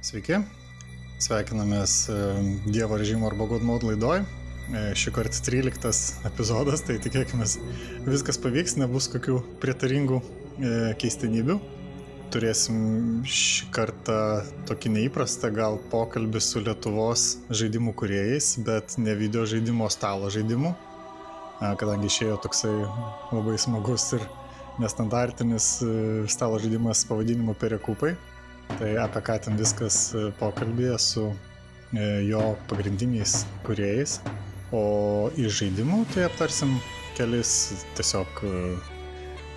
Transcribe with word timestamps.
Sveiki, 0.00 0.38
sveikinamės 1.20 1.94
e, 2.08 2.14
Dievo 2.72 2.96
režimo 2.96 3.26
arba 3.28 3.44
God 3.50 3.64
Mode 3.68 3.84
laidoj. 3.84 4.22
E, 4.72 4.84
šį 4.96 5.12
kartą 5.12 5.42
13 5.44 6.24
epizodas, 6.24 6.80
tai 6.88 6.96
tikėkime 7.04 7.44
viskas 8.06 8.40
pavyks, 8.40 8.78
nebus 8.80 9.10
kokių 9.12 9.36
prietaringų 9.60 10.22
e, 10.22 10.70
keistenybių. 11.02 11.58
Turėsim 12.32 12.80
šį 13.28 13.68
kartą 13.76 14.16
tokį 14.70 14.94
neįprastą 14.94 15.52
gal 15.52 15.76
pokalbį 15.92 16.40
su 16.48 16.64
Lietuvos 16.64 17.26
žaidimų 17.52 17.92
kuriejais, 18.00 18.54
bet 18.64 18.96
ne 18.96 19.18
video 19.20 19.44
žaidimo 19.44 19.90
stalo 19.92 20.32
žaidimų, 20.32 20.72
kadangi 21.60 22.08
išėjo 22.08 22.40
toksai 22.46 22.72
labai 23.34 23.60
smagus 23.60 24.14
ir 24.16 24.24
nestandartinis 24.80 25.72
stalo 26.32 26.62
žaidimas 26.62 27.04
pavadinimu 27.10 27.58
Perekupai. 27.60 28.14
Tai 28.78 28.90
apie 29.02 29.20
ką 29.24 29.36
ten 29.44 29.58
viskas 29.58 29.96
e, 30.14 30.28
pokalbėje 30.38 30.96
su 31.02 31.24
e, 31.30 32.04
jo 32.28 32.42
pagrindiniais 32.70 33.42
kuriejais. 33.66 34.20
O 34.76 35.30
iš 35.40 35.58
žaidimų 35.62 36.04
tai 36.14 36.28
aptarsim 36.28 36.76
kelis 37.18 37.52
tiesiog 37.98 38.42
e, 38.46 38.52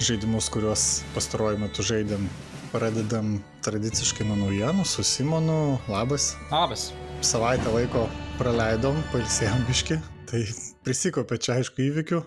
žaidimus, 0.03 0.49
kuriuos 0.53 0.87
pastaruoju 1.13 1.61
metu 1.61 1.85
žaidėm. 1.85 2.25
Pradedam 2.73 3.35
tradiciškai 3.61 4.25
nuo 4.25 4.39
naujienų 4.39 4.85
su 4.89 5.05
Simonu. 5.05 5.77
Labas. 5.91 6.31
Labas. 6.49 6.89
Savaitę 7.23 7.69
laiko 7.69 8.07
praleidom, 8.39 8.97
pailsėjom 9.13 9.67
biški. 9.69 9.99
Tai 10.31 10.41
prisikopė 10.83 11.37
čia 11.37 11.59
aišku 11.59 11.85
įvykių. 11.85 12.23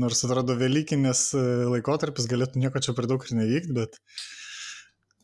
Nors 0.00 0.24
atrodo 0.24 0.56
Velykinės 0.60 1.30
laikotarpis 1.72 2.28
galėtų 2.28 2.64
nieko 2.64 2.80
čia 2.84 2.96
per 2.96 3.08
daug 3.08 3.22
ir 3.28 3.36
nevykti, 3.36 3.76
bet 3.76 4.00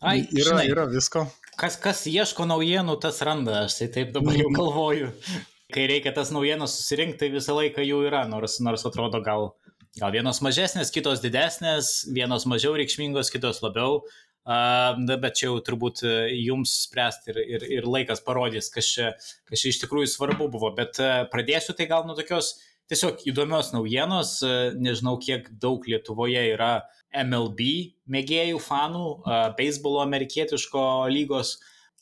Ai, 0.04 0.20
yra, 0.34 0.50
žinai, 0.50 0.66
yra 0.70 0.86
visko. 0.90 1.24
Kas, 1.56 1.78
kas 1.80 2.02
ieško 2.10 2.44
naujienų, 2.50 2.98
tas 3.00 3.22
randa, 3.24 3.62
aš 3.64 3.78
tai 3.78 3.88
taip 3.94 4.12
dabar 4.12 4.36
jau 4.36 4.50
galvoju. 4.52 5.08
Kai 5.72 5.86
reikia 5.90 6.12
tas 6.14 6.28
naujienas 6.34 6.76
susirinkti, 6.76 7.22
tai 7.24 7.30
visą 7.32 7.56
laiką 7.56 7.82
jų 7.82 8.02
yra, 8.10 8.26
nors, 8.28 8.58
nors 8.62 8.84
atrodo 8.86 9.22
gal, 9.24 9.48
gal 9.96 10.12
vienos 10.14 10.42
mažesnės, 10.44 10.92
kitos 10.94 11.24
didesnės, 11.24 12.04
vienos 12.12 12.44
mažiau 12.46 12.76
reikšmingos, 12.76 13.32
kitos 13.34 13.62
labiau. 13.64 14.02
Uh, 14.46 14.92
bet 15.18 15.40
čia 15.40 15.48
jau 15.48 15.56
turbūt 15.66 16.04
jums 16.30 16.70
spręsti 16.84 17.32
ir, 17.32 17.38
ir, 17.56 17.64
ir 17.80 17.88
laikas 17.90 18.20
parodys, 18.22 18.68
kas 18.70 18.86
čia, 18.86 19.08
kas 19.48 19.58
čia 19.64 19.72
iš 19.72 19.80
tikrųjų 19.82 20.12
svarbu 20.12 20.46
buvo. 20.52 20.70
Bet 20.76 21.00
uh, 21.02 21.24
pradėsiu 21.32 21.74
tai 21.74 21.88
gal 21.90 22.06
nuo 22.06 22.14
tokios 22.14 22.52
tiesiog 22.90 23.24
įdomios 23.30 23.72
naujienos. 23.74 24.36
Uh, 24.44 24.74
nežinau, 24.78 25.16
kiek 25.22 25.48
daug 25.62 25.86
Lietuvoje 25.88 26.42
yra 26.52 26.74
MLB 27.16 27.96
mėgėjų 28.12 28.60
fanų, 28.60 29.06
beisbolo 29.58 30.02
amerikietiško 30.04 30.82
lygos, 31.12 31.56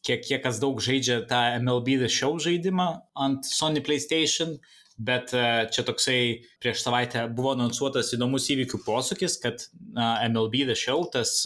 kiek, 0.04 0.24
kiek 0.24 0.42
kas 0.44 0.60
daug 0.62 0.80
žaidžia 0.82 1.22
tą 1.30 1.42
MLB 1.60 1.98
The 2.02 2.10
Show 2.12 2.38
žaidimą 2.42 2.88
ant 3.26 3.46
Sony 3.48 3.82
PlayStation, 3.84 4.56
bet 4.94 5.32
čia 5.74 5.84
toksai 5.86 6.18
prieš 6.62 6.84
savaitę 6.84 7.26
buvo 7.34 7.54
anonsuotas 7.54 8.12
įdomus 8.14 8.46
įvykių 8.54 8.82
posūkis, 8.86 9.38
kad 9.42 9.66
MLB 9.94 10.66
The 10.70 10.78
Show, 10.78 11.06
tas 11.14 11.42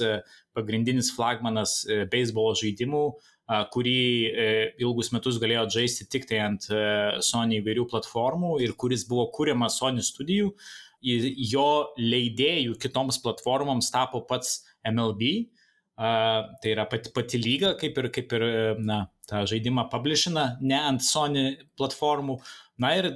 pagrindinis 0.57 1.13
flagmanas 1.15 1.81
beisbolo 2.13 2.57
žaidimų, 2.59 3.05
kurį 3.49 4.01
ilgus 4.83 5.13
metus 5.15 5.39
galėjo 5.41 5.65
žaisti 5.79 6.07
tik 6.13 6.27
tai 6.29 6.43
ant 6.45 6.67
Sony 7.25 7.63
įvairių 7.63 7.87
platformų 7.89 8.59
ir 8.65 8.75
kuris 8.77 9.07
buvo 9.09 9.29
kūriamas 9.35 9.79
Sony 9.81 10.05
studijų, 10.05 10.53
jo 11.01 11.69
leidėjų 11.97 12.77
kitoms 12.83 13.21
platformoms 13.25 13.89
tapo 13.95 14.21
pats 14.29 14.61
MLB. 14.87 15.49
Tai 15.99 16.71
yra 16.71 16.85
pati, 16.87 17.11
pati 17.11 17.41
lyga, 17.43 17.73
kaip 17.79 17.97
ir, 17.99 18.07
kaip 18.15 18.35
ir 18.37 18.45
na, 18.87 19.01
tą 19.27 19.43
žaidimą 19.51 19.89
publishina, 19.91 20.53
ne 20.63 20.79
ant 20.79 21.03
Sony 21.03 21.57
platformų. 21.79 22.39
Na 22.79 22.93
ir 23.01 23.11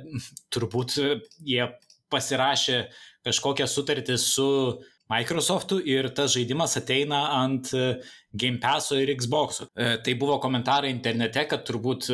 turbūt 0.50 0.96
jie 1.46 1.68
pasirašė 2.10 2.80
kažkokią 3.28 3.68
sutartį 3.70 4.16
su 4.18 4.48
Microsoftu 5.12 5.78
ir 5.86 6.08
tas 6.16 6.32
žaidimas 6.34 6.74
ateina 6.80 7.22
ant 7.36 7.70
Game 8.32 8.60
Pass'o 8.62 8.96
ir 9.00 9.12
Xbox'o. 9.16 9.68
Tai 9.76 10.14
buvo 10.20 10.38
komentarai 10.40 10.90
internete, 10.92 11.44
kad 11.50 11.66
turbūt 11.68 12.10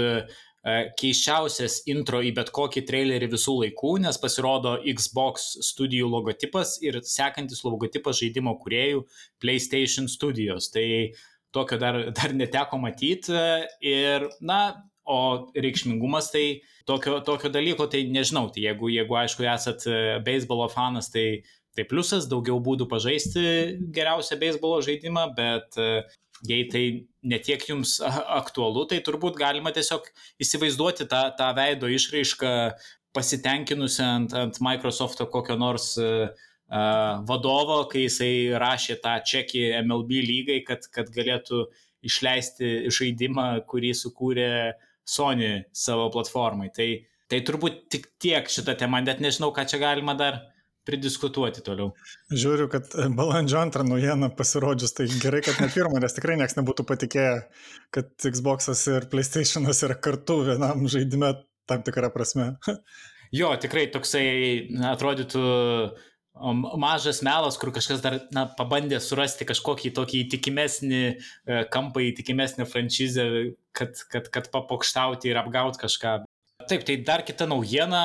E, 0.66 0.90
keiščiausias 0.98 1.82
intro 1.92 2.18
į 2.24 2.32
bet 2.36 2.50
kokį 2.54 2.82
trailerį 2.88 3.30
visų 3.32 3.54
laikų, 3.62 3.92
nes 4.02 4.18
pasirodo 4.20 4.74
Xbox 4.98 5.52
studijų 5.68 6.08
logotipas 6.10 6.76
ir 6.82 6.98
sekantis 7.06 7.62
logotipas 7.66 8.18
žaidimo 8.18 8.56
kuriejų 8.62 9.04
PlayStation 9.42 10.10
Studios. 10.10 10.72
Tai 10.74 10.84
tokio 11.54 11.78
dar, 11.80 12.00
dar 12.18 12.34
neteko 12.34 12.80
matyti 12.82 13.38
ir, 13.86 14.26
na, 14.42 14.60
o 15.08 15.20
reikšmingumas 15.54 16.32
tai 16.34 16.44
tokio, 16.90 17.20
tokio 17.24 17.52
dalyko, 17.54 17.86
tai 17.88 18.02
nežinau, 18.10 18.50
tai 18.52 18.66
jeigu, 18.66 18.90
jeigu 18.92 19.16
aišku 19.22 19.46
esat 19.48 19.86
e, 19.88 20.00
beisbolo 20.26 20.66
fanas, 20.72 21.08
tai, 21.14 21.44
tai 21.78 21.86
pliusas, 21.88 22.26
daugiau 22.30 22.58
būdų 22.62 22.88
pažaisti 22.90 23.42
geriausią 23.94 24.38
beisbolo 24.40 24.80
žaidimą, 24.84 25.28
bet 25.38 25.78
jei 26.46 26.66
tai 26.70 26.84
netiek 27.26 27.64
jums 27.70 27.98
aktualu, 28.40 28.84
tai 28.90 29.00
turbūt 29.06 29.38
galima 29.38 29.72
tiesiog 29.74 30.06
įsivaizduoti 30.42 31.08
tą, 31.10 31.28
tą 31.38 31.48
veido 31.56 31.90
išraišką 31.90 32.52
pasitenkinusią 33.16 34.10
ant, 34.18 34.36
ant 34.36 34.60
Microsoft'o 34.62 35.26
kokio 35.32 35.56
nors 35.58 35.94
uh, 36.02 36.28
vadovo, 36.68 37.80
kai 37.88 38.06
jisai 38.06 38.32
rašė 38.60 38.98
tą 39.02 39.16
čekį 39.24 39.62
MLB 39.82 40.20
lygai, 40.26 40.58
kad, 40.66 40.84
kad 40.92 41.08
galėtų 41.14 41.66
išleisti 42.04 42.90
žaidimą, 42.92 43.64
kurį 43.66 43.94
sukūrė 43.96 44.50
Sony 45.08 45.64
savo 45.72 46.10
platformai. 46.12 46.68
Tai, 46.76 46.88
tai 47.32 47.40
turbūt 47.40 47.88
tik 47.90 48.10
tiek 48.20 48.48
šitą 48.52 48.76
temą, 48.78 49.00
net 49.00 49.22
nežinau, 49.24 49.50
ką 49.56 49.64
čia 49.68 49.80
galima 49.80 50.14
dar 50.14 50.42
pridiskutuoti 50.88 51.62
toliau. 51.66 51.92
Žiūriu, 52.32 52.68
kad 52.72 52.94
balandžio 53.18 53.60
antrą 53.60 53.84
naujieną 53.86 54.30
pasirodžius, 54.38 54.96
tai 54.96 55.08
gerai, 55.20 55.42
kad 55.44 55.60
ne 55.62 55.68
pirmą, 55.72 56.00
nes 56.02 56.16
tikrai 56.16 56.38
niekas 56.40 56.56
nebūtų 56.58 56.86
patikėję, 56.88 57.36
kad 57.94 58.10
Xbox'as 58.24 58.86
ir 58.94 59.08
PlayStation'as 59.12 59.84
yra 59.86 59.98
kartu 60.08 60.40
vienam 60.48 60.88
žaidime 60.90 61.34
tam 61.68 61.84
tikrą 61.84 62.12
prasme. 62.14 62.54
Jo, 63.34 63.52
tikrai 63.60 63.88
toksai 63.92 64.28
na, 64.72 64.94
atrodytų 64.94 65.42
mažas 66.78 67.20
melas, 67.26 67.58
kur 67.60 67.72
kažkas 67.74 68.00
dar 68.00 68.20
na, 68.32 68.46
pabandė 68.58 69.00
surasti 69.02 69.44
kažkokį 69.44 69.90
tokį 69.96 70.20
įtikimesnį 70.24 71.02
e, 71.04 71.16
kampą, 71.72 72.04
įtikimesnį 72.12 72.64
franšizę, 72.70 73.26
kad, 73.76 73.98
kad, 74.12 74.30
kad 74.32 74.48
papokštauti 74.54 75.28
ir 75.28 75.40
apgauti 75.42 75.82
kažką. 75.82 76.14
Taip, 76.68 76.84
tai 76.86 76.98
dar 77.04 77.24
kita 77.26 77.46
naujiena, 77.48 78.02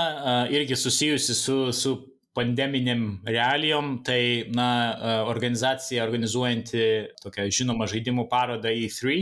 irgi 0.54 0.76
susijusi 0.80 1.36
su, 1.36 1.58
su 1.76 1.94
pandeminiam 2.34 3.22
realijom, 3.26 4.00
tai 4.06 4.50
na, 4.54 4.70
e, 4.94 5.16
organizacija 5.30 6.04
organizuojanti 6.06 6.86
tokią 7.22 7.48
žinomą 7.54 7.88
žaidimų 7.92 8.26
parodą 8.32 8.74
E3, 8.74 9.20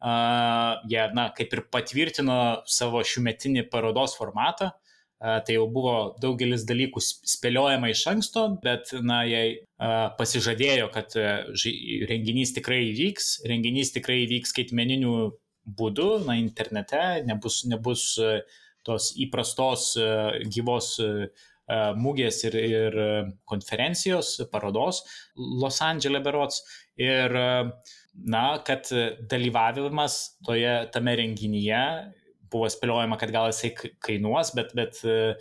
uh, 0.00 0.80
jie, 0.88 1.04
na, 1.16 1.28
kaip 1.36 1.52
ir 1.52 1.62
patvirtino 1.72 2.40
savo 2.68 3.04
šiumetinį 3.04 3.66
parodos 3.72 4.16
formatą. 4.18 4.72
Uh, 5.16 5.38
tai 5.44 5.54
jau 5.56 5.64
buvo 5.72 5.94
daugelis 6.20 6.66
dalykų 6.68 7.00
spėliojama 7.04 7.88
iš 7.92 8.02
anksto, 8.12 8.46
bet, 8.64 8.92
na, 9.00 9.22
jie 9.28 9.42
uh, 9.56 10.12
pasižadėjo, 10.18 10.90
kad 10.92 11.16
renginys 12.10 12.52
tikrai 12.56 12.82
įvyks, 12.90 13.30
renginys 13.48 13.94
tikrai 13.96 14.22
įvyks 14.26 14.52
skaitmeniniu 14.52 15.16
būdu, 15.66 16.10
na, 16.28 16.36
internete, 16.40 17.22
nebus, 17.26 17.64
nebus 17.68 18.14
tos 18.86 19.08
įprastos 19.18 19.94
gyvos 20.52 20.92
uh, 21.02 21.24
E, 21.26 21.55
mūgės 21.98 22.44
ir, 22.46 22.56
ir 22.56 22.96
konferencijos, 23.50 24.36
parodos 24.52 25.02
Los 25.34 25.80
Andželė 25.82 26.20
berots. 26.22 26.62
Ir, 26.96 27.34
e, 27.34 27.64
na, 28.32 28.44
kad 28.66 28.88
dalyvavimas 29.28 30.38
toje, 30.46 30.76
tame 30.94 31.16
renginyje 31.18 31.82
buvo 32.52 32.70
spėliojama, 32.70 33.18
kad 33.20 33.34
gal 33.34 33.50
jisai 33.50 33.74
kainuos, 34.02 34.54
bet, 34.56 34.72
bet 34.78 35.02
e, 35.04 35.34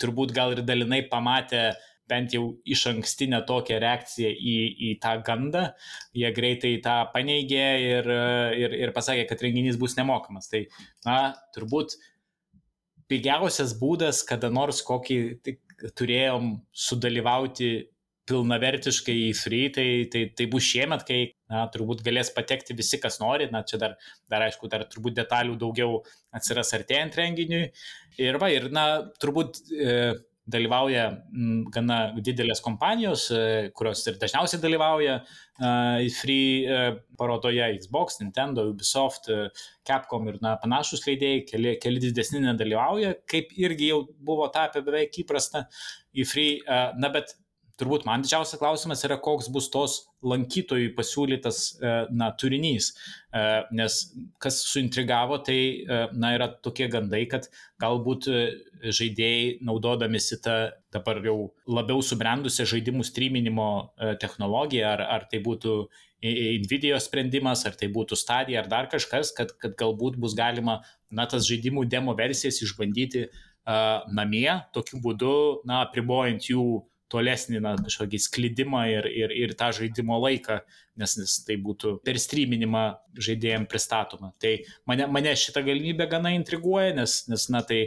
turbūt 0.00 0.34
gal 0.36 0.54
ir 0.54 0.62
dalinai 0.66 1.02
pamatė 1.10 1.72
bent 2.10 2.34
jau 2.36 2.50
iš 2.68 2.84
ankstinę 2.90 3.40
tokią 3.48 3.78
reakciją 3.80 4.28
į, 4.28 4.56
į 4.88 4.90
tą 5.00 5.14
gandą, 5.24 5.62
jie 6.16 6.30
greitai 6.36 6.74
tą 6.84 6.98
paneigė 7.14 7.68
ir, 7.80 8.10
ir, 8.60 8.74
ir 8.84 8.92
pasakė, 8.96 9.24
kad 9.30 9.44
renginys 9.44 9.78
bus 9.80 9.96
nemokamas. 9.96 10.50
Tai, 10.52 10.66
na, 11.08 11.18
turbūt 11.56 11.96
pigiausias 13.08 13.72
būdas, 13.80 14.20
kada 14.28 14.50
nors 14.52 14.82
kokį 14.84 15.18
turėjom 15.98 16.54
sudalyvauti 16.86 17.72
pilnavertiškai 18.28 19.14
į 19.26 19.32
free, 19.36 19.68
tai, 19.72 19.86
tai, 20.12 20.24
tai 20.36 20.46
bus 20.50 20.64
šiemet, 20.64 21.02
kai 21.04 21.18
na, 21.52 21.66
turbūt 21.72 22.00
galės 22.06 22.30
patekti 22.32 22.76
visi, 22.76 22.96
kas 23.02 23.18
nori, 23.20 23.50
na 23.52 23.60
čia 23.68 23.80
dar, 23.82 23.98
dar 24.32 24.46
aišku, 24.46 24.70
dar 24.72 24.86
turbūt 24.88 25.16
detalių 25.18 25.58
daugiau 25.60 25.98
atsiras 26.34 26.72
artėjant 26.76 27.18
renginiui. 27.20 27.66
Ir 28.24 28.40
va, 28.40 28.48
ir 28.54 28.70
na, 28.72 28.86
turbūt 29.20 29.60
e, 29.76 29.98
dalyvauja 30.50 31.04
gana 31.72 31.98
didelės 32.20 32.60
kompanijos, 32.64 33.26
e, 33.32 33.70
kurios 33.76 34.02
ir 34.08 34.18
dažniausiai 34.20 34.60
dalyvauja 34.60 35.14
e, 35.20 36.10
free 36.12 36.64
e, 36.64 36.80
parodoje 37.18 37.70
Xbox, 37.78 38.18
Nintendo, 38.20 38.66
Ubisoft, 38.72 39.30
Capcom 39.88 40.28
ir 40.28 40.40
na, 40.44 40.56
panašus 40.60 41.06
leidėjai, 41.08 41.44
keli, 41.48 41.76
keli 41.80 42.02
didesni 42.02 42.42
nedalyvauja, 42.44 43.14
kaip 43.30 43.54
irgi 43.60 43.92
jau 43.92 44.02
buvo 44.24 44.50
tapę 44.52 44.84
beveik 44.84 45.16
įprasta 45.24 45.66
į 46.14 46.28
free. 46.28 46.60
Na, 47.00 47.10
bet 47.14 47.36
turbūt 47.80 48.06
man 48.06 48.22
didžiausias 48.24 48.60
klausimas 48.60 49.02
yra, 49.06 49.16
koks 49.22 49.48
bus 49.52 49.68
tos 49.72 49.96
lankytojų 50.24 50.92
pasiūlytas 50.96 51.58
e, 51.74 51.92
na, 52.14 52.30
turinys. 52.38 52.92
E, 53.34 53.42
nes 53.74 53.98
kas 54.42 54.60
suintrigavo, 54.68 55.40
tai 55.44 55.58
e, 55.58 56.00
na, 56.14 56.34
yra 56.36 56.48
tokie 56.64 56.88
gandai, 56.92 57.24
kad 57.30 57.48
galbūt 57.82 58.30
žaidėjai 58.84 59.60
naudodamisi 59.64 60.38
tą 60.44 60.56
dabar 60.94 61.20
jau 61.24 61.38
labiau 61.66 62.02
subrendusią 62.04 62.66
žaidimų 62.70 63.06
streaminimo 63.08 63.68
technologiją, 64.22 64.94
ar, 64.94 65.06
ar 65.18 65.30
tai 65.30 65.42
būtų 65.44 65.78
Nvidia 66.24 66.96
sprendimas, 67.04 67.66
ar 67.68 67.74
tai 67.76 67.90
būtų 67.92 68.16
stadija, 68.16 68.62
ar 68.62 68.68
dar 68.70 68.86
kažkas, 68.88 69.34
kad, 69.36 69.50
kad 69.60 69.74
galbūt 69.76 70.14
bus 70.16 70.32
galima 70.38 70.78
na, 71.12 71.26
tas 71.28 71.44
žaidimų 71.44 71.84
demo 71.92 72.14
versijas 72.16 72.62
išbandyti 72.64 73.26
uh, 73.26 73.34
namie, 74.08 74.48
tokiu 74.72 75.00
būdu, 75.04 75.34
na, 75.68 75.82
apribojant 75.84 76.48
jų 76.48 76.84
tolesnį 77.12 77.60
na, 77.62 77.74
kažkokį 77.84 78.20
sklidimą 78.22 78.84
ir, 78.92 79.08
ir, 79.10 79.34
ir 79.36 79.54
tą 79.58 79.70
žaidimo 79.76 80.16
laiką, 80.22 80.60
nes, 81.00 81.16
nes 81.20 81.36
tai 81.46 81.58
būtų 81.62 81.98
per 82.06 82.18
streaminimą 82.20 82.84
žaidėjim 83.26 83.68
pristatoma. 83.70 84.32
Tai 84.42 84.56
mane, 84.90 85.08
mane 85.12 85.34
šitą 85.38 85.64
galimybę 85.66 86.08
gana 86.10 86.34
intriguoja, 86.36 86.94
nes, 86.96 87.22
nes 87.30 87.46
na, 87.52 87.62
tai 87.66 87.86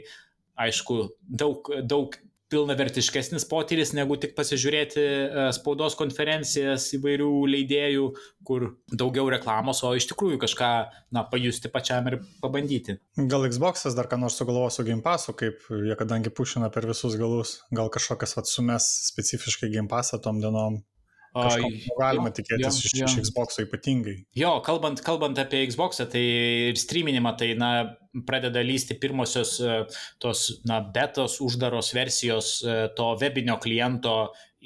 aišku, 0.68 1.02
daug, 1.22 1.70
daug 1.86 2.18
pilnavertiškesnis 2.52 3.46
potyris 3.50 3.94
negu 3.98 4.18
tik 4.22 4.34
pasižiūrėti 4.38 5.04
e, 5.04 5.46
spaudos 5.56 5.98
konferencijas 6.00 6.88
įvairių 6.98 7.30
leidėjų, 7.54 8.08
kur 8.48 8.70
daugiau 8.92 9.28
reklamos, 9.34 9.84
o 9.84 9.94
iš 9.98 10.10
tikrųjų 10.12 10.40
kažką 10.44 10.72
na, 11.16 11.26
pajusti 11.28 11.72
pačiam 11.74 12.08
ir 12.12 12.20
pabandyti. 12.44 12.98
Gal 13.18 13.48
Xbox'as 13.52 13.98
dar 13.98 14.10
ką 14.12 14.20
nors 14.22 14.40
sugalvos 14.40 14.80
su 14.80 14.88
Game 14.88 15.04
Pass'u, 15.06 15.36
kaip 15.38 15.66
jie 15.72 15.98
kadangi 16.00 16.32
pušina 16.34 16.72
per 16.74 16.88
visus 16.90 17.18
galus, 17.20 17.58
gal 17.76 17.92
kažkokias 17.94 18.38
atsumes 18.40 18.88
specifiškai 19.12 19.72
Game 19.74 19.92
Pass'ą 19.92 20.22
tom 20.24 20.40
dienom, 20.44 20.82
galima 22.00 22.32
tikėtis 22.34 22.82
jo, 22.82 22.90
iš, 22.90 22.96
jo. 22.96 23.08
iš 23.08 23.30
Xbox 23.30 23.62
ypatingai. 23.64 24.18
Jo, 24.38 24.58
kalbant, 24.66 25.02
kalbant 25.06 25.40
apie 25.42 25.64
Xbox, 25.70 26.02
tai 26.12 26.24
ir 26.72 26.80
streaminimą, 26.80 27.36
tai 27.40 27.54
na, 27.60 27.72
pradeda 28.28 28.64
lysti 28.66 28.98
pirmosios 28.98 29.58
e, 29.62 29.80
tos 30.24 30.48
na, 30.66 30.80
betos 30.82 31.38
uždaros 31.44 31.92
versijos 31.94 32.58
e, 32.64 32.78
to 32.98 33.12
webinio 33.22 33.60
kliento 33.62 34.18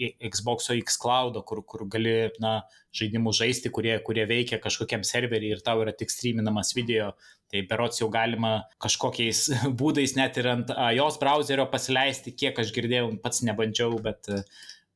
Xbox 0.01 0.71
Xcloud, 0.71 1.41
kur, 1.45 1.63
kur 1.67 1.83
gali 1.91 2.31
na, 2.41 2.61
žaidimus 2.95 3.41
žaisti, 3.41 3.71
kurie, 3.73 3.97
kurie 4.05 4.23
veikia 4.27 4.59
kažkokiam 4.63 5.03
serveriui 5.07 5.55
ir 5.55 5.63
tau 5.65 5.83
yra 5.83 5.93
tik 5.95 6.11
streaminamas 6.11 6.73
video. 6.77 7.11
Tai 7.51 7.65
berots 7.67 7.99
jau 7.99 8.07
galima 8.11 8.61
kažkokiais 8.83 9.49
būdais 9.79 10.15
net 10.15 10.39
ir 10.39 10.47
ant 10.53 10.71
jos 10.95 11.19
browserio 11.19 11.67
pasileisti, 11.71 12.35
kiek 12.35 12.59
aš 12.63 12.71
girdėjau, 12.75 13.09
pats 13.23 13.43
nebandžiau, 13.47 13.99
bet 14.03 14.31
uh, 14.31 14.45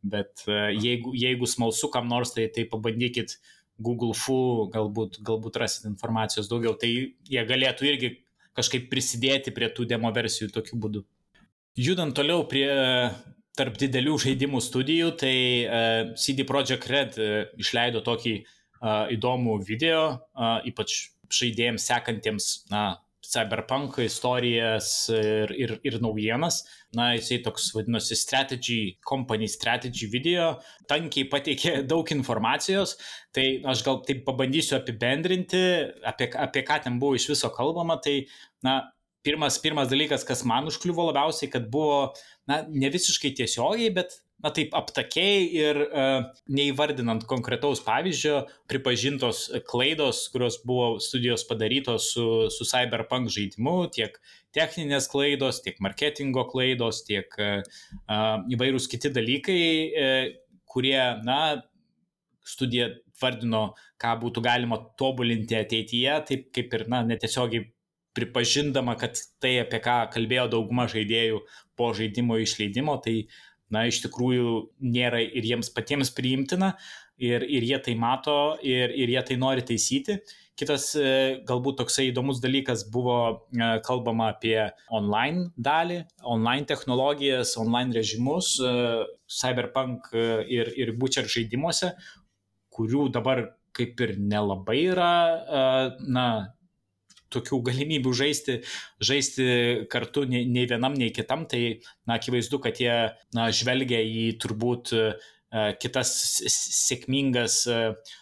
Bet 0.05 0.45
e, 0.45 0.57
jeigu, 0.77 1.15
jeigu 1.17 1.49
smalsu 1.49 1.89
kam 1.93 2.09
nors, 2.11 2.33
tai, 2.35 2.47
tai 2.53 2.67
pabandykit 2.69 3.37
Google 3.81 4.13
Fu, 4.15 4.67
galbūt, 4.73 5.19
galbūt 5.25 5.57
rasit 5.61 5.87
informacijos 5.89 6.49
daugiau. 6.51 6.75
Tai 6.79 6.89
jie 6.89 7.45
galėtų 7.49 7.89
irgi 7.89 8.11
kažkaip 8.55 8.87
prisidėti 8.91 9.53
prie 9.55 9.71
tų 9.73 9.87
demo 9.89 10.11
versijų 10.15 10.51
tokiu 10.55 10.79
būdu. 10.79 11.03
Judant 11.75 12.15
toliau 12.15 12.45
prie 12.47 12.69
tarp 13.55 13.75
didelių 13.79 14.15
žaidimų 14.21 14.61
studijų, 14.63 15.09
tai 15.19 15.35
uh, 15.65 16.13
CD 16.19 16.45
Projekt 16.47 16.87
Red 16.91 17.17
uh, 17.19 17.33
išleido 17.59 18.03
tokį 18.05 18.37
įdomų 18.85 19.55
video, 19.65 20.01
ypač 20.67 20.91
žaidėjams 21.33 21.87
sekantiems, 21.89 22.47
na, 22.69 22.99
cyberpunk 23.31 23.99
istorijas 24.03 24.89
ir, 25.13 25.51
ir, 25.57 25.75
ir 25.85 25.97
naujienas. 26.03 26.61
Na, 26.95 27.11
jisai 27.17 27.41
toks 27.45 27.69
vadinosi 27.75 28.17
Strategy, 28.19 28.97
Company 29.05 29.49
Strategy 29.51 30.09
video, 30.11 30.53
tankiai 30.89 31.27
pateikė 31.31 31.77
daug 31.91 32.09
informacijos, 32.15 32.95
tai 33.35 33.47
aš 33.67 33.83
gal 33.87 34.01
taip 34.07 34.23
pabandysiu 34.27 34.79
apibendrinti, 34.79 35.63
apie, 36.07 36.29
apie 36.47 36.65
ką 36.67 36.81
ten 36.85 36.99
buvo 37.01 37.19
iš 37.19 37.29
viso 37.33 37.51
kalbama. 37.55 37.99
Tai, 38.03 38.19
na, 38.65 38.79
pirmas, 39.25 39.57
pirmas 39.61 39.89
dalykas, 39.91 40.25
kas 40.27 40.45
man 40.47 40.69
užkliuvo 40.69 41.09
labiausiai, 41.09 41.49
kad 41.51 41.67
buvo, 41.71 42.13
na, 42.49 42.61
ne 42.69 42.91
visiškai 42.93 43.33
tiesiogiai, 43.37 43.91
bet 43.95 44.19
na 44.43 44.51
taip 44.53 44.73
aptakiai 44.77 45.45
ir 45.55 45.79
uh, 45.85 46.25
neįvardinant 46.51 47.23
konkretaus 47.29 47.81
pavyzdžio, 47.85 48.41
pripažintos 48.69 49.45
klaidos, 49.69 50.25
kurios 50.33 50.59
buvo 50.67 50.95
studijos 51.03 51.45
padarytos 51.49 52.11
su, 52.13 52.25
su 52.53 52.67
Cyberpunk 52.67 53.31
žaidimu, 53.33 53.77
tiek 53.95 54.19
techninės 54.55 55.07
klaidos, 55.11 55.61
tiek 55.65 55.79
marketingo 55.83 56.45
klaidos, 56.51 57.03
tiek 57.07 57.31
uh, 57.39 57.63
įvairūs 58.51 58.89
kiti 58.91 59.13
dalykai, 59.15 59.61
uh, 59.91 60.27
kurie, 60.75 60.99
na, 61.25 61.39
studija 62.45 62.91
vardino, 63.21 63.69
ką 64.01 64.11
būtų 64.21 64.43
galima 64.43 64.77
tobulinti 64.99 65.57
ateityje, 65.57 66.19
taip 66.29 66.51
kaip 66.55 66.75
ir, 66.75 66.85
na, 66.91 67.01
netiesiogiai 67.07 67.69
pripažindama, 68.15 68.95
kad 68.99 69.19
tai, 69.43 69.57
apie 69.63 69.81
ką 69.83 69.97
kalbėjo 70.13 70.47
dauguma 70.53 70.85
žaidėjų 70.91 71.41
po 71.79 71.91
žaidimo 71.95 72.37
išleidimo, 72.43 72.95
tai 73.03 73.25
na, 73.73 73.85
iš 73.89 74.03
tikrųjų 74.05 74.51
nėra 74.85 75.21
ir 75.23 75.47
jiems 75.47 75.71
patiems 75.73 76.11
priimtina, 76.15 76.75
ir, 77.17 77.43
ir 77.43 77.63
jie 77.63 77.77
tai 77.83 77.95
mato, 77.99 78.57
ir, 78.63 78.91
ir 78.91 79.11
jie 79.13 79.23
tai 79.29 79.37
nori 79.39 79.63
taisyti. 79.65 80.19
Kitas 80.55 80.93
e, 80.95 81.41
galbūt 81.47 81.81
toksai 81.81 82.09
įdomus 82.09 82.39
dalykas 82.43 82.85
buvo 82.91 83.17
e, 83.51 83.67
kalbama 83.83 84.29
apie 84.31 84.69
online 84.87 85.49
dalį, 85.59 85.99
online 86.23 86.67
technologijas, 86.69 87.57
online 87.59 87.95
režimus, 87.95 88.53
e, 88.63 88.71
Cyberpunk 89.27 90.11
ir, 90.15 90.71
ir 90.79 90.93
Butcher 90.99 91.27
žaidimuose, 91.27 91.91
kurių 92.75 93.09
dabar 93.15 93.47
kaip 93.75 93.99
ir 93.99 94.13
nelabai 94.15 94.77
yra, 94.93 95.15
na, 96.07 96.27
tokių 97.33 97.61
galimybių 97.69 98.11
žaisti, 98.15 98.59
žaisti 99.03 99.45
kartu 99.91 100.25
nei, 100.29 100.45
nei 100.49 100.67
vienam, 100.69 100.95
nei 100.97 101.13
kitam, 101.15 101.45
tai 101.49 101.79
na, 102.05 102.17
akivaizdu, 102.19 102.59
kad 102.63 102.81
jie 102.81 102.93
na, 103.35 103.49
žvelgia 103.55 104.01
į 104.05 104.27
turbūt 104.41 104.93
uh, 104.97 105.31
kitas 105.81 106.13
sėkmingas 106.51 107.63
uh, 107.71 108.13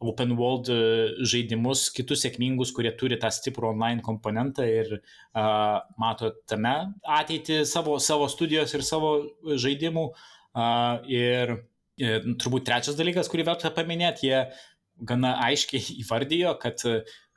open 0.00 0.36
world 0.36 0.70
uh, 0.72 1.16
žaidimus, 1.24 1.88
kitus 1.96 2.24
sėkmingus, 2.26 2.72
kurie 2.76 2.92
turi 3.00 3.18
tą 3.20 3.30
stiprų 3.32 3.72
online 3.72 4.04
komponentą 4.04 4.66
ir 4.68 4.98
uh, 4.98 5.82
mato 6.00 6.32
tame 6.48 6.76
ateitį 7.18 7.62
savo, 7.68 7.98
savo 8.02 8.28
studijos 8.32 8.74
ir 8.76 8.84
savo 8.86 9.18
žaidimų. 9.44 10.10
Uh, 10.56 11.02
ir, 11.12 11.58
ir 12.00 12.30
turbūt 12.40 12.64
trečias 12.68 12.96
dalykas, 12.96 13.28
kurį 13.28 13.44
verta 13.50 13.72
paminėti, 13.76 14.30
jie 14.30 14.38
gana 15.04 15.34
aiškiai 15.44 16.00
įvardijo, 16.00 16.54
kad 16.60 16.80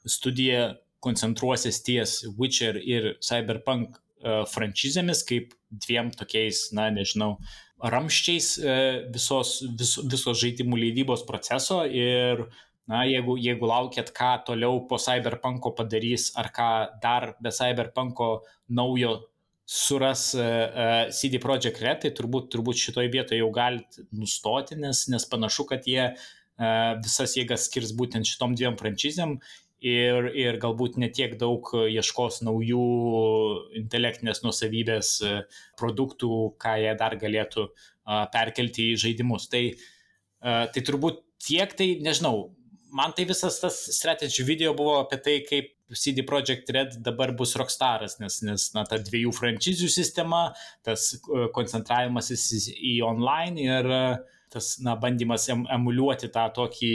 studija 0.08 0.70
koncentruosis 1.04 1.82
ties 1.86 2.20
Witcher 2.38 2.80
ir 2.80 3.14
Cyberpunk 3.24 3.98
uh, 3.98 4.44
franšizėmis 4.50 5.24
kaip 5.28 5.54
dviem 5.70 6.12
tokiais, 6.16 6.70
na, 6.76 6.90
nežinau, 6.94 7.38
ramščiais 7.80 8.50
uh, 8.60 8.80
visos, 9.14 9.60
vis, 9.80 9.96
visos 10.12 10.42
žaidimų 10.42 10.82
leidybos 10.84 11.24
proceso 11.28 11.82
ir, 11.86 12.48
na, 12.90 13.06
jeigu, 13.08 13.38
jeigu 13.40 13.70
laukėt, 13.70 14.12
ką 14.16 14.34
toliau 14.50 14.84
po 14.90 15.00
Cyberpunko 15.02 15.74
padarys, 15.78 16.32
ar 16.40 16.52
ką 16.56 16.70
dar 17.04 17.34
be 17.40 17.54
Cyberpunko 17.56 18.32
naujo 18.68 19.20
suras 19.70 20.34
uh, 20.34 20.44
uh, 20.44 21.14
CD 21.14 21.40
Projekt 21.40 21.80
Red, 21.84 22.04
tai 22.04 22.12
turbūt, 22.18 22.50
turbūt 22.52 22.82
šitoje 22.82 23.12
vietoje 23.14 23.40
jau 23.44 23.52
galit 23.54 24.02
nustoti, 24.12 24.76
nes, 24.82 25.06
nes 25.14 25.28
panašu, 25.30 25.68
kad 25.70 25.86
jie 25.88 26.10
uh, 26.10 26.94
visas 27.00 27.38
jėgas 27.38 27.70
skirs 27.70 27.94
būtent 27.96 28.28
šitom 28.28 28.58
dviem 28.58 28.80
franšizėm 28.82 29.38
ir, 29.86 30.30
ir 30.36 30.60
galbūt 30.62 31.00
netiek 31.02 31.38
daug 31.40 31.72
ieškos 31.76 32.42
naujų 32.48 32.84
intelektinės 33.82 34.44
nusavybės 34.46 35.14
e, 35.24 35.34
produktų, 35.80 36.34
ką 36.62 36.76
jie 36.84 36.94
dar 37.00 37.18
galėtų 37.20 37.70
perkelti 38.34 38.92
į 38.96 39.02
žaidimus. 39.04 39.44
Tai, 39.52 39.62
tai 40.42 40.82
turbūt 40.82 41.20
tiek, 41.46 41.76
tai 41.78 41.92
nežinau, 42.02 42.48
man 42.92 43.14
tai 43.14 43.28
visas 43.30 43.60
tas 43.62 43.76
strategy 43.94 44.44
video 44.44 44.74
buvo 44.74 44.96
apie 45.04 45.20
tai, 45.22 45.36
kaip 45.46 45.76
CD 45.94 46.24
Projekt 46.26 46.70
Red 46.70 47.00
dabar 47.02 47.32
bus 47.34 47.56
rockstaras, 47.58 48.20
nes, 48.22 48.42
nes 48.46 48.68
na, 48.76 48.84
ta 48.86 49.00
dviejų 49.02 49.32
franšizių 49.34 49.90
sistema, 49.90 50.50
tas 50.86 51.12
e, 51.16 51.48
koncentravimasis 51.56 52.70
į 52.76 53.00
online 53.08 53.66
ir 53.66 53.90
e, 53.90 54.04
tas 54.54 54.76
na, 54.86 54.96
bandymas 55.00 55.48
emuliuoti 55.50 56.30
tą 56.34 56.48
tokį 56.56 56.94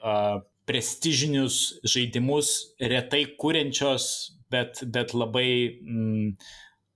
uh, 0.00 0.38
prestižinius 0.68 1.60
žaidimus, 1.88 2.52
retai 2.80 3.24
kuriančios, 3.40 4.06
bet, 4.52 4.84
bet 4.94 5.14
labai 5.16 5.48
mm, 5.80 6.30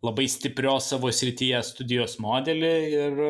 labai 0.06 0.28
stiprios 0.30 0.88
savo 0.92 1.10
srityje 1.12 1.60
studijos 1.66 2.18
modelį 2.22 2.75
ir 2.94 3.20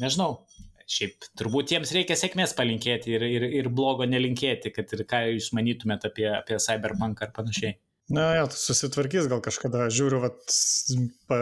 nežinau, 0.00 0.42
šiaip 0.90 1.28
turbūt 1.38 1.72
jiems 1.74 1.94
reikia 1.96 2.16
sėkmės 2.18 2.54
palinkėti 2.58 3.14
ir, 3.14 3.24
ir, 3.24 3.48
ir 3.62 3.70
blogo 3.72 4.06
nelinkėti, 4.08 4.72
kad 4.74 4.90
ir 4.96 5.04
ką 5.08 5.24
jūs 5.36 5.52
manytumėte 5.56 6.10
apie, 6.10 6.28
apie 6.34 6.60
Cyberpunk 6.62 7.22
ar 7.24 7.32
panašiai. 7.36 7.78
Na, 8.12 8.26
jo, 8.36 8.48
susitvarkys 8.52 9.30
gal 9.30 9.40
kažkada. 9.40 9.86
Žiūriu, 9.88 10.18
vat, 10.26 10.42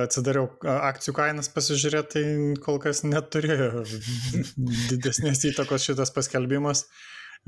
atsidariau 0.05 0.45
akcijų 0.62 1.14
kainas 1.17 1.49
pasižiūrėti, 1.50 2.12
tai 2.12 2.61
kol 2.62 2.79
kas 2.85 3.02
neturėjo 3.02 3.83
didesnės 4.93 5.43
įtakos 5.50 5.88
šitas 5.88 6.14
paskelbimas 6.14 6.85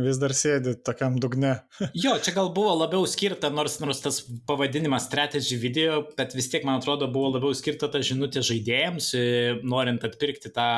vis 0.01 0.19
dar 0.19 0.33
sėdi 0.35 0.75
tokiam 0.87 1.19
dugne. 1.23 1.53
jo, 2.05 2.15
čia 2.23 2.35
gal 2.37 2.51
buvo 2.55 2.73
labiau 2.81 3.07
skirta, 3.11 3.51
nors, 3.55 3.77
nors 3.83 4.03
tas 4.03 4.21
pavadinimas 4.49 5.07
strategy 5.07 5.59
video, 5.61 6.01
bet 6.19 6.35
vis 6.35 6.51
tiek, 6.51 6.65
man 6.67 6.81
atrodo, 6.81 7.09
buvo 7.13 7.35
labiau 7.37 7.55
skirta 7.55 7.91
ta 7.93 8.03
žinutė 8.05 8.43
žaidėjams, 8.47 9.11
e, 9.19 9.27
norint 9.63 10.07
atpirkti 10.07 10.51
tą, 10.55 10.71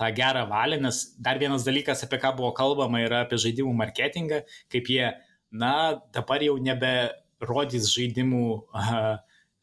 tą 0.00 0.12
gerą 0.16 0.46
valią, 0.50 0.80
nes 0.86 1.02
dar 1.20 1.40
vienas 1.42 1.66
dalykas, 1.68 2.04
apie 2.06 2.20
ką 2.22 2.32
buvo 2.38 2.52
kalbama, 2.56 3.02
yra 3.04 3.24
apie 3.26 3.40
žaidimų 3.42 3.74
marketingą, 3.82 4.44
kaip 4.72 4.88
jie, 4.92 5.12
na, 5.52 5.74
dabar 6.14 6.44
jau 6.44 6.56
nebe 6.62 6.94
rodys 7.42 7.90
žaidimų 7.92 8.46
aha, 8.78 9.04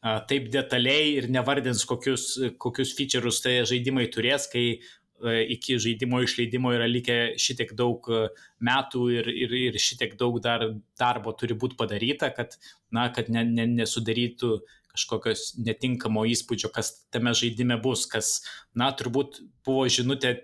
taip 0.00 0.48
detaliai 0.52 1.16
ir 1.18 1.28
nevardins, 1.32 1.82
kokius, 1.88 2.32
kokius 2.60 2.94
feature'us 2.96 3.42
tai 3.44 3.58
žaidimai 3.68 4.06
turės, 4.12 4.46
kai 4.48 4.80
iki 5.28 5.78
žaidimo 5.82 6.22
išleidimo 6.24 6.72
yra 6.74 6.86
likę 6.88 7.16
šitiek 7.40 7.74
daug 7.76 8.06
e, 8.08 8.26
metų 8.64 9.06
ir, 9.12 9.30
ir, 9.30 9.56
ir 9.70 9.78
šitiek 9.80 10.16
daug 10.20 10.40
dar 10.42 10.64
darbo 11.00 11.34
turi 11.36 11.56
būti 11.58 11.78
padaryta, 11.80 12.30
kad, 12.36 12.56
na, 12.92 13.08
kad 13.14 13.28
ne, 13.32 13.44
ne, 13.44 13.66
nesudarytų 13.80 14.54
kažkokios 14.90 15.54
netinkamo 15.62 16.24
įspūdžio, 16.32 16.72
kas 16.74 16.92
tame 17.14 17.34
žaidime 17.36 17.76
bus, 17.82 18.06
kas, 18.10 18.40
na, 18.74 18.90
turbūt 18.96 19.42
buvo 19.66 19.86
žinutė 19.92 20.34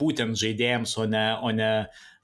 būtent 0.00 0.38
žaidėjams, 0.40 0.96
o 1.00 1.04
ne, 1.08 1.26
o 1.42 1.52
ne 1.56 1.72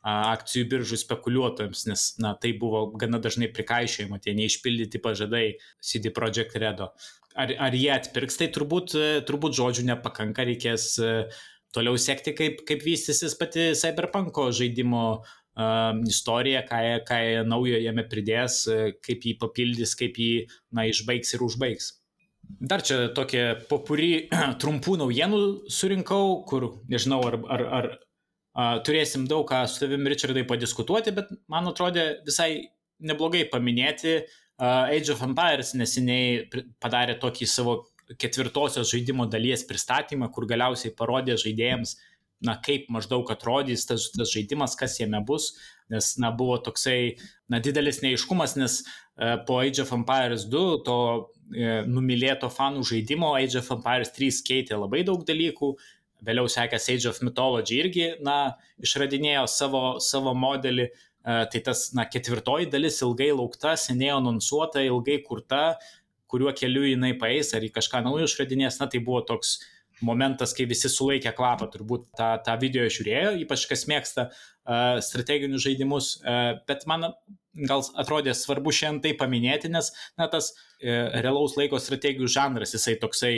akcijų 0.07 0.69
biržų 0.71 1.01
spekuliuotojams, 1.03 1.83
nes 1.91 2.07
na, 2.23 2.37
tai 2.39 2.53
buvo 2.59 2.85
gana 2.99 3.19
dažnai 3.23 3.49
prikaišėjama, 3.53 4.21
tie 4.23 4.37
neišpildyti 4.39 5.03
pažadai 5.03 5.47
CD 5.83 6.13
Projekt 6.15 6.55
Redo. 6.63 6.93
Ar, 7.37 7.51
ar 7.67 7.75
jie 7.77 7.91
atpirks, 7.93 8.39
tai 8.41 8.47
turbūt, 8.55 8.95
e, 8.97 9.09
turbūt 9.29 9.59
žodžių 9.59 9.83
nepakanka, 9.91 10.47
reikės 10.49 10.87
uh, 11.03 11.43
toliau 11.77 11.99
sekti, 12.01 12.33
kaip, 12.37 12.63
kaip 12.69 12.85
vystysis 12.85 13.37
pati 13.39 13.71
Cyberpunko 13.79 14.49
žaidimo 14.57 15.05
uh, 15.21 15.37
istorija, 16.09 16.65
ką, 16.69 16.81
ką 17.09 17.21
naujo 17.49 17.79
jame 17.81 18.05
pridės, 18.11 18.65
kaip 19.05 19.25
jį 19.25 19.37
papildys, 19.41 19.95
kaip 19.99 20.19
jį 20.21 20.33
na, 20.73 20.89
išbaigs 20.89 21.37
ir 21.37 21.45
užbaigs. 21.47 21.93
Dar 22.47 22.83
čia 22.85 23.09
tokie 23.15 23.57
popuri 23.71 24.29
trumpų 24.61 24.99
naujienų 25.01 25.43
surinkau, 25.73 26.43
kur 26.49 26.71
nežinau, 26.93 27.23
ar, 27.27 27.39
ar, 27.57 27.67
ar 27.79 27.89
a, 27.93 28.69
turėsim 28.87 29.27
daug 29.31 29.47
ką 29.49 29.65
su 29.69 29.83
tavim, 29.83 30.07
Richardai, 30.07 30.47
padiskutuoti, 30.49 31.15
bet 31.17 31.33
man 31.53 31.73
atrodė 31.73 32.09
visai 32.27 32.69
neblogai 33.01 33.47
paminėti. 33.53 34.21
Age 34.57 35.13
of 35.13 35.21
Empires 35.21 35.75
neseniai 35.77 36.47
padarė 36.81 37.19
tokį 37.21 37.49
savo 37.51 37.75
ketvirtosios 38.15 38.91
žaidimo 38.93 39.27
dalies 39.31 39.65
pristatymą, 39.67 40.31
kur 40.35 40.47
galiausiai 40.47 40.95
parodė 40.95 41.35
žaidėjams, 41.41 41.97
na, 42.45 42.57
kaip 42.63 42.91
maždaug 42.93 43.29
atrodys 43.33 43.87
tas, 43.89 44.11
tas 44.15 44.31
žaidimas, 44.33 44.77
kas 44.79 44.99
jame 45.01 45.21
bus, 45.27 45.55
nes, 45.93 46.13
na, 46.21 46.31
buvo 46.37 46.59
toksai, 46.63 47.17
na, 47.53 47.61
didelis 47.65 48.03
neiškumas, 48.05 48.57
nes 48.61 48.83
e, 48.83 49.37
po 49.49 49.61
Age 49.63 49.83
of 49.83 49.93
Empires 49.97 50.47
2, 50.53 50.65
to 50.87 50.99
e, 51.55 51.81
numylėto 51.89 52.51
fanų 52.53 52.85
žaidimo, 52.91 53.33
Age 53.39 53.63
of 53.63 53.73
Empires 53.79 54.13
3 54.17 54.43
keitė 54.47 54.79
labai 54.79 55.03
daug 55.09 55.25
dalykų, 55.27 55.73
vėliau 56.27 56.51
sekęs 56.51 56.91
Age 56.93 57.11
of 57.11 57.21
Mythology 57.25 57.81
irgi, 57.81 58.09
na, 58.25 58.57
išradinėjo 58.85 59.47
savo, 59.51 59.85
savo 60.05 60.37
modelį, 60.37 60.91
e, 60.91 61.39
tai 61.53 61.65
tas, 61.65 61.89
na, 61.97 62.05
ketvirtoji 62.11 62.69
dalis 62.73 63.01
ilgai 63.07 63.33
laukta, 63.33 63.79
seniai 63.81 64.13
anonsuota, 64.19 64.85
ilgai 64.85 65.23
kurta, 65.25 65.71
kuriuo 66.31 66.53
keliu 66.57 66.85
jinai 66.87 67.15
paeis, 67.19 67.53
ar 67.57 67.65
į 67.65 67.73
kažką 67.75 68.03
naujo 68.07 68.27
išradinės, 68.29 68.81
na 68.81 68.91
tai 68.91 69.03
buvo 69.05 69.23
toks 69.27 69.59
momentas, 70.05 70.53
kai 70.57 70.67
visi 70.69 70.91
sulaikė 70.93 71.33
kvapą, 71.37 71.71
turbūt 71.73 72.11
tą, 72.19 72.35
tą 72.45 72.57
video 72.61 72.85
žiūrėjo, 72.93 73.33
ypač 73.45 73.65
kas 73.71 73.87
mėgsta 73.89 74.29
uh, 74.29 74.99
strateginius 75.05 75.65
žaidimus, 75.65 76.11
uh, 76.21 76.59
bet 76.69 76.85
man 76.91 77.11
gal 77.69 77.85
atrodė 77.97 78.35
svarbu 78.37 78.75
šiandien 78.77 79.03
tai 79.05 79.15
paminėti, 79.17 79.71
nes 79.73 79.93
na, 80.19 80.29
tas 80.33 80.53
uh, 80.53 81.17
realaus 81.25 81.57
laiko 81.57 81.81
strategijų 81.81 82.29
žanras, 82.37 82.77
jisai 82.77 82.99
toksai, 83.01 83.35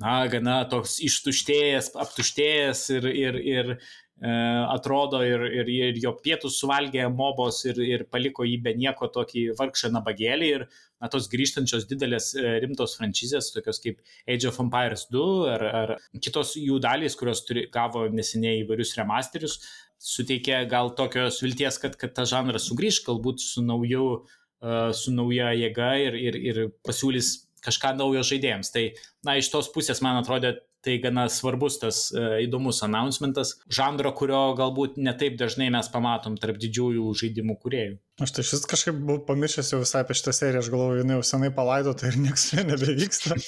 na, 0.00 0.20
gana 0.30 0.60
toks 0.70 1.00
ištuštėjęs, 1.08 1.92
aptuštėjęs 2.06 2.84
ir, 2.94 3.10
ir, 3.10 3.40
ir 3.56 3.74
atrodo 4.20 5.22
ir, 5.24 5.40
ir, 5.48 5.68
ir 5.88 5.98
jo 6.02 6.12
pietus 6.20 6.58
suvalgė 6.60 7.06
mobos 7.08 7.62
ir, 7.64 7.78
ir 7.80 8.04
paliko 8.12 8.44
jį 8.44 8.58
be 8.66 8.74
nieko 8.76 9.08
tokį 9.08 9.46
vargšą 9.56 9.88
nabagėlį 9.94 10.50
ir 10.56 10.66
na, 11.00 11.08
tos 11.08 11.28
grįžtančios 11.32 11.86
didelės 11.88 12.34
e, 12.36 12.58
rimtos 12.60 12.98
franšizės, 12.98 13.48
tokios 13.54 13.80
kaip 13.80 14.02
Age 14.28 14.50
of 14.50 14.60
Empires 14.60 15.06
2 15.12 15.24
ar, 15.54 15.64
ar 15.82 15.94
kitos 16.20 16.52
jų 16.60 16.76
dalys, 16.84 17.16
kurios 17.16 17.40
turi, 17.48 17.64
gavo 17.72 18.04
neseniai 18.12 18.60
įvairius 18.64 18.92
remasterius, 19.00 19.56
suteikė 20.00 20.66
gal 20.68 20.92
tokios 20.96 21.40
vilties, 21.44 21.80
kad, 21.80 21.96
kad 22.00 22.12
tas 22.16 22.28
žanras 22.32 22.68
sugrįž, 22.68 23.02
galbūt 23.08 23.40
su, 23.40 23.64
nauju, 23.64 24.06
uh, 24.20 24.90
su 24.96 25.12
nauja 25.16 25.54
jėga 25.56 25.94
ir, 26.08 26.20
ir, 26.28 26.40
ir 26.52 26.60
pasiūlys 26.84 27.38
kažką 27.64 27.94
naujo 27.96 28.24
žaidėjams. 28.24 28.72
Tai, 28.72 28.86
na, 29.24 29.36
iš 29.40 29.50
tos 29.52 29.68
pusės 29.72 30.00
man 30.04 30.20
atrodė 30.20 30.58
tai 30.84 30.98
gana 31.02 31.26
svarbus 31.32 31.78
tas 31.82 32.02
uh, 32.14 32.36
įdomus 32.44 32.82
announcementas, 32.86 33.56
žanro, 33.72 34.12
kurio 34.16 34.42
galbūt 34.58 35.00
netaip 35.00 35.36
dažnai 35.40 35.70
mes 35.74 35.90
pamatom 35.92 36.38
tarp 36.40 36.60
didžiųjų 36.62 37.10
žaidimų 37.22 37.58
kuriejų. 37.62 37.98
Aš 38.20 38.36
tai 38.36 38.44
šis 38.46 38.64
kažkaip 38.68 38.96
buvau 39.00 39.20
pamiršęs 39.28 39.74
jau 39.74 39.82
visai 39.82 40.04
apie 40.04 40.16
šitą 40.18 40.36
seriją, 40.36 40.64
aš 40.64 40.72
galvoju, 40.72 41.02
jinai 41.04 41.18
jau 41.18 41.26
senai 41.32 41.52
palaidota 41.56 42.08
ir 42.10 42.18
niekas 42.20 42.48
čia 42.52 42.64
nebevyksta. 42.68 43.36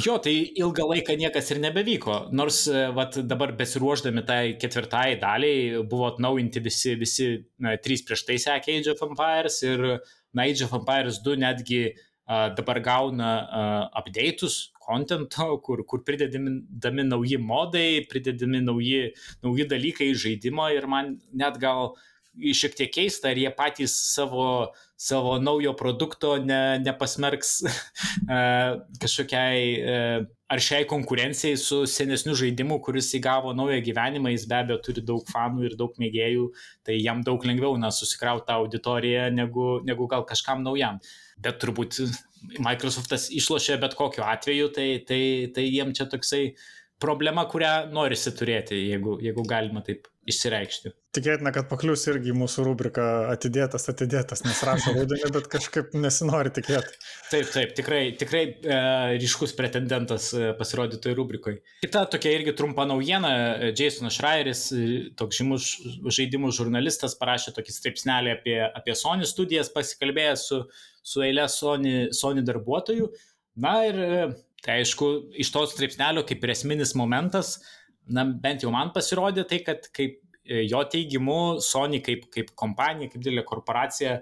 Jo, 0.00 0.16
tai 0.22 0.32
ilgą 0.56 0.86
laiką 0.88 1.16
niekas 1.18 1.50
ir 1.52 1.58
nebevyko. 1.60 2.14
Nors 2.36 2.62
e, 2.70 2.84
vat, 2.96 3.18
dabar 3.28 3.52
besiruoždami 3.58 4.22
tai 4.24 4.42
ketvirtai 4.60 5.18
daliai 5.20 5.82
buvo 5.88 6.06
atnaujinti 6.08 6.62
visi, 6.64 6.94
visi 7.00 7.26
na, 7.60 7.74
trys 7.76 8.04
prieš 8.06 8.22
tai 8.28 8.38
sekė 8.40 8.78
Age 8.78 8.94
of 8.94 9.02
Empires 9.04 9.58
ir 9.66 9.82
na, 9.90 10.46
Age 10.46 10.64
of 10.64 10.76
Empires 10.78 11.20
2 11.26 11.36
netgi 11.42 11.82
uh, 11.90 12.48
dabar 12.56 12.80
gauna 12.80 13.30
update'us, 13.98 14.70
kontento, 14.90 15.48
kur, 15.64 15.84
kur 15.86 16.04
pridedami 16.06 17.06
nauji 17.06 17.38
modai, 17.38 18.04
pridedami 18.10 18.62
nauji, 18.66 19.10
nauji 19.46 19.68
dalykai 19.70 20.10
į 20.10 20.20
žaidimą 20.26 20.70
ir 20.76 20.90
man 20.90 21.18
net 21.32 21.58
gal 21.62 21.94
šiek 22.38 22.76
tiek 22.78 22.92
keista, 22.94 23.30
ar 23.30 23.38
jie 23.38 23.50
patys 23.54 23.94
savo, 24.14 24.72
savo 24.98 25.38
naujo 25.42 25.72
produkto 25.78 26.36
ne, 26.42 26.78
nepasmerks 26.82 27.56
kažkokiai 29.02 30.28
ar 30.50 30.58
šiai 30.62 30.86
konkurencijai 30.90 31.58
su 31.60 31.84
senesniu 31.86 32.34
žaidimu, 32.38 32.80
kuris 32.82 33.12
įgavo 33.18 33.52
naują 33.54 33.78
gyvenimą, 33.86 34.32
jis 34.34 34.48
be 34.50 34.56
abejo 34.58 34.80
turi 34.82 35.04
daug 35.06 35.26
fanų 35.30 35.68
ir 35.68 35.76
daug 35.78 35.94
mėgėjų, 36.02 36.48
tai 36.86 36.98
jam 36.98 37.22
daug 37.26 37.44
lengviau 37.46 37.76
na, 37.78 37.92
susikrauti 37.94 38.48
tą 38.48 38.58
auditoriją 38.64 39.28
negu, 39.34 39.68
negu 39.86 40.08
gal 40.10 40.26
kažkam 40.26 40.64
naujam. 40.66 40.98
Bet 41.40 41.60
turbūt 41.62 42.00
Microsoftas 42.60 43.28
išlošia 43.36 43.78
bet 43.80 43.96
kokiu 43.98 44.24
atveju, 44.26 44.70
tai, 44.76 44.88
tai, 45.06 45.22
tai 45.54 45.66
jiem 45.66 45.92
čia 45.96 46.08
toksai 46.10 46.44
problema, 47.00 47.46
kurią 47.48 47.90
norisi 47.94 48.32
turėti, 48.36 48.78
jeigu, 48.92 49.18
jeigu 49.24 49.44
galima 49.48 49.82
taip 49.86 50.08
išsireikšti. 50.30 50.92
Tikėtina, 51.16 51.50
kad 51.54 51.66
paklius 51.66 52.04
irgi 52.10 52.30
mūsų 52.36 52.62
rubrika 52.68 53.04
atidėtas, 53.32 53.88
atidėtas, 53.90 54.44
nes 54.44 54.60
rašo 54.66 54.92
rudenį, 54.94 55.30
bet 55.34 55.48
kažkaip 55.50 55.94
nesinori 55.98 56.52
tikėti. 56.54 57.00
Taip, 57.32 57.48
taip, 57.50 57.72
tikrai, 57.78 58.02
tikrai 58.20 58.42
e, 58.46 58.76
ryškus 59.16 59.56
pretendentas 59.58 60.28
e, 60.36 60.52
pasirodytoj 60.58 61.16
rubrikoje. 61.18 61.58
Kita 61.82 62.04
tokia 62.12 62.34
irgi 62.36 62.54
trumpa 62.58 62.86
naujiena, 62.86 63.32
e, 63.32 63.72
Jasonas 63.74 64.20
Schreieris, 64.20 64.62
e, 64.76 65.00
toks 65.18 65.40
žymus 65.40 65.72
žaidimų 66.18 66.52
žurnalistas, 66.54 67.18
parašė 67.18 67.56
tokį 67.56 67.74
straipsnelį 67.74 68.36
apie, 68.36 68.60
apie 68.68 68.94
Sony 68.98 69.26
studijas, 69.26 69.72
pasikalbėjęs 69.74 70.46
su, 70.52 70.62
su 71.02 71.26
eilė 71.26 71.48
Sony, 71.50 71.96
Sony 72.14 72.46
darbuotojų. 72.46 73.10
Na 73.60 73.80
ir 73.88 73.98
tai 74.64 74.80
aišku, 74.80 75.10
iš 75.40 75.52
to 75.54 75.64
straipsnelio 75.70 76.24
kaip 76.28 76.44
ir 76.44 76.54
esminis 76.54 76.94
momentas, 76.98 77.58
na 78.10 78.24
bent 78.24 78.64
jau 78.64 78.72
man 78.74 78.92
pasirodė 78.94 79.46
tai, 79.48 79.62
kad 79.66 79.88
kaip 79.96 80.18
e, 80.44 80.64
jo 80.68 80.82
teigimu 80.92 81.60
Sony 81.64 82.02
kaip, 82.04 82.28
kaip 82.34 82.52
kompanija, 82.58 83.12
kaip 83.12 83.24
didelė 83.24 83.46
korporacija 83.48 84.20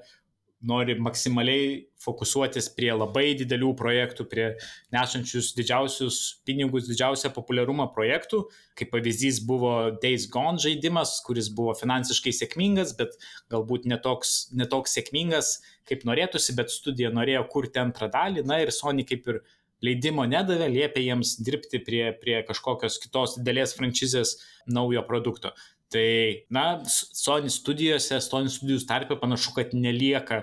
nori 0.59 0.97
maksimaliai 0.99 1.87
fokusuotis 2.03 2.69
prie 2.75 2.91
labai 2.91 3.31
didelių 3.39 3.71
projektų, 3.79 4.27
prie 4.31 4.47
nešančius 4.95 5.53
didžiausius 5.55 6.19
pinigus, 6.47 6.89
didžiausią 6.91 7.31
populiarumą 7.35 7.89
projektų. 7.95 8.45
Kaip 8.79 8.91
pavyzdys 8.95 9.41
buvo 9.47 9.75
Days 10.03 10.27
Gone 10.31 10.59
žaidimas, 10.63 11.19
kuris 11.27 11.51
buvo 11.55 11.75
finansiškai 11.79 12.35
sėkmingas, 12.35 12.97
bet 12.99 13.15
galbūt 13.55 13.87
netoks, 13.91 14.49
netoks 14.59 14.99
sėkmingas, 14.99 15.59
kaip 15.89 16.03
norėtųsi, 16.09 16.57
bet 16.59 16.75
studija 16.75 17.13
norėjo 17.15 17.45
kurti 17.53 17.83
antrą 17.83 18.11
dalį. 18.11 18.47
Na 18.49 18.59
ir 18.65 18.75
Sony 18.75 19.07
kaip 19.07 19.31
ir 19.31 19.43
leidimo 19.85 20.27
nedavė, 20.29 20.69
liepė 20.73 21.05
jiems 21.05 21.37
dirbti 21.45 21.81
prie, 21.85 22.05
prie 22.21 22.41
kažkokios 22.47 22.99
kitos 23.03 23.37
didelės 23.39 23.75
franšizės 23.79 24.37
naujo 24.67 25.05
produkto. 25.09 25.55
Tai, 25.93 26.09
na, 26.53 26.67
Sony 26.89 27.49
studijose, 27.53 28.19
Sony 28.21 28.53
studijų 28.53 28.83
tarpe 28.89 29.17
panašu, 29.21 29.55
kad 29.57 29.73
nelieka 29.73 30.43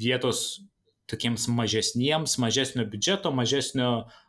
vietos 0.00 0.62
tokiems 1.08 1.46
mažesniems, 1.52 2.36
mažesnio 2.40 2.84
biudžeto, 2.88 3.32
mažesnio 3.34 3.90
uh, 4.02 4.21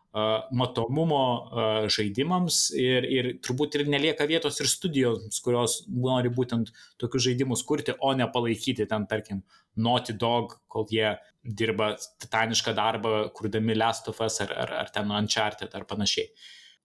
matomumo 0.54 1.24
uh, 1.26 1.88
žaidimams 1.90 2.68
ir, 2.78 3.08
ir 3.10 3.30
turbūt 3.42 3.80
ir 3.80 3.88
nelieka 3.90 4.28
vietos 4.30 4.60
ir 4.62 4.70
studijoms, 4.70 5.40
kurios 5.42 5.80
nori 5.90 6.30
būtent 6.30 6.70
tokius 7.02 7.26
žaidimus 7.26 7.66
kurti, 7.66 7.96
o 7.98 8.12
ne 8.14 8.28
palaikyti 8.30 8.86
ten, 8.90 9.08
tarkim, 9.10 9.42
Naughty 9.74 10.14
Dog, 10.14 10.60
kol 10.70 10.86
jie 10.94 11.16
dirba 11.44 11.96
titanišką 12.22 12.76
darbą, 12.78 13.16
kurdami 13.34 13.74
Last 13.74 14.08
of 14.12 14.22
Us 14.22 14.38
ar, 14.46 14.54
ar, 14.54 14.76
ar 14.84 14.94
ten 14.94 15.10
Uncharted 15.10 15.74
ar 15.74 15.88
panašiai. 15.90 16.30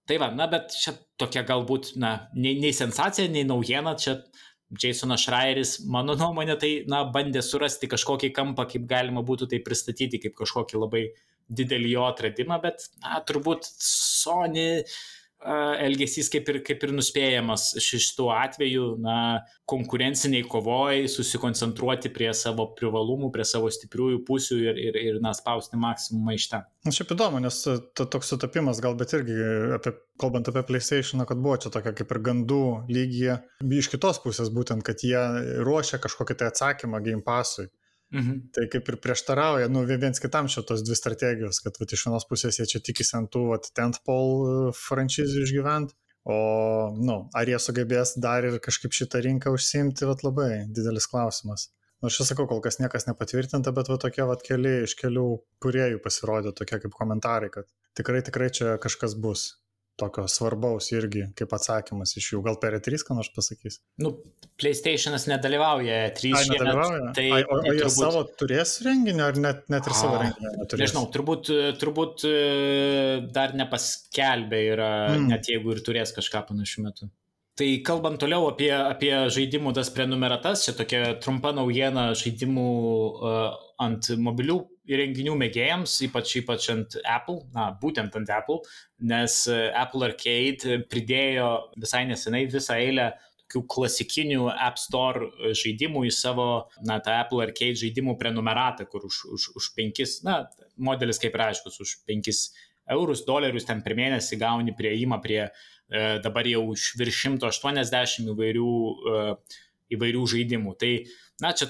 Tai 0.09 0.17
va, 0.17 0.31
na, 0.33 0.49
bet 0.49 0.73
čia 0.73 0.95
tokia 1.21 1.45
galbūt, 1.45 1.93
na, 2.01 2.15
nei, 2.33 2.55
nei 2.57 2.73
sensacija, 2.73 3.29
nei 3.29 3.45
naujiena, 3.45 3.93
čia 3.93 4.17
Jasonas 4.73 5.21
Schreieris, 5.21 5.75
mano 5.85 6.15
nuomonė, 6.17 6.57
tai, 6.61 6.71
na, 6.89 7.03
bandė 7.13 7.43
surasti 7.45 7.89
kažkokį 7.89 8.33
kampą, 8.33 8.65
kaip 8.69 8.89
galima 8.89 9.21
būtų 9.25 9.51
tai 9.53 9.61
pristatyti, 9.65 10.21
kaip 10.25 10.33
kažkokį 10.37 10.81
labai 10.81 11.03
didelį 11.49 11.95
jo 11.95 12.09
atradimą, 12.09 12.59
bet, 12.63 12.89
na, 13.03 13.21
turbūt 13.25 13.67
Sony 13.79 14.83
elgesys 15.39 16.27
kaip 16.31 16.49
ir, 16.51 16.57
kaip 16.67 16.81
ir 16.83 16.91
nuspėjamas 16.91 17.69
šituo 17.79 18.27
atveju, 18.35 18.97
na, 18.99 19.45
konkurenciniai 19.69 20.43
kovoj, 20.49 21.05
susikoncentruoti 21.11 22.11
prie 22.11 22.31
savo 22.35 22.65
privalumų, 22.75 23.29
prie 23.31 23.45
savo 23.47 23.69
stipriųjų 23.71 24.19
pusių 24.27 24.59
ir, 24.65 24.81
ir, 24.89 24.99
ir 24.99 25.21
na, 25.23 25.31
spausti 25.37 25.79
maksimumą 25.79 26.35
iš 26.35 26.49
ten. 26.51 26.67
Na, 26.83 26.91
šiaip 26.95 27.15
įdomu, 27.15 27.39
nes 27.43 27.61
toks 27.95 28.33
sutapimas 28.33 28.83
gal, 28.83 28.99
bet 28.99 29.15
irgi, 29.15 29.37
apie, 29.79 29.95
kalbant 30.19 30.51
apie 30.51 30.65
PlayStation, 30.67 31.23
kad 31.29 31.39
buvo 31.39 31.55
čia 31.63 31.71
tokia 31.71 31.95
kaip 31.95 32.11
ir 32.11 32.23
gandų 32.25 32.63
lygyje, 32.91 33.39
iš 33.79 33.91
kitos 33.95 34.19
pusės 34.25 34.51
būtent, 34.51 34.83
kad 34.83 35.07
jie 35.07 35.23
ruošia 35.63 36.03
kažkokį 36.03 36.39
tai 36.41 36.51
atsakymą 36.51 36.99
Game 37.05 37.23
Passui. 37.23 37.69
Mhm. 38.09 38.37
Tai 38.55 38.65
kaip 38.73 38.87
ir 38.89 38.97
prieštarauja, 39.03 39.69
nu, 39.69 39.83
viens 39.85 40.21
kitam 40.21 40.49
šitos 40.49 40.81
dvi 40.85 40.97
strategijos, 40.97 41.61
kad 41.61 41.77
vat, 41.77 41.91
iš 41.93 42.07
vienos 42.07 42.25
pusės 42.29 42.57
jie 42.57 42.65
čia 42.69 42.81
tikisi 42.81 43.15
ant 43.19 43.29
tų 43.33 43.43
tentpole 43.77 44.53
uh, 44.69 44.79
franšizių 44.87 45.43
išgyventi, 45.45 45.93
o, 46.25 46.39
nu, 46.97 47.19
ar 47.37 47.51
jie 47.51 47.59
sugebės 47.61 48.15
dar 48.17 48.47
ir 48.49 48.57
kažkaip 48.65 48.97
šitą 48.97 49.21
rinką 49.25 49.53
užsimti, 49.53 50.09
vat 50.09 50.25
labai 50.25 50.65
didelis 50.73 51.09
klausimas. 51.11 51.69
Nors 52.01 52.17
aš 52.23 52.31
sakau, 52.31 52.47
kol 52.47 52.61
kas 52.63 52.79
niekas 52.79 53.05
nepatvirtinta, 53.09 53.73
bet 53.75 53.91
va 53.91 53.99
tokie 54.01 54.25
va 54.25 54.37
keli 54.41 54.85
iš 54.87 54.95
kelių 54.97 55.27
kuriejų 55.61 55.99
pasirodė 56.01 56.55
tokie 56.55 56.79
kaip 56.81 56.95
komentarai, 56.95 57.51
kad 57.53 57.67
tikrai, 57.99 58.23
tikrai 58.25 58.47
čia 58.55 58.77
kažkas 58.81 59.17
bus 59.19 59.51
tokio 59.99 60.25
svarbaus 60.31 60.89
irgi 60.93 61.25
kaip 61.37 61.53
atsakymas 61.57 62.15
iš 62.19 62.31
jų. 62.33 62.41
Gal 62.45 62.57
per 62.61 62.77
E3 62.79 63.03
ką 63.05 63.17
nors 63.17 63.29
pasakys? 63.35 63.79
Nu, 64.01 64.13
PlayStation'as 64.61 65.27
nedalyvauja 65.31 66.01
E3. 66.09 66.33
Ai, 66.39 66.43
nedalyvauja. 66.53 67.13
Tai, 67.17 67.27
Ai, 67.37 67.43
o, 67.45 67.59
o 67.59 67.75
jie 67.75 67.83
turbūt... 67.83 67.95
savo 67.97 68.23
turės 68.41 68.75
renginį 68.85 69.25
ar 69.27 69.39
net, 69.45 69.63
net 69.73 69.89
ir 69.91 69.97
savo 69.97 70.17
A, 70.17 70.25
renginį 70.25 70.55
neturės? 70.63 70.85
Nežinau, 70.87 71.05
turbūt, 71.13 71.53
turbūt 71.83 72.27
e, 72.29 72.35
dar 73.35 73.55
nepaskelbė 73.59 74.65
yra, 74.73 74.91
mm. 75.15 75.31
net 75.33 75.51
jeigu 75.51 75.75
ir 75.75 75.83
turės 75.85 76.15
kažką 76.15 76.47
panašiu 76.51 76.87
metu. 76.87 77.11
Tai 77.59 77.67
kalbant 77.83 78.15
toliau 78.21 78.45
apie, 78.47 78.69
apie 78.71 79.11
žaidimų 79.35 79.73
tas 79.75 79.89
prenumeratas, 79.91 80.61
čia 80.63 80.73
tokia 80.77 81.01
trumpa 81.19 81.51
naujiena 81.51 82.13
žaidimų 82.15 82.69
uh, 82.71 83.49
ant 83.83 84.07
mobilių 84.15 84.61
įrenginių 84.89 85.35
mėgėjams, 85.39 85.95
ypač, 86.07 86.35
ypač 86.41 86.69
ant 86.73 86.99
Apple, 87.03 87.43
na, 87.55 87.69
būtent 87.81 88.15
ant 88.19 88.29
Apple, 88.33 88.59
nes 89.11 89.39
uh, 89.51 89.69
Apple 89.77 90.09
Arcade 90.09 90.83
pridėjo 90.91 91.49
visai 91.79 92.05
nesenai 92.09 92.45
visą 92.51 92.77
eilę 92.81 93.11
tokių 93.39 93.63
klasikinių 93.73 94.51
App 94.53 94.77
Store 94.81 95.29
žaidimų 95.57 96.05
į 96.09 96.13
savo, 96.13 96.49
na, 96.85 96.99
tą 97.05 97.15
Apple 97.21 97.41
Arcade 97.47 97.79
žaidimų 97.81 98.17
prenumeratą, 98.21 98.85
kur 98.89 99.07
už, 99.09 99.23
už, 99.37 99.49
už 99.57 99.71
5, 99.77 100.05
na, 100.27 100.43
modelis 100.77 101.21
kaip 101.21 101.37
ir 101.37 101.47
aiškus, 101.49 101.81
už 101.85 101.97
5 102.09 102.31
eurus, 102.93 103.25
dolerius 103.25 103.65
ten 103.69 103.81
per 103.85 103.97
mėnesį 103.97 104.37
gauni 104.41 104.73
prieimą 104.77 105.21
prie 105.21 105.43
E, 105.89 106.01
dabar 106.21 106.45
jau 106.45 106.67
virš 106.99 107.23
180 107.25 108.29
įvairių, 108.29 108.71
e, 109.11 109.21
įvairių 109.95 110.25
žaidimų. 110.33 110.75
Tai, 110.77 110.91
na, 111.41 111.53
čia 111.57 111.65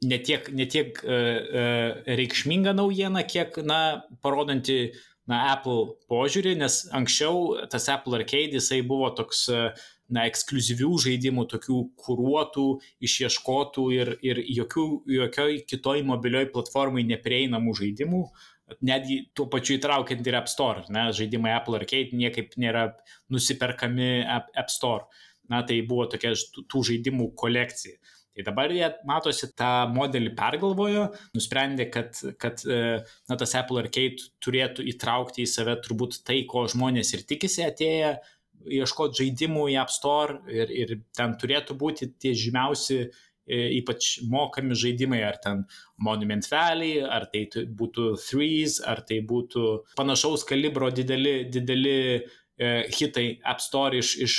tokia 0.00 0.08
netiek, 0.08 0.50
netiek 0.52 1.00
e, 1.04 2.14
reikšminga 2.16 2.72
naujiena, 2.72 3.22
kiek, 3.22 3.56
na, 3.64 4.02
parodanti, 4.22 4.92
na, 5.28 5.52
Apple 5.52 5.96
požiūrį, 6.10 6.56
nes 6.58 6.88
anksčiau 6.92 7.66
tas 7.70 7.88
Apple 7.88 8.16
Arcade 8.18 8.58
jisai 8.58 8.82
buvo 8.82 9.10
toks, 9.14 9.48
na, 10.10 10.26
ekskluzivių 10.26 10.96
žaidimų, 11.04 11.46
tokių 11.52 11.80
kūruotų, 12.00 12.68
išieškotų 13.00 13.84
ir, 13.94 14.14
ir 14.22 14.40
jokių, 14.40 14.86
jokioj 15.06 15.60
kitoj 15.70 16.02
mobilioj 16.08 16.50
platformai 16.54 17.04
neprieinamų 17.06 17.76
žaidimų, 17.78 18.24
netgi 18.86 19.24
tuo 19.34 19.48
pačiu 19.50 19.76
įtraukiant 19.76 20.26
ir 20.26 20.38
App 20.38 20.50
Store, 20.50 20.86
ne, 20.94 21.10
žaidimai 21.14 21.52
Apple 21.56 21.78
Arcade 21.78 22.16
niekaip 22.16 22.56
nėra 22.58 22.92
nusiperkami 23.30 24.22
App 24.24 24.70
Store. 24.70 25.06
Na, 25.50 25.64
tai 25.66 25.80
buvo 25.82 26.04
tokia 26.06 26.30
tų 26.70 26.80
žaidimų 26.86 27.32
kolekcija. 27.34 27.96
Tai 28.36 28.44
dabar 28.46 28.72
jie 28.72 28.86
matosi 29.08 29.48
tą 29.58 29.70
modelį 29.90 30.34
pergalvojo, 30.38 31.08
nusprendė, 31.34 31.88
kad, 31.92 32.20
kad 32.40 32.62
e, 32.64 33.00
na, 33.28 33.38
tas 33.40 33.56
Apple 33.58 33.82
Arcade 33.82 34.28
turėtų 34.44 34.86
įtraukti 34.92 35.42
į 35.42 35.48
save 35.50 35.74
turbūt 35.84 36.20
tai, 36.26 36.44
ko 36.50 36.66
žmonės 36.70 37.10
ir 37.16 37.26
tikisi 37.26 37.66
atėję 37.66 38.14
ieškoti 38.80 39.24
žaidimų 39.24 39.66
į 39.72 39.80
App 39.82 39.90
Store 39.90 40.38
ir, 40.52 40.70
ir 40.70 40.94
ten 41.16 41.34
turėtų 41.40 41.74
būti 41.80 42.12
tie 42.20 42.36
žymiausi 42.36 43.08
E, 43.50 43.58
ypač 43.80 44.20
mokami 44.30 44.76
žaidimai, 44.78 45.22
ar 45.26 45.38
ten 45.42 45.64
Monument 45.98 46.46
Valley, 46.46 47.00
ar 47.02 47.26
tai 47.32 47.46
būtų 47.80 48.12
Threes, 48.22 48.78
ar 48.86 49.02
tai 49.06 49.18
būtų 49.26 49.64
panašaus 49.98 50.44
kalibro 50.46 50.90
dideli, 50.94 51.48
dideli 51.50 51.96
e, 52.20 52.20
hitai 52.94 53.26
App 53.42 53.64
Store 53.64 53.98
iš, 53.98 54.12
iš, 54.26 54.36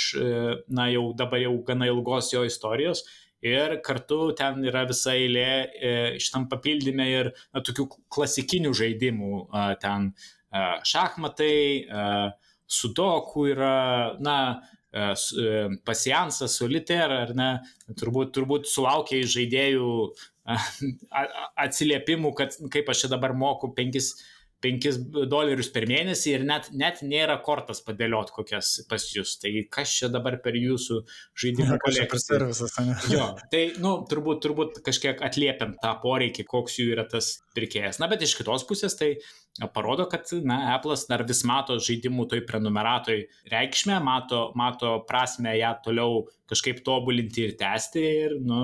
na 0.72 0.88
jau 0.94 1.10
dabar 1.18 1.42
jau 1.44 1.58
gana 1.66 1.90
ilgos 1.92 2.32
jo 2.32 2.46
istorijos. 2.48 3.04
Ir 3.42 3.78
kartu 3.82 4.32
ten 4.38 4.62
yra 4.68 4.84
visa 4.86 5.16
eilė 5.18 5.46
e, 5.46 5.94
šitam 6.22 6.46
papildyme 6.50 7.08
ir 7.10 7.32
na, 7.52 7.62
tokių 7.62 7.88
klasikinių 8.12 8.70
žaidimų. 8.78 9.46
Ten 9.82 10.12
šachmatai, 10.86 11.56
sudoku 12.70 13.48
yra, 13.50 13.74
na, 14.22 14.36
E, 14.92 15.14
e, 15.40 15.68
pasiansas, 15.88 16.58
soliter, 16.58 17.08
ar 17.08 17.30
ne, 17.32 17.48
turbūt, 17.96 18.34
turbūt 18.36 18.68
sulaukia 18.68 19.22
iš 19.22 19.30
žaidėjų 19.38 19.92
atsiliepimų, 21.64 22.32
kad 22.36 22.58
kaip 22.74 22.90
aš 22.92 23.04
čia 23.04 23.10
dabar 23.14 23.32
moku 23.32 23.70
5 23.72 24.10
5 24.62 25.26
dolerius 25.30 25.70
per 25.74 25.86
mėnesį 25.90 26.34
ir 26.36 26.44
net, 26.46 26.68
net 26.78 27.00
nėra 27.06 27.38
kortas 27.44 27.82
padėliot 27.84 28.30
kokias 28.34 28.74
pas 28.90 29.04
jūs. 29.14 29.34
Tai 29.42 29.52
kas 29.72 29.94
čia 29.98 30.10
dabar 30.12 30.38
per 30.44 30.56
jūsų 30.58 31.00
žaidimų 31.42 31.78
kolekciją? 31.82 32.86
Jo, 33.12 33.28
tai, 33.52 33.62
nu, 33.82 33.94
turbūt, 34.10 34.42
turbūt 34.44 34.82
kažkiek 34.86 35.22
atliepiam 35.26 35.74
tą 35.82 35.94
poreikį, 36.02 36.46
koks 36.48 36.78
jų 36.80 36.92
yra 36.96 37.06
tas 37.10 37.34
pirkėjas. 37.56 37.98
Na, 38.02 38.08
bet 38.12 38.22
iš 38.24 38.36
kitos 38.38 38.66
pusės 38.68 38.96
tai 38.98 39.14
parodo, 39.74 40.06
kad, 40.10 40.30
na, 40.46 40.76
Apple'as 40.76 41.04
dar 41.10 41.26
vis 41.28 41.42
mato 41.48 41.76
žaidimų 41.82 42.28
toj 42.30 42.44
prenumeratoj 42.48 43.26
reikšmę, 43.52 43.98
mato, 44.04 44.46
mato 44.58 44.94
prasme 45.08 45.56
ją 45.58 45.74
toliau 45.84 46.24
kažkaip 46.50 46.80
tobulinti 46.86 47.48
ir 47.48 47.58
tęsti 47.60 48.06
ir, 48.24 48.38
nu, 48.46 48.62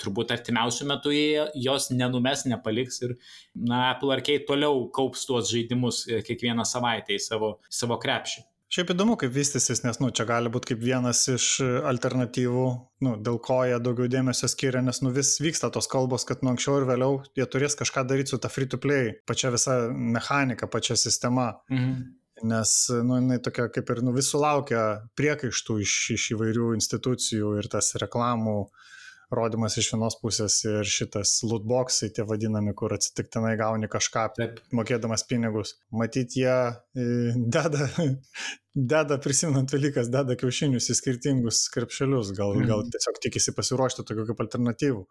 turbūt 0.00 0.34
artimiausių 0.34 0.88
metų 0.90 1.14
jie 1.14 1.46
jos 1.66 1.90
nenumes, 1.92 2.44
nepaliks 2.48 3.00
ir 3.04 3.16
na, 3.54 3.92
Apple 3.94 4.14
Arcade 4.16 4.44
toliau 4.48 4.86
kaups 4.94 5.24
tuos 5.28 5.50
žaidimus 5.52 6.04
e, 6.08 6.20
kiekvieną 6.26 6.66
savaitę 6.68 7.16
į 7.16 7.22
savo, 7.22 7.56
savo 7.72 7.98
krepšį. 8.02 8.44
Šiaip 8.66 8.88
įdomu, 8.96 9.14
kaip 9.14 9.30
vystysis, 9.30 9.84
nes, 9.84 10.00
nu, 10.02 10.08
čia 10.10 10.24
gali 10.26 10.50
būti 10.50 10.72
kaip 10.72 10.80
vienas 10.82 11.20
iš 11.30 11.44
alternatyvų, 11.86 12.64
nu, 13.06 13.12
dėl 13.22 13.38
ko 13.46 13.60
jie 13.62 13.76
daugiau 13.78 14.10
dėmesio 14.10 14.50
skiria, 14.50 14.82
nes, 14.82 14.98
nu, 15.06 15.12
vis 15.14 15.36
vyksta 15.38 15.70
tos 15.74 15.86
kalbos, 15.92 16.24
kad, 16.26 16.42
nu, 16.42 16.50
anksčiau 16.50 16.80
ir 16.80 16.88
vėliau 16.88 17.20
jie 17.38 17.46
turės 17.46 17.78
kažką 17.78 18.02
daryti 18.10 18.34
su 18.34 18.40
ta 18.42 18.50
free-to-play, 18.50 19.12
pačia 19.30 19.52
visa 19.54 19.78
mechanika, 19.94 20.66
pačia 20.66 20.98
sistema. 20.98 21.52
Mhm. 21.70 22.06
Nes, 22.50 22.72
nu, 22.90 23.16
jinai 23.16 23.38
tokia 23.40 23.70
kaip 23.72 23.94
ir, 23.94 24.02
nu, 24.04 24.12
vis 24.12 24.26
sulaukia 24.34 24.82
priekaištų 25.16 25.78
iš, 25.86 25.94
iš 26.18 26.26
įvairių 26.34 26.74
institucijų 26.76 27.54
ir 27.62 27.70
tas 27.72 27.94
reklamų 28.02 28.58
uh, 28.66 28.90
rodymas 29.34 29.76
iš 29.80 29.92
vienos 29.94 30.16
pusės 30.20 30.58
ir 30.66 30.86
šitas 30.86 31.38
lootboxai, 31.46 32.10
tie 32.14 32.24
vadinami, 32.28 32.74
kur 32.78 32.94
atsitiktinai 32.94 33.56
gauni 33.58 33.88
kažką, 33.90 34.26
Taip. 34.36 34.60
mokėdamas 34.76 35.26
pinigus. 35.28 35.74
Matyt, 35.90 36.36
jie 36.38 36.52
e, 36.52 37.06
deda, 37.36 37.88
deda, 38.94 39.18
prisimenant 39.22 39.72
Velykas, 39.74 40.10
deda 40.12 40.36
kiaušinius 40.38 40.90
į 40.92 40.98
skirtingus 41.00 41.64
krepšelius, 41.74 42.30
gal, 42.36 42.54
Mhm. 42.54 42.68
gal 42.70 42.86
tiesiog 42.92 43.18
tikisi 43.24 43.56
pasiruošti 43.56 44.06
tokių 44.06 44.28
kaip 44.30 44.46
alternatyvų 44.46 45.02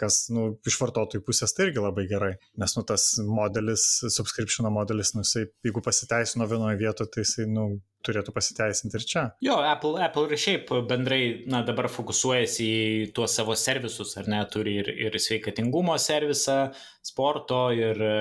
kas, 0.00 0.24
nu, 0.34 0.48
iš 0.66 0.74
vartotojų 0.80 1.22
pusės 1.22 1.54
tai 1.54 1.68
irgi 1.68 1.78
labai 1.78 2.02
gerai, 2.10 2.32
nes, 2.58 2.72
nu, 2.74 2.82
tas 2.82 3.12
modelis, 3.30 3.84
subscription 4.10 4.66
modelis, 4.74 5.12
nu, 5.14 5.22
jisai, 5.22 5.44
jeigu 5.62 5.82
pasiteisino 5.86 6.48
vienoje 6.50 6.80
vietoje, 6.80 7.12
tai 7.14 7.22
jisai, 7.22 7.46
nu, 7.46 7.68
turėtų 8.04 8.34
pasiteisinti 8.36 8.98
ir 9.00 9.06
čia. 9.10 9.24
Jo, 9.44 9.58
Apple, 9.64 9.98
Apple 10.04 10.28
ir 10.30 10.40
šiaip 10.40 10.72
bendrai, 10.88 11.20
na, 11.50 11.62
dabar 11.66 11.88
fokusuojasi 11.92 12.68
į 12.68 13.12
tuos 13.16 13.36
savo 13.36 13.56
servisus, 13.58 14.16
ar 14.20 14.30
ne, 14.30 14.42
turi 14.50 14.78
ir, 14.82 14.90
ir 15.08 15.18
sveikatingumo 15.20 15.96
servisą, 16.00 16.58
sporto 17.04 17.66
ir 17.76 18.00
e, 18.00 18.14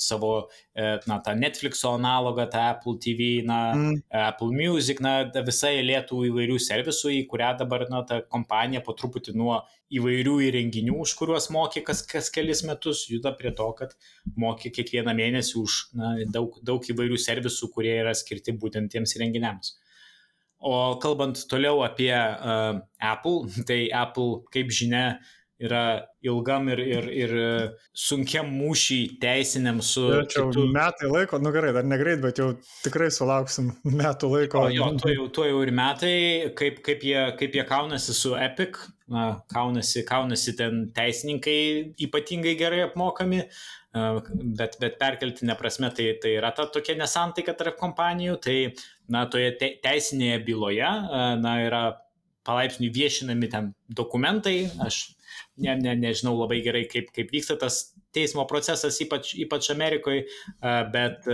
savo, 0.00 0.34
e, 0.72 0.94
na, 1.10 1.20
tą 1.24 1.36
Netflixo 1.38 1.94
analogą, 1.98 2.48
tą 2.52 2.66
Apple 2.74 2.98
TV, 3.02 3.30
na, 3.48 3.62
Mm. 3.74 4.02
Apple 4.10 4.52
Music, 4.52 5.00
na, 5.00 5.14
ta 5.30 5.42
visa 5.46 5.70
eilė 5.72 6.00
tų 6.08 6.24
įvairių 6.30 6.58
servisų, 6.62 7.10
į 7.18 7.22
kurią 7.30 7.54
dabar, 7.60 7.86
na, 7.90 8.02
ta 8.06 8.20
kompanija 8.22 8.82
po 8.84 8.94
truputį 8.96 9.34
nuo 9.38 9.60
įvairių 9.94 10.34
įrenginių, 10.48 10.96
už 11.04 11.14
kuriuos 11.18 11.50
mokė 11.54 11.84
kas, 11.86 12.02
kas 12.08 12.30
kelis 12.34 12.64
metus, 12.66 13.04
juda 13.10 13.34
prie 13.36 13.52
to, 13.56 13.66
kad 13.78 13.94
mokė 14.40 14.72
kiekvieną 14.78 15.14
mėnesį 15.16 15.56
už 15.60 15.76
na, 15.98 16.14
daug, 16.34 16.56
daug 16.66 16.88
įvairių 16.94 17.18
servisų, 17.20 17.70
kurie 17.74 17.92
yra 18.00 18.14
skirti 18.16 18.56
būtent 18.58 18.92
tiems 18.94 19.13
įrenginiams. 19.18 19.74
O 20.64 20.96
kalbant 21.02 21.36
toliau 21.50 21.82
apie 21.84 22.12
uh, 22.14 22.80
Apple, 23.00 23.48
tai 23.68 23.88
Apple, 23.92 24.44
kaip 24.54 24.72
žinia, 24.72 25.18
yra 25.62 26.06
ilgam 26.24 26.68
ir, 26.72 26.80
ir, 26.82 27.06
ir 27.14 27.34
sunkiam 27.94 28.48
mūšį 28.50 28.98
teisiniam 29.22 29.78
su 29.84 30.02
Ir 30.10 30.26
čia 30.30 30.46
kitu. 30.48 30.64
metai 30.74 31.10
laiko, 31.10 31.38
nu 31.42 31.52
gerai, 31.54 31.70
dar 31.76 31.86
negreit, 31.86 32.20
bet 32.24 32.40
jau 32.42 32.48
tikrai 32.82 33.10
sulauksim 33.14 33.70
metų 34.00 34.32
laiko. 34.32 34.64
O 34.66 34.72
jo, 34.74 34.90
tuo 34.98 35.12
jau, 35.12 35.28
tuo 35.38 35.46
jau 35.46 35.62
ir 35.62 35.72
metai, 35.74 36.16
kaip, 36.58 36.82
kaip, 36.86 37.06
jie, 37.06 37.20
kaip 37.38 37.54
jie 37.54 37.66
kaunasi 37.68 38.16
su 38.16 38.34
Epic, 38.38 38.80
na, 39.10 39.28
kaunasi, 39.54 40.02
kaunasi 40.08 40.56
ten 40.58 40.88
teisininkai 40.96 41.58
ypatingai 42.08 42.56
gerai 42.58 42.82
apmokami, 42.88 43.44
e, 43.44 44.06
bet, 44.58 44.78
bet 44.82 44.98
perkeltinė 44.98 45.58
prasme 45.60 45.92
tai, 45.94 46.16
tai 46.22 46.34
yra 46.40 46.50
ta 46.56 46.66
tokia 46.66 46.98
nesantaika 46.98 47.54
tarp 47.54 47.78
kompanijų, 47.78 48.40
tai 48.42 48.58
na, 49.06 49.28
toje 49.30 49.54
te, 49.60 49.76
teisinėje 49.84 50.42
byloje 50.48 50.88
e, 50.88 51.26
na, 51.44 51.58
yra 51.68 51.84
palaipsniui 52.44 52.90
viešinami 52.92 53.48
ten 53.52 53.70
dokumentai, 53.88 54.64
aš 54.84 55.14
ne, 55.56 55.76
ne, 55.80 55.94
nežinau 56.06 56.34
labai 56.38 56.60
gerai, 56.64 56.84
kaip, 56.90 57.12
kaip 57.14 57.30
vyksta 57.34 57.58
tas 57.60 57.94
teismo 58.14 58.46
procesas, 58.50 58.98
ypač, 59.02 59.34
ypač 59.44 59.70
Amerikoje, 59.74 60.26
bet 60.94 61.26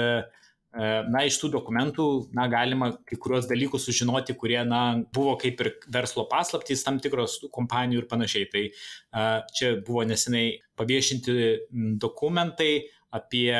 na, 1.10 1.24
iš 1.26 1.40
tų 1.42 1.50
dokumentų, 1.56 2.06
na, 2.36 2.46
galima 2.50 2.92
kai 3.08 3.18
kurios 3.20 3.48
dalykus 3.50 3.88
sužinoti, 3.88 4.36
kurie, 4.38 4.60
na, 4.68 5.02
buvo 5.14 5.34
kaip 5.40 5.60
ir 5.64 5.72
verslo 5.90 6.26
paslaptys 6.30 6.84
tam 6.86 7.00
tikros 7.02 7.40
kompanijų 7.52 8.04
ir 8.04 8.08
panašiai. 8.10 8.48
Tai 8.52 8.64
čia 9.56 9.74
buvo 9.86 10.06
nesenai 10.06 10.60
paviešinti 10.78 11.36
dokumentai 12.00 12.72
apie, 13.10 13.50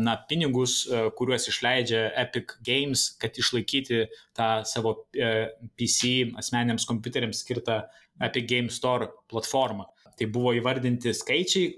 na, 0.00 0.16
pinigus, 0.28 0.86
kuriuos 1.18 1.50
išleidžia 1.52 2.06
Epic 2.24 2.56
Games, 2.64 3.10
kad 3.20 3.36
išlaikyti 3.36 4.06
tą 4.36 4.48
savo 4.68 4.96
PC 5.12 6.30
asmeniams 6.40 6.88
kompiuteriams 6.88 7.44
skirtą 7.44 7.82
Epic 8.24 8.48
Game 8.48 8.72
Store 8.72 9.10
platformą. 9.28 9.90
Tai 10.18 10.28
buvo 10.30 10.54
įvardinti 10.56 11.12
skaičiai, 11.16 11.72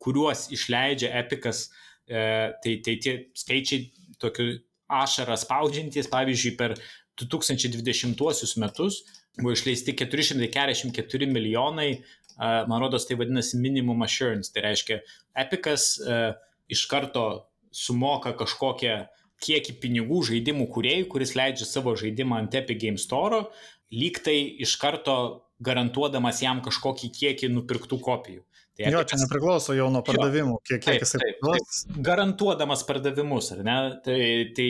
kuriuos 0.00 0.48
išleidžia 0.54 1.12
Epicas, 1.20 1.68
tai, 2.06 2.74
tai 2.84 2.96
tie 3.02 3.14
skaičiai 3.36 3.90
tokiu 4.22 4.58
ašarą 4.90 5.36
spaudžiantys, 5.38 6.10
pavyzdžiui, 6.10 6.56
per 6.58 6.74
2020 7.20 8.56
metus 8.62 9.02
buvo 9.38 9.52
išleisti 9.54 9.94
444 9.96 11.28
milijonai, 11.30 11.90
man 12.40 12.80
rodos, 12.82 13.06
tai 13.06 13.18
vadinasi 13.20 13.60
minimum 13.60 14.02
assurance, 14.06 14.52
tai 14.52 14.64
reiškia, 14.70 15.00
Epicas 15.38 15.94
iš 16.70 16.84
karto 16.90 17.26
sumoka 17.70 18.32
kažkokią 18.38 19.04
kiekį 19.40 19.76
pinigų 19.80 20.20
žaidimų 20.28 20.66
kuriejų, 20.74 21.06
kuris 21.12 21.34
leidžia 21.38 21.68
savo 21.68 21.94
žaidimą 21.96 22.42
ant 22.42 22.56
Epic 22.58 22.80
Game 22.82 23.00
Store, 23.00 23.46
lyg 23.94 24.20
tai 24.24 24.36
iš 24.60 24.76
karto 24.80 25.16
garantuodamas 25.60 26.40
jam 26.44 26.62
kažkokį 26.64 27.10
kiekį 27.16 27.52
nupirktų 27.54 28.00
kopijų. 28.02 28.44
Tai 28.80 28.92
jo, 28.94 29.00
čia 29.04 29.18
nepriklauso 29.20 29.74
jau 29.76 29.90
nuo 29.92 30.00
pardavimų, 30.06 30.56
kiek, 30.64 30.80
kiek 30.84 31.02
jisai 31.04 31.34
duos. 31.42 31.82
Garantuodamas 32.00 32.84
pardavimus, 32.88 33.50
ar 33.52 33.64
ne? 33.66 33.78
Tai, 34.04 34.20
tai 34.56 34.68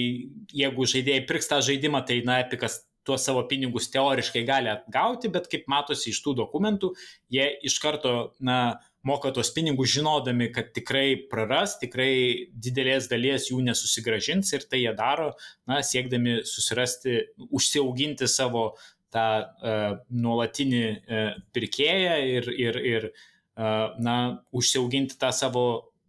jeigu 0.56 0.86
žaidėjai 0.92 1.26
pirks 1.28 1.50
tą 1.50 1.60
žaidimą, 1.62 2.02
tai 2.08 2.18
na, 2.26 2.40
Epicas 2.42 2.80
tuos 3.06 3.24
savo 3.24 3.44
pinigus 3.48 3.88
teoriškai 3.92 4.42
gali 4.48 4.70
atgauti, 4.72 5.30
bet 5.32 5.46
kaip 5.52 5.68
matosi 5.70 6.10
iš 6.12 6.20
tų 6.24 6.36
dokumentų, 6.42 6.92
jie 7.32 7.46
iš 7.66 7.78
karto, 7.82 8.14
na, 8.44 8.60
moka 9.06 9.30
tos 9.32 9.52
pinigus 9.56 9.94
žinodami, 9.94 10.50
kad 10.52 10.74
tikrai 10.76 11.14
praras, 11.30 11.78
tikrai 11.80 12.50
didelės 12.52 13.08
dalies 13.08 13.48
jų 13.48 13.62
nesusigražins 13.70 14.52
ir 14.52 14.66
tai 14.68 14.82
jie 14.82 14.92
daro, 14.96 15.32
na, 15.70 15.80
siekdami 15.86 16.42
susirasti, 16.48 17.22
užsiauginti 17.48 18.28
savo 18.28 18.72
tą 19.14 19.26
uh, 19.42 19.96
nuolatinį 20.10 20.84
uh, 20.90 21.32
pirkėją 21.54 22.16
ir, 22.36 22.50
ir, 22.54 22.80
ir 22.92 23.08
uh, 23.10 23.96
na, 24.02 24.16
užsiauginti 24.56 25.18
tą 25.20 25.32
savo 25.34 25.64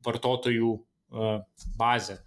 vartotojų 0.06 0.76
uh, 0.76 1.42
bazę. 1.80 2.22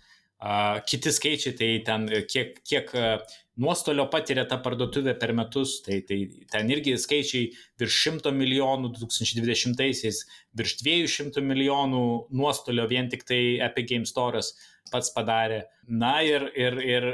Uh, 0.45 0.83
kiti 0.85 1.13
skaičiai, 1.15 1.55
tai 1.57 1.69
ten 1.87 2.09
kiek, 2.29 2.59
kiek 2.67 2.91
uh, 2.99 3.37
nuostolio 3.61 4.07
patiria 4.11 4.45
ta 4.49 4.59
parduotuvė 4.63 5.15
per 5.19 5.33
metus, 5.37 5.79
tai, 5.85 6.01
tai 6.07 6.19
ten 6.51 6.71
irgi 6.75 6.97
skaičiai 7.01 7.51
virš 7.81 7.99
100 8.11 8.33
milijonų 8.35 8.91
2020-aisiais, 8.99 10.23
virš 10.59 10.77
200 10.83 11.45
milijonų 11.45 12.05
nuostolio 12.35 12.87
vien 12.91 13.11
tik 13.13 13.25
tai 13.29 13.41
Epic 13.65 13.89
Game 13.93 14.11
Store'as 14.11 14.53
pats 14.91 15.13
padarė. 15.15 15.65
Na 15.89 16.19
ir, 16.27 16.49
ir, 16.59 16.81
ir 16.83 17.09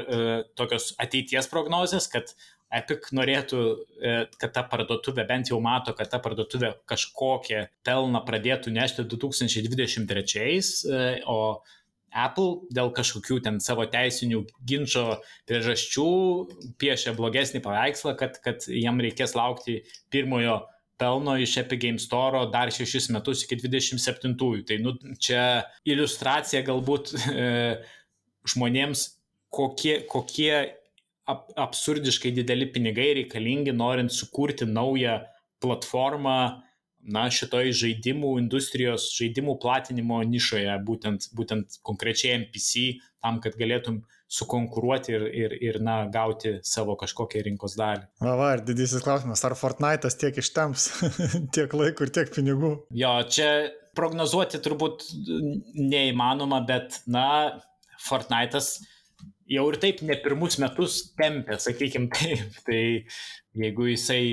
tokios 0.59 0.91
ateities 1.01 1.49
prognozės, 1.51 2.09
kad 2.11 2.33
Epic 2.71 3.09
norėtų, 3.11 3.59
kad 4.39 4.53
ta 4.55 4.63
parduotuvė 4.71 5.25
bent 5.27 5.51
jau 5.51 5.59
mato, 5.63 5.91
kad 5.97 6.07
ta 6.11 6.21
parduotuvė 6.23 6.71
kažkokią 6.87 7.65
pelną 7.83 8.21
pradėtų 8.27 8.71
nešti 8.71 9.03
2023, 9.11 10.59
o 11.27 11.59
Apple 12.11 12.67
dėl 12.75 12.91
kažkokių 12.95 13.39
ten 13.45 13.59
savo 13.63 13.85
teisinių 13.87 14.43
ginčio 14.67 15.05
priežasčių 15.47 16.09
piešia 16.81 17.15
blogesnį 17.15 17.61
paveikslą, 17.63 18.15
kad, 18.19 18.37
kad 18.43 18.67
jam 18.67 18.99
reikės 19.03 19.35
laukti 19.37 19.81
pirmojo 20.11 20.59
pelno 21.01 21.37
iš 21.39 21.55
Epic 21.63 21.81
Game 21.81 22.01
Store 22.03 22.43
dar 22.53 22.71
šešis 22.73 23.09
metus 23.15 23.45
iki 23.45 23.57
27-ųjų. 23.63 24.65
Tai 24.67 24.77
nu, 24.83 24.93
čia 25.23 25.63
iliustracija 25.87 26.61
galbūt 26.67 27.15
e, 27.31 27.47
žmonėms, 28.53 29.07
kokie, 29.51 30.01
kokie 30.11 30.80
ap, 31.31 31.47
absurdiškai 31.59 32.33
dideli 32.35 32.67
pinigai 32.73 33.11
reikalingi, 33.21 33.73
norint 33.75 34.13
sukurti 34.13 34.67
naują 34.69 35.19
platformą, 35.61 36.37
na, 37.01 37.25
šitoj 37.33 37.71
žaidimų 37.73 38.35
industrijos, 38.41 39.07
žaidimų 39.17 39.57
platinimo 39.61 40.19
nišoje, 40.27 40.73
būtent, 40.85 41.29
būtent 41.37 41.79
konkrečiai 41.85 42.35
MPC, 42.43 43.01
tam, 43.21 43.39
kad 43.41 43.57
galėtum 43.59 44.01
sukonkuruoti 44.31 45.13
ir, 45.15 45.25
ir, 45.35 45.55
ir 45.59 45.79
na, 45.83 45.97
gauti 46.11 46.55
savo 46.67 46.95
kažkokią 46.99 47.43
rinkos 47.47 47.75
dalį. 47.79 48.07
Va, 48.23 48.35
va, 48.39 48.51
ir 48.55 48.63
didysis 48.67 49.03
klausimas, 49.03 49.43
ar 49.47 49.57
Fortnite'as 49.59 50.17
tiek 50.21 50.37
ištemps 50.39 50.87
tiek 51.55 51.73
laiko 51.75 52.07
ir 52.07 52.13
tiek 52.15 52.31
pinigų? 52.33 52.75
Jo, 52.95 53.17
čia 53.27 53.49
prognozuoti 53.97 54.61
turbūt 54.63 55.09
neįmanoma, 55.75 56.61
bet, 56.69 57.01
na, 57.11 57.27
Fortnite'as 58.01 58.77
jau 59.51 59.65
ir 59.71 59.77
taip 59.81 60.01
ne 60.07 60.15
pirmus 60.23 60.57
metus 60.61 61.01
tempia, 61.17 61.59
sakykim 61.61 62.09
taip. 62.15 62.57
Tai 62.67 62.81
jeigu 63.63 63.89
jisai 63.91 64.23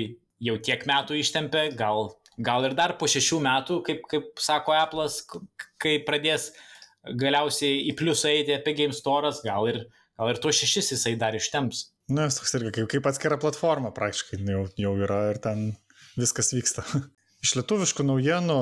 jau 0.43 0.55
tiek 0.63 0.85
metų 0.87 1.19
ištempia, 1.19 1.67
gal, 1.79 2.13
gal 2.39 2.67
ir 2.67 2.75
dar 2.77 2.95
po 2.99 3.09
šešių 3.11 3.41
metų, 3.43 3.81
kaip, 3.87 4.03
kaip 4.11 4.31
sako 4.39 4.75
Apple'as, 4.77 5.21
kai 5.81 5.97
pradės 6.07 6.49
galiausiai 7.19 7.85
į 7.89 7.95
pliusą 7.99 8.31
eiti 8.31 8.55
apie 8.55 8.75
Game 8.77 8.95
Store'as, 8.95 9.43
gal 9.45 9.67
ir, 9.71 9.83
gal 10.19 10.33
ir 10.33 10.41
tuos 10.43 10.59
šešis 10.59 10.93
jisai 10.95 11.15
dar 11.19 11.35
ištemps. 11.35 11.89
Na, 12.09 12.23
nu, 12.23 12.25
jis 12.25 12.39
toks 12.39 12.55
irgi 12.57 12.73
kaip, 12.79 12.89
kaip 12.95 13.11
atskira 13.11 13.37
platforma 13.41 13.93
praktiškai 13.95 14.41
jau, 14.41 14.65
jau 14.81 14.95
yra 15.05 15.21
ir 15.33 15.43
ten 15.43 15.71
viskas 16.17 16.53
vyksta. 16.55 16.87
Iš 17.39 17.53
lietuviškų 17.55 18.03
naujienų 18.03 18.61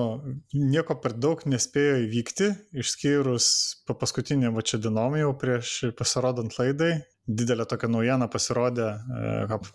nieko 0.54 0.98
per 1.02 1.16
daug 1.18 1.42
nespėjo 1.50 1.96
įvykti, 2.04 2.52
išskyrus 2.78 3.48
paskutinį 3.90 4.52
va 4.54 4.62
čia 4.62 4.78
dienom 4.82 5.18
jau 5.18 5.32
prieš 5.42 5.94
pasirodant 5.98 6.54
laidai. 6.60 7.00
Didelė 7.28 7.66
tokia 7.68 7.90
naujiena 7.92 8.30
pasirodė, 8.32 8.92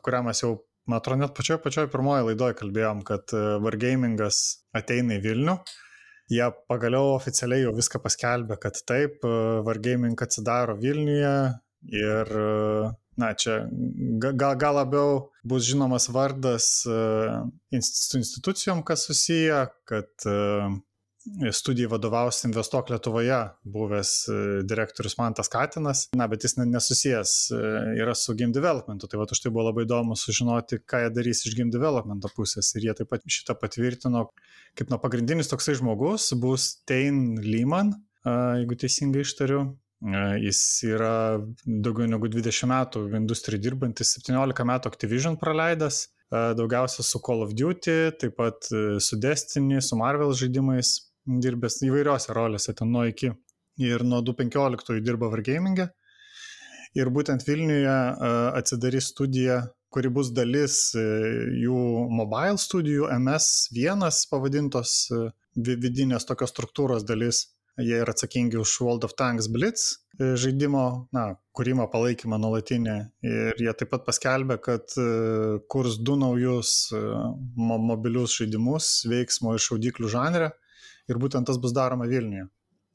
kurią 0.06 0.22
mes 0.28 0.44
jau 0.44 0.54
Man 0.82 0.98
atrodo, 0.98 1.20
net 1.22 1.34
pačioj 1.38 1.60
pačioj 1.62 1.86
pirmoji 1.92 2.24
laidoje 2.26 2.56
kalbėjom, 2.58 3.04
kad 3.06 3.30
e, 3.38 3.40
Wargamingas 3.62 4.38
ateina 4.74 5.14
į 5.14 5.22
Vilnių. 5.22 5.54
Jie 6.32 6.48
pagaliau 6.70 7.12
oficialiai 7.14 7.62
jau 7.62 7.74
viską 7.76 8.00
paskelbė, 8.02 8.56
kad 8.64 8.80
taip, 8.88 9.22
e, 9.22 9.36
Wargaming 9.68 10.18
atsidaro 10.26 10.74
Vilniuje 10.82 11.30
ir, 11.88 12.30
e, 12.30 12.92
na, 13.16 13.32
čia 13.34 13.58
gal, 14.22 14.56
gal 14.60 14.78
labiau 14.80 15.28
bus 15.44 15.66
žinomas 15.68 16.08
vardas 16.08 16.70
su 16.82 18.18
institucijom, 18.18 18.82
kas 18.86 19.06
susiję, 19.08 19.66
kad 19.84 20.08
studijai 21.52 21.90
vadovaus 21.90 22.44
Investuok 22.44 22.90
Lietuvoje 22.90 23.38
buvęs 23.64 24.10
e, 24.28 24.36
direktorius 24.66 25.16
Mantas 25.18 25.48
Katinas, 25.48 26.08
na, 26.18 26.26
bet 26.28 26.44
jis 26.44 26.56
nesusijęs 26.58 27.34
e, 27.50 27.60
yra 28.02 28.14
su 28.18 28.34
game 28.38 28.52
developmentu, 28.52 29.06
tai 29.06 29.20
va 29.20 29.26
už 29.30 29.42
tai 29.42 29.52
buvo 29.52 29.68
labai 29.68 29.86
įdomu 29.86 30.16
sužinoti, 30.18 30.82
ką 30.88 31.04
jie 31.04 31.12
darys 31.14 31.44
iš 31.46 31.56
game 31.58 31.74
developmento 31.74 32.30
pusės. 32.36 32.72
Ir 32.76 32.88
jie 32.88 32.96
taip 32.98 33.12
pat 33.12 33.26
šitą 33.26 33.56
patvirtino, 33.60 34.28
kaip 34.78 34.90
na 34.90 34.98
pagrindinis 35.02 35.50
toksai 35.52 35.76
žmogus 35.78 36.32
bus 36.42 36.72
Tein 36.88 37.38
Lyman, 37.42 37.94
jeigu 38.26 38.78
teisingai 38.78 39.24
ištariu, 39.26 39.64
Jis 40.02 40.60
yra 40.88 41.38
daugiau 41.62 42.08
negu 42.10 42.26
20 42.26 42.66
metų 42.70 43.04
industrijai 43.14 43.62
dirbantis, 43.62 44.16
17 44.18 44.66
metų 44.66 44.90
Activision 44.90 45.36
praleidęs, 45.38 46.08
daugiausia 46.58 47.04
su 47.06 47.20
Call 47.22 47.44
of 47.44 47.54
Duty, 47.54 48.12
taip 48.18 48.36
pat 48.36 48.66
e, 48.72 48.98
su 49.00 49.18
Destiny, 49.20 49.80
su 49.82 49.98
Marvel 50.00 50.32
žaidimais, 50.34 50.94
dirbęs 51.26 51.82
įvairiose 51.86 52.34
rolėse 52.34 52.74
ten 52.74 52.90
nuo 52.90 53.04
iki. 53.06 53.30
Ir 53.78 54.02
nuo 54.04 54.20
2015 54.24 54.98
dirba 55.04 55.30
Wargaming'e. 55.32 55.88
Ir 56.98 57.08
būtent 57.08 57.44
Vilniuje 57.46 57.94
atsidarys 58.58 59.12
studija, 59.14 59.62
kuri 59.92 60.10
bus 60.12 60.32
dalis 60.32 60.92
e, 60.96 61.04
jų 61.62 61.78
mobile 62.12 62.58
studijų 62.60 63.08
MS1 63.12 64.04
pavadintos 64.32 64.96
e, 65.12 65.22
vidinės 65.56 66.28
tokios 66.28 66.52
struktūros 66.52 67.04
dalis. 67.08 67.46
Jie 67.80 68.02
yra 68.02 68.12
atsakingi 68.12 68.58
už 68.60 68.72
World 68.84 69.06
of 69.08 69.14
Tanks 69.16 69.48
Blitz 69.48 69.84
e, 70.18 70.34
žaidimo, 70.36 71.08
na, 71.16 71.24
kūrimo 71.56 71.86
palaikymą 71.92 72.36
nuolatinį. 72.42 72.96
Ir 73.24 73.62
jie 73.64 73.72
taip 73.80 73.92
pat 73.94 74.04
paskelbė, 74.08 74.58
kad 74.60 74.96
kurs 75.72 75.96
du 76.04 76.18
naujus 76.20 76.92
mobilius 77.56 78.36
žaidimus 78.40 78.90
veiksmo 79.08 79.56
ir 79.56 79.64
šaudiklių 79.64 80.12
žanre 80.12 80.52
ir 81.10 81.20
būtent 81.22 81.48
tas 81.48 81.60
bus 81.62 81.74
daroma 81.76 82.08
Vilniuje. 82.10 82.48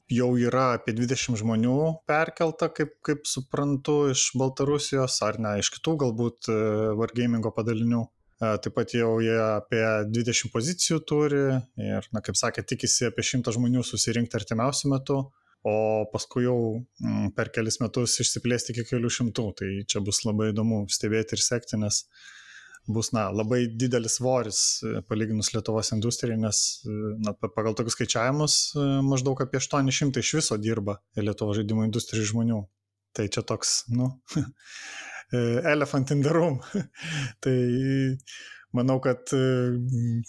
Jau 0.08 0.30
yra 0.40 0.70
apie 0.78 0.94
20 0.96 1.36
žmonių 1.36 1.78
perkelta, 2.08 2.70
kaip, 2.72 2.94
kaip 3.04 3.26
suprantu, 3.28 4.06
iš 4.14 4.30
Baltarusijos 4.40 5.18
ar 5.26 5.36
ne, 5.44 5.58
iš 5.60 5.68
kitų 5.74 5.98
galbūt 6.04 6.48
e, 6.48 6.56
Wargamingo 6.96 7.52
padalinių. 7.52 8.06
E, 8.38 8.54
taip 8.62 8.74
pat 8.76 8.94
jau 8.94 9.16
jie 9.22 9.34
apie 9.34 9.82
20 10.14 10.52
pozicijų 10.54 11.00
turi 11.10 11.42
ir, 11.82 12.08
na, 12.14 12.22
kaip 12.22 12.38
sakė, 12.38 12.62
tikisi 12.70 13.08
apie 13.08 13.24
100 13.26 13.54
žmonių 13.56 13.82
susirinkti 13.86 14.38
artimiausiu 14.38 14.92
metu, 14.92 15.18
o 15.66 15.74
paskui 16.12 16.44
jau 16.46 16.58
m, 17.02 17.32
per 17.34 17.50
kelis 17.54 17.80
metus 17.82 18.14
išsiplėsti 18.22 18.76
iki 18.76 18.86
kelių 18.92 19.10
šimtų. 19.16 19.46
Tai 19.58 19.70
čia 19.90 20.02
bus 20.06 20.22
labai 20.26 20.52
įdomu 20.52 20.84
stebėti 20.94 21.34
ir 21.34 21.42
sekti, 21.42 21.80
nes 21.82 22.04
bus 22.88 23.10
na, 23.12 23.26
labai 23.34 23.64
didelis 23.74 24.20
svoris 24.20 24.62
e, 24.86 25.02
palyginus 25.10 25.50
Lietuvos 25.56 25.90
industrijai, 25.98 26.38
nes 26.38 26.62
e, 26.86 26.96
na, 27.26 27.34
pagal 27.42 27.74
tokius 27.74 27.98
skaičiavimus 27.98 28.60
maždaug 29.08 29.42
apie 29.42 29.58
800 29.58 30.22
iš 30.22 30.34
viso 30.38 30.62
dirba 30.62 31.00
Lietuvos 31.18 31.58
žaidimų 31.58 31.90
industrijai 31.90 32.30
žmonių. 32.30 32.62
Tai 33.18 33.26
čia 33.34 33.42
toks, 33.42 33.80
nu, 33.90 34.12
elephant 35.32 36.12
in 36.14 36.22
the 36.24 36.32
room. 36.34 36.60
tai 37.44 37.56
manau, 38.74 38.98
kad 39.04 39.32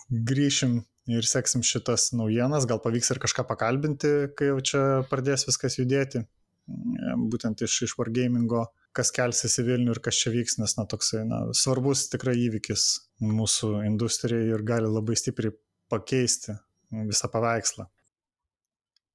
grįšim 0.10 0.80
ir 1.10 1.26
seksim 1.26 1.64
šitas 1.66 2.12
naujienas, 2.14 2.68
gal 2.70 2.82
pavyks 2.84 3.14
ir 3.14 3.22
kažką 3.22 3.48
pakalbinti, 3.50 4.12
kai 4.38 4.52
jau 4.52 4.60
čia 4.72 4.84
pradės 5.10 5.48
viskas 5.48 5.80
judėti, 5.80 6.22
būtent 7.32 7.64
iš, 7.66 7.82
iš 7.88 7.96
Wargamingo 7.98 8.68
kas 8.96 9.12
kelsis 9.16 9.60
į 9.62 9.66
Vilnių 9.68 9.96
ir 9.96 10.02
kas 10.04 10.18
čia 10.22 10.34
vyks, 10.34 10.58
nes 10.62 10.76
na, 10.78 10.86
toksai 10.90 11.24
na, 11.28 11.42
svarbus 11.58 12.08
tikrai 12.12 12.36
įvykis 12.48 12.86
mūsų 13.24 13.84
industrijai 13.88 14.50
ir 14.54 14.66
gali 14.66 14.90
labai 14.90 15.18
stipriai 15.20 15.54
pakeisti 15.92 16.58
visą 17.10 17.30
paveikslą. 17.32 17.88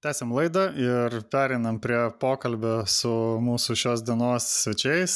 Tęsiam 0.05 0.35
laidą 0.37 0.63
ir 0.77 1.15
perinam 1.33 1.79
prie 1.81 1.97
pokalbio 2.21 2.83
su 2.93 3.09
mūsų 3.41 3.73
šios 3.81 4.03
dienos 4.05 4.45
svečiais. 4.61 5.15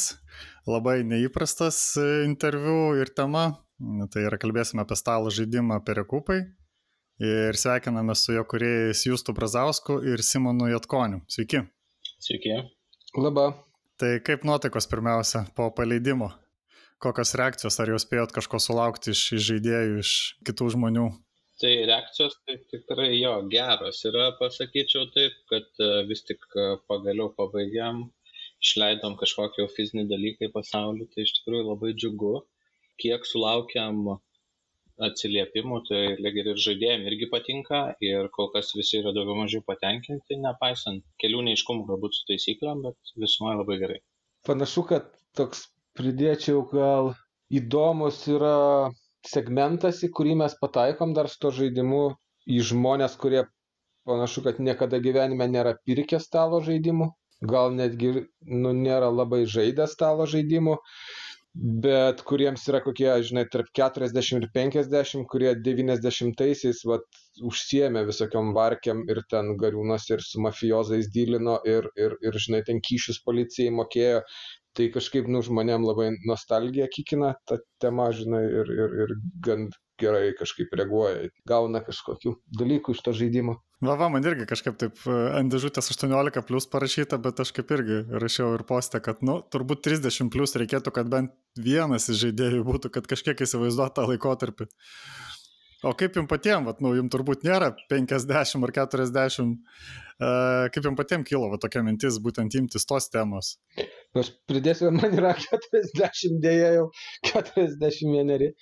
Labai 0.65 1.03
neįprastas 1.05 1.77
interviu 2.25 2.95
ir 2.97 3.11
tema. 3.13 3.43
Tai 4.09 4.23
yra 4.25 4.39
kalbėsime 4.41 4.81
apie 4.81 4.97
stalo 4.97 5.29
žaidimą 5.29 5.77
Perekupai. 5.85 6.39
Ir 7.21 7.61
sveikiname 7.61 8.17
su 8.17 8.33
jo 8.33 8.41
kuriejais 8.49 9.05
Justu 9.05 9.37
Brazausku 9.37 9.99
ir 10.09 10.25
Simonu 10.25 10.71
Jatkoniu. 10.73 11.21
Sveiki. 11.29 11.61
Sveiki. 12.17 12.57
Labą. 13.13 13.51
Tai 14.01 14.15
kaip 14.25 14.41
nuotaikos 14.41 14.89
pirmiausia 14.89 15.45
po 15.53 15.69
paleidimo? 15.69 16.33
Kokios 16.97 17.37
reakcijos, 17.37 17.77
ar 17.77 17.93
jau 17.93 18.01
spėjot 18.01 18.33
kažko 18.33 18.57
sulaukti 18.57 19.13
iš, 19.13 19.27
iš 19.37 19.49
žaidėjų, 19.53 20.01
iš 20.01 20.19
kitų 20.49 20.73
žmonių? 20.79 21.11
Tai 21.59 21.71
reakcijos 21.89 22.37
tai 22.47 22.55
tikrai 22.71 23.09
jo 23.19 23.33
geros 23.51 23.99
yra, 24.07 24.29
pasakyčiau 24.39 25.09
taip, 25.15 25.35
kad 25.51 25.83
e, 25.83 25.89
vis 26.11 26.23
tik 26.27 26.45
e, 26.55 26.67
pagaliau 26.87 27.33
pabaigiam, 27.35 28.05
išleidom 28.63 29.17
kažkokį 29.19 29.65
fizinį 29.75 30.05
dalyką 30.13 30.47
į 30.47 30.53
pasaulį, 30.55 31.09
tai 31.11 31.25
iš 31.27 31.33
tikrųjų 31.39 31.65
labai 31.71 31.91
džiugu. 31.97 32.33
Kiek 33.03 33.27
sulaukiam 33.27 33.99
atsiliepimų, 35.07 35.81
tai 35.87 36.01
lyg 36.19 36.39
ir 36.41 36.49
žaidėjim 36.59 37.05
irgi 37.11 37.29
patinka 37.31 37.81
ir 38.03 38.27
kol 38.35 38.49
kas 38.55 38.71
visi 38.75 38.99
yra 38.99 39.13
daugiau 39.15 39.37
mažiau 39.39 39.63
patenkinti, 39.67 40.39
nepaisant 40.43 41.03
kelių 41.23 41.45
neiškumų 41.47 41.85
galbūt 41.91 42.17
su 42.17 42.25
taisyklėm, 42.31 42.83
bet 42.87 43.13
visumoje 43.23 43.61
labai 43.61 43.79
gerai. 43.83 43.99
Panašu, 44.47 44.85
kad 44.91 45.07
toks 45.39 45.67
pridėčiau 45.99 46.65
gal 46.71 47.13
įdomus 47.51 48.21
yra 48.31 48.55
segmentas, 49.27 50.03
į 50.05 50.11
kurį 50.15 50.35
mes 50.41 50.55
pataikom 50.61 51.13
dar 51.17 51.29
su 51.31 51.39
to 51.43 51.51
žaidimu 51.61 52.03
į 52.49 52.59
žmonės, 52.71 53.17
kurie 53.21 53.45
panašu, 54.09 54.43
kad 54.45 54.59
niekada 54.63 54.99
gyvenime 55.03 55.47
nėra 55.51 55.75
pirkę 55.85 56.19
stalo 56.23 56.61
žaidimų, 56.65 57.09
gal 57.53 57.73
netgi 57.75 58.13
nu, 58.41 58.73
nėra 58.73 59.11
labai 59.13 59.43
žaidę 59.47 59.87
stalo 59.91 60.27
žaidimų 60.29 60.77
bet 61.85 62.21
kuriems 62.29 62.63
yra 62.69 62.79
kokie, 62.85 63.09
žinai, 63.25 63.43
tarp 63.51 63.69
40 63.75 64.37
ir 64.37 64.47
50, 64.55 65.25
kurie 65.31 65.53
90-aisiais 65.67 66.83
vat, 66.87 67.05
užsiemė 67.49 68.03
visokiom 68.07 68.53
varkiam 68.57 69.01
ir 69.09 69.21
ten 69.31 69.55
gariūnuose 69.63 70.13
ir 70.15 70.23
su 70.25 70.41
mafiozais 70.45 71.09
dylino 71.15 71.57
ir, 71.73 71.89
ir, 71.97 72.15
ir, 72.21 72.39
žinai, 72.45 72.61
ten 72.67 72.81
kyšius 72.85 73.21
policijai 73.25 73.73
mokėjo. 73.75 74.21
Tai 74.77 74.85
kažkaip, 74.93 75.27
nu, 75.31 75.41
žmonėm 75.45 75.85
labai 75.87 76.11
nostalgija 76.29 76.87
kikina 76.93 77.33
ta 77.49 77.57
tema, 77.81 78.09
žinai, 78.15 78.43
ir, 78.61 78.73
ir, 78.75 78.97
ir 79.05 79.15
gan 79.45 79.69
gerai 79.99 80.29
kažkaip 80.37 80.71
reaguoja, 80.79 81.29
gauna 81.49 81.81
kažkokių 81.83 82.35
dalykų 82.59 82.95
iš 82.95 83.01
to 83.05 83.13
žaidimo. 83.17 83.57
Va, 83.79 83.95
va, 83.95 84.09
man 84.11 84.25
irgi 84.27 84.43
kažkaip 84.47 84.75
taip 84.79 84.97
e, 85.07 85.15
ant 85.39 85.51
dėžutės 85.53 85.93
18 85.93 86.43
plus 86.47 86.67
parašyta, 86.71 87.19
bet 87.23 87.39
aš 87.39 87.53
kaip 87.55 87.69
irgi 87.71 88.01
rašiau 88.11 88.57
ir 88.57 88.65
postę, 88.67 88.99
kad, 89.03 89.21
nu, 89.23 89.37
turbūt 89.55 89.85
30 89.87 90.31
plus 90.33 90.55
reikėtų, 90.59 90.91
kad 90.95 91.11
bent 91.11 91.31
vienas 91.55 92.09
iš 92.11 92.25
žaidėjų 92.25 92.65
būtų, 92.67 92.91
kad 92.97 93.07
kažkiek 93.07 93.39
įsivaizduotų 93.45 93.95
tą 93.95 94.07
laikotarpį. 94.11 94.67
O 95.87 95.93
kaip 95.95 96.17
jums 96.19 96.27
patiems, 96.27 96.67
vat, 96.67 96.81
nu, 96.83 96.91
jums 96.97 97.11
turbūt 97.13 97.45
nėra 97.47 97.71
50 97.87 98.67
ar 98.67 98.73
40, 98.75 99.55
e, 99.55 100.33
kaip 100.75 100.83
jums 100.83 100.99
patiems 100.99 101.29
kilo 101.29 101.47
va, 101.53 101.59
tokia 101.63 101.85
mintis 101.87 102.19
būtent 102.19 102.59
imtis 102.59 102.83
tos 102.87 103.07
temos? 103.13 103.55
Aš 104.17 104.31
pridėsiu, 104.49 104.89
man 104.95 105.13
yra 105.13 105.35
40 105.37 106.39
dėja 106.41 106.69
jau, 106.79 106.85
41. 107.29 108.53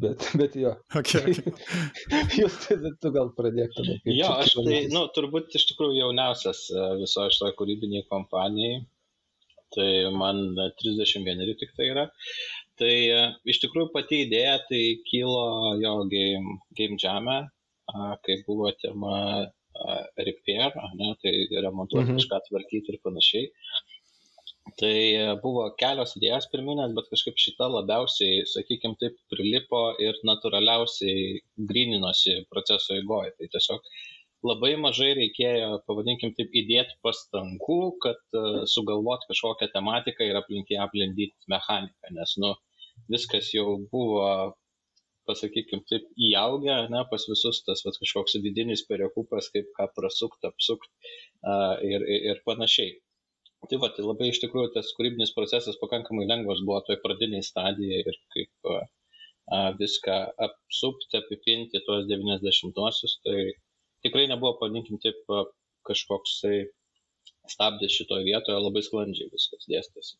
Bet, 0.00 0.22
bet 0.38 0.54
jo. 0.54 0.70
Okay. 0.94 1.34
Jūs 2.38 2.58
tai 2.62 2.76
tu 3.02 3.10
gal 3.14 3.32
pradėk 3.34 3.72
tada. 3.74 3.96
Jo, 4.06 4.28
aš 4.38 4.54
tai, 4.60 4.84
nu, 4.92 5.06
turbūt 5.16 5.56
iš 5.58 5.64
tikrųjų 5.72 5.96
jauniausias 5.98 6.62
e, 6.70 6.84
visoje 7.00 7.34
šitoje 7.34 7.56
kūrybinėje 7.58 8.06
kompanijai. 8.12 8.84
Tai 9.74 9.90
man 10.14 10.44
31 10.82 11.54
tik 11.58 11.74
tai 11.74 11.88
yra. 11.90 12.06
Tai 12.78 12.92
e, 12.92 13.24
iš 13.50 13.62
tikrųjų 13.64 13.90
pati 13.96 14.22
idėja 14.28 14.60
tai 14.68 14.82
kilo 15.08 15.74
jo 15.82 15.96
game, 16.12 16.60
game 16.78 17.00
jame, 17.02 17.40
kai 18.22 18.38
buvo 18.46 18.70
tema 18.78 19.16
repair, 20.20 20.74
ne, 20.98 21.14
tai 21.22 21.32
remontuoti 21.64 22.12
mhm. 22.12 22.20
kažką 22.20 22.40
tvarkyti 22.46 22.94
ir 22.94 23.02
panašiai. 23.02 23.50
Tai 24.78 24.92
e, 24.92 25.26
buvo 25.42 25.64
kelios 25.80 26.12
idėjos 26.18 26.46
pirminės, 26.52 26.92
bet 26.96 27.08
kažkaip 27.12 27.38
šita 27.40 27.68
labiausiai, 27.72 28.44
sakykime, 28.50 28.98
taip 29.00 29.16
prilipo 29.32 29.82
ir 30.02 30.18
natūraliausiai 30.28 31.40
grininosi 31.70 32.42
proceso 32.52 32.98
įgoje. 33.00 33.32
Tai 33.38 33.48
tiesiog 33.54 33.90
labai 34.46 34.74
mažai 34.80 35.10
reikėjo, 35.18 35.80
pavadinkim 35.88 36.34
taip, 36.36 36.52
įdėti 36.62 36.96
pastangų, 37.04 37.80
kad 38.04 38.20
uh, 38.38 38.62
sugalvot 38.74 39.26
kažkokią 39.28 39.68
tematiką 39.74 40.28
ir 40.28 40.38
aplink 40.40 40.72
ją 40.72 40.86
aplindyti 40.86 41.52
mechaniką, 41.52 42.14
nes, 42.16 42.36
nu, 42.40 42.54
viskas 43.12 43.50
jau 43.56 43.76
buvo, 43.92 44.30
pasakykime, 45.28 45.84
taip 45.90 46.08
įaugę, 46.30 46.78
ne, 46.92 47.04
pas 47.10 47.26
visus 47.28 47.60
tas 47.66 47.84
vat, 47.86 48.00
kažkoks 48.00 48.38
vidinis 48.44 48.86
perekupas, 48.88 49.50
kaip 49.54 49.68
ką 49.76 49.90
prasukti, 49.96 50.48
apsukti 50.48 51.12
ir, 51.86 52.00
ir, 52.00 52.26
ir 52.32 52.42
panašiai. 52.48 52.96
Tai 53.68 53.78
va, 53.82 53.90
tai 53.92 54.06
labai 54.06 54.30
iš 54.30 54.40
tikrųjų 54.42 54.70
tas 54.74 54.88
kūrybinis 54.96 55.34
procesas 55.36 55.76
pakankamai 55.80 56.24
lengvas 56.30 56.62
buvo 56.64 56.80
toje 56.86 56.96
pradinėje 57.02 57.44
stadijoje 57.50 58.06
ir 58.08 58.16
kaip 58.34 58.70
uh, 58.72 58.86
viską 59.78 60.16
apsupti, 60.46 61.18
apipinti 61.20 61.82
tuos 61.86 62.06
90-osius, 62.08 63.18
tai 63.26 63.50
tikrai 64.06 64.26
nebuvo, 64.30 64.56
paninkim, 64.62 64.98
taip 65.04 65.20
kažkoks 65.88 66.40
tai 66.44 66.56
stabdė 67.50 67.90
šitoje 67.90 68.24
vietoje, 68.28 68.58
labai 68.62 68.82
sklandžiai 68.86 69.30
viskas 69.32 69.68
dėstėsi. 69.68 70.16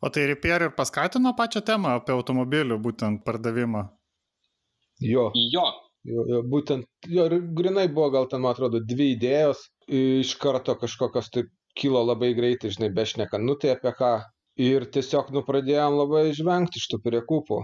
O 0.00 0.08
tai 0.12 0.26
Repair 0.30 0.68
ir 0.68 0.74
paskatino 0.76 1.34
pačią 1.36 1.62
temą 1.66 1.96
apie 1.98 2.14
automobilių 2.16 2.78
būtent 2.80 3.24
pardavimą? 3.26 3.84
Jo. 5.04 5.30
Jo. 5.34 5.68
Jo, 6.08 6.22
jo, 6.24 6.38
būtent, 6.48 6.86
jo, 7.12 7.26
grinai 7.56 7.82
buvo 7.92 8.06
gal 8.14 8.28
ten, 8.30 8.40
man 8.40 8.54
atrodo, 8.54 8.78
dvi 8.80 9.10
idėjos, 9.18 9.66
iš 9.92 10.30
karto 10.40 10.72
kažkokios 10.80 11.28
taip 11.34 11.50
kilo 11.78 12.02
labai 12.04 12.32
greitai, 12.38 12.72
žinai, 12.74 12.90
bešnekant, 12.94 13.44
nu 13.46 13.56
tai 13.60 13.74
apie 13.76 13.92
ką. 13.96 14.14
Ir 14.60 14.84
tiesiog, 14.92 15.30
nu, 15.32 15.44
pradėjom 15.46 15.96
labai 15.96 16.24
žvengti 16.36 16.80
iš 16.80 16.88
tų 16.92 16.98
priekupų. 17.04 17.60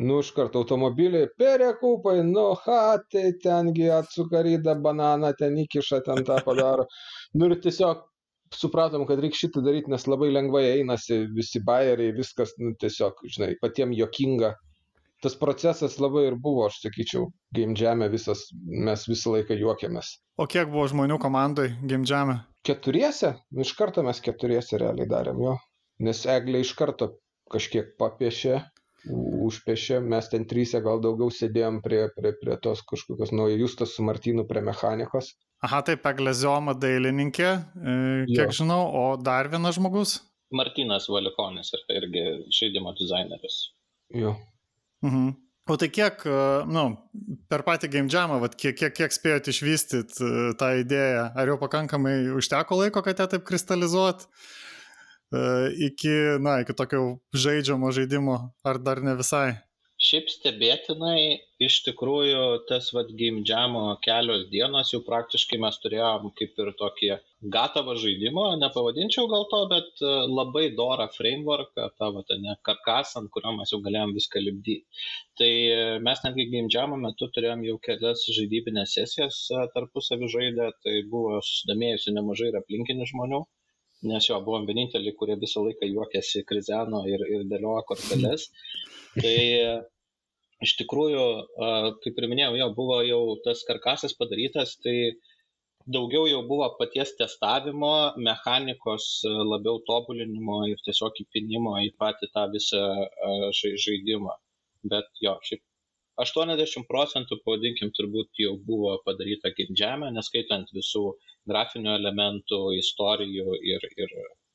Nu, 0.00 0.20
iš 0.22 0.30
karto 0.32 0.62
automobiliai, 0.62 1.28
perekupai, 1.38 2.20
nu, 2.24 2.52
ha, 2.62 2.82
tai 3.10 3.32
tengi 3.42 3.90
atsuka 3.92 4.44
rydą 4.46 4.76
bananą, 4.80 5.32
ten 5.36 5.58
įkiša, 5.64 6.00
ten 6.06 6.22
tą 6.24 6.38
padaro. 6.46 6.86
Nu 7.34 7.50
ir 7.50 7.58
tiesiog 7.60 8.06
supratom, 8.54 9.04
kad 9.06 9.20
reikia 9.20 9.44
šitą 9.44 9.62
daryti, 9.66 9.90
nes 9.92 10.06
labai 10.08 10.30
lengvai 10.32 10.64
einasi 10.78 11.24
visi 11.34 11.62
bairiai, 11.66 12.14
viskas, 12.16 12.54
nu, 12.62 12.72
tiesiog, 12.80 13.20
žinai, 13.34 13.54
patiems 13.62 13.98
jokinga. 13.98 14.54
Tas 15.20 15.34
procesas 15.36 15.98
labai 16.00 16.30
ir 16.30 16.38
buvo, 16.40 16.64
aš 16.70 16.78
sakyčiau, 16.86 17.26
game 17.52 17.76
jam'e 17.76 18.08
visas, 18.08 18.46
mes 18.86 19.04
visą 19.10 19.34
laiką 19.34 19.58
juokiamės. 19.60 20.14
O 20.40 20.46
kiek 20.48 20.70
buvo 20.72 20.86
žmonių 20.88 21.20
komandai 21.20 21.74
game 21.84 22.08
jam'e? 22.08 22.38
Keturiese, 22.66 23.34
nu, 23.50 23.64
iš 23.64 23.72
karto 23.78 24.04
mes 24.04 24.20
keturiese 24.24 24.78
realiai 24.80 25.08
darėm 25.08 25.40
jo, 25.40 25.56
nes 26.06 26.26
eglė 26.28 26.60
iš 26.64 26.74
karto 26.78 27.14
kažkiek 27.50 27.94
papiešė, 28.00 28.60
užpešė, 29.46 30.00
mes 30.04 30.28
ten 30.28 30.44
trysia 30.48 30.82
gal 30.84 31.00
daugiau 31.00 31.32
sėdėjom 31.32 31.80
prie, 31.84 32.02
prie, 32.16 32.34
prie 32.42 32.56
tos 32.62 32.82
kažkokios 32.88 33.32
naujo 33.32 33.56
Justas 33.62 33.94
su 33.96 34.04
Martinu 34.04 34.44
prie 34.48 34.60
mechanikos. 34.64 35.32
Aha, 35.64 35.80
tai 35.84 35.96
Peglezioma 36.00 36.74
dailininkė, 36.76 37.48
e, 37.50 37.94
kiek 38.28 38.46
jo. 38.46 38.56
žinau, 38.62 38.80
o 38.96 39.04
dar 39.20 39.48
vienas 39.52 39.76
žmogus? 39.76 40.18
Martinas 40.56 41.06
Valikonis 41.08 41.72
ir 41.76 41.96
irgi 41.96 42.24
žaidimo 42.56 42.92
dizaineris. 42.98 43.58
Jo. 44.16 44.34
Mhm. 45.06 45.32
O 45.70 45.76
tai 45.78 45.86
kiek, 45.94 46.24
e, 46.26 46.38
nu, 46.66 46.84
per 47.46 47.62
patį 47.62 47.92
game 47.92 48.10
jamą, 48.10 48.40
vat, 48.42 48.56
kiek, 48.58 48.74
kiek, 48.74 48.94
kiek 48.96 49.14
spėjote 49.14 49.52
išvystyti 49.54 50.24
e, 50.26 50.48
tą 50.58 50.72
idėją? 50.80 51.28
Ar 51.38 51.52
jau 51.52 51.58
pakankamai 51.60 52.14
užteko 52.34 52.80
laiko, 52.80 53.04
kad 53.06 53.22
ją 53.22 53.28
taip 53.30 53.46
kristalizuot? 53.46 54.26
Iki, 55.30 56.14
na, 56.42 56.56
iki 56.64 56.74
tokio 56.74 57.20
žaidžiamo 57.38 57.92
žaidimo, 57.94 58.38
ar 58.66 58.80
dar 58.82 58.98
ne 59.06 59.14
visai? 59.14 59.60
Šiaip 60.00 60.30
stebėtinai, 60.32 61.22
iš 61.66 61.74
tikrųjų, 61.84 62.44
tas 62.68 62.86
vad 62.96 63.10
game 63.18 63.42
jam'o 63.48 63.82
kelios 64.06 64.46
dienos 64.52 64.92
jau 64.94 65.00
praktiškai 65.08 65.58
mes 65.64 65.76
turėjom 65.82 66.30
kaip 66.38 66.62
ir 66.64 66.70
tokį 66.78 67.10
gatavą 67.56 67.96
žaidimą, 68.04 68.46
nepavadinčiau 68.62 69.26
gal 69.32 69.44
to, 69.50 69.60
bet 69.74 70.00
e, 70.00 70.14
labai 70.38 70.64
dorą 70.78 71.06
frameworką, 71.18 71.90
tą 72.00 72.10
vat, 72.16 72.32
ne, 72.46 72.56
karkasą, 72.70 73.20
ant 73.20 73.32
kurio 73.36 73.52
mes 73.58 73.74
jau 73.74 73.82
galėjom 73.84 74.16
viską 74.16 74.44
lipdyti. 74.46 75.04
Tai 75.42 75.52
e, 75.76 75.78
mes 76.08 76.24
netgi 76.24 76.64
jam'o 76.78 77.00
metu 77.04 77.28
turėjom 77.36 77.68
jau 77.68 77.76
kelias 77.84 78.24
žaidybinės 78.40 78.96
sesijas 78.96 79.42
e, 79.52 79.68
tarpusavį 79.76 80.32
žaidę, 80.38 80.72
tai 80.80 81.00
buvo 81.12 81.44
susidomėjusių 81.44 82.16
nemažai 82.16 82.54
ir 82.54 82.62
aplinkinių 82.64 83.12
žmonių 83.12 83.44
nes 84.08 84.28
jo 84.28 84.38
buvom 84.44 84.66
vieninteliai, 84.68 85.16
kurie 85.16 85.36
visą 85.40 85.64
laiką 85.66 85.88
juokėsi, 85.88 86.44
krizeno 86.48 87.02
ir, 87.08 87.24
ir 87.34 87.46
dėliojo 87.50 87.82
korteles. 87.88 88.48
Tai 89.16 89.34
iš 90.64 90.76
tikrųjų, 90.80 91.24
kaip 92.04 92.20
ir 92.20 92.28
minėjau, 92.30 92.54
jo 92.60 92.68
buvo 92.76 93.00
jau 93.06 93.20
tas 93.44 93.64
karkasas 93.68 94.14
padarytas, 94.16 94.76
tai 94.84 94.96
daugiau 95.90 96.26
jau 96.30 96.42
buvo 96.48 96.68
paties 96.78 97.14
testavimo, 97.18 97.94
mechanikos 98.28 99.08
labiau 99.24 99.80
tobulinimo 99.88 100.62
ir 100.70 100.80
tiesiog 100.86 101.20
įpinimo 101.24 101.76
į 101.86 101.90
patį 102.00 102.30
tą 102.34 102.46
visą 102.54 102.84
žaidimą. 103.60 104.36
Bet 104.92 105.10
jo, 105.24 105.36
šiaip 105.44 105.64
80 106.18 106.86
procentų, 106.90 107.38
pavadinkim, 107.44 107.92
turbūt 107.96 108.42
jau 108.42 108.56
buvo 108.66 108.96
padaryta 109.06 109.52
gimdžiame, 109.56 110.10
neskaitant 110.16 110.70
visų 110.76 111.04
grafinių 111.50 111.94
elementų, 111.96 112.60
istorijų 112.80 113.56
ir, 113.74 113.86
ir 113.96 114.14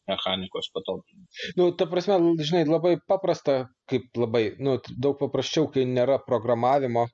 mechanikos 0.10 0.70
patobulinimų. 0.76 1.54
Nu, 1.60 1.70
ta 1.80 1.88
prasme, 1.90 2.20
žinai, 2.42 2.66
labai 2.70 2.96
paprasta, 3.10 3.66
kaip 3.90 4.20
labai, 4.20 4.46
nu, 4.62 4.78
daug 4.92 5.18
paprasčiau, 5.22 5.70
kai 5.74 5.88
nėra 5.90 6.20
programavimo, 6.28 7.08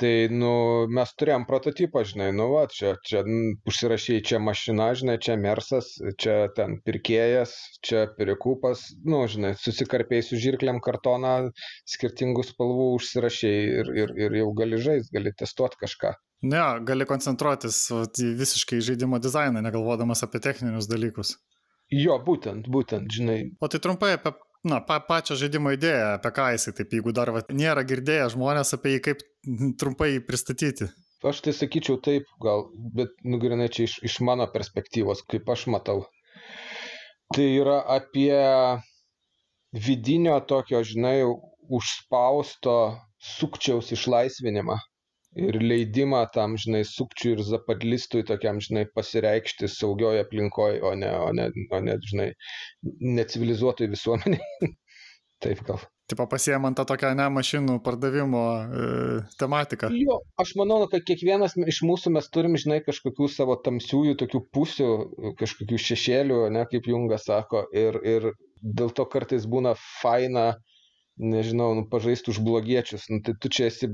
tai 0.00 0.12
nu 0.32 0.50
mes 0.98 1.12
turėjom 1.20 1.46
prototipą 1.48 2.02
žinai 2.10 2.30
nu 2.36 2.48
va 2.52 2.64
čia 2.72 2.94
čia 3.06 3.22
užsirašei 3.70 4.22
čia 4.30 4.40
mašina 4.42 4.90
žinai 4.98 5.16
čia 5.26 5.38
mersas 5.40 5.92
čia 6.20 6.36
ten 6.56 6.78
pirkėjas 6.86 7.54
čia 7.86 8.04
perikupas 8.18 8.84
nu 9.06 9.24
žinai 9.30 9.54
susikarpei 9.60 10.22
su 10.26 10.40
žirklėm 10.40 10.82
kartoną 10.84 11.34
skirtingų 11.96 12.46
spalvų 12.50 12.90
užsirašei 12.98 13.56
ir 13.80 13.92
ir 14.02 14.14
ir 14.26 14.38
jau 14.42 14.52
gali 14.60 14.82
žaist 14.88 15.14
gali 15.14 15.34
testuot 15.44 15.78
kažką 15.80 16.14
Ne, 16.44 16.60
gali 16.84 17.06
koncentruotis 17.08 17.76
į 18.20 18.34
visiškai 18.36 18.82
žaidimo 18.84 19.16
dizainą, 19.22 19.62
negalvodamas 19.64 20.20
apie 20.26 20.42
techninius 20.44 20.90
dalykus. 20.90 21.38
Jo, 21.94 22.18
būtent, 22.26 22.68
būtent, 22.72 23.08
žinai. 23.12 23.38
O 23.64 23.68
tai 23.72 23.80
trumpai 23.80 24.14
apie 24.16 24.34
na, 24.68 24.80
pa, 24.84 24.98
pačią 25.08 25.36
žaidimo 25.40 25.72
idėją, 25.76 26.14
apie 26.18 26.32
ką 26.36 26.50
jisai, 26.54 26.74
taip 26.78 26.94
jeigu 26.96 27.14
dar 27.16 27.32
va, 27.34 27.44
nėra 27.52 27.84
girdėję 27.86 28.30
žmonės 28.34 28.74
apie 28.76 28.96
jį, 28.96 29.02
kaip 29.08 29.24
trumpai 29.80 30.16
pristatyti. 30.28 30.90
Aš 31.24 31.40
tai 31.44 31.54
sakyčiau 31.56 31.96
taip, 32.04 32.28
gal, 32.44 32.66
bet 32.96 33.14
nugrinai 33.24 33.70
čia 33.72 33.86
iš, 33.88 33.96
iš 34.04 34.18
mano 34.28 34.44
perspektyvos, 34.52 35.22
kaip 35.30 35.48
aš 35.54 35.68
matau. 35.72 36.02
Tai 37.32 37.46
yra 37.48 37.78
apie 37.94 38.36
vidinio 39.72 40.36
tokio, 40.44 40.82
žinai, 40.84 41.22
užspausto 41.72 42.76
sukčiaus 43.24 43.88
išlaisvinimą 43.96 44.76
ir 45.34 45.58
leidimą 45.62 46.24
tam, 46.34 46.58
žinai, 46.60 46.84
sukčiui 46.88 47.34
ir 47.36 47.42
zapadlistui 47.46 48.24
tokiam, 48.28 48.60
žinai, 48.64 48.86
pasireikšti 48.94 49.70
saugioje 49.70 50.22
aplinkoje, 50.24 50.80
o 50.84 50.94
ne, 50.98 51.10
o 51.26 51.32
ne, 51.36 51.50
o 51.70 51.80
ne 51.82 51.98
žinai, 52.10 52.30
necivilizuotoj 53.18 53.90
visuomeniai. 53.94 54.70
Taip 55.44 55.60
gal. 55.66 55.82
Taip, 56.08 56.20
pasiemant 56.28 56.76
tą 56.76 56.84
tokią 56.88 57.14
ne 57.16 57.26
mašinų 57.32 57.78
pardavimo 57.84 58.40
e, 58.60 58.88
tematiką. 59.40 59.88
Jo, 59.96 60.18
aš 60.40 60.52
manau, 60.60 60.82
kad 60.92 61.04
kiekvienas 61.08 61.56
iš 61.56 61.80
mūsų 61.88 62.12
mes 62.16 62.28
turim, 62.32 62.58
žinai, 62.60 62.82
kažkokių 62.84 63.28
savo 63.32 63.56
tamsiųjų 63.64 64.18
tokių 64.20 64.42
pusių, 64.54 64.90
kažkokių 65.40 65.80
šešėlių, 65.86 66.42
ne 66.52 66.66
kaip 66.68 66.90
Jungas 66.92 67.24
sako, 67.30 67.64
ir, 67.72 67.96
ir 68.04 68.28
dėl 68.60 68.92
to 68.92 69.08
kartais 69.08 69.48
būna 69.48 69.72
faina 69.80 70.50
nežinau, 71.16 71.74
nu, 71.78 71.84
pažaisti 71.90 72.30
už 72.32 72.40
blogiečius. 72.42 73.06
Nu, 73.10 73.20
tai 73.24 73.34
tu 73.40 73.48
čia 73.48 73.68
esi 73.70 73.90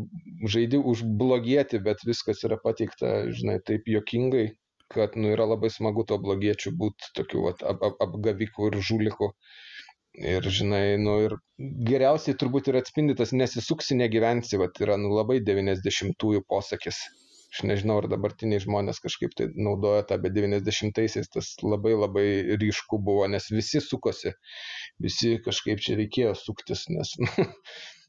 žaidi 0.46 0.80
už 0.80 1.04
blogietį, 1.04 1.82
bet 1.84 2.04
viskas 2.06 2.44
yra 2.48 2.58
pateikta, 2.60 3.30
žinai, 3.36 3.58
taip 3.64 3.88
jokingai, 3.90 4.46
kad 4.90 5.16
nu, 5.16 5.30
yra 5.34 5.46
labai 5.52 5.70
smagu 5.70 6.04
to 6.08 6.18
blogiečių 6.18 6.72
būti 6.76 7.12
tokiu 7.18 7.46
vat, 7.48 7.62
ap, 7.62 7.82
ap, 7.86 8.00
apgaviku 8.08 8.70
ir 8.70 8.80
žuliku. 8.80 9.34
Ir, 10.20 10.42
žinai, 10.42 10.98
nu, 10.98 11.20
ir 11.28 11.36
geriausiai 11.86 12.34
turbūt 12.34 12.68
ir 12.68 12.80
atspindytas 12.80 13.30
nesisuksi, 13.36 13.94
negyvensi, 14.00 14.58
vat, 14.58 14.80
yra 14.82 14.96
nu, 14.98 15.12
labai 15.14 15.38
90-ųjų 15.46 16.42
posakis. 16.50 17.04
Aš 17.50 17.64
nežinau, 17.66 17.96
ar 17.98 18.06
dabartiniai 18.10 18.62
žmonės 18.62 19.00
kažkaip 19.02 19.32
tai 19.38 19.48
naudoja 19.66 20.04
tą, 20.06 20.20
bet 20.22 20.36
90-aisiais 20.36 21.32
tas 21.34 21.48
labai 21.66 21.96
labai 21.96 22.26
ryšku 22.62 23.00
buvo, 23.08 23.24
nes 23.32 23.48
visi 23.50 23.82
sukosi. 23.82 24.30
Visi 25.02 25.32
kažkaip 25.46 25.82
čia 25.82 25.96
reikėjo 25.98 26.36
suktis, 26.38 26.86
nes 26.94 27.16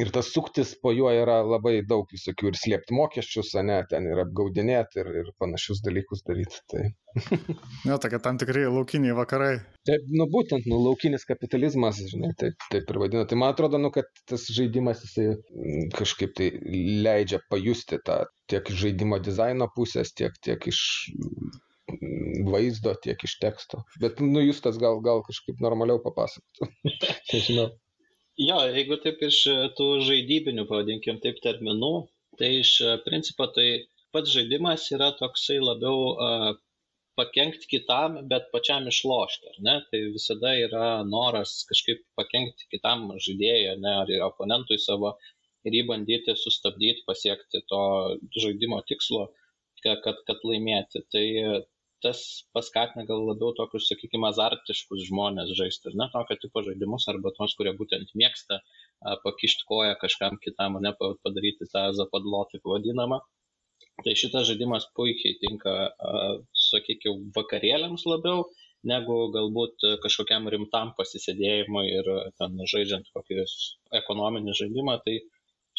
ir 0.00 0.10
tas 0.14 0.30
suktis 0.34 0.72
po 0.82 0.92
juo 0.96 1.10
yra 1.12 1.40
labai 1.44 1.80
daug 1.86 2.08
visokių 2.12 2.50
ir 2.50 2.58
slėpti 2.58 2.96
mokesčius, 2.96 3.52
ne, 3.66 3.80
ten 3.90 4.08
ir 4.08 4.22
apgaudinėti 4.24 5.02
ir, 5.02 5.10
ir 5.22 5.30
panašius 5.42 5.82
dalykus 5.84 6.24
daryti. 6.26 6.60
Tai. 6.72 6.84
ne, 7.86 7.98
tokia 8.02 8.20
tam 8.24 8.40
tikrai 8.40 8.66
laukiniai 8.68 9.16
vakarai. 9.18 9.52
Taip, 9.88 10.10
nu 10.14 10.26
būtent, 10.32 10.68
nu 10.70 10.80
laukinis 10.84 11.26
kapitalizmas, 11.28 12.02
žinai, 12.12 12.32
taip, 12.40 12.68
taip 12.72 12.92
ir 12.92 13.00
vadina. 13.04 13.26
Tai 13.28 13.40
man 13.42 13.54
atrodo, 13.54 13.80
nu, 13.82 13.92
kad 13.94 14.08
tas 14.30 14.46
žaidimas 14.54 15.04
jisai 15.06 15.30
mm, 15.32 15.90
kažkaip 15.96 16.36
tai 16.38 16.52
leidžia 17.06 17.42
pajusti 17.52 18.00
tą 18.06 18.22
tiek 18.50 18.70
žaidimo 18.82 19.20
dizaino 19.22 19.68
pusės, 19.76 20.14
tiek, 20.16 20.34
tiek 20.44 20.70
iš 20.70 20.80
vaizdo, 22.50 22.94
tiek 23.02 23.20
iš 23.26 23.36
teksto. 23.42 23.84
Bet, 24.02 24.20
nu, 24.22 24.42
jūs 24.44 24.62
tas 24.64 24.78
gal, 24.80 25.00
gal 25.04 25.24
kažkaip 25.26 25.62
normaliau 25.62 26.00
papasakotų. 26.02 26.70
Nežinau. 27.32 27.70
Jo, 28.38 28.60
jeigu 28.76 28.96
taip 29.04 29.22
iš 29.26 29.38
e, 29.50 29.54
tų 29.78 29.86
žaidybinių, 30.06 30.64
pavadinkim 30.68 31.18
taip, 31.24 31.40
terminų, 31.44 31.92
tai 32.40 32.50
iš 32.60 32.72
e, 32.86 32.92
principo 33.04 33.46
tai 33.56 33.66
pats 34.14 34.32
žaidimas 34.32 34.86
yra 34.94 35.10
toksai 35.18 35.58
labiau 35.62 35.98
uh, 36.14 36.46
pakengti 37.20 37.68
kitam, 37.70 38.16
bet 38.30 38.48
pačiam 38.54 38.86
išlošti, 38.90 39.50
ar 39.52 39.58
ne? 39.66 39.74
Tai 39.90 40.00
visada 40.14 40.52
yra 40.66 40.86
noras 41.06 41.52
kažkaip 41.68 42.00
pakengti 42.18 42.66
kitam 42.72 43.04
žaidėjui, 43.26 43.76
ne, 43.84 43.92
ar 44.02 44.12
oponentui 44.30 44.80
savo 44.82 45.12
ir 45.68 45.76
jį 45.78 45.84
bandyti 45.90 46.34
sustabdyti, 46.42 47.04
pasiekti 47.10 47.62
to 47.72 47.82
žaidimo 48.44 48.80
tikslo, 48.88 49.26
kad, 49.84 50.00
kad, 50.06 50.22
kad 50.28 50.48
laimėti. 50.50 51.04
Tai 51.12 51.24
tas 52.04 52.20
paskatina 52.56 53.04
gal 53.08 53.24
labiau 53.28 53.52
tokius, 53.58 53.88
sakykime, 53.90 54.28
azartiškus 54.30 55.04
žmonės 55.08 55.52
žaisti, 55.58 55.90
ir 55.90 55.98
ne 56.00 56.06
tokio 56.14 56.36
tipo 56.44 56.62
žaidimus, 56.66 57.06
arba 57.12 57.32
tos, 57.36 57.56
kurie 57.58 57.74
būtent 57.80 58.14
mėgsta 58.22 58.60
pakišti 59.24 59.66
koją 59.68 59.98
kažkam 60.00 60.38
kitam, 60.44 60.78
ne 60.86 60.94
padaryti 61.00 61.68
tą 61.74 61.84
zapadlo, 61.98 62.46
taip 62.52 62.66
vadinamą. 62.72 63.20
Tai 64.04 64.14
šitas 64.16 64.46
žaidimas 64.48 64.86
puikiai 64.96 65.36
tinka, 65.42 65.74
sakykime, 66.70 67.30
vakarėliams 67.36 68.06
labiau, 68.08 68.46
negu 68.90 69.16
galbūt 69.34 69.84
kažkokiam 70.04 70.48
rimtam 70.52 70.94
pasisėdėjimui 70.96 71.84
ir 71.98 72.08
ten 72.40 72.56
žaidžiant 72.72 73.10
kokį 73.16 73.44
ekonominį 74.00 74.56
žaidimą. 74.62 74.96
Tai 75.04 75.16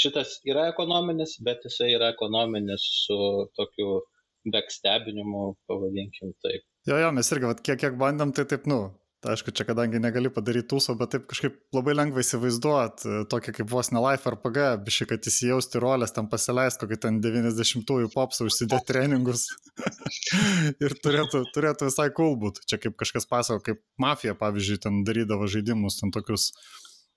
šitas 0.04 0.38
yra 0.50 0.68
ekonominis, 0.70 1.38
bet 1.48 1.66
jisai 1.66 1.92
yra 1.96 2.12
ekonominis 2.14 2.86
su 3.06 3.18
tokiu 3.58 4.02
bekstebinimu, 4.54 5.52
pavadinkim 5.70 6.34
taip. 6.44 6.66
Jo, 6.90 6.98
jo, 6.98 7.12
mes 7.14 7.30
irgi, 7.34 7.50
vat, 7.52 7.62
kiek, 7.66 7.80
kiek 7.84 8.00
bandėm, 8.02 8.34
tai 8.36 8.48
taip, 8.50 8.66
nu, 8.70 8.88
Tai 9.22 9.36
aišku, 9.36 9.52
čia 9.54 9.68
kadangi 9.70 10.00
negali 10.02 10.32
padaryti 10.34 10.66
tūso, 10.72 10.96
bet 10.98 11.12
taip 11.14 11.28
kažkaip 11.30 11.60
labai 11.78 11.94
lengva 11.94 12.24
įsivaizduot, 12.24 13.04
e, 13.06 13.20
tokį 13.30 13.52
kaip 13.60 13.68
vos 13.70 13.92
ne 13.94 14.02
life 14.02 14.26
RPG, 14.26 14.64
biškai, 14.88 15.06
kad 15.12 15.28
įsijausti 15.30 15.82
rolės, 15.84 16.16
ten 16.16 16.26
pasileist 16.32 16.82
kokį 16.82 16.98
ten 17.04 17.20
90-ųjų 17.22 18.10
popsą, 18.16 18.48
užsidėti 18.50 18.90
treningus 18.90 19.44
ir 20.88 20.98
turėtų, 21.06 21.44
turėtų 21.54 21.92
visai 21.92 22.08
cool 22.18 22.34
būti. 22.42 22.66
Čia 22.66 22.82
kaip 22.82 22.98
kažkas 22.98 23.30
pasako, 23.30 23.62
kaip 23.68 23.84
mafija, 24.02 24.34
pavyzdžiui, 24.42 24.82
ten 24.88 25.04
darydavo 25.06 25.46
žaidimus, 25.54 26.02
ten 26.02 26.10
tokius 26.18 26.50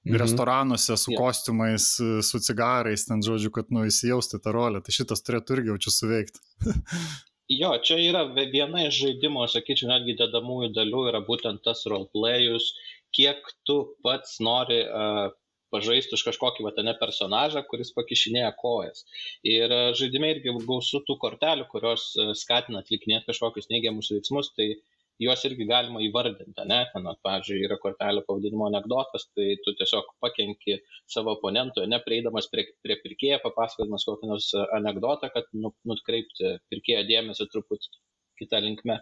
mhm. 0.06 0.20
restoranuose 0.20 0.96
su 1.00 1.12
yeah. 1.12 1.20
kostiumais, 1.20 1.90
su 2.28 2.40
cigarais, 2.44 3.06
ten 3.08 3.22
žodžiu, 3.24 3.52
kad 3.54 3.70
nu 3.74 3.86
įsijausti 3.88 4.42
tą 4.44 4.52
rolę. 4.56 4.82
Tai 4.84 4.96
šitas 4.96 5.24
turėtų 5.24 5.58
irgi 5.58 5.72
jaučiu 5.74 5.94
suveikti. 5.98 6.44
Jo, 7.52 7.74
čia 7.84 7.98
yra 8.00 8.22
viena 8.32 8.86
iš 8.86 9.02
žaidimo, 9.02 9.42
sakyčiau, 9.52 9.90
netgi 9.90 10.14
dedamųjų 10.16 10.70
dalių 10.78 11.00
yra 11.10 11.20
būtent 11.26 11.60
tas 11.66 11.82
roleplayus, 11.84 12.70
kiek 13.12 13.50
tu 13.68 13.76
pats 14.06 14.38
nori 14.40 14.78
uh, 14.86 15.28
pažaisti 15.74 16.16
už 16.16 16.24
kažkokį 16.30 16.64
vatane 16.64 16.94
personažą, 16.96 17.60
kuris 17.68 17.92
pakišinėja 17.98 18.48
kojas. 18.62 19.04
Ir 19.44 19.68
uh, 19.68 19.90
žaidime 19.98 20.32
irgi 20.32 20.56
gausu 20.64 21.02
tų 21.04 21.18
kortelių, 21.20 21.68
kurios 21.68 22.06
uh, 22.16 22.32
skatina 22.38 22.80
atlikinėti 22.80 23.28
kažkokius 23.28 23.68
neigiamus 23.74 24.08
veiksmus, 24.14 24.48
tai 24.56 24.70
juos 25.22 25.44
irgi 25.46 25.66
galima 25.68 26.02
įvardinti, 26.02 26.66
ne, 26.70 26.80
ten, 26.92 27.08
pavyzdžiui, 27.26 27.60
yra 27.68 27.78
kortelė 27.82 28.24
pavadinimo 28.26 28.66
anegdotas, 28.68 29.28
tai 29.36 29.54
tu 29.64 29.74
tiesiog 29.78 30.08
pakenki 30.24 30.78
savo 31.10 31.36
oponentui, 31.36 31.86
nepreidamas 31.90 32.50
prie, 32.52 32.66
prie 32.86 32.98
pirkėjo, 33.04 33.40
papasakodamas 33.44 34.06
kokį 34.08 34.30
nors 34.32 34.50
anegdotą, 34.78 35.30
kad 35.34 35.50
nu, 35.54 35.74
nutkreipti 35.90 36.56
pirkėjo 36.72 37.04
dėmesį 37.10 37.48
truputį 37.52 37.94
kitą 38.42 38.62
linkmę. 38.64 38.98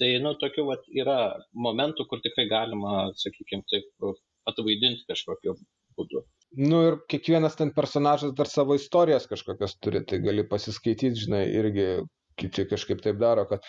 Tai, 0.00 0.10
nu, 0.20 0.34
tokių 0.40 0.66
vat, 0.68 0.86
yra 0.90 1.18
momentų, 1.66 2.08
kur 2.10 2.20
tikrai 2.24 2.48
galima, 2.50 3.08
sakykime, 3.20 3.62
taip 3.70 4.08
atvaidinti 4.50 5.06
kažkokiu 5.08 5.54
būdu. 5.98 6.24
Nu 6.58 6.80
ir 6.88 6.96
kiekvienas 7.10 7.56
ten 7.58 7.72
personažas 7.74 8.34
dar 8.38 8.50
savo 8.50 8.76
istorijas 8.78 9.28
kažkokias 9.30 9.78
turi, 9.82 10.02
tai 10.06 10.20
gali 10.22 10.44
pasiskaityti, 10.50 11.24
žinai, 11.24 11.44
irgi 11.60 11.86
kiti 12.40 12.66
kažkaip 12.70 13.02
taip 13.04 13.18
daro, 13.20 13.46
kad 13.50 13.64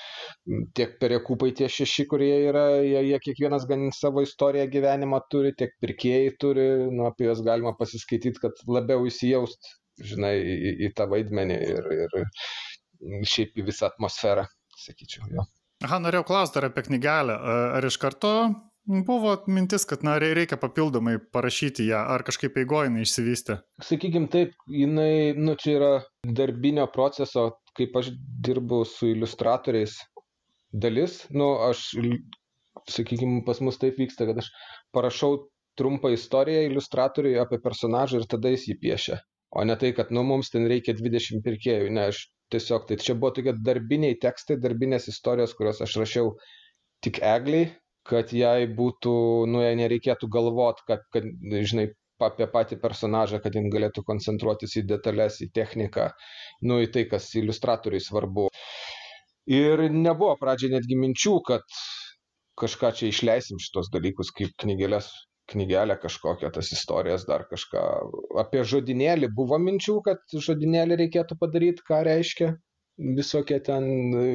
tiek 0.78 0.98
perekupai 1.02 1.52
tie 1.58 1.70
šeši, 1.72 2.08
kurie 2.12 2.34
yra, 2.50 2.66
jie, 2.84 3.02
jie 3.12 3.22
kiekvienas 3.24 3.68
gan 3.70 3.88
savo 3.96 4.24
istoriją 4.26 4.68
gyvenimo 4.74 5.22
turi, 5.32 5.54
tiek 5.58 5.76
pirkėjai 5.84 6.36
turi, 6.42 6.68
nu, 6.92 7.08
apie 7.10 7.30
juos 7.30 7.44
galima 7.46 7.76
pasiskaityti, 7.80 8.42
kad 8.44 8.64
labiau 8.70 9.08
įsijaust, 9.10 9.76
žinai, 10.04 10.36
į, 10.42 10.76
į 10.88 10.94
tą 10.98 11.10
vaidmenį 11.12 11.60
ir, 11.72 11.92
ir 12.06 13.26
šiaip 13.28 13.60
į 13.60 13.68
visą 13.70 13.92
atmosferą, 13.92 14.48
sakyčiau, 14.86 15.30
jo. 15.34 15.46
Aha, 15.86 16.00
norėjau 16.02 16.26
klausti 16.30 16.58
dar 16.58 16.70
apie 16.70 16.86
knygelę. 16.88 17.36
Ar 17.76 17.86
iš 17.86 17.98
karto 18.02 18.32
buvo 18.86 19.36
mintis, 19.52 19.86
kad 19.90 20.06
na, 20.08 20.16
reikia 20.22 20.58
papildomai 20.62 21.18
parašyti 21.34 21.90
ją, 21.90 22.00
ar 22.16 22.24
kažkaip 22.26 22.58
eigojinai 22.62 23.04
išsivystė? 23.06 23.60
Sakykime 23.84 24.30
taip, 24.32 24.56
jinai, 24.72 25.36
nu, 25.38 25.58
čia 25.60 25.76
yra 25.76 25.92
darbinio 26.26 26.88
proceso 26.94 27.50
kaip 27.78 27.98
aš 28.00 28.12
dirbu 28.48 28.84
su 28.90 29.10
iliustratoriais 29.12 29.98
dalis, 30.86 31.22
nu, 31.32 31.52
aš, 31.70 31.90
sakykime, 32.92 33.44
pas 33.48 33.62
mus 33.64 33.80
taip 33.82 34.00
vyksta, 34.02 34.28
kad 34.30 34.42
aš 34.44 34.52
parašau 34.96 35.46
trumpą 35.80 36.12
istoriją 36.16 36.66
iliustratoriui 36.70 37.40
apie 37.42 37.60
personažą 37.64 38.22
ir 38.22 38.30
tada 38.32 38.52
jis 38.54 38.68
jį 38.70 38.78
piešia. 38.84 39.20
O 39.56 39.64
ne 39.68 39.76
tai, 39.80 39.92
kad, 39.96 40.12
nu, 40.16 40.24
mums 40.28 40.52
ten 40.52 40.68
reikia 40.72 40.96
20 40.98 41.44
pirkėjų, 41.46 41.92
ne, 41.96 42.10
aš 42.12 42.26
tiesiog, 42.54 42.88
tai 42.90 42.98
čia 43.02 43.16
buvo 43.16 43.32
tokie 43.38 43.54
darbiniai 43.68 44.18
tekstai, 44.22 44.58
darbinės 44.62 45.08
istorijos, 45.12 45.56
kurias 45.58 45.82
aš 45.84 45.96
rašiau 46.02 46.34
tik 47.06 47.22
egliai, 47.24 47.70
kad 48.06 48.34
jai 48.36 48.68
būtų, 48.80 49.14
nu, 49.52 49.62
jai 49.64 49.76
nereikėtų 49.80 50.30
galvot, 50.32 50.82
kad, 50.90 51.06
kad 51.16 51.26
žinai, 51.72 51.88
apie 52.24 52.48
patį 52.52 52.78
personažą, 52.82 53.42
kad 53.44 53.56
jin 53.56 53.70
galėtų 53.74 54.04
koncentruotis 54.08 54.78
į 54.80 54.86
detalės, 54.90 55.42
į 55.44 55.50
techniką, 55.56 56.10
nu, 56.64 56.80
į 56.84 56.90
tai, 56.94 57.06
kas 57.12 57.30
iliustratoriai 57.36 58.04
svarbu. 58.04 58.48
Ir 59.52 59.86
nebuvo 59.94 60.34
pradžiai 60.42 60.74
netgi 60.74 60.98
minčių, 60.98 61.36
kad 61.46 61.80
kažką 62.60 62.94
čia 62.98 63.10
išleisim 63.12 63.60
šitos 63.62 63.92
dalykus 63.94 64.32
kaip 64.36 64.56
knygelės, 64.64 65.12
knygelę 65.52 66.00
kažkokią, 66.02 66.50
tas 66.56 66.72
istorijas, 66.74 67.28
dar 67.30 67.46
kažką. 67.52 67.84
Apie 68.42 68.64
žodinėlį 68.66 69.30
buvo 69.36 69.60
minčių, 69.62 70.00
kad 70.08 70.24
žodinėlį 70.48 70.98
reikėtų 71.04 71.38
padaryti, 71.42 71.86
ką 71.86 72.02
reiškia 72.08 72.56
visokie 72.96 73.60
ten 73.60 73.86
e, 74.16 74.26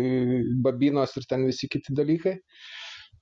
babinos 0.63 1.17
ir 1.17 1.27
ten 1.29 1.47
visi 1.49 1.69
kiti 1.73 1.97
dalykai 1.97 2.37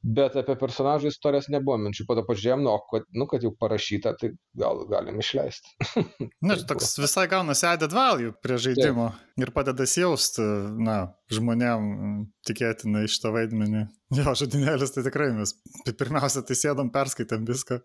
bet 0.02 0.36
apie 0.38 0.54
personažų 0.58 1.10
istorijas 1.12 1.48
nebuvo 1.52 1.78
minčių. 1.82 2.06
Po 2.08 2.16
to 2.18 2.24
pažiūrėjom, 2.28 2.64
nu, 2.64 2.74
kad, 2.92 3.06
nu, 3.14 3.26
kad 3.30 3.44
jau 3.44 3.52
parašyta, 3.58 4.14
tai 4.20 4.32
gal 4.58 4.84
galim 4.90 5.18
išleisti. 5.22 5.74
Na, 5.98 6.54
nu, 6.54 6.58
toks 6.68 6.94
visai 7.00 7.26
gaunasi 7.30 7.66
added 7.70 7.94
value 7.94 8.32
prie 8.44 8.58
žaidimo 8.62 9.10
Taip. 9.12 9.44
ir 9.44 9.54
padeda 9.56 9.86
jausti, 9.88 10.44
na, 10.84 10.98
žmonėm 11.34 12.26
tikėtina 12.46 13.04
iš 13.08 13.18
tą 13.22 13.32
vaidmenį. 13.34 13.86
Jo, 14.16 14.32
žodinėlis 14.38 14.94
tai 14.94 15.04
tikrai 15.04 15.28
mes 15.36 15.52
pirmiausia, 15.98 16.40
tai 16.46 16.56
sėdom, 16.56 16.92
perskaitėm 16.94 17.44
viską. 17.48 17.82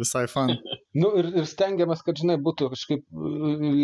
Visai 0.00 0.26
fan. 0.30 0.56
Nu 0.90 1.12
ir, 1.14 1.28
ir 1.38 1.44
stengiamės, 1.46 2.00
kad, 2.02 2.18
žinai, 2.18 2.34
būtų 2.42 2.66
kažkaip 2.72 3.04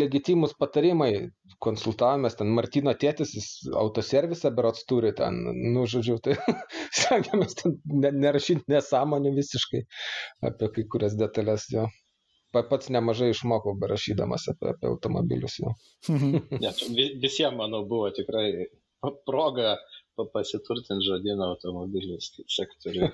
legitimus 0.01 0.51
patarimai. 0.59 1.29
Konsultavomės, 1.63 2.35
ten 2.39 2.49
Martino 2.53 2.93
tėtis, 3.01 3.31
jis 3.37 3.47
autoservisą 3.81 4.51
berots 4.55 4.83
turi 4.89 5.13
ten, 5.17 5.37
nu, 5.73 5.85
žodžiu, 5.89 6.17
tai 6.23 6.35
stengiamės 6.99 7.57
ten 7.61 7.77
nerašyti 8.21 8.67
nesąmonį 8.73 9.33
visiškai 9.37 9.85
apie 10.51 10.69
kai 10.75 10.85
kurias 10.91 11.17
detalės 11.19 11.69
jo 11.73 11.87
pats 12.55 12.89
nemažai 12.93 13.29
išmokau 13.33 13.75
berašydamas 13.81 14.47
apie, 14.53 14.71
apie 14.71 14.89
automobilius 14.89 15.59
jau. 15.59 15.73
ne, 16.09 16.71
visiems, 17.21 17.57
manau, 17.59 17.83
buvo 17.89 18.09
tikrai 18.15 18.47
proga 19.27 19.75
pasiturtinti 20.33 21.05
žodyną 21.05 21.51
automobilius 21.51 22.31
kaip 22.35 22.53
sektoriui. 22.55 23.11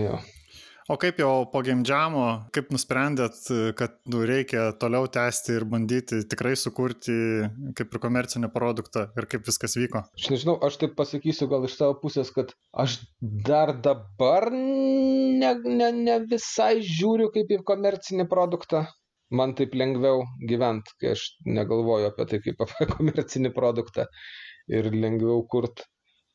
O 0.90 0.96
kaip 0.98 1.20
jau 1.22 1.44
po 1.52 1.60
gimdžiamo, 1.62 2.22
kaip 2.50 2.72
nusprendėt, 2.74 3.36
kad 3.78 3.92
nu, 4.10 4.24
reikia 4.26 4.72
toliau 4.82 5.06
tęsti 5.14 5.52
ir 5.54 5.66
bandyti 5.70 6.18
tikrai 6.26 6.56
sukurti 6.58 7.14
kaip 7.78 7.94
ir 7.94 8.02
komercinį 8.02 8.50
produktą 8.50 9.04
ir 9.14 9.28
kaip 9.30 9.46
viskas 9.46 9.78
vyko? 9.78 10.02
Aš 10.18 10.26
nežinau, 10.32 10.56
aš 10.66 10.80
taip 10.80 10.96
pasakysiu 10.98 11.46
gal 11.52 11.68
iš 11.68 11.76
savo 11.78 11.94
pusės, 12.02 12.32
kad 12.34 12.50
aš 12.74 12.96
dar 13.46 13.76
dabar 13.84 14.48
ne, 14.50 15.52
ne, 15.62 15.92
ne 15.94 16.18
visai 16.32 16.80
žiūriu 16.82 17.30
kaip 17.38 17.54
į 17.54 17.60
komercinį 17.70 18.26
produktą. 18.32 18.88
Man 19.30 19.54
taip 19.54 19.78
lengviau 19.78 20.24
gyventi, 20.50 20.96
kai 20.98 21.14
aš 21.14 21.28
negalvoju 21.46 22.10
apie 22.10 22.26
tai 22.32 22.42
kaip 22.48 22.66
apie 22.66 22.90
komercinį 22.96 23.54
produktą 23.54 24.10
ir 24.66 24.90
lengviau 24.90 25.46
kurt 25.54 25.86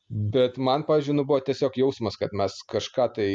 Bet 0.08 0.58
man, 0.62 0.84
pavyzdžiui, 0.86 1.16
nu, 1.18 1.24
buvo 1.26 1.40
tiesiog 1.42 1.78
jausmas, 1.80 2.18
kad 2.20 2.34
mes 2.38 2.54
kažką 2.70 3.08
tai 3.16 3.30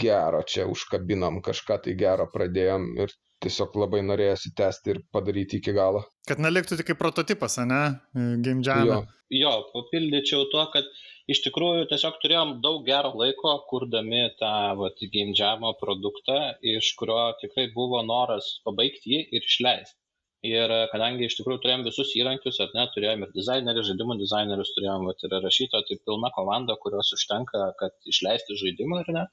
gero 0.00 0.40
čia 0.48 0.64
užkabinom, 0.72 1.42
kažką 1.44 1.76
tai 1.84 1.96
gero 1.98 2.24
pradėjom 2.32 2.86
ir 3.04 3.12
tiesiog 3.44 3.76
labai 3.76 4.00
norėjosi 4.06 4.54
tęsti 4.56 4.94
ir 4.94 5.02
padaryti 5.12 5.60
iki 5.60 5.76
galo. 5.76 6.06
Kad 6.28 6.40
neliktų 6.40 6.80
tik 6.80 6.88
kaip 6.92 7.02
prototipas, 7.02 7.58
ne? 7.68 7.82
Game 8.16 8.64
Jam. 8.64 8.88
Jo, 8.88 9.02
Jo, 9.34 9.52
papildyčiau 9.72 10.44
tuo, 10.52 10.62
kad 10.70 10.86
iš 11.32 11.40
tikrųjų 11.42 11.88
tiesiog 11.90 12.18
turėjom 12.22 12.52
daug 12.62 12.84
gero 12.86 13.10
laiko, 13.18 13.56
kurdami 13.70 14.22
tą 14.38 14.76
vat, 14.78 15.02
Game 15.14 15.34
Jam'o 15.34 15.72
produktą, 15.80 16.36
iš 16.62 16.92
kurio 17.00 17.32
tikrai 17.40 17.66
buvo 17.74 18.04
noras 18.06 18.60
pabaigti 18.66 19.16
jį 19.16 19.22
ir 19.34 19.48
išleisti. 19.50 19.98
Ir 20.46 20.72
e, 20.72 20.78
kadangi 20.92 21.26
iš 21.26 21.36
tikrųjų 21.38 21.60
turėjom 21.62 21.84
visus 21.86 22.12
įrankius, 22.18 22.58
ar 22.62 22.72
ne, 22.76 22.84
turėjom 22.94 23.24
ir 23.26 23.32
dizainerį, 23.34 23.84
žaidimų 23.88 24.18
dizainerius, 24.20 24.72
turėjom 24.76 25.06
vat, 25.08 25.24
ir 25.26 25.36
rašytoją, 25.44 25.86
tai 25.88 25.98
pilna 26.08 26.30
komanda, 26.36 26.76
kurios 26.82 27.12
užtenka, 27.16 27.62
kad 27.80 28.12
išleisti 28.12 28.58
žaidimą, 28.62 29.00
ar 29.02 29.12
ne, 29.16 29.24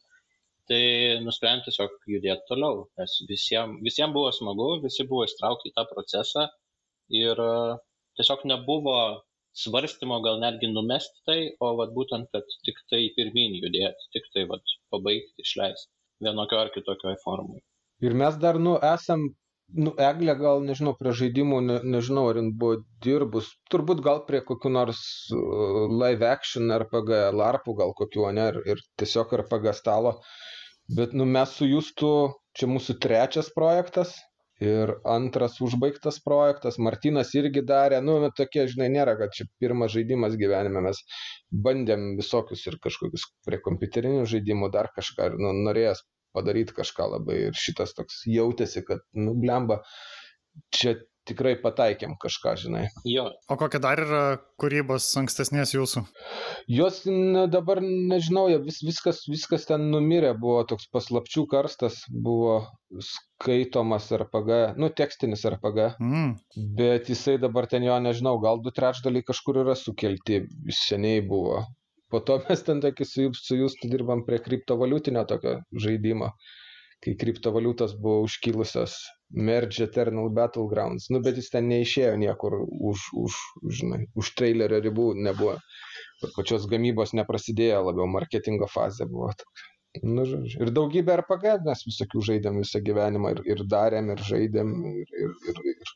tai 0.72 0.84
nusprendėm 1.26 1.66
tiesiog 1.68 1.98
judėti 2.16 2.48
toliau, 2.50 2.86
nes 3.00 3.18
visiems 3.30 3.84
visiem 3.86 4.16
buvo 4.16 4.32
smagu, 4.36 4.70
visi 4.86 5.06
buvo 5.10 5.28
įstraukti 5.28 5.72
į 5.72 5.76
tą 5.78 5.86
procesą 5.92 6.48
ir 7.24 7.44
e, 7.46 7.52
tiesiog 8.20 8.48
nebuvo 8.54 8.98
svarstymo 9.64 10.20
gal 10.26 10.40
netgi 10.42 10.72
numesti 10.72 11.20
tai, 11.28 11.40
o 11.62 11.74
vat 11.80 11.94
būtent, 11.98 12.30
kad 12.34 12.58
tik 12.66 12.80
tai 12.90 13.04
pirminį 13.18 13.62
judėti, 13.66 14.10
tik 14.16 14.32
tai 14.34 14.48
vat 14.50 14.76
pabaigti, 14.94 15.46
išleisti 15.46 15.92
vienokio 16.26 16.60
ar 16.64 16.72
kitokio 16.74 17.14
formai. 17.24 17.62
Ir 18.04 18.16
mes 18.18 18.38
dar, 18.42 18.58
nu, 18.60 18.76
esam, 18.96 19.28
nu, 19.76 19.94
Eglė 20.08 20.36
gal, 20.40 20.64
nežinau, 20.68 20.94
prie 21.00 21.14
žaidimų, 21.20 21.62
ne, 21.68 21.78
nežinau, 21.96 22.28
ar 22.32 22.40
jin 22.40 22.52
buvo 22.60 22.82
dirbus, 23.06 23.52
turbūt 23.74 24.04
gal 24.06 24.24
prie 24.28 24.44
kokių 24.46 24.74
nors 24.78 25.04
uh, 25.36 25.86
live 26.04 26.28
action 26.30 26.74
RPG, 26.78 27.24
larpų 27.42 27.78
gal 27.82 27.96
kokių, 27.98 28.28
ne, 28.38 28.50
ir, 28.54 28.62
ir 28.76 28.84
tiesiog 29.02 29.34
RPG 29.44 29.76
stalo. 29.80 30.18
Bet, 30.98 31.16
nu, 31.18 31.26
mes 31.38 31.56
su 31.58 31.70
Justu, 31.70 32.14
čia 32.58 32.70
mūsų 32.70 33.00
trečias 33.04 33.50
projektas, 33.56 34.18
ir 34.64 34.94
antras 35.10 35.60
užbaigtas 35.66 36.20
projektas. 36.24 36.78
Martynas 36.88 37.34
irgi 37.40 37.64
darė 37.68 38.00
nu 38.06 38.20
va 38.24 38.30
tokie 38.38 38.66
žinai 38.70 38.90
nėra 38.94 39.16
kad 39.20 39.34
čia 39.36 39.48
pirmas 39.62 39.94
žaidimas 39.96 40.38
gyvenime. 40.40 40.84
Mes 40.88 41.02
bandėm 41.68 42.14
visokius 42.20 42.66
ir 42.70 42.80
kažkokius 42.84 43.28
prie 43.48 43.60
kompiuterinių 43.68 44.26
žaidimų 44.34 44.72
dar 44.76 44.92
kažką 44.98 45.32
ir 45.32 45.40
nu 45.42 45.54
norėjos 45.68 46.04
padaryt 46.34 46.74
kažką 46.76 47.10
labai 47.16 47.40
ir 47.50 47.58
šitas 47.58 47.94
toks 47.98 48.24
jautėsi 48.30 48.84
kad 48.88 49.06
nu 49.14 49.34
blemba 49.40 49.82
čia 50.74 50.98
tikrai 51.24 51.54
pataikėm 51.56 52.18
kažką, 52.20 52.52
žinai. 52.60 52.82
Jo. 53.08 53.30
O 53.48 53.56
kokia 53.56 53.80
dar 53.80 54.02
yra 54.04 54.24
kūrybos 54.60 55.06
ankstesnės 55.22 55.72
jūsų? 55.72 56.02
Jos 56.68 56.98
ne, 57.08 57.46
dabar 57.48 57.80
nežinau, 57.80 58.50
vis, 58.66 58.82
viskas, 58.84 59.22
viskas 59.32 59.64
ten 59.70 59.86
numirė, 59.94 60.34
buvo 60.36 60.66
toks 60.68 60.90
paslapčių 60.92 61.46
karstas, 61.54 62.02
buvo 62.12 62.58
skaitomas 63.08 64.10
RPG, 64.20 64.76
nu 64.80 64.90
tekstinis 64.92 65.46
RPG, 65.48 65.94
Mm. 66.04 66.36
bet 66.76 67.08
jisai 67.12 67.38
dabar 67.40 67.68
ten 67.72 67.88
jo 67.88 67.96
nežinau, 68.04 68.36
gal 68.44 68.60
du 68.60 68.76
trečdaliai 68.76 69.24
kažkur 69.24 69.64
yra 69.64 69.76
sukelti, 69.80 70.44
seniai 70.76 71.24
buvo. 71.24 71.64
Po 72.14 72.20
to 72.22 72.36
mes 72.44 72.62
ten 72.66 72.82
tokį 72.82 73.06
su, 73.10 73.24
su 73.42 73.56
jūs 73.58 73.76
dirbam 73.90 74.20
prie 74.28 74.38
kriptovaliutinio 74.48 75.24
tokio 75.30 75.54
žaidimo, 75.86 76.28
kai 77.02 77.16
kriptovaliutos 77.24 77.96
buvo 78.04 78.20
užkilusios 78.28 79.00
Merge 79.48 79.88
Eternal 79.88 80.30
Battlegrounds, 80.38 81.08
nu 81.10 81.24
bet 81.26 81.40
jis 81.42 81.50
ten 81.56 81.66
neišėjo 81.72 82.12
niekur 82.22 82.60
už, 82.62 83.08
už, 83.24 83.40
žinai, 83.80 84.04
už 84.14 84.30
trailerio 84.38 84.84
ribų, 84.86 85.08
nebuvo. 85.26 85.58
Pačios 86.38 86.70
gamybos 86.70 87.16
neprasidėjo, 87.18 87.82
labiau 87.90 88.06
marketingo 88.08 88.70
fazė 88.70 89.10
buvo. 89.10 89.34
Nu, 90.06 90.28
žodžiu. 90.30 90.62
Ir 90.68 90.72
daugybę 90.78 91.18
RPG 91.24 91.58
mes 91.66 91.84
visokių 91.90 92.22
žaidėm 92.30 92.62
visą 92.62 92.84
gyvenimą 92.86 93.34
ir, 93.36 93.42
ir 93.56 93.66
darėm, 93.74 94.14
ir 94.14 94.24
žaidėm, 94.30 94.72
ir, 95.02 95.18
ir, 95.26 95.36
ir, 95.50 95.66
ir 95.74 95.92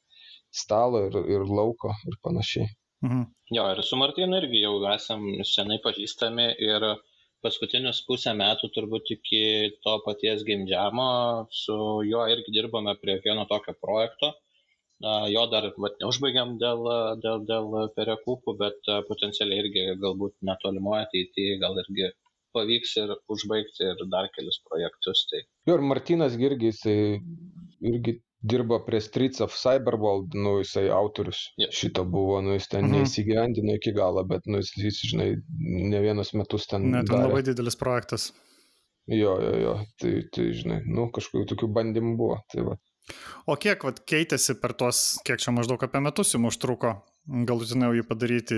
stalo, 0.63 1.05
ir, 1.11 1.22
ir 1.38 1.45
lauko, 1.61 1.93
ir 2.09 2.18
panašiai. 2.26 2.74
Mhm. 3.05 3.27
Jo, 3.55 3.67
ir 3.71 3.83
su 3.85 3.97
Martinu 3.99 4.39
irgi 4.41 4.63
jau 4.63 4.73
esam 4.93 5.23
senai 5.45 5.77
pažįstami 5.83 6.47
ir 6.67 6.85
paskutinius 7.45 8.01
pusę 8.07 8.33
metų 8.33 8.71
turbūt 8.75 9.11
iki 9.15 9.41
to 9.85 9.93
paties 10.05 10.43
Game 10.47 10.65
Jam'o 10.71 11.45
su 11.53 11.77
juo 12.09 12.25
irgi 12.33 12.53
dirbame 12.55 12.95
prie 13.01 13.19
vieno 13.25 13.45
tokio 13.49 13.75
projekto. 13.81 14.33
A, 15.05 15.27
Jo 15.29 15.45
dar 15.51 15.67
vat, 15.77 15.99
neužbaigiam 16.01 16.55
dėl, 16.57 16.87
dėl, 17.21 17.43
dėl 17.45 17.75
perekūpų, 17.93 18.55
bet 18.57 18.89
potencialiai 19.09 19.61
irgi 19.63 19.83
galbūt 20.01 20.33
netolimoje 20.49 21.05
ateityje 21.05 21.59
gal 21.61 21.77
irgi 21.83 22.09
pavyks 22.57 22.95
ir 23.03 23.13
užbaigti 23.29 23.85
ir 23.91 24.01
dar 24.09 24.31
kelius 24.33 24.57
projektus. 24.65 25.27
Tai 25.29 25.43
Jo, 25.69 25.77
ir 25.77 25.85
Martinas 25.91 26.37
gi 26.39 26.49
irgi, 26.49 28.17
dirbo 28.43 28.79
prie 28.85 28.99
Streets 29.01 29.41
of 29.41 29.55
Cyberworld, 29.57 30.33
nu, 30.38 30.57
jisai 30.61 30.89
autorius 30.93 31.39
Jo. 31.57 31.67
šito 31.71 32.03
buvo, 32.05 32.41
nu, 32.41 32.53
jis 32.53 32.67
ten 32.67 32.85
Mhm. 32.85 32.93
neįsigyvendino 32.93 33.75
iki 33.75 33.91
galo, 33.93 34.23
bet, 34.27 34.45
nu, 34.45 34.57
jis, 34.61 34.71
jis, 34.77 34.99
žinai, 35.11 35.35
ne 35.59 36.01
vienus 36.01 36.33
metus 36.33 36.67
ten. 36.67 36.89
Net 36.91 37.07
ten 37.07 37.17
darė. 37.17 37.27
labai 37.31 37.41
didelis 37.43 37.75
projektas. 37.75 38.31
Jo, 39.07 39.38
jo, 39.41 39.53
jo, 39.63 39.73
tai, 39.99 40.13
tai, 40.35 40.51
žinai, 40.53 40.81
nu, 40.85 41.09
kažkokių 41.15 41.45
tokių 41.53 41.69
bandymų 41.73 42.17
buvo. 42.19 42.41
Tai 42.51 42.61
va. 42.67 42.77
O 43.47 43.55
kiek 43.55 43.83
vat, 43.88 44.01
keitėsi 44.05 44.59
per 44.59 44.73
tuos, 44.75 45.17
kiek 45.23 45.39
čia 45.39 45.51
maždaug 45.55 45.79
apie 45.81 46.01
metus 46.03 46.33
jums 46.35 46.51
užtruko 46.57 46.97
galutinai 47.47 47.88
jau 47.88 47.95
jį 48.01 48.03
padaryti, 48.09 48.57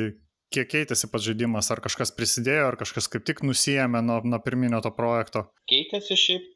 kiek 0.51 0.67
keitėsi 0.71 1.05
pats 1.11 1.23
žaidimas, 1.29 1.69
ar 1.69 1.77
kažkas 1.85 2.09
prisidėjo, 2.17 2.67
ar 2.71 2.75
kažkas 2.81 3.07
kaip 3.07 3.23
tik 3.29 3.43
nusijėmė 3.45 4.01
nuo, 4.01 4.21
nuo 4.25 4.39
pirminio 4.41 4.81
to 4.81 4.89
projekto. 4.91 5.45
keitėsi 5.69 6.17
šiaip 6.17 6.49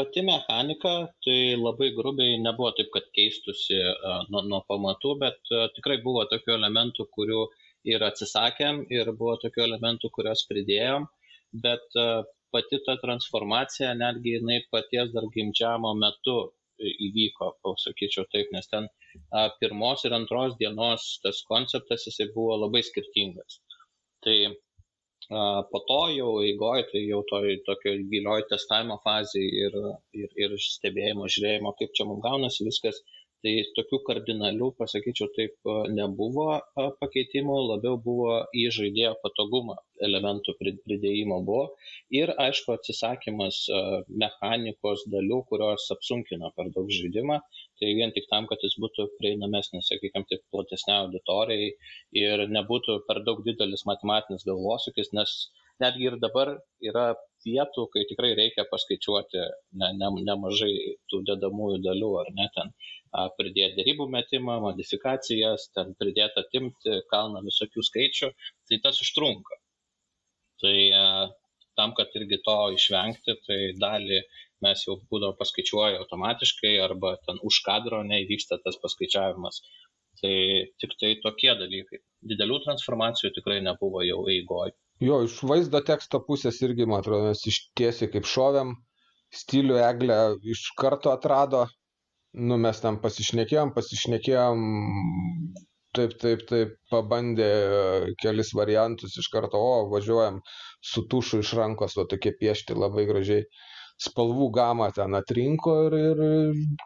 pati 0.00 0.24
mechanika, 0.24 0.92
tai 1.24 1.38
labai 1.60 1.90
grubiai 1.96 2.38
nebuvo 2.40 2.70
taip, 2.76 2.88
kad 2.94 3.08
keistusi 3.16 3.76
a, 3.84 4.14
nuo, 4.32 4.40
nuo 4.48 4.62
pamatų, 4.68 5.16
bet 5.24 5.52
tikrai 5.76 5.98
buvo 6.04 6.24
tokių 6.30 6.56
elementų, 6.56 7.06
kurių 7.16 7.42
ir 7.92 8.04
atsisakėm, 8.08 8.86
ir 8.96 9.12
buvo 9.20 9.36
tokių 9.44 9.66
elementų, 9.66 10.10
kuriuos 10.16 10.46
pridėjom, 10.48 11.04
bet 11.66 12.00
pati 12.54 12.80
ta 12.86 12.96
transformacija 13.04 13.92
netgi 13.98 14.38
jinai 14.38 14.62
paties 14.72 15.12
dar 15.14 15.28
gimdžiamo 15.36 15.92
metu 16.00 16.38
įvyko, 16.80 17.50
pasakyčiau 17.66 18.24
taip, 18.32 18.48
nes 18.56 18.68
ten 18.72 18.88
a, 18.88 19.48
pirmos 19.60 20.06
ir 20.08 20.16
antros 20.16 20.56
dienos 20.62 21.12
tas 21.24 21.42
konceptas 21.50 22.06
jisai 22.08 22.30
buvo 22.36 22.56
labai 22.62 22.82
skirtingas. 22.86 23.60
Tai 24.24 24.36
po 25.30 25.80
to 25.88 26.00
jau 26.16 26.30
eigoj, 26.42 26.82
tai 26.90 27.04
jau 27.06 27.22
toj 27.30 27.60
tokio 27.66 27.94
gilioj 28.10 28.42
testavimo 28.50 28.98
fazėje 29.04 29.64
ir, 29.66 29.78
ir, 30.24 30.28
ir 30.44 30.56
stebėjimo, 30.66 31.30
žiūrėjimo, 31.30 31.74
kaip 31.78 31.94
čia 31.94 32.06
mums 32.08 32.24
gaunasi 32.24 32.66
viskas, 32.66 32.98
tai 33.44 33.52
tokių 33.76 34.00
kardinalių, 34.08 34.66
pasakyčiau, 34.80 35.30
taip 35.36 35.70
nebuvo 35.94 36.48
pakeitimų, 37.00 37.56
labiau 37.70 37.96
buvo 38.04 38.34
į 38.52 38.66
žaidėjo 38.76 39.14
patogumą 39.22 39.78
elementų 40.06 40.56
prid- 40.58 40.82
pridėjimo 40.84 41.40
buvo. 41.46 41.70
Ir, 42.20 42.34
aišku, 42.46 42.74
atsisakymas 42.76 43.62
mechanikos 44.24 45.06
dalių, 45.14 45.40
kurios 45.48 45.88
apsunkina 45.94 46.52
per 46.56 46.68
daug 46.74 46.92
žaidimą, 46.92 47.40
tai 47.80 47.94
vien 47.98 48.12
tik 48.16 48.28
tam, 48.32 48.46
kad 48.50 48.62
jis 48.64 48.76
būtų 48.82 49.06
prieinamesnis, 49.20 49.88
sakykime, 49.90 50.26
taip 50.30 50.44
platesnė 50.54 50.96
auditorijai 50.98 51.70
ir 52.22 52.44
nebūtų 52.56 53.00
per 53.08 53.22
daug 53.26 53.42
didelis 53.46 53.86
matematinis 53.88 54.46
galvosūkis, 54.48 55.12
nes 55.16 55.34
netgi 55.80 56.10
ir 56.10 56.16
dabar 56.20 56.52
yra 56.84 57.06
vietų, 57.46 57.86
kai 57.94 58.04
tikrai 58.10 58.34
reikia 58.36 58.66
paskaičiuoti 58.68 59.40
ne, 59.80 59.92
ne, 59.96 60.10
nemažai 60.28 60.72
tų 61.10 61.22
dedamųjų 61.30 61.80
dalių, 61.86 62.10
ar 62.20 62.32
ne, 62.36 62.48
ten 62.56 62.72
a, 63.16 63.28
pridėti 63.38 63.78
dėrybų 63.80 64.08
metimą, 64.12 64.58
modifikacijas, 64.66 65.70
ten 65.76 65.94
pridėti 66.00 66.44
atimti 66.44 67.00
kalną 67.12 67.40
visokių 67.46 67.86
skaičių, 67.88 68.30
tai 68.68 68.80
tas 68.84 69.00
užtrunka. 69.06 69.60
Tai 70.60 70.76
tam, 71.80 71.94
kad 71.96 72.12
irgi 72.18 72.42
to 72.44 72.58
išvengti, 72.76 73.38
tai 73.46 73.60
dalį 73.80 74.20
mes 74.64 74.84
jau 74.86 74.98
būdavo 75.12 75.36
paskaičiuoja 75.38 76.02
automatiškai 76.02 76.74
arba 76.84 77.14
ten 77.26 77.40
už 77.46 77.62
kadro 77.66 78.02
neįvyksta 78.06 78.60
tas 78.64 78.78
paskaičiavimas. 78.82 79.62
Tai 80.20 80.36
tik 80.82 80.94
tai 81.00 81.14
tokie 81.24 81.52
dalykai. 81.56 82.02
Didelių 82.30 82.60
transformacijų 82.66 83.32
tikrai 83.38 83.60
nebuvo 83.64 84.02
jau 84.04 84.20
eigoj. 84.28 84.74
Jo, 85.00 85.22
iš 85.24 85.38
vaizdo 85.48 85.80
teksto 85.80 86.20
pusės 86.26 86.60
irgi, 86.66 86.84
man 86.84 87.00
atrodo, 87.00 87.30
mes 87.30 87.40
iš 87.48 87.62
tiesiai 87.78 88.10
kaip 88.12 88.28
šovėm, 88.28 88.74
stilių 89.32 89.78
eglę 89.80 90.18
iš 90.54 90.66
karto 90.76 91.14
atrado, 91.14 91.64
nu 92.50 92.58
mes 92.60 92.82
ten 92.82 92.98
pasišnekėjom, 93.00 93.72
pasišnekėjom, 93.76 94.66
taip, 95.96 96.14
taip, 96.22 96.44
taip, 96.50 96.74
pabandė 96.92 97.48
e, 97.48 97.80
kelis 98.22 98.52
variantus 98.58 99.16
iš 99.18 99.30
karto, 99.32 99.58
o, 99.58 99.88
važiuojam 99.94 100.40
su 100.92 101.06
tušu 101.10 101.40
iš 101.44 101.54
rankos, 101.58 101.96
va 101.98 102.06
tokie 102.10 102.34
piešti 102.42 102.76
labai 102.78 103.06
gražiai. 103.08 103.46
Spalvų 104.00 104.48
gamą 104.56 104.86
ten 104.96 105.12
atrinko 105.18 105.74
ir, 105.86 105.96
ir 106.00 106.20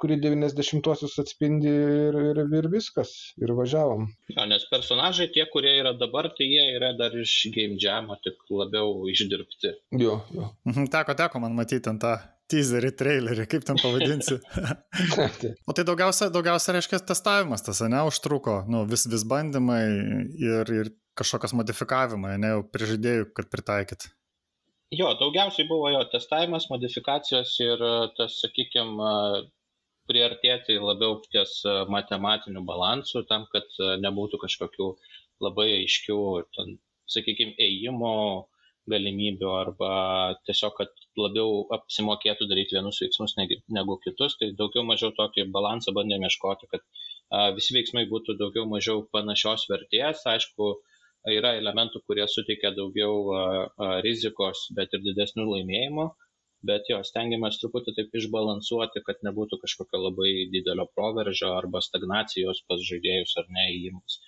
kuri 0.02 0.18
90-osius 0.22 1.14
atspindi 1.22 1.70
ir, 1.70 2.18
ir, 2.32 2.40
ir 2.58 2.68
viskas. 2.72 3.12
Ir 3.38 3.54
važiavom. 3.54 4.08
Jo, 4.34 4.46
nes 4.50 4.66
personažai 4.70 5.28
tie, 5.34 5.44
kurie 5.52 5.76
yra 5.78 5.94
dabar, 5.98 6.32
tai 6.34 6.48
jie 6.50 6.64
yra 6.74 6.90
dar 6.98 7.14
iš 7.20 7.36
Game 7.54 7.78
Jam'o, 7.80 8.18
tik 8.24 8.42
labiau 8.50 9.04
išdirbti. 9.12 9.76
Jo, 10.00 10.18
jo. 10.34 10.50
Mhm, 10.66 10.90
Teko, 10.94 11.14
teko 11.18 11.42
man 11.44 11.54
matyti 11.54 11.86
ten 11.86 12.02
tą 12.02 12.16
teaserį, 12.50 12.90
trailerį, 12.98 13.46
kaip 13.50 13.64
ten 13.68 13.78
pavadinsi. 13.80 14.40
o 15.68 15.76
tai 15.76 15.86
daugiausia, 15.86 16.28
daugiausia 16.34 16.76
reiškia 16.76 17.00
testavimas, 17.08 17.64
tas, 17.64 17.80
ne, 17.88 18.02
užtruko, 18.08 18.62
nu, 18.70 18.84
vis, 18.90 19.06
vis 19.10 19.24
bandymai 19.28 19.82
ir, 20.42 20.74
ir 20.82 20.92
kažkokios 21.18 21.54
modifikavimai, 21.56 22.36
ne, 22.42 22.52
jau 22.56 22.66
prie 22.74 22.90
žaidėjų, 22.90 23.30
kad 23.38 23.50
pritaikyt. 23.52 24.10
Jo, 24.98 25.10
daugiausiai 25.18 25.66
buvo 25.68 25.88
jo 25.90 26.00
testavimas, 26.12 26.68
modifikacijos 26.70 27.52
ir 27.64 27.82
tas, 28.18 28.38
sakykime, 28.42 29.10
priartėti 30.10 30.76
labiau 30.80 31.16
ties 31.32 31.60
matematiniu 31.92 32.62
balansu, 32.68 33.22
tam, 33.30 33.46
kad 33.52 33.78
nebūtų 34.04 34.40
kažkokių 34.42 34.88
labai 35.44 35.68
aiškių, 35.78 36.18
ten, 36.56 36.76
sakykime, 37.14 37.56
ėjimo 37.66 38.12
galimybių 38.92 39.50
arba 39.56 39.90
tiesiog, 40.44 40.74
kad 40.76 41.04
labiau 41.16 41.62
apsimokėtų 41.72 42.48
daryti 42.50 42.76
vienus 42.76 43.00
veiksmus 43.00 43.36
negu 43.38 43.96
kitus, 44.04 44.36
tai 44.40 44.50
daugiau 44.58 44.84
mažiau 44.84 45.14
tokį 45.16 45.46
balansą 45.54 45.94
bandėme 45.96 46.28
ieškoti, 46.28 46.68
kad 46.74 46.84
visi 47.56 47.76
veiksmai 47.78 48.04
būtų 48.10 48.36
daugiau 48.40 48.68
mažiau 48.68 49.06
panašios 49.16 49.64
vertės, 49.72 50.26
aišku, 50.34 50.74
yra 51.32 51.54
elementų, 51.60 52.02
kurie 52.08 52.26
suteikia 52.28 52.74
daugiau 52.76 53.32
rizikos, 54.04 54.66
bet 54.76 54.92
ir 54.96 55.02
didesnių 55.06 55.46
laimėjimų, 55.50 56.06
bet 56.68 56.88
jo, 56.90 57.00
stengiamės 57.04 57.60
truputį 57.62 57.96
taip 57.96 58.16
išbalansuoti, 58.20 59.04
kad 59.06 59.20
nebūtų 59.26 59.60
kažkokio 59.64 60.00
labai 60.06 60.32
didelio 60.52 60.88
proveržio 60.96 61.52
arba 61.56 61.82
stagnacijos 61.84 62.64
pas 62.68 62.84
žaidėjus 62.90 63.36
ar 63.40 63.50
neįjimus. 63.58 64.20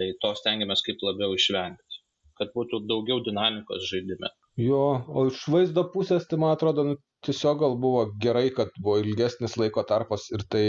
Tai 0.00 0.12
to 0.22 0.34
stengiamės 0.40 0.84
kaip 0.86 1.02
labiau 1.04 1.36
išvengti 1.36 2.00
kad 2.40 2.54
būtų 2.56 2.84
daugiau 2.88 3.20
dinamikos 3.24 3.84
žaidime. 3.90 4.32
Jo, 4.60 4.84
o 5.08 5.26
iš 5.28 5.44
vaizdo 5.52 5.84
pusės, 5.92 6.26
tai 6.28 6.40
man 6.40 6.54
atrodo, 6.54 6.86
nu, 6.88 6.96
tiesiog 7.26 7.60
gal 7.60 7.76
buvo 7.80 8.06
gerai, 8.24 8.48
kad 8.56 8.72
buvo 8.80 8.98
ilgesnis 9.04 9.58
laiko 9.60 9.84
tarpas 9.88 10.28
ir 10.32 10.44
tai, 10.52 10.64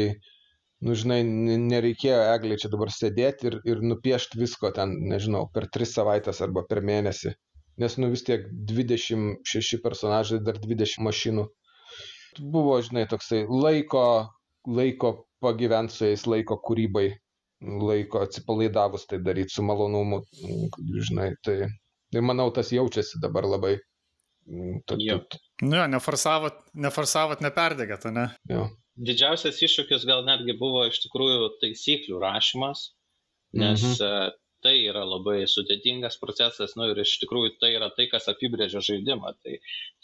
nu, 0.86 0.96
žinai, 0.98 1.22
nereikėjo 1.24 2.20
egliai 2.34 2.60
čia 2.62 2.72
dabar 2.74 2.92
sėdėti 2.94 3.50
ir, 3.52 3.58
ir 3.70 3.82
nupiešti 3.86 4.40
visko 4.42 4.74
ten, 4.76 4.94
nežinau, 5.12 5.48
per 5.54 5.70
tris 5.74 5.96
savaitės 5.98 6.42
arba 6.46 6.66
per 6.70 6.84
mėnesį. 6.86 7.34
Nes, 7.82 7.98
nu, 8.02 8.12
vis 8.12 8.26
tiek 8.28 8.46
26 8.70 9.82
personažai, 9.84 10.42
dar 10.46 10.60
20 10.62 11.02
mašinų. 11.08 11.48
Buvo, 12.42 12.78
žinai, 12.86 13.08
toksai 13.12 13.44
laiko, 13.50 14.06
laiko 14.68 15.16
pagyventi 15.44 15.98
su 15.98 16.10
jais, 16.10 16.28
laiko 16.30 16.60
kūrybai 16.64 17.10
laiko 17.62 18.22
atsipalaidavus 18.26 19.06
tai 19.08 19.20
daryti 19.22 19.54
su 19.54 19.64
malonumu, 19.64 20.22
žinai, 21.08 21.32
tai 21.46 21.58
ir 22.12 22.26
manau 22.26 22.50
tas 22.54 22.72
jaučiasi 22.74 23.22
dabar 23.22 23.46
labai. 23.46 23.78
Tu, 24.88 24.98
tu, 24.98 25.18
tu. 25.30 25.40
Nu, 25.62 25.76
jo, 25.78 25.84
neforsavot, 25.94 26.64
neforsavot 26.74 27.44
neperdegėt, 27.46 28.08
ne? 28.12 28.26
Jo. 28.50 28.66
Didžiausias 29.00 29.62
iššūkis 29.64 30.06
gal 30.10 30.26
netgi 30.28 30.58
buvo 30.60 30.84
iš 30.89 31.00
tikrųjų 31.06 31.54
taisyklių 31.64 32.20
rašymas, 32.22 32.89
nes 33.56 33.88
mhm 33.88 34.38
tai 34.64 34.74
yra 34.86 35.02
labai 35.08 35.42
sudėtingas 35.50 36.18
procesas, 36.22 36.76
nu 36.78 36.88
ir 36.92 37.02
iš 37.04 37.16
tikrųjų 37.24 37.54
tai 37.62 37.72
yra 37.78 37.89
tai, 37.98 38.08
kas 38.12 38.30
apibrėžia 38.32 38.82
žaidimą. 38.88 39.34
Tai 39.44 39.56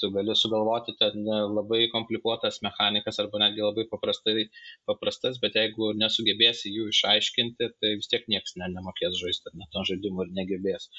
tu 0.02 0.10
gali 0.16 0.36
sugalvoti 0.38 0.96
ten 1.02 1.28
labai 1.58 1.84
komplikuotas 1.94 2.60
mechanikas 2.66 3.22
arba 3.24 3.44
netgi 3.44 3.66
labai 3.66 3.88
paprastai, 3.92 4.48
paprastas, 4.90 5.40
bet 5.44 5.58
jeigu 5.60 5.92
nesugebėsi 6.02 6.74
jų 6.74 6.90
išaiškinti, 6.94 7.72
tai 7.78 7.94
vis 8.02 8.12
tiek 8.14 8.26
niekas 8.34 8.58
ne, 8.62 8.72
nemokės 8.74 9.20
žaisti 9.22 9.54
net 9.62 9.72
to 9.76 9.86
žaidimo 9.92 10.26
ir 10.26 10.34
negebės. 10.42 10.90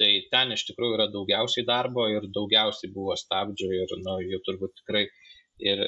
Tai 0.00 0.10
ten 0.32 0.56
iš 0.56 0.64
tikrųjų 0.70 0.96
yra 0.96 1.10
daugiausiai 1.12 1.66
darbo 1.68 2.08
ir 2.10 2.30
daugiausiai 2.32 2.90
buvo 2.94 3.16
stabdžių 3.18 3.72
ir 3.82 3.98
nu, 4.00 4.16
jau 4.32 4.40
turbūt 4.48 4.78
tikrai 4.80 5.04
ir, 5.04 5.12
ir, 5.60 5.82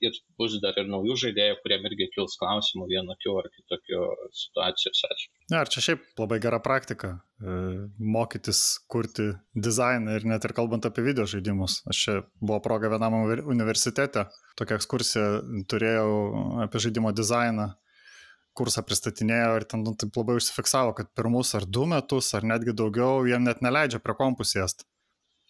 ir 0.00 0.18
bus 0.38 0.56
dar 0.62 0.76
ir 0.80 0.88
naujų 0.90 1.16
žaidėjų, 1.26 1.58
kuriem 1.62 1.86
irgi 1.90 2.08
kils 2.14 2.36
klausimų 2.40 2.88
vienokių 2.90 3.36
ar 3.40 3.48
kitokių 3.52 4.02
situacijos 4.40 5.04
atžvilgių. 5.08 5.56
Ar 5.60 5.72
čia 5.72 5.84
šiaip 5.88 6.04
labai 6.20 6.38
gera 6.42 6.60
praktika 6.62 7.12
e, 7.14 7.56
mokytis 8.16 8.62
kurti 8.92 9.30
dizainą 9.54 10.18
ir 10.18 10.28
net 10.28 10.44
ir 10.46 10.56
kalbant 10.56 10.88
apie 10.88 11.04
video 11.06 11.26
žaidimus. 11.30 11.80
Aš 11.90 12.02
čia 12.06 12.18
buvo 12.40 12.60
proga 12.64 12.90
vienam 12.92 13.18
universitete, 13.26 14.26
tokią 14.60 14.80
ekskursiją 14.80 15.26
turėjau 15.70 16.10
apie 16.66 16.86
žaidimo 16.88 17.14
dizainą 17.16 17.72
kursą 18.56 18.80
pristatinėjo 18.88 19.56
ir 19.58 19.64
ten 19.68 19.82
nu, 19.84 19.92
taip 20.00 20.14
labai 20.16 20.38
užsifiksavo, 20.38 20.94
kad 20.96 21.10
pirmus 21.12 21.50
ar 21.58 21.66
du 21.68 21.84
metus, 21.90 22.30
ar 22.32 22.46
netgi 22.48 22.72
daugiau, 22.72 23.26
jiem 23.28 23.44
net 23.44 23.60
neleidžia 23.60 24.00
prie 24.00 24.16
kompus 24.16 24.54
sėsti. 24.56 24.86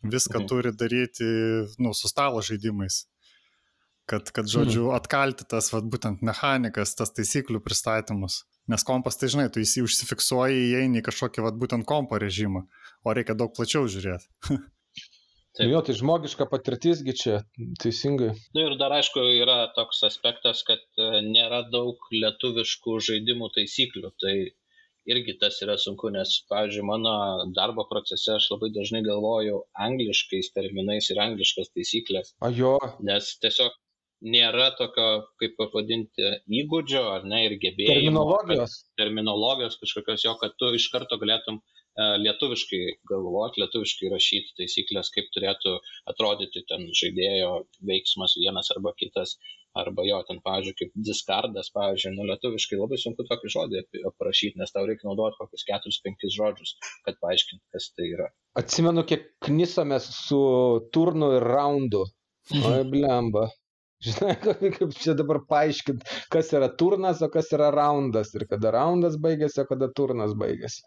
Viską 0.02 0.40
mhm. 0.40 0.48
turi 0.50 0.72
daryti, 0.74 1.28
nu, 1.78 1.92
su 1.94 2.10
stalo 2.10 2.42
žaidimais 2.44 3.04
kad, 4.10 4.30
kad 4.34 4.50
žodžiu, 4.50 4.90
atkalti 4.96 5.46
tas, 5.50 5.72
vad, 5.74 5.88
būtent 5.90 6.22
mechanikas, 6.26 6.94
tas 6.98 7.12
taisyklių 7.16 7.60
pristatymus. 7.64 8.44
Nes 8.70 8.82
kompas, 8.86 9.18
tai 9.18 9.30
žinai, 9.30 9.50
tu 9.54 9.62
jį 9.62 9.84
užsifiksuoji, 9.86 10.64
įeini 10.72 11.02
į 11.02 11.06
kažkokį, 11.06 11.44
vad, 11.46 11.58
būtent 11.60 11.86
kompo 11.86 12.18
režimą, 12.22 12.64
o 13.06 13.14
reikia 13.14 13.36
daug 13.38 13.54
plačiau 13.54 13.90
žiūrėti. 13.90 14.32
Taip. 14.48 14.64
Jo, 15.72 15.78
tai 15.80 15.94
žmogiška 15.96 16.44
patirtisgi 16.52 17.14
čia, 17.16 17.36
teisingai. 17.80 18.34
Na 18.52 18.58
nu, 18.58 18.64
ir 18.66 18.74
dar 18.76 18.92
aišku 18.92 19.22
yra 19.38 19.70
toks 19.72 20.02
aspektas, 20.04 20.60
kad 20.68 20.82
e, 21.00 21.22
nėra 21.24 21.62
daug 21.72 22.10
lietuviškų 22.12 22.98
žaidimų 23.06 23.48
taisyklių, 23.54 24.10
tai 24.20 24.34
irgi 25.08 25.36
tas 25.40 25.56
yra 25.64 25.78
sunku, 25.80 26.10
nes, 26.12 26.34
pavyzdžiui, 26.50 26.84
mano 26.90 27.14
darbo 27.56 27.86
procese 27.88 28.34
aš 28.34 28.50
labai 28.52 28.68
dažnai 28.74 29.00
galvoju 29.06 29.62
angliškais 29.86 30.52
terminais 30.58 31.08
ir 31.14 31.22
angliškas 31.24 31.72
taisyklės. 31.72 32.34
A 32.44 32.52
jo. 32.52 32.76
Nes 33.08 33.32
tiesiog 33.40 33.80
nėra 34.26 34.70
tokio, 34.78 35.06
kaip 35.40 35.56
pavadinti, 35.60 36.30
įgūdžio 36.60 37.02
ar 37.14 37.26
ne 37.28 37.44
ir 37.46 37.56
gebėjimo. 37.62 37.94
Terminologijos. 37.94 38.76
Terminologijos 38.98 39.78
kažkokios 39.82 40.26
jo, 40.26 40.36
kad 40.40 40.56
tu 40.60 40.72
iš 40.76 40.88
karto 40.94 41.18
galėtum 41.20 41.60
e, 41.60 42.08
lietuviškai 42.24 42.80
galvoti, 43.10 43.62
lietuviškai 43.62 44.10
rašyti 44.12 44.56
taisyklės, 44.60 45.12
kaip 45.14 45.30
turėtų 45.36 45.76
atrodyti 46.12 46.64
ten 46.70 46.88
žaidėjo 47.02 47.52
veiksmas 47.90 48.34
vienas 48.40 48.72
arba 48.74 48.94
kitas, 48.98 49.36
arba 49.76 50.06
jo, 50.08 50.18
ten, 50.28 50.40
pavyzdžiui, 50.44 50.76
kaip 50.80 50.96
diskardas, 51.06 51.70
pavyzdžiui, 51.76 52.14
nu, 52.16 52.26
lietuviškai 52.30 52.80
labai 52.80 52.98
sunku 53.00 53.26
tokį 53.28 53.52
žodį 53.52 53.84
aprašyti, 54.10 54.58
nes 54.60 54.72
tau 54.72 54.86
reikia 54.88 55.10
naudoti 55.10 55.38
kokius 55.42 55.66
4-5 55.68 56.32
žodžius, 56.38 56.74
kad 57.06 57.20
paaiškinti, 57.22 57.64
kas 57.76 57.90
tai 57.92 58.08
yra. 58.14 58.30
Atsimenu, 58.56 59.04
kiek 59.08 59.28
knisomės 59.44 60.08
su 60.16 60.40
turnu 60.96 61.34
ir 61.36 61.44
raundu. 61.44 62.06
Oi, 62.56 62.82
blemba. 62.88 63.48
Žinai, 64.04 64.34
kaip 64.76 64.96
čia 64.96 65.14
dabar 65.16 65.40
paaiškinti, 65.48 66.18
kas 66.32 66.52
yra 66.56 66.68
turnas, 66.80 67.22
o 67.24 67.30
kas 67.32 67.48
yra 67.56 67.70
raundas. 67.74 68.34
Ir 68.36 68.46
kada 68.50 68.74
raundas 68.76 69.16
baigėsi, 69.22 69.62
o 69.62 69.68
kada 69.70 69.88
turnas 69.96 70.36
baigėsi. 70.36 70.84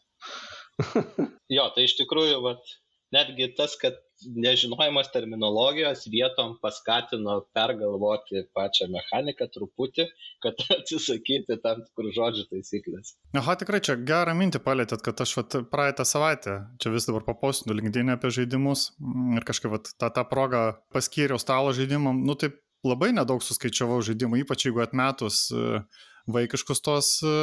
jo, 1.57 1.65
tai 1.75 1.87
iš 1.87 1.97
tikrųjų, 1.99 2.37
vat, 2.45 2.77
netgi 3.15 3.49
tas, 3.57 3.73
kad 3.81 3.97
nežinojimas 4.35 5.09
terminologijos 5.13 6.03
vietom 6.11 6.57
paskatino 6.61 7.39
pergalvoti 7.55 8.43
pačią 8.55 8.89
mechaniką 8.93 9.47
truputį, 9.55 10.05
kad 10.43 10.61
atsisakyti 10.77 11.57
tam 11.63 11.81
tikrų 11.87 12.13
žodžių 12.19 12.45
taisyklės. 12.53 13.15
Aha, 13.41 13.57
tikrai 13.59 13.81
čia 13.85 13.97
gerą 13.97 14.37
mintį 14.37 14.61
palėtėt, 14.65 15.03
kad 15.05 15.25
aš 15.25 15.35
vat, 15.41 15.59
praeitą 15.73 16.05
savaitę 16.05 16.59
čia 16.83 16.93
vis 16.93 17.09
dabar 17.09 17.25
papostinu 17.27 17.77
linkdinę 17.79 18.19
apie 18.19 18.33
žaidimus 18.37 18.91
ir 19.35 19.47
kažkaip 19.47 19.73
vat, 19.79 19.93
tą, 19.97 20.13
tą 20.13 20.25
progą 20.29 20.65
paskyriau 20.93 21.41
stalo 21.41 21.73
žaidimam, 21.75 22.21
nu 22.27 22.37
taip 22.39 22.59
labai 22.87 23.11
nedaug 23.15 23.43
suskaičiavau 23.43 23.99
žaidimų, 24.05 24.43
ypač 24.43 24.67
jeigu 24.67 24.83
atmetus 24.83 25.47
e, 25.51 25.81
vaikiškus 26.31 26.81
tos 26.85 27.11
e, 27.25 27.33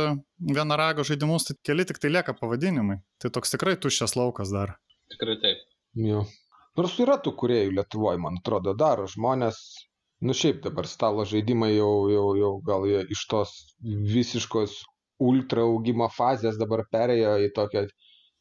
vienarago 0.59 1.05
žaidimus, 1.07 1.49
tai 1.49 1.57
keli 1.69 1.87
tik 1.89 2.01
tai 2.03 2.13
lieka 2.15 2.37
pavadinimai. 2.39 3.01
Tai 3.23 3.33
toks 3.35 3.55
tikrai 3.55 3.77
tuščias 3.81 4.17
laukas 4.17 4.53
dar. 4.55 4.77
Tikrai 5.13 5.37
taip. 5.43 5.63
Jo. 6.01 6.25
Nors 6.77 6.97
yra 7.01 7.17
tų 7.25 7.33
kuriejų 7.41 7.77
Lietuvoje, 7.79 8.21
man 8.21 8.41
atrodo, 8.41 8.75
daro 8.77 9.07
žmonės, 9.09 9.61
nu 10.25 10.37
šiaip 10.37 10.61
dabar 10.65 10.89
stalo 10.89 11.25
žaidimai 11.29 11.73
jau, 11.75 12.09
jau, 12.13 12.27
jau 12.37 12.53
gal 12.65 12.85
jie 12.89 13.05
iš 13.13 13.23
tos 13.31 13.55
visiškos 13.85 14.83
ultra 15.25 15.65
augimo 15.65 16.09
fazės 16.13 16.59
dabar 16.61 16.85
perėjo 16.93 17.39
į 17.47 17.53
tokią 17.57 17.87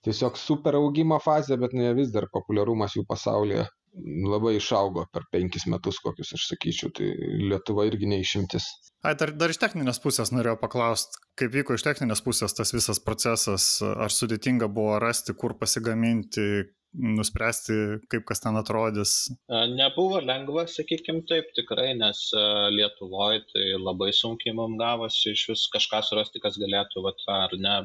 tiesiog 0.03 0.35
super 0.37 0.75
augimo 0.75 1.17
fazę, 1.23 1.55
bet 1.57 1.73
ne 1.73 1.93
vis 1.97 2.11
dar 2.13 2.27
populiarumas 2.33 2.97
jų 2.97 3.05
pasaulyje 3.07 3.63
labai 4.03 4.55
išaugo 4.57 5.05
per 5.13 5.25
penkis 5.31 5.65
metus 5.71 5.99
kokius, 6.03 6.33
aš 6.35 6.49
sakyčiau, 6.51 6.91
tai 6.95 7.11
Lietuva 7.49 7.85
irgi 7.89 8.09
neišimtis. 8.11 8.67
Ai, 9.05 9.13
dar, 9.19 9.31
dar 9.37 9.53
iš 9.53 9.59
techninės 9.61 10.01
pusės 10.01 10.31
norėjau 10.33 10.57
paklausti, 10.61 11.19
kaip 11.39 11.53
vyko 11.53 11.77
iš 11.77 11.85
techninės 11.85 12.23
pusės 12.25 12.55
tas 12.57 12.73
visas 12.73 12.99
procesas, 13.03 13.67
ar 13.85 14.11
sudėtinga 14.11 14.69
buvo 14.73 14.97
rasti, 15.03 15.35
kur 15.37 15.53
pasigaminti, 15.59 16.65
nuspręsti, 16.95 17.75
kaip 18.11 18.23
kas 18.27 18.41
ten 18.43 18.57
atrodys? 18.59 19.15
Nebuvo 19.75 20.21
lengva, 20.23 20.65
sakykim 20.71 21.21
taip, 21.29 21.51
tikrai, 21.57 21.91
nes 21.99 22.21
Lietuvoje 22.75 23.43
tai 23.51 23.67
labai 23.77 24.11
sunkiai 24.15 24.55
mums 24.57 24.79
gavosi 24.79 25.35
iš 25.35 25.49
vis 25.51 25.67
kažką 25.75 26.01
surasti, 26.07 26.41
kas 26.43 26.57
galėtų, 26.61 27.03
vat, 27.05 27.27
ar 27.35 27.55
ne, 27.59 27.77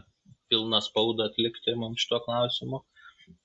pilną 0.51 0.81
spaudą 0.83 1.29
atlikti 1.31 1.77
mums 1.79 2.07
šituo 2.07 2.23
klausimu 2.25 2.85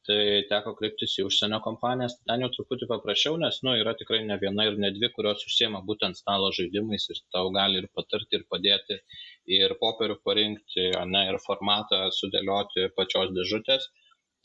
tai 0.08 0.44
teko 0.50 0.74
kreiptis 0.80 1.16
į 1.20 1.26
užsienio 1.28 1.60
kompanijas. 1.66 2.16
Ten 2.30 2.44
jau 2.44 2.50
truputį 2.54 2.88
paprasčiau, 2.92 3.38
nes 3.42 3.60
nu, 3.66 3.74
yra 3.82 3.96
tikrai 4.00 4.22
ne 4.28 4.38
viena 4.42 4.68
ir 4.70 4.80
ne 4.82 4.92
dvi, 4.96 5.10
kurios 5.16 5.46
užsiema 5.50 5.82
būtent 5.90 6.20
stalo 6.20 6.52
žaidimais 6.58 7.10
ir 7.14 7.22
tau 7.36 7.52
gali 7.56 7.82
ir 7.82 7.90
patarti, 7.98 8.40
ir 8.40 8.46
padėti, 8.52 9.00
ir 9.60 9.76
popierių 9.82 10.20
parinkti, 10.28 10.90
ne, 11.14 11.24
ir 11.32 11.42
formatą 11.46 12.06
sudėlioti 12.20 12.90
pačios 12.98 13.34
dėžutės. 13.38 13.90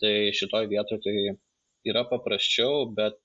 Tai 0.01 0.15
šitoj 0.41 0.71
vietoje 0.71 1.03
tai 1.05 1.17
yra 1.91 2.07
paprasčiau, 2.09 2.87
bet 2.97 3.21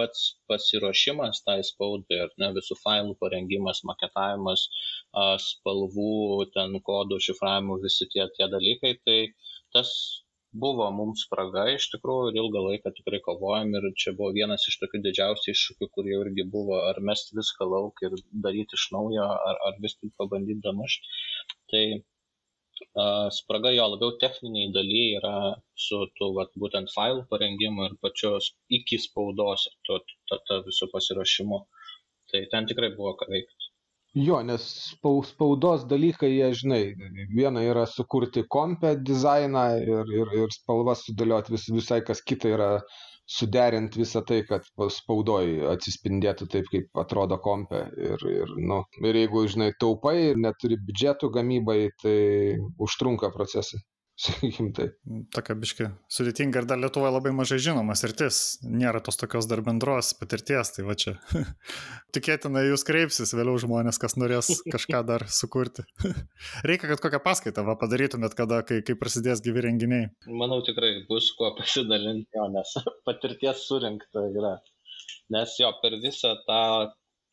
pats 0.00 0.20
pasiruošimas 0.48 1.42
tai 1.46 1.58
spaudai, 1.66 2.22
ar 2.24 2.30
ne, 2.40 2.50
visų 2.56 2.76
failų 2.80 3.16
parengimas, 3.20 3.82
maketavimas, 3.90 4.66
spalvų, 5.44 6.46
ten 6.56 6.78
kodų 6.86 7.20
šifravimų, 7.26 7.80
visi 7.84 8.08
tie, 8.14 8.26
tie 8.36 8.48
dalykai, 8.54 8.94
tai 9.04 9.18
tas 9.76 9.92
buvo 10.52 10.86
mums 10.94 11.24
spraga 11.26 11.64
iš 11.72 11.86
tikrųjų 11.94 12.30
ir 12.30 12.38
ilgą 12.42 12.62
laiką 12.66 12.92
tikrai 12.96 13.20
kovojom 13.26 13.74
ir 13.78 13.88
čia 14.02 14.14
buvo 14.18 14.30
vienas 14.36 14.66
iš 14.70 14.78
tokių 14.82 15.02
didžiausių 15.06 15.52
iššūkių, 15.54 15.88
kur 15.94 16.08
jau 16.10 16.22
irgi 16.26 16.46
buvo, 16.54 16.80
ar 16.90 16.98
mesti 17.10 17.36
viską 17.38 17.68
lauk 17.74 18.02
ir 18.06 18.16
daryti 18.46 18.78
iš 18.78 18.86
naujo, 18.96 19.26
ar, 19.50 19.60
ar 19.68 19.78
vis 19.84 19.96
tik 20.00 20.14
pabandyti 20.18 20.64
damušti. 20.66 21.14
Tai 21.70 21.84
spraga 23.36 23.70
jo 23.76 23.86
labiau 23.92 24.16
techniniai 24.24 24.72
daly 24.74 25.04
yra 25.18 25.34
su 25.86 25.98
tų 26.18 26.32
vat, 26.38 26.52
būtent 26.62 26.92
failų 26.96 27.26
parengimu 27.32 27.86
ir 27.88 27.96
pačios 28.02 28.52
iki 28.78 28.98
spaudos 29.06 29.66
ir 29.70 29.76
to, 29.86 29.98
to, 30.28 30.38
to 30.48 30.62
viso 30.66 30.88
pasiruošimu. 30.94 31.60
Tai 32.32 32.40
ten 32.52 32.66
tikrai 32.70 32.90
buvo 32.96 33.14
ką 33.20 33.28
veikti. 33.30 33.59
Jo, 34.18 34.40
nes 34.42 34.64
spaudos 35.28 35.84
dalykai, 35.86 36.28
jie, 36.32 36.46
žinai, 36.60 36.80
viena 37.30 37.60
yra 37.62 37.84
sukurti 37.86 38.42
kompę 38.54 38.96
dizainą 39.10 39.62
ir, 39.84 40.10
ir, 40.20 40.32
ir 40.40 40.54
spalvas 40.54 41.04
sudėlioti, 41.06 41.54
vis, 41.54 41.68
visai 41.70 42.00
kas 42.08 42.22
kita 42.26 42.50
yra 42.56 42.70
suderint 43.30 43.94
visą 43.94 44.24
tai, 44.26 44.40
kad 44.48 44.66
spaudoj 44.96 45.70
atsispindėtų 45.76 46.48
taip, 46.56 46.66
kaip 46.72 47.02
atrodo 47.04 47.38
kompe. 47.44 47.84
Ir, 48.08 48.26
ir, 48.32 48.56
nu, 48.72 48.80
ir 49.04 49.20
jeigu, 49.22 49.44
žinai, 49.54 49.70
taupai 49.78 50.16
ir 50.32 50.42
neturi 50.42 50.80
biudžetų 50.88 51.30
gamybai, 51.38 51.78
tai 52.02 52.18
užtrunka 52.82 53.30
procesai 53.36 53.78
sakykim 54.20 54.70
taip. 54.76 54.96
Tokia 55.34 55.56
biški 55.58 55.86
sudėtinga 56.12 56.62
ir 56.62 56.66
dar 56.68 56.80
Lietuvoje 56.80 57.12
labai 57.14 57.32
mažai 57.36 57.58
žinomas 57.62 58.02
rytis, 58.06 58.40
nėra 58.64 59.00
tos 59.04 59.18
tokios 59.20 59.48
dar 59.50 59.62
bendros 59.66 60.12
patirties, 60.18 60.72
tai 60.76 60.84
va 60.86 60.96
čia. 61.02 61.16
Tikėtina, 62.14 62.62
jūs 62.68 62.84
kreipsis 62.88 63.34
vėliau 63.36 63.56
žmonės, 63.62 64.00
kas 64.02 64.16
norės 64.20 64.52
kažką 64.68 65.02
dar 65.08 65.26
sukurti. 65.32 65.86
Reikia, 66.68 66.90
kad 66.92 67.04
kokią 67.06 67.22
paskaitą 67.24 67.64
va, 67.66 67.78
padarytumėt, 67.80 68.36
kada, 68.38 68.62
kai, 68.68 68.82
kai 68.86 68.98
prasidės 69.00 69.42
gyvi 69.44 69.64
renginiai. 69.68 70.10
Manau, 70.28 70.60
tikrai 70.66 70.92
bus 71.08 71.32
kuo 71.38 71.54
pasidalinti, 71.58 72.28
jo, 72.36 72.48
nes 72.54 72.76
patirties 73.08 73.66
surinkta 73.68 74.28
yra. 74.34 74.56
Nes 75.30 75.56
jo, 75.62 75.70
per 75.82 75.96
visą 76.02 76.34
tą 76.46 76.62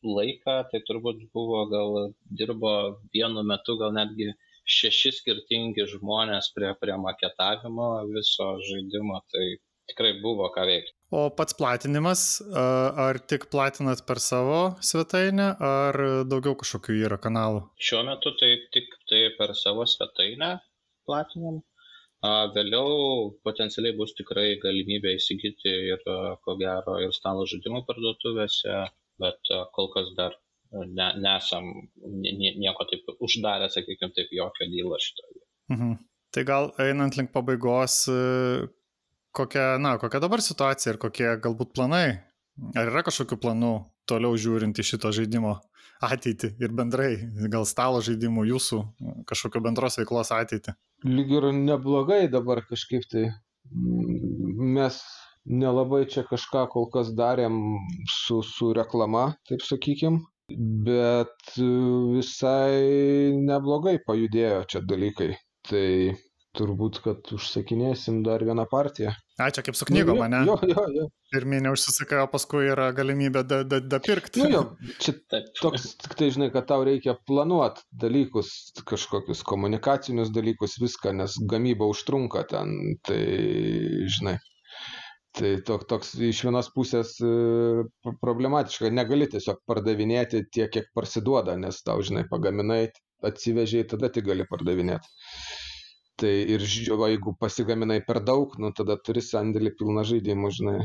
laiką, 0.06 0.60
tai 0.70 0.80
turbūt 0.86 1.24
buvo 1.34 1.64
gal 1.70 2.12
dirbo 2.30 2.74
vienu 3.14 3.42
metu, 3.46 3.74
gal 3.80 3.92
netgi 3.96 4.30
šeši 4.68 5.14
skirtingi 5.16 5.86
žmonės 5.94 6.52
prie, 6.56 6.74
prie 6.82 6.96
maketavimo 7.00 7.88
viso 8.12 8.50
žaidimo, 8.68 9.22
tai 9.32 9.46
tikrai 9.88 10.12
buvo 10.22 10.50
ką 10.52 10.66
veikti. 10.68 10.92
O 11.16 11.22
pats 11.32 11.56
platinimas, 11.56 12.22
ar 12.52 13.18
tik 13.32 13.46
platinat 13.52 14.04
per 14.08 14.20
savo 14.20 14.58
svetainę, 14.84 15.48
ar 15.68 15.98
daugiau 16.28 16.58
kažkokių 16.60 16.98
yra 17.08 17.16
kanalų? 17.22 17.62
Šiuo 17.80 18.02
metu 18.10 18.34
tai 18.40 18.50
tik 18.74 18.92
tai 19.08 19.22
per 19.38 19.54
savo 19.56 19.88
svetainę 19.88 20.58
platinam. 21.08 21.62
Vėliau 22.54 23.30
potencialiai 23.46 23.96
bus 23.96 24.12
tikrai 24.18 24.58
galimybė 24.60 25.14
įsigyti 25.16 25.72
ir, 25.94 26.02
ko 26.44 26.56
gero, 26.60 26.98
ir 27.00 27.14
stalo 27.16 27.46
žaidimų 27.48 27.84
parduotuvėse, 27.88 28.82
bet 29.22 29.52
kol 29.76 29.88
kas 29.94 30.10
dar 30.18 30.36
ne, 30.72 31.08
nesam 31.22 31.70
nieko 32.04 32.86
taip 32.90 33.08
uždarę, 33.24 33.70
sakykime, 33.72 34.12
taip 34.16 34.32
jokio 34.32 34.68
dylo 34.70 34.98
šitoje. 35.00 35.42
Mhm. 35.74 35.96
Tai 36.34 36.44
gal 36.44 36.70
einant 36.82 37.16
link 37.16 37.32
pabaigos, 37.32 38.02
kokia, 39.32 39.78
na, 39.80 39.96
kokia 40.00 40.20
dabar 40.20 40.42
situacija 40.44 40.92
ir 40.92 41.00
kokie 41.00 41.28
galbūt 41.44 41.72
planai? 41.76 42.20
Ar 42.76 42.90
yra 42.90 43.04
kažkokių 43.06 43.38
planų 43.40 43.72
toliau 44.08 44.36
žiūrint 44.36 44.76
į 44.76 44.84
šito 44.84 45.12
žaidimo 45.14 45.54
ateitį 46.04 46.52
ir 46.62 46.74
bendrai, 46.74 47.12
gal 47.50 47.66
stalo 47.66 48.02
žaidimų 48.04 48.44
jūsų 48.50 48.80
kažkokio 49.30 49.62
bendros 49.64 49.98
veiklos 50.00 50.32
ateitį? 50.34 50.74
Lyg 51.06 51.32
ir 51.38 51.48
neblogai 51.54 52.26
dabar 52.30 52.64
kažkaip 52.66 53.06
tai. 53.10 53.28
Mes 53.68 54.98
nelabai 55.48 56.04
čia 56.10 56.24
kažką 56.28 56.66
kol 56.72 56.88
kas 56.92 57.12
darėm 57.16 57.78
su, 58.10 58.40
su 58.42 58.72
reklama, 58.76 59.30
taip 59.48 59.64
sakykim 59.64 60.22
bet 60.48 61.52
visai 61.58 63.34
neblogai 63.36 63.98
pajudėjo 64.06 64.64
čia 64.72 64.82
dalykai. 64.84 65.34
Tai 65.68 65.88
turbūt, 66.58 66.98
kad 67.04 67.30
užsakinėsim 67.34 68.22
dar 68.26 68.42
vieną 68.46 68.64
partiją. 68.70 69.12
A, 69.38 69.50
čia 69.54 69.62
kaip 69.62 69.76
su 69.78 69.86
knygom, 69.86 70.20
ne? 70.32 70.40
Jo, 70.48 70.56
jo, 70.66 70.84
jo. 70.94 71.06
Pirminė 71.30 71.70
užsisakai, 71.74 72.22
o 72.24 72.28
paskui 72.32 72.64
yra 72.72 72.88
galimybė 72.96 73.44
da, 73.46 73.60
da, 73.68 73.78
da 73.84 74.00
pirkti. 74.02 74.42
Nu 74.42 74.48
jo, 74.50 74.62
čia 75.02 75.14
toks, 75.62 75.92
tik 76.02 76.16
tai 76.18 76.30
žinai, 76.34 76.50
kad 76.54 76.66
tau 76.70 76.82
reikia 76.88 77.14
planuoti 77.28 77.84
dalykus, 78.04 78.50
kažkokius 78.88 79.44
komunikacinius 79.46 80.32
dalykus, 80.34 80.78
viską, 80.82 81.14
nes 81.20 81.38
gamyba 81.50 81.86
užtrunka 81.92 82.46
ten, 82.50 82.74
tai 83.06 83.22
žinai. 84.16 84.38
Tai 85.38 85.50
tok, 85.62 85.84
toks 85.90 86.16
iš 86.28 86.40
vienos 86.48 86.68
pusės 86.74 87.12
e, 87.22 87.28
problematiška, 88.22 88.90
negali 88.90 89.28
tiesiog 89.30 89.60
pardavinėti 89.70 90.42
tiek, 90.50 90.70
kiek 90.74 90.88
parsiduoda, 90.98 91.54
nes 91.60 91.78
tau, 91.86 92.02
žinai, 92.02 92.24
pagaminai, 92.30 92.88
atsivežiai, 93.28 93.86
tada 93.92 94.10
tik 94.14 94.26
gali 94.26 94.46
pardavinėti. 94.50 95.12
Tai 96.18 96.32
ir 96.54 96.64
o 96.90 96.98
jeigu 97.06 97.36
pasigaminai 97.38 98.00
per 98.06 98.18
daug, 98.26 98.56
nu 98.58 98.72
tada 98.74 98.96
turi 99.06 99.22
sandėlį 99.22 99.76
pilną 99.78 100.02
žaidimų, 100.08 100.50
žinai, 100.56 100.78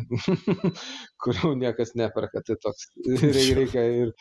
kurių 1.26 1.56
niekas 1.64 1.96
neperka, 1.98 2.44
tai 2.46 2.60
toks 2.62 2.92
reikia 3.58 3.88
ir... 4.04 4.14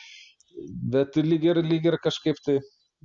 Bet 0.93 1.17
lyg 1.17 1.45
ir, 1.45 1.61
lyg 1.65 1.85
ir 1.89 1.97
kažkaip 2.01 2.41
tai 2.45 2.59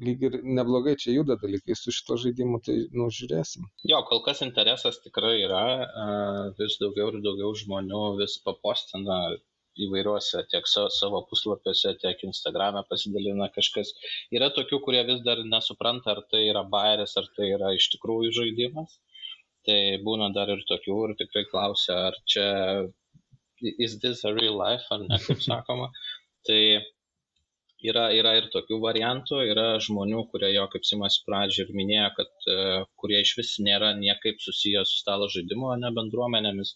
lyg 0.06 0.24
ir 0.28 0.38
neblogai 0.58 0.94
čia 1.02 1.16
juda 1.16 1.36
dalykai 1.42 1.76
su 1.78 1.92
šito 1.94 2.16
žaidimu, 2.22 2.60
tai 2.64 2.76
nu 2.94 3.08
žiūrėsim. 3.18 3.66
Jo, 3.90 4.02
kol 4.08 4.22
kas 4.26 4.42
interesas 4.46 5.00
tikrai 5.04 5.36
yra, 5.42 5.62
vis 6.58 6.78
daugiau 6.82 7.12
ir 7.12 7.20
daugiau 7.24 7.54
žmonių 7.62 8.02
vis 8.20 8.38
papostina 8.44 9.18
įvairiuose 9.86 10.42
tiek 10.52 10.66
savo 10.70 11.20
puslapiuose, 11.30 11.94
tiek 12.02 12.22
Instagram'e 12.26 12.82
pasidalina 12.90 13.48
kažkas. 13.54 13.92
Yra 14.34 14.50
tokių, 14.54 14.80
kurie 14.84 15.04
vis 15.10 15.22
dar 15.26 15.42
nesupranta, 15.46 16.14
ar 16.14 16.24
tai 16.32 16.44
yra 16.48 16.64
bairis, 16.72 17.14
ar 17.20 17.28
tai 17.36 17.52
yra 17.56 17.74
iš 17.76 17.90
tikrųjų 17.94 18.34
žaidimas. 18.40 18.98
Tai 19.68 19.80
būna 20.04 20.30
dar 20.34 20.50
ir 20.54 20.64
tokių 20.68 20.98
ir 21.06 21.16
tikrai 21.18 21.44
klausia, 21.50 21.98
ar 22.10 22.18
čia 22.32 22.48
is 23.60 23.98
this 24.02 24.24
a 24.24 24.32
real 24.32 24.56
life, 24.58 24.86
ar 24.94 25.02
ne, 25.04 25.18
kaip 25.26 25.42
sakoma. 25.44 25.90
Tai 26.48 26.60
yra 27.90 28.08
yra 28.14 28.34
ir 28.38 28.48
tokių 28.54 28.78
variantų. 28.82 29.40
Yra 29.52 29.66
žmonių 29.86 30.24
kurie 30.32 30.50
jo 30.54 30.66
kaip 30.72 30.86
simas 30.88 31.18
pradžioj 31.26 31.66
ir 31.66 31.74
minėjo 31.80 32.08
kad 32.18 32.48
e, 32.54 32.56
kurie 33.02 33.20
išvis 33.24 33.56
nėra 33.68 33.92
niekaip 33.98 34.42
susiję 34.44 34.84
su 34.88 35.00
stalo 35.02 35.28
žaidimų 35.34 35.72
ane 35.76 35.92
bendruomenėmis 36.00 36.74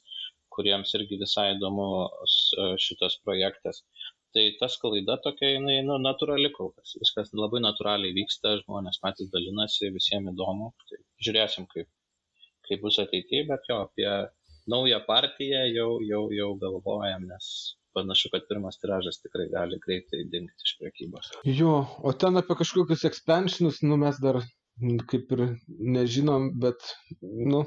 kuriems 0.52 0.92
irgi 0.98 1.18
visai 1.22 1.46
įdomus 1.56 2.36
e, 2.58 2.68
šitas 2.86 3.18
projektas. 3.26 3.82
Tai 4.32 4.44
ta 4.60 4.68
sklaida 4.72 5.18
tokia 5.24 5.50
jinai 5.56 5.80
nu 5.84 5.98
natūrali 6.00 6.52
kol 6.56 6.70
kas. 6.76 6.94
Viskas 7.00 7.34
labai 7.36 7.60
natūraliai 7.64 8.14
vyksta 8.16 8.54
žmonės 8.62 9.02
patys 9.02 9.28
dalinasi 9.34 9.92
visiem 9.96 10.30
įdomu. 10.32 10.72
Tai 10.88 11.02
žiūrėsim 11.26 11.68
kaip 11.74 11.90
kaip 12.68 12.82
bus 12.86 12.98
ateity 13.02 13.42
bet 13.50 13.66
jo 13.68 13.82
apie 13.86 14.08
naują 14.72 15.00
partiją 15.06 15.62
jau 15.76 15.90
jau 16.08 16.24
jau 16.38 16.50
galvojam 16.64 17.26
nes 17.30 17.48
panašu, 17.96 18.30
kad 18.32 18.48
pirmas 18.48 18.80
tiražas 18.82 19.20
tikrai 19.22 19.48
gali 19.52 19.78
greitai 19.84 20.24
dingti 20.32 20.68
iš 20.68 20.74
prekybos. 20.80 21.30
Jo, 21.60 21.76
o 22.02 22.12
ten 22.12 22.40
apie 22.40 22.58
kažkokius 22.58 23.06
expansionus, 23.08 23.82
nu 23.86 23.98
mes 24.00 24.18
dar 24.22 24.40
kaip 25.10 25.32
ir 25.36 25.44
nežinom, 25.96 26.50
bet, 26.62 26.94
nu, 27.22 27.62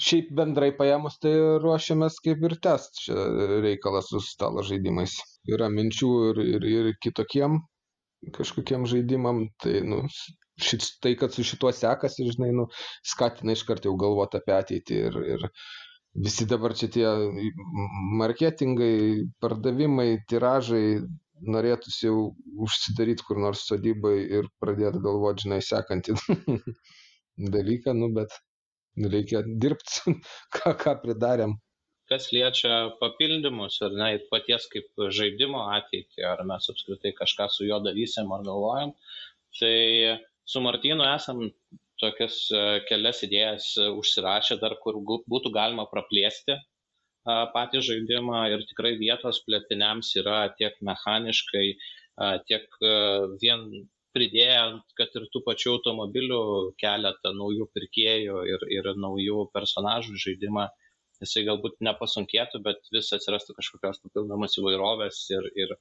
šiaip 0.00 0.30
bendrai 0.38 0.70
paėmus, 0.78 1.18
tai 1.22 1.34
ruošiamės 1.62 2.20
kaip 2.24 2.44
ir 2.48 2.56
test 2.62 3.02
čia 3.04 3.26
reikalas 3.64 4.10
su 4.12 4.22
stalo 4.24 4.64
žaidimais. 4.66 5.18
Yra 5.50 5.68
minčių 5.68 6.10
ir, 6.30 6.42
ir, 6.56 6.68
ir 6.78 6.90
kitokiem 7.04 7.60
kažkokiem 8.32 8.86
žaidimam, 8.88 9.48
tai, 9.60 9.80
nu, 9.84 10.02
šit, 10.60 10.86
tai, 11.02 11.14
kad 11.20 11.34
su 11.34 11.44
šituo 11.44 11.72
sekasi, 11.74 12.28
žinai, 12.32 12.52
nu, 12.56 12.68
skatina 13.04 13.52
iš 13.52 13.64
karto 13.68 13.90
jau 13.90 13.98
galvoti 14.00 14.40
apie 14.40 14.54
ateitį 14.56 15.00
ir, 15.08 15.18
ir 15.34 15.46
visi 16.14 16.46
dabar 16.46 16.74
čia 16.78 16.88
tie 16.94 17.06
marketingai, 18.20 19.26
pardavimai, 19.42 20.24
tiražai, 20.30 21.02
norėtųsi 21.44 22.06
jau 22.06 22.18
užsidaryti 22.64 23.26
kur 23.26 23.40
nors 23.42 23.64
sodybai 23.68 24.16
ir 24.38 24.48
pradėti 24.62 25.02
galvoti, 25.04 25.46
žinai, 25.46 25.60
sekantį 25.64 26.14
dalyką, 27.56 27.94
nu 27.98 28.10
bet 28.14 28.36
reikia 28.96 29.42
dirbti, 29.44 30.14
ką, 30.54 30.74
ką 30.80 30.96
pridarėm. 31.02 31.58
Kas 32.10 32.28
liečia 32.36 32.92
papildymus 33.00 33.78
ar 33.82 33.94
ne, 33.96 34.10
ir 34.18 34.24
paties 34.30 34.68
kaip 34.72 35.06
žaidimo 35.18 35.62
ateitį, 35.72 36.24
ar 36.28 36.42
mes 36.46 36.68
apskritai 36.70 37.14
kažką 37.16 37.48
su 37.50 37.64
juo 37.64 37.80
darysim 37.84 38.32
ar 38.36 38.44
galvojam, 38.44 38.92
tai 39.58 40.18
su 40.44 40.60
Martinu 40.60 41.06
esam 41.14 41.46
tokias 42.02 42.38
e, 42.50 42.62
kelias 42.88 43.22
idėjas 43.26 43.72
užsirašę 43.86 44.60
dar, 44.62 44.76
kur 44.84 45.00
būtų 45.04 45.52
galima 45.54 45.86
praplėsti 45.90 46.58
patį 47.24 47.80
žaidimą. 47.88 48.44
Ir 48.52 48.64
tikrai 48.68 48.94
vietos 49.00 49.40
plėtiniams 49.46 50.12
yra 50.20 50.38
tiek 50.58 50.76
mechaniškai, 50.84 51.66
tiek 52.48 52.66
e, 52.82 52.94
vien 53.42 53.66
pridėjant, 54.14 54.84
kad 54.98 55.10
ir 55.18 55.26
tų 55.34 55.42
pačių 55.46 55.72
automobilių 55.76 56.40
keletą 56.78 57.32
naujų 57.34 57.66
pirkėjų 57.74 58.44
ir, 58.46 58.66
ir 58.76 58.90
naujų 58.94 59.48
personažų 59.54 60.20
žaidimą, 60.26 60.68
jisai 61.24 61.44
galbūt 61.48 61.80
nepasunkėtų, 61.84 62.60
bet 62.64 62.92
vis 62.94 63.10
atsirastų 63.16 63.56
kažkokios 63.58 64.02
papildomos 64.04 64.58
įvairovės 64.60 65.22
ir, 65.34 65.48
ir, 65.64 65.74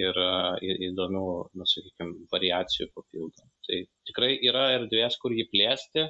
ir, 0.00 0.20
ir 0.66 0.82
įdomių, 0.90 1.24
nu, 1.58 1.68
sakykime, 1.68 2.26
variacijų 2.32 2.90
papildomų. 2.96 3.50
Tai 3.68 3.80
tikrai 4.10 4.34
yra 4.50 4.66
erdvės, 4.80 5.18
kur 5.22 5.34
jį 5.36 5.48
plėsti, 5.54 6.06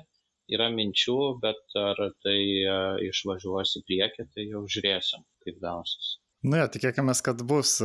yra 0.52 0.68
minčių, 0.74 1.20
bet 1.42 1.78
ar 1.78 2.02
tai 2.24 2.38
išvažiuos 3.08 3.78
į 3.78 3.86
priekį, 3.88 4.28
tai 4.34 4.48
jau 4.50 4.66
žiūrėsim, 4.66 5.24
kaip 5.46 5.62
gausis. 5.62 6.16
Na, 6.42 6.64
ja, 6.64 6.68
tikėkime, 6.72 7.14
kad 7.22 7.44
bus 7.46 7.78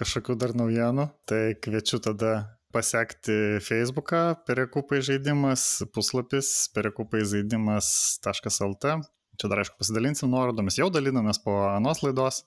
kažkokių 0.00 0.38
dar 0.40 0.56
naujienų, 0.56 1.10
tai 1.28 1.42
kviečiu 1.60 2.00
tada 2.02 2.32
pasekti 2.72 3.60
Facebooką, 3.60 4.22
perekupai 4.48 5.02
žaidimas, 5.04 5.82
puslapis 5.92 6.70
perekupai 6.74 7.20
žaidimas.lt. 7.28 8.94
Čia 9.40 9.48
dar 9.48 9.62
aišku 9.62 9.78
pasidalinsim 9.80 10.30
nuorodomis, 10.32 10.76
jau 10.80 10.90
dalinamės 10.92 11.40
po 11.42 11.54
anos 11.70 12.02
laidos. 12.04 12.42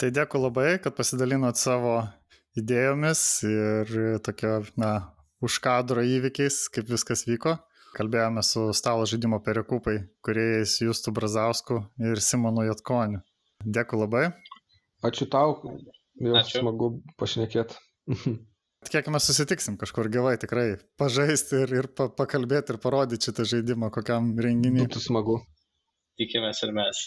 Tai 0.00 0.10
dėkui 0.14 0.40
labai, 0.40 0.68
kad 0.82 0.94
pasidalinot 0.96 1.58
savo 1.60 1.96
idėjomis 2.58 3.20
ir 3.48 3.92
tokio, 4.24 4.60
na, 4.80 4.92
už 5.42 5.58
kadro 5.64 6.04
įvykiais, 6.06 6.66
kaip 6.72 6.90
viskas 6.90 7.26
vyko. 7.28 7.56
Kalbėjome 7.92 8.40
su 8.46 8.70
stalo 8.72 9.04
žaidimo 9.08 9.42
perekupai, 9.44 9.98
kuriais 10.24 10.78
Justu 10.80 11.12
Brazausku 11.12 11.82
ir 12.00 12.22
Simonu 12.24 12.64
Jotkoniu. 12.64 13.20
Dėkui 13.62 13.98
labai. 14.00 14.22
Ačiū 15.04 15.26
tau, 15.30 15.58
jau 16.22 16.38
Ačiū. 16.38 16.62
smagu 16.62 16.88
pašnekėti. 17.20 17.76
Tikėkime, 18.86 19.20
susitiksim 19.22 19.76
kažkur 19.78 20.08
gyvai 20.10 20.34
tikrai, 20.42 20.80
pažaisti 20.98 21.60
ir, 21.62 21.74
ir 21.82 21.88
pa, 21.94 22.08
pakalbėti 22.10 22.74
ir 22.74 22.80
parodyti 22.82 23.28
šitą 23.28 23.44
žaidimą 23.46 23.92
kokiam 23.94 24.32
renginiui. 24.42 24.88
Būtų 24.88 25.02
smagu. 25.04 25.36
Tikimės 26.22 26.62
ir 26.62 26.72
mes. 26.76 27.02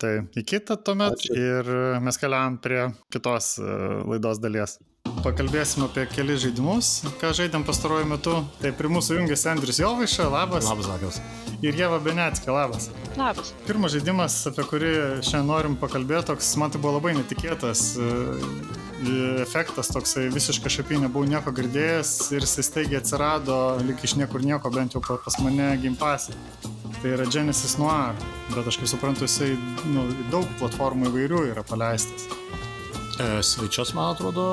Tai 0.00 0.12
į 0.32 0.44
kitą 0.48 0.78
tuomet 0.80 1.18
Ačiū. 1.18 1.34
ir 1.36 1.74
mes 2.00 2.16
keliavam 2.20 2.56
prie 2.64 2.86
kitos 3.12 3.58
e, 3.60 3.66
laidos 4.08 4.40
dalies. 4.40 4.78
Pakalbėsim 5.20 5.84
apie 5.84 6.06
kelias 6.08 6.40
žaidimus, 6.44 6.88
ką 7.20 7.32
žaidėm 7.36 7.64
pastaruoju 7.68 8.08
metu. 8.08 8.34
Tai 8.62 8.70
prie 8.76 8.88
mūsų 8.92 9.18
jungiasi 9.18 9.50
Andrius 9.52 9.80
Jovaiša, 9.82 10.28
labas. 10.32 10.68
Labas, 10.68 10.88
labas. 10.88 11.20
Ir 11.60 11.76
Jeva 11.76 11.98
Benetskė, 12.00 12.52
labas. 12.54 12.88
Labas. 13.18 13.52
Pirmas 13.66 13.92
žaidimas, 13.96 14.38
apie 14.48 14.64
kurį 14.70 14.92
šiandien 15.18 15.50
norim 15.50 15.76
pakalbėti, 15.80 16.30
toks 16.30 16.54
man 16.60 16.72
tai 16.72 16.80
buvo 16.80 16.96
labai 16.96 17.16
netikėtas 17.18 17.84
e, 18.00 18.10
efektas, 19.44 19.92
toksai 19.92 20.28
visiškai 20.32 20.72
šapinė, 20.72 21.08
nebuvau 21.08 21.28
nieko 21.28 21.52
girdėjęs 21.56 22.14
ir 22.36 22.46
jis 22.46 22.56
staigiai 22.70 23.00
atsirado, 23.02 23.60
lik 23.84 24.04
iš 24.04 24.16
niekur 24.20 24.44
nieko, 24.44 24.72
bent 24.72 24.96
jau 24.96 25.04
pas 25.10 25.40
mane 25.44 25.74
gimpasi. 25.84 26.36
Tai 27.00 27.10
yra 27.16 27.24
Genesis 27.32 27.78
Noir, 27.80 28.12
bet 28.52 28.66
aš 28.68 28.76
kaip 28.76 28.88
suprantu, 28.90 29.24
jisai 29.24 29.54
nu, 29.88 30.02
daug 30.28 30.44
platformų 30.60 31.08
įvairių 31.08 31.38
yra 31.48 31.62
paleistas. 31.64 32.26
E, 33.16 33.28
Sveičias, 33.40 33.94
man 33.96 34.12
atrodo, 34.12 34.44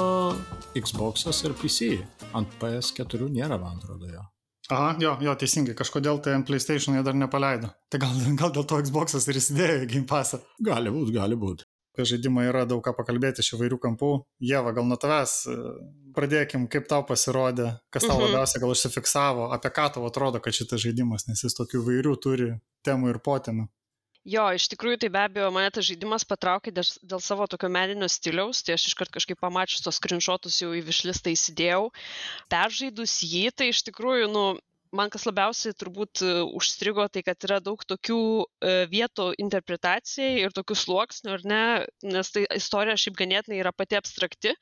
Xbox'as 0.71 1.43
ir 1.43 1.57
PC. 1.59 1.97
Ant 2.39 2.55
PS4 2.61 3.27
nėra, 3.35 3.59
man 3.59 3.81
atrodo, 3.81 4.07
jo. 4.13 4.23
Aha, 4.71 4.93
jo, 5.03 5.17
jo, 5.27 5.35
teisingai, 5.43 5.75
kažkodėl 5.75 6.23
tai 6.23 6.37
ant 6.37 6.47
PlayStation 6.47 6.95
jie 6.95 7.03
dar 7.03 7.19
nepaleido. 7.19 7.73
Tai 7.91 7.99
gal, 8.05 8.15
gal 8.39 8.55
dėl 8.55 8.67
to 8.71 8.79
Xbox'as 8.79 9.27
ir 9.27 9.41
įsidėjo 9.43 9.81
į 9.83 9.91
Game 9.97 10.07
Passą. 10.07 10.39
Gali 10.63 10.95
būti, 10.95 11.19
gali 11.19 11.35
būti 11.39 11.67
apie 11.97 12.05
žaidimą 12.05 12.43
yra 12.45 12.61
daug 12.69 12.83
ką 12.85 12.93
pakalbėti 12.93 13.41
iš 13.41 13.55
įvairių 13.57 13.79
kampų. 13.81 14.11
Jėva, 14.45 14.69
gal 14.77 14.85
nuo 14.85 14.99
tavęs 15.01 15.31
pradėkim, 16.17 16.67
kaip 16.71 16.89
tau 16.89 17.05
pasirodė, 17.07 17.71
kas 17.93 18.07
tau 18.07 18.17
mhm. 18.17 18.27
labiausiai 18.27 18.63
gal 18.63 18.73
užsifiksavo, 18.73 19.49
apie 19.55 19.71
ką 19.77 19.87
tau 19.95 20.05
atrodo, 20.09 20.41
kad 20.43 20.57
šitas 20.57 20.83
žaidimas, 20.83 21.29
nes 21.29 21.45
jis 21.45 21.57
tokių 21.57 21.83
įvairių 21.83 22.15
turi 22.23 22.51
temų 22.87 23.13
ir 23.13 23.21
potemių. 23.23 23.69
Jo, 24.27 24.49
iš 24.51 24.65
tikrųjų 24.73 24.97
tai 24.99 25.07
be 25.13 25.21
abejo 25.23 25.47
mane 25.55 25.69
tas 25.71 25.85
žaidimas 25.87 26.25
patraukė 26.27 26.73
dėl, 26.75 27.21
savo 27.23 27.45
tokio 27.47 27.69
meninio 27.71 28.09
stiliaus, 28.11 28.59
tai 28.59 28.75
aš 28.75 28.89
iškart 28.89 29.13
kažkaip 29.15 29.39
pamačius 29.39 29.85
tos 29.85 30.01
skrinšotus 30.01 30.57
jau 30.65 30.73
į 30.75 30.81
višlistą 30.83 31.31
įsidėjau. 31.31 31.85
Peržaidus 32.51 33.21
jį, 33.23 33.45
tai 33.55 33.69
iš 33.71 33.85
tikrųjų, 33.87 34.27
nu, 34.33 34.43
man 34.95 35.11
kas 35.13 35.25
labiausiai 35.27 35.75
turbūt 35.77 36.21
e, 36.23 36.29
užstrigo, 36.57 37.05
tai 37.11 37.23
kad 37.25 37.43
yra 37.47 37.59
daug 37.63 37.81
tokių 37.87 38.17
e, 38.17 38.73
vietų 38.91 39.29
interpretacijai 39.43 40.43
ir 40.43 40.55
tokių 40.55 40.77
sluoksnių, 40.79 41.33
ar 41.35 41.45
ne, 41.47 41.61
nes 42.07 42.31
tai 42.33 42.45
istorija 42.55 42.97
šiaip 42.99 43.17
ganėtinai 43.19 43.59
yra 43.61 43.73
pati 43.75 43.97
abstrakti. 43.99 44.53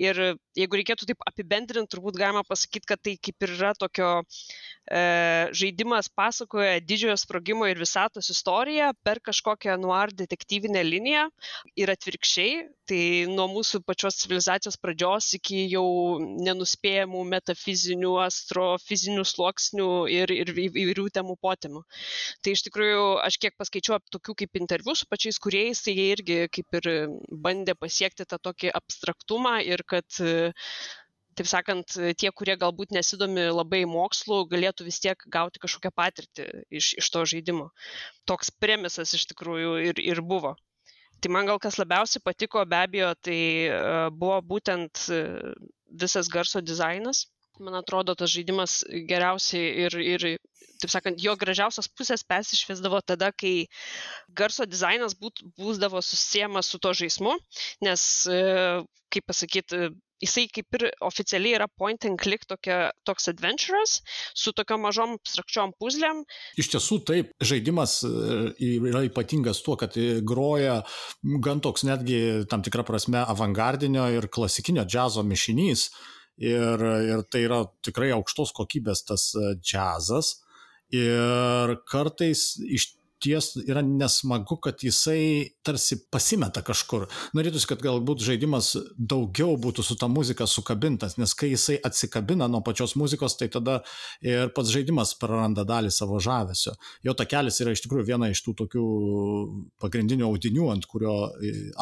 Ir 0.00 0.20
jeigu 0.58 0.80
reikėtų 0.80 1.08
taip 1.10 1.24
apibendrinti, 1.28 1.92
turbūt 1.94 2.18
galima 2.20 2.44
pasakyti, 2.48 2.88
kad 2.92 3.02
tai 3.02 3.16
kaip 3.22 3.46
ir 3.46 3.54
yra 3.56 3.72
tokio 3.78 4.10
e, 4.20 5.02
žaidimas 5.56 6.10
pasakoja 6.12 6.80
didžiojo 6.82 7.16
sprogimo 7.20 7.68
ir 7.70 7.80
visatos 7.80 8.30
istoriją 8.34 8.92
per 9.06 9.22
kažkokią 9.24 9.78
noir 9.80 10.12
detektyvinę 10.16 10.82
liniją 10.86 11.28
ir 11.78 11.94
atvirkščiai. 11.94 12.66
Tai 12.90 13.02
nuo 13.30 13.46
mūsų 13.48 13.84
pačios 13.86 14.18
civilizacijos 14.20 14.76
pradžios 14.82 15.30
iki 15.38 15.62
jau 15.70 16.18
nenuspėjamų 16.20 17.22
metafizinių, 17.30 18.16
astrofizinių 18.26 19.22
sluoksnių 19.24 19.61
sluoksnių 19.62 20.08
ir, 20.10 20.30
ir 20.30 20.50
įvairių 20.52 21.08
temų 21.14 21.36
potemių. 21.40 21.82
Tai 22.42 22.52
iš 22.52 22.62
tikrųjų, 22.66 23.04
aš 23.22 23.38
kiek 23.38 23.54
paskaičiau 23.58 24.00
tokių 24.10 24.34
kaip 24.42 24.56
interviu 24.60 24.94
su 24.94 25.06
pačiais 25.06 25.38
kuriejais, 25.38 25.82
tai 25.82 25.94
jie 25.96 26.12
irgi 26.12 26.48
kaip 26.50 26.80
ir 26.80 26.90
bandė 27.30 27.74
pasiekti 27.74 28.24
tą 28.26 28.38
tokį 28.38 28.72
abstraktumą 28.74 29.60
ir 29.64 29.82
kad 29.86 30.06
taip 31.32 31.48
sakant, 31.48 31.94
tie, 32.20 32.30
kurie 32.30 32.58
galbūt 32.60 32.92
nesidomi 32.92 33.46
labai 33.48 33.86
mokslu, 33.88 34.44
galėtų 34.50 34.84
vis 34.84 35.00
tiek 35.00 35.16
gauti 35.32 35.62
kažkokią 35.62 35.90
patirtį 35.96 36.44
iš, 36.68 36.92
iš 37.00 37.08
to 37.08 37.24
žaidimo. 37.24 37.70
Toks 38.28 38.50
premisas 38.52 39.14
iš 39.16 39.24
tikrųjų 39.30 39.78
ir, 39.88 40.02
ir 40.02 40.20
buvo. 40.20 40.56
Tai 41.22 41.30
man 41.32 41.46
gal 41.46 41.60
kas 41.62 41.78
labiausiai 41.78 42.20
patiko, 42.20 42.64
be 42.66 42.76
abejo, 42.76 43.14
tai 43.22 43.38
buvo 44.12 44.40
būtent 44.42 45.06
visas 46.02 46.28
garso 46.28 46.60
dizainas 46.60 47.31
man 47.60 47.76
atrodo, 47.80 48.14
tas 48.18 48.32
žaidimas 48.32 48.80
geriausiai 49.08 49.86
ir, 49.86 49.98
ir 50.00 50.28
taip 50.82 50.92
sakant, 50.92 51.20
jo 51.22 51.34
gražiausias 51.38 51.90
pusės 51.90 52.24
persišviesdavo 52.28 53.02
tada, 53.06 53.30
kai 53.36 53.68
garso 54.38 54.66
dizainas 54.66 55.16
būt, 55.18 55.44
būdavo 55.58 56.02
susijęs 56.02 56.72
su 56.72 56.80
to 56.82 56.94
žaidimu, 57.02 57.36
nes, 57.86 58.06
e, 58.26 58.40
kaip 59.12 59.28
pasakyti, 59.28 59.92
jisai 60.22 60.46
kaip 60.54 60.78
ir 60.78 60.86
oficialiai 61.02 61.56
yra 61.58 61.66
point 61.78 62.06
and 62.06 62.18
click 62.22 62.46
tokia, 62.48 62.92
toks 63.06 63.28
adventuras 63.32 63.98
su 64.38 64.54
tokiam 64.56 64.82
mažom 64.86 65.16
abstrakčiom 65.18 65.74
puzlėm. 65.82 66.22
Iš 66.58 66.72
tiesų 66.74 67.00
taip, 67.08 67.34
žaidimas 67.42 68.00
e, 68.06 68.70
yra 68.86 69.04
ypatingas 69.08 69.62
tuo, 69.66 69.76
kad 69.80 69.98
groja 70.26 70.80
gan 71.22 71.62
toks 71.64 71.86
netgi 71.88 72.48
tam 72.50 72.64
tikrą 72.64 72.86
prasme 72.88 73.22
avangardinio 73.22 74.08
ir 74.16 74.30
klasikinio 74.32 74.86
džiazo 74.86 75.26
mišinys 75.26 75.90
ir, 76.40 76.84
ir 77.08 77.22
tai 77.30 77.44
yra 77.46 77.62
tikrai 77.84 78.12
aukštos 78.16 78.54
kokybės 78.56 79.04
tas 79.08 79.30
e, 79.36 79.54
džiazas. 79.60 80.36
Ir 80.92 81.76
kartais 81.88 82.58
iš 82.68 82.92
ties 83.22 83.52
yra 83.62 83.82
nesmagu, 83.86 84.56
kad 84.62 84.82
jisai 84.82 85.52
tarsi 85.66 85.98
pasimeta 86.12 86.62
kažkur. 86.66 87.06
Norėtųsi, 87.36 87.68
kad 87.70 87.82
galbūt 87.84 88.24
žaidimas 88.26 88.72
daugiau 88.98 89.56
būtų 89.60 89.84
su 89.86 89.96
ta 90.00 90.08
muzika 90.10 90.46
sukabintas, 90.50 91.16
nes 91.20 91.34
kai 91.38 91.52
jisai 91.52 91.78
atsikabina 91.84 92.48
nuo 92.50 92.62
pačios 92.66 92.96
muzikos, 92.98 93.36
tai 93.40 93.48
tada 93.52 93.80
ir 94.24 94.52
pats 94.56 94.72
žaidimas 94.74 95.14
praranda 95.20 95.66
dalį 95.68 95.92
savo 95.94 96.20
žavesio. 96.22 96.74
Jo 97.06 97.16
takelis 97.18 97.60
yra 97.62 97.74
iš 97.74 97.84
tikrųjų 97.86 98.08
viena 98.12 98.30
iš 98.32 98.44
tų 98.46 98.56
tokių 98.64 98.86
pagrindinių 99.82 100.28
audinių, 100.28 100.70
ant 100.74 100.88
kurio 100.90 101.16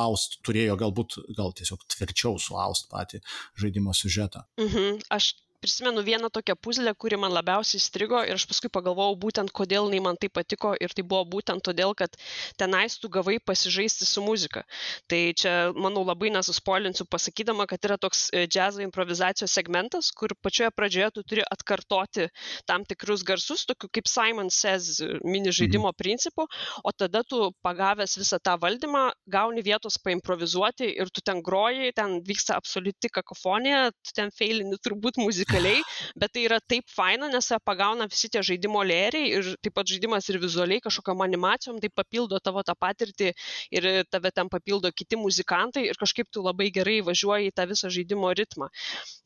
Aust 0.00 0.40
turėjo 0.46 0.76
galbūt 0.80 1.20
gal 1.36 1.54
tiesiog 1.56 1.84
tvirčiau 1.94 2.38
suaust 2.40 2.90
patį 2.92 3.22
žaidimo 3.60 3.94
siužetą. 3.96 4.44
Mhm. 4.60 5.00
Aš 5.10 5.34
prisimenu 5.60 6.02
vieną 6.02 6.30
tokią 6.30 6.54
puzlę, 6.56 6.94
kuri 6.94 7.16
man 7.16 7.32
labiausiai 7.32 7.80
strigo 7.80 8.22
ir 8.24 8.38
aš 8.38 8.46
paskui 8.48 8.70
pagalvojau 8.72 9.16
būtent, 9.24 9.52
kodėl 9.52 9.88
jinai 9.88 10.00
man 10.06 10.16
tai 10.20 10.30
patiko 10.32 10.72
ir 10.80 10.94
tai 10.96 11.04
buvo 11.04 11.24
būtent 11.34 11.62
todėl, 11.68 11.92
kad 11.94 12.16
tenais 12.60 12.96
tu 13.00 13.10
gavai 13.12 13.36
pasižaisti 13.38 14.08
su 14.08 14.24
muzika. 14.24 14.64
Tai 15.10 15.20
čia, 15.36 15.54
manau, 15.76 16.04
labai 16.06 16.32
nesuspolinsiu 16.32 17.06
pasakydama, 17.10 17.66
kad 17.70 17.84
yra 17.88 17.98
toks 18.00 18.28
e, 18.32 18.46
džiazo 18.46 18.82
improvizacijos 18.86 19.52
segmentas, 19.52 20.10
kur 20.16 20.34
pačioje 20.42 20.70
pradžioje 20.76 21.10
tu 21.18 21.24
turi 21.32 21.44
atkartoti 21.44 22.28
tam 22.66 22.84
tikrus 22.88 23.24
garsus, 23.26 23.66
tokiu 23.68 23.90
kaip 23.92 24.08
Simon 24.08 24.50
Says 24.50 25.00
mini 25.24 25.52
žaidimo 25.52 25.90
mhm. 25.92 25.98
principu, 25.98 26.48
o 26.84 26.92
tada 26.92 27.22
tu 27.22 27.50
pagavęs 27.66 28.16
visą 28.20 28.40
tą 28.42 28.56
valdymą 28.60 29.10
gauni 29.28 29.62
vietos 29.66 29.98
paimprovizuoti 30.00 30.88
ir 30.96 31.12
tu 31.12 31.20
ten 31.20 31.42
groji, 31.44 31.92
ten 31.96 32.20
vyksta 32.24 32.56
absoliuti 32.56 33.12
kakofonija, 33.12 33.90
tu 33.92 34.16
ten 34.16 34.32
feilini 34.34 34.78
turbūt 34.80 35.20
muzikaliai, 35.50 35.82
bet 36.16 36.32
tai 36.32 36.44
yra 36.46 36.58
taip 36.60 36.86
faina, 36.88 37.28
nes 37.28 37.48
pagauna 37.64 38.06
visi 38.06 38.28
tie 38.30 38.42
žaidimo 38.42 38.82
lėriai 38.86 39.30
ir 39.38 39.48
taip 39.62 39.74
pat 39.74 39.86
žaidimas 39.90 40.28
ir 40.28 40.38
vizualiai 40.38 40.80
kažkokiam 40.80 41.20
animacijom, 41.24 41.80
tai 41.80 41.90
papildo 41.90 42.38
tavo 42.38 42.62
tą 42.62 42.74
patirtį 42.78 43.32
ir 43.74 43.88
tave 44.10 44.30
ten 44.30 44.48
papildo 44.48 44.90
kiti 44.92 45.16
muzikantai 45.16 45.88
ir 45.88 45.98
kažkaip 45.98 46.30
tu 46.30 46.42
labai 46.42 46.70
gerai 46.70 47.00
važiuoji 47.02 47.50
į 47.50 47.54
tą 47.56 47.66
visą 47.66 47.90
žaidimo 47.90 48.30
ritmą. 48.32 48.70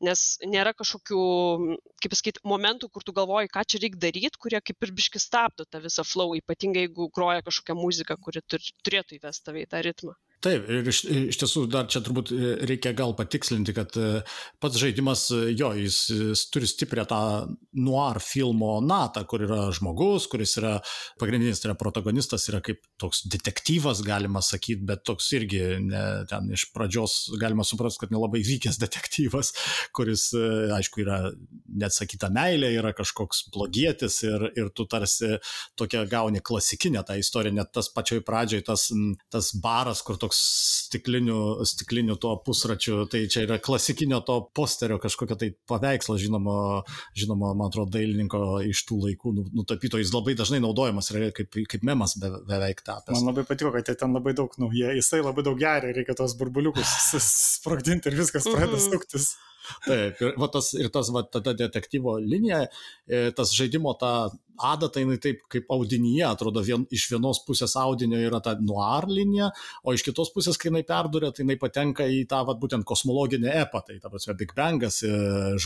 Nes 0.01 0.37
nėra 0.45 0.73
kažkokių, 0.73 1.21
kaip 2.01 2.13
pasakyti, 2.15 2.43
momentų, 2.43 2.89
kur 2.89 3.05
tu 3.05 3.13
galvoji, 3.13 3.51
ką 3.53 3.65
čia 3.67 3.81
reikia 3.83 4.01
daryti, 4.07 4.41
kurie 4.41 4.61
kaip 4.61 4.81
ir 4.81 4.95
biški 4.97 5.21
stabdo 5.21 5.65
tą 5.69 5.83
visą 5.83 6.05
flow, 6.05 6.33
ypatingai 6.41 6.87
jeigu 6.87 7.09
groja 7.13 7.45
kažkokia 7.45 7.77
muzika, 7.77 8.17
kuri 8.17 8.41
turėtų 8.49 9.19
įvesti 9.19 9.51
tave 9.51 9.65
į 9.65 9.69
tą 9.69 9.85
ritmą. 9.85 10.17
Taip, 10.45 10.67
ir 10.69 10.85
iš, 10.85 10.99
iš 11.31 11.39
tiesų 11.41 11.63
dar 11.73 11.87
čia 11.89 12.03
turbūt 12.05 12.29
e, 12.29 12.49
reikia 12.69 12.91
gal 12.93 13.15
patikslinti, 13.17 13.73
kad 13.73 13.95
e, 13.97 14.19
pats 14.61 14.77
žaidimas, 14.77 15.23
e, 15.33 15.55
jo, 15.57 15.71
jis, 15.73 15.95
jis 16.13 16.43
turi 16.53 16.67
stiprią 16.69 17.05
tą 17.09 17.21
noir 17.81 18.19
filmo 18.21 18.75
natą, 18.85 19.23
kur 19.25 19.41
yra 19.41 19.71
žmogus, 19.73 20.27
kuris 20.29 20.53
yra 20.61 20.75
pagrindinis, 21.17 21.63
tai 21.63 21.71
yra 21.71 21.77
protagonistas, 21.79 22.45
yra 22.51 22.59
kaip 22.65 22.83
toks 23.01 23.23
detektyvas, 23.33 24.03
galima 24.05 24.43
sakyti, 24.45 24.85
bet 24.85 25.01
toks 25.09 25.31
irgi 25.33 25.63
ne, 25.87 26.03
ten 26.29 26.53
iš 26.53 26.67
pradžios 26.75 27.17
galima 27.41 27.65
suprasti, 27.65 28.03
kad 28.03 28.13
nelabai 28.13 28.43
vykęs 28.45 28.77
detektyvas, 28.83 29.49
kuris, 29.97 30.27
aišku, 30.77 31.01
yra 31.07 31.23
neatsakyta 31.73 32.29
meilė, 32.35 32.69
yra 32.83 32.93
kažkoks 32.93 33.47
blogietis 33.55 34.19
ir, 34.29 34.45
ir 34.53 34.69
tu 34.77 34.85
tarsi 34.93 35.39
tokia 35.73 36.05
gauni 36.11 36.45
klasikinę 36.45 37.01
tą 37.07 37.17
istoriją, 37.17 37.57
net 37.63 37.73
tas 37.73 37.89
pačioj 37.97 38.21
pradžioj, 38.29 38.65
tas, 38.69 38.91
tas 39.33 39.51
baras, 39.65 40.05
kur 40.05 40.21
toks 40.21 40.34
toks 40.35 40.85
stiklinių, 40.85 41.65
stiklinių 41.65 42.15
tuo 42.21 42.35
pusračiu, 42.45 43.05
tai 43.09 43.25
čia 43.31 43.45
yra 43.45 43.57
klasikinio 43.59 44.21
to 44.25 44.37
posterio 44.55 44.97
kažkokio 45.01 45.35
tai 45.39 45.49
paveikslo, 45.67 46.17
žinomo, 46.21 46.83
žinomo, 47.17 47.53
man 47.57 47.69
atrodo, 47.69 47.91
dailininko 47.95 48.61
iš 48.69 48.85
tų 48.87 48.99
laikų 49.07 49.33
nu, 49.35 49.45
nutapyto, 49.61 49.99
jis 49.99 50.13
labai 50.13 50.35
dažnai 50.37 50.61
naudojamas 50.63 51.11
kaip, 51.35 51.57
kaip 51.71 51.83
memas 51.83 52.15
be, 52.19 52.29
beveik 52.47 52.83
tapęs. 52.85 53.17
Man 53.17 53.31
labai 53.31 53.45
patiko, 53.47 53.73
kad 53.75 53.89
ten 53.97 54.15
labai 54.15 54.35
daug, 54.37 54.53
nu, 54.61 54.69
jie, 54.75 54.87
jisai 54.99 55.23
labai 55.23 55.45
daug 55.47 55.59
geria, 55.59 55.93
reikia 55.95 56.15
tos 56.17 56.37
burbuliukus 56.39 56.95
sprogdinti 57.25 58.11
ir 58.11 58.21
viskas 58.21 58.47
pradeda 58.47 58.77
mhm. 58.77 58.87
suktis. 58.87 59.35
Taip, 59.85 60.21
ir, 60.21 60.33
va, 60.41 60.49
tas, 60.53 60.71
ir 60.77 60.91
tas 60.93 61.11
va, 61.15 61.25
tada 61.27 61.55
detektyvo 61.57 62.17
linija, 62.23 62.65
e, 63.07 63.29
tas 63.35 63.53
žaidimo 63.55 63.95
ta 63.99 64.15
adata 64.61 64.99
jinai 64.99 65.17
taip 65.21 65.41
kaip 65.51 65.71
audinyje 65.71 66.23
atrodo 66.27 66.61
vien, 66.63 66.85
iš 66.93 67.07
vienos 67.11 67.41
pusės 67.47 67.75
audinio 67.79 68.19
yra 68.23 68.39
ta 68.43 68.55
noir 68.59 69.07
linija, 69.09 69.49
o 69.83 69.93
iš 69.95 70.05
kitos 70.05 70.31
pusės, 70.35 70.57
kai 70.59 70.69
jinai 70.69 70.83
perduria, 70.87 71.31
tai 71.35 71.43
jinai 71.43 71.57
patenka 71.61 72.07
į 72.07 72.23
tą 72.31 72.41
vat, 72.47 72.59
būtent 72.61 72.87
kosmologinę 72.87 73.51
epą, 73.61 73.81
tai 73.87 73.97
ta 74.03 74.11
prasme 74.11 74.35
Big 74.39 74.53
Bangas, 74.57 75.01
e, 75.03 75.11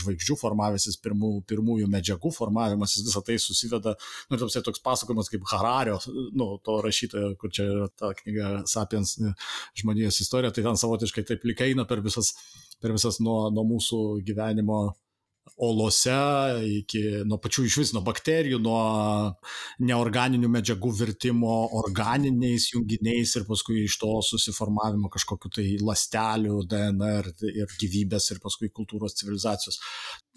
žvaigždžių 0.00 0.38
formavisis, 0.40 0.98
pirmų, 1.02 1.32
pirmųjų 1.50 1.90
medžiagų 1.90 2.32
formavimasis, 2.34 3.04
visą 3.06 3.22
tai 3.26 3.38
susiveda, 3.42 3.94
nu, 4.30 4.40
tamsiai 4.40 4.64
toks 4.66 4.82
pasakojimas 4.84 5.30
kaip 5.32 5.46
Harario, 5.52 6.00
nu, 6.34 6.52
to 6.64 6.80
rašytojo, 6.84 7.34
kur 7.40 7.54
čia 7.54 7.68
yra 7.70 7.90
ta 7.94 8.12
knyga 8.18 8.64
Sapiens 8.70 9.16
e, 9.20 9.34
žmonijos 9.82 10.22
istorija, 10.24 10.52
tai 10.54 10.66
ten 10.66 10.80
savotiškai 10.80 11.26
taip 11.30 11.46
likeina 11.46 11.86
per 11.88 12.02
visas, 12.04 12.34
per 12.80 12.96
visas 12.96 13.20
nuo, 13.22 13.44
nuo 13.54 13.66
mūsų 13.74 14.00
gyvenimo 14.26 14.82
olose, 15.60 16.16
iki 16.80 17.00
nuo 17.28 17.38
pačių 17.42 17.64
iš 17.66 17.76
vis, 17.80 17.92
nuo 17.96 18.02
bakterijų, 18.04 18.60
nuo 18.64 18.80
neorganinių 19.84 20.48
medžiagų 20.52 20.92
virtimo 21.02 21.54
organiniais 21.80 22.70
junginiais 22.72 23.34
ir 23.36 23.46
paskui 23.48 23.84
iš 23.84 23.98
to 24.00 24.12
susiformavimo 24.30 25.10
kažkokiu 25.12 25.52
tai 25.58 25.66
lastelių, 25.84 26.62
DNR 26.70 27.32
ir 27.50 27.76
gyvybės 27.82 28.30
ir 28.32 28.40
paskui 28.44 28.72
kultūros 28.72 29.18
civilizacijos. 29.20 29.80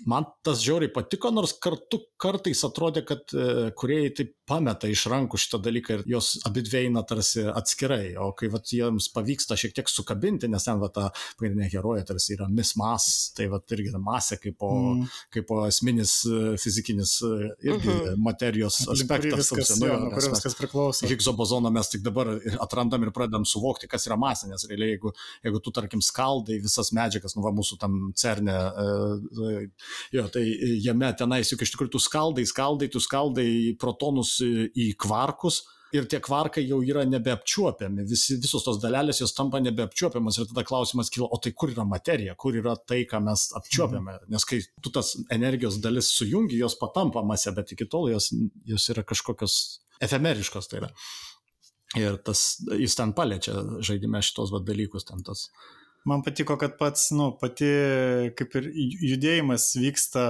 Man 0.10 0.26
tas 0.44 0.60
žiauriai 0.60 0.92
patiko, 0.92 1.30
nors 1.32 1.54
kartu 1.62 2.00
kartais 2.20 2.64
atrodė, 2.66 3.04
kad 3.08 3.30
e, 3.38 3.70
kuriejai 3.78 4.10
taip 4.18 4.32
pameta 4.50 4.90
iš 4.92 5.06
rankų 5.12 5.40
šitą 5.40 5.60
dalyką 5.64 5.96
ir 5.96 6.02
jos 6.16 6.34
abidveina 6.48 7.04
tarsi 7.08 7.46
atskirai, 7.48 8.16
o 8.20 8.32
kai 8.36 8.50
vat, 8.52 8.68
jiems 8.74 9.08
pavyksta 9.14 9.56
šiek 9.60 9.76
tiek 9.78 9.92
sukabinti, 9.92 10.50
nes 10.52 10.66
ten 10.66 10.82
va, 10.82 10.90
ta 10.92 11.06
pagrindinė 11.38 11.70
herojė 11.72 12.04
tarsi 12.10 12.36
yra 12.36 12.50
Miss 12.52 12.76
Mas, 12.80 13.06
tai 13.38 13.48
va 13.52 13.62
irgi 13.76 13.94
masė 13.96 14.40
kaip 14.44 14.58
po, 14.60 14.72
mm. 14.74 15.06
kaip 15.38 15.48
po 15.48 15.62
esminis 15.70 16.18
e, 16.28 16.42
fizikinis 16.60 17.16
e, 17.24 17.32
irgi 17.70 17.88
mm 17.88 18.02
-hmm. 18.02 18.26
materijos 18.28 18.82
aspektas. 18.96 19.54
Viskas, 19.54 19.80
nu, 19.80 19.88
jo, 19.88 20.00
nuo 20.02 20.12
kurio 20.16 20.34
viskas 20.34 20.58
priklauso. 20.60 21.08
Higso 21.08 21.36
bozoną 21.38 21.72
mes 21.72 21.90
tik 21.90 22.04
dabar 22.04 22.34
atrandam 22.60 23.04
ir 23.04 23.14
pradedam 23.16 23.46
suvokti, 23.46 23.88
kas 23.88 24.08
yra 24.10 24.20
masė, 24.20 24.50
nes 24.52 24.68
realiai 24.68 24.98
jeigu, 24.98 25.14
jeigu 25.44 25.64
tu 25.64 25.72
tarkim 25.72 26.02
skaldai 26.02 26.60
visas 26.60 26.92
medžiagas, 26.92 27.38
nu 27.38 27.46
va 27.46 27.56
mūsų 27.56 27.80
tam 27.80 28.12
cerne, 28.16 28.58
jo, 30.16 30.28
tai 30.34 30.44
jame 30.84 31.12
tenais 31.20 31.52
juk 31.54 31.64
iš 31.66 31.76
tikrųjų 31.76 31.96
tu 31.96 32.02
skaldai, 32.04 32.46
skaldai, 32.50 32.90
tu 32.94 33.02
skaldai 33.04 33.48
protonus 33.80 34.40
į 34.44 34.92
kvarkus 35.00 35.64
ir 35.94 36.08
tie 36.10 36.20
kvarkai 36.24 36.64
jau 36.66 36.80
yra 36.86 37.04
nebeapčiuopiami, 37.06 38.06
Visi, 38.10 38.38
visos 38.42 38.66
tos 38.66 38.80
dalelės 38.82 39.22
jos 39.22 39.36
tampa 39.38 39.62
nebeapčiuopiamas 39.62 40.40
ir 40.40 40.48
tada 40.50 40.66
klausimas 40.66 41.12
kyla, 41.14 41.30
o 41.30 41.38
tai 41.42 41.54
kur 41.54 41.74
yra 41.74 41.86
materija, 41.86 42.34
kur 42.40 42.58
yra 42.58 42.74
tai, 42.80 43.04
ką 43.10 43.22
mes 43.28 43.46
apčiuopiame, 43.60 44.16
mhm. 44.16 44.32
nes 44.34 44.48
kai 44.50 44.62
tu 44.82 44.94
tas 44.94 45.14
energijos 45.34 45.78
dalis 45.84 46.10
sujungi, 46.18 46.58
jos 46.62 46.78
patampa 46.82 47.22
masė, 47.26 47.54
bet 47.58 47.76
iki 47.76 47.88
tol 47.90 48.10
jos, 48.12 48.32
jos 48.70 48.90
yra 48.94 49.06
kažkokios 49.06 49.60
efemeriškos. 50.04 50.72
Tai 50.72 50.82
yra. 50.82 50.92
Ir 52.00 52.18
tas, 52.26 52.42
jis 52.74 52.98
ten 52.98 53.14
paliečia 53.14 53.60
žaidime 53.86 54.22
šitos 54.26 54.50
va, 54.54 54.64
dalykus, 54.66 55.06
ten 55.06 55.22
tas. 55.26 55.46
Man 56.10 56.24
patiko, 56.26 56.58
kad 56.60 56.76
pats, 56.80 57.12
nu, 57.16 57.32
pati 57.40 57.70
kaip 58.38 58.58
ir 58.60 58.68
judėjimas 59.14 59.70
vyksta 59.80 60.26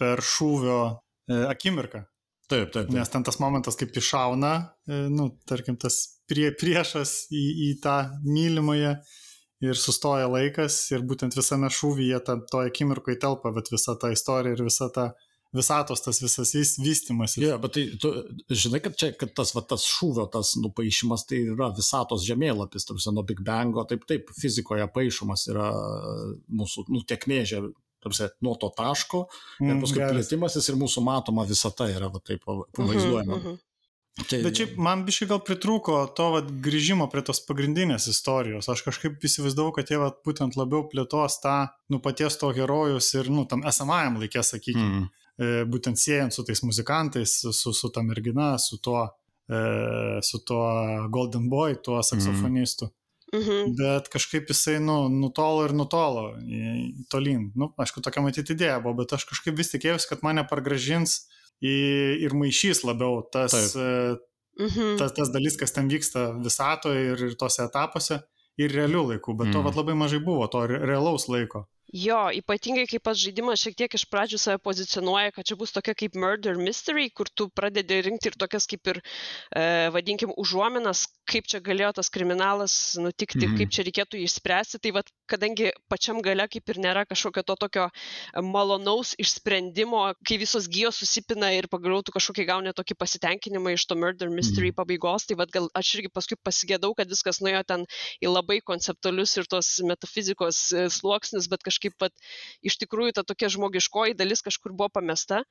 per 0.00 0.22
šūvio 0.24 0.78
e, 0.90 1.44
akimirką. 1.46 2.02
Taip, 2.50 2.72
taip, 2.74 2.88
taip. 2.88 2.90
Nes 2.92 3.12
ten 3.12 3.24
tas 3.24 3.38
momentas, 3.40 3.78
kaip 3.80 3.94
iššauna, 3.96 4.54
e, 4.90 5.04
nu, 5.12 5.30
tarkim, 5.48 5.78
tas 5.80 6.00
prie, 6.28 6.48
priešas 6.58 7.14
į, 7.32 7.44
į 7.68 7.68
tą 7.84 7.98
mylimąją 8.26 8.96
ir 9.64 9.78
sustoja 9.80 10.26
laikas 10.28 10.76
ir 10.92 11.04
būtent 11.08 11.36
visame 11.38 11.70
šūvyje 11.72 12.20
ta, 12.26 12.36
toje 12.50 12.72
akimirkoje 12.72 13.20
telpa, 13.22 13.54
bet 13.54 13.70
visa 13.72 13.94
ta 14.00 14.10
istorija 14.12 14.58
ir 14.58 14.64
visa 14.66 14.90
ta 14.92 15.12
visatos 15.54 16.02
tas 16.04 16.20
visas 16.22 16.52
vystimas. 16.82 17.36
Jo, 17.38 17.52
yeah, 17.52 17.60
bet 17.62 17.76
tai 17.76 17.84
tu 18.00 18.12
žinai, 18.50 18.80
kad 18.84 18.98
čia, 19.00 19.12
kad 19.18 19.34
tas, 19.36 19.54
va, 19.56 19.62
tas 19.74 19.86
šūvio, 19.88 20.26
tas 20.32 20.54
nupaišymas, 20.60 21.26
tai 21.30 21.44
yra 21.54 21.70
visatos 21.76 22.26
žemėlapis, 22.26 22.88
tarsi 22.88 23.14
nuo 23.14 23.24
Big 23.26 23.42
Bango, 23.46 23.86
taip, 23.88 24.06
taip, 24.10 24.32
fizikoje 24.40 24.86
paaišomas 24.94 25.48
yra 25.52 25.70
mūsų, 26.50 26.88
nu, 26.90 27.04
tiekmė 27.06 27.44
tarsi, 28.04 28.28
nuo 28.44 28.54
to 28.60 28.68
taško 28.76 29.24
mm, 29.60 29.70
ir 29.70 29.84
paskui 29.84 30.02
plėtimasis 30.02 30.68
ir 30.68 30.80
mūsų 30.80 31.04
matoma 31.06 31.46
visata 31.48 31.88
yra 31.92 32.10
va, 32.12 32.20
taip 32.20 32.42
mhm, 32.44 32.66
pavaizduojama. 32.76 33.38
Mm 33.38 33.46
-hmm. 33.46 33.62
Tai... 34.30 34.38
Bet 34.44 34.60
šiaip 34.60 34.76
man 34.78 35.00
biškai 35.02 35.26
gal 35.26 35.40
pritrūko 35.42 35.96
to 36.14 36.28
vat, 36.36 36.50
grįžimo 36.62 37.08
prie 37.10 37.24
tos 37.26 37.40
pagrindinės 37.48 38.06
istorijos. 38.12 38.68
Aš 38.70 38.84
kažkaip 38.86 39.24
įsivaizdavau, 39.26 39.72
kad 39.74 39.90
jie 39.90 39.98
vat, 39.98 40.20
būtent 40.26 40.54
labiau 40.54 40.84
plėtos 40.86 41.40
tą, 41.42 41.56
nu, 41.90 41.98
paties 41.98 42.38
to 42.38 42.52
herojus 42.54 43.10
ir, 43.18 43.30
nu, 43.34 43.42
tam 43.50 43.66
esamajam 43.66 44.20
laikė, 44.22 44.44
sakykime, 44.46 45.00
mm. 45.00 45.08
E, 45.38 45.64
būtent 45.68 46.00
siejant 46.00 46.34
su 46.34 46.44
tais 46.46 46.62
muzikantais, 46.66 47.38
su, 47.44 47.72
su 47.74 47.90
ta 47.94 48.02
mergina, 48.06 48.54
su 48.58 48.80
tuo, 48.82 49.06
e, 49.48 49.62
su 50.22 50.42
tuo 50.46 50.66
Golden 51.14 51.48
Boy, 51.52 51.78
tuo 51.82 52.02
saksofonistu. 52.02 52.90
Mm. 52.90 52.98
Mhm. 53.34 53.72
Bet 53.78 54.08
kažkaip 54.12 54.50
jisai, 54.52 54.76
nu, 54.78 55.08
nutolo 55.10 55.64
ir 55.66 55.72
nutolo 55.74 56.26
tolyn. 57.10 57.48
Nu, 57.58 57.72
aišku, 57.80 58.02
tokia 58.04 58.22
matyti 58.22 58.54
idėja 58.54 58.78
buvo, 58.82 59.00
bet 59.02 59.16
aš 59.16 59.26
kažkaip 59.30 59.56
vis 59.58 59.72
tikėjausi, 59.72 60.08
kad 60.10 60.22
mane 60.26 60.44
pargražins 60.46 61.24
į, 61.58 61.74
ir 62.26 62.36
maišys 62.38 62.84
labiau 62.86 63.24
tas, 63.34 63.56
Taip. 63.74 64.22
mhm. 64.60 64.94
tas, 65.00 65.16
tas 65.16 65.32
dalis, 65.34 65.58
kas 65.58 65.74
ten 65.74 65.90
vyksta 65.90 66.28
visatoje 66.44 67.10
ir, 67.10 67.26
ir 67.30 67.36
tose 67.40 67.64
etapuose, 67.66 68.20
ir 68.60 68.74
realių 68.74 69.08
laikų, 69.14 69.34
bet 69.40 69.50
mhm. 69.50 69.56
to 69.56 69.64
vat, 69.66 69.78
labai 69.80 69.96
mažai 69.98 70.22
buvo, 70.22 70.46
to 70.50 70.66
realaus 70.70 71.26
laiko. 71.30 71.66
Jo, 71.94 72.26
ypatingai 72.34 72.88
kaip 72.90 73.04
pats 73.06 73.20
žaidimas 73.22 73.60
šiek 73.62 73.76
tiek 73.78 73.92
iš 73.94 74.02
pradžių 74.10 74.38
save 74.42 74.58
pozicionuoja, 74.66 75.30
kad 75.36 75.46
čia 75.46 75.54
bus 75.54 75.70
tokia 75.70 75.94
kaip 75.94 76.16
murder 76.18 76.56
mystery, 76.58 77.06
kur 77.14 77.28
tu 77.30 77.46
pradedi 77.54 78.00
rinkti 78.02 78.32
ir 78.32 78.38
tokias 78.40 78.66
kaip 78.66 78.90
ir, 78.90 78.98
e, 79.54 79.62
vadinkim, 79.94 80.32
užuominas, 80.34 81.04
kaip 81.30 81.46
čia 81.46 81.60
galėjo 81.64 81.92
tas 82.00 82.10
kriminalas 82.10 82.74
nutikti, 82.98 83.46
mhm. 83.46 83.60
kaip 83.60 83.70
čia 83.70 83.84
reikėtų 83.86 84.18
jį 84.18 84.26
išspręsti. 84.26 84.80
Tai 84.82 84.92
vad, 84.96 85.12
kadangi 85.30 85.70
pačiam 85.88 86.18
gale 86.24 86.48
kaip 86.50 86.72
ir 86.74 86.80
nėra 86.82 87.04
kažkokio 87.06 87.44
to 87.46 87.56
tokio 87.62 87.86
malonaus 88.42 89.14
išsprendimo, 89.22 90.02
kai 90.26 90.40
visos 90.42 90.66
gyjos 90.66 90.98
susipina 90.98 91.52
ir 91.54 91.70
pagaliau 91.70 92.02
tu 92.02 92.12
kažkokį 92.16 92.48
gauni 92.50 92.74
tokį 92.74 92.98
pasitenkinimą 92.98 93.76
iš 93.76 93.86
to 93.86 93.98
murder 94.00 94.34
mystery 94.34 94.72
mhm. 94.72 94.80
pabaigos, 94.82 95.28
tai 95.30 95.38
vad 95.38 95.54
gal 95.54 95.70
aš 95.78 95.94
irgi 96.00 96.10
paskui 96.10 96.40
pasigėdau, 96.42 96.90
kad 96.98 97.06
viskas 97.06 97.38
nuėjo 97.38 97.62
ten 97.70 97.86
į 98.18 98.34
labai 98.34 98.58
konceptualius 98.66 99.38
ir 99.38 99.46
tos 99.46 99.76
metafizikos 99.86 100.60
e, 100.74 100.86
sluoksnius, 100.90 101.46
bet 101.52 101.62
kažkaip 101.62 101.83
pat 101.92 102.12
iš 102.64 102.78
tikrųjų 102.80 103.16
ta 103.18 103.24
tokia 103.26 103.50
žmogiškoji 103.52 104.16
dalis 104.16 104.44
kažkur 104.46 104.72
buvo 104.72 104.88
pamesta. 104.96 105.42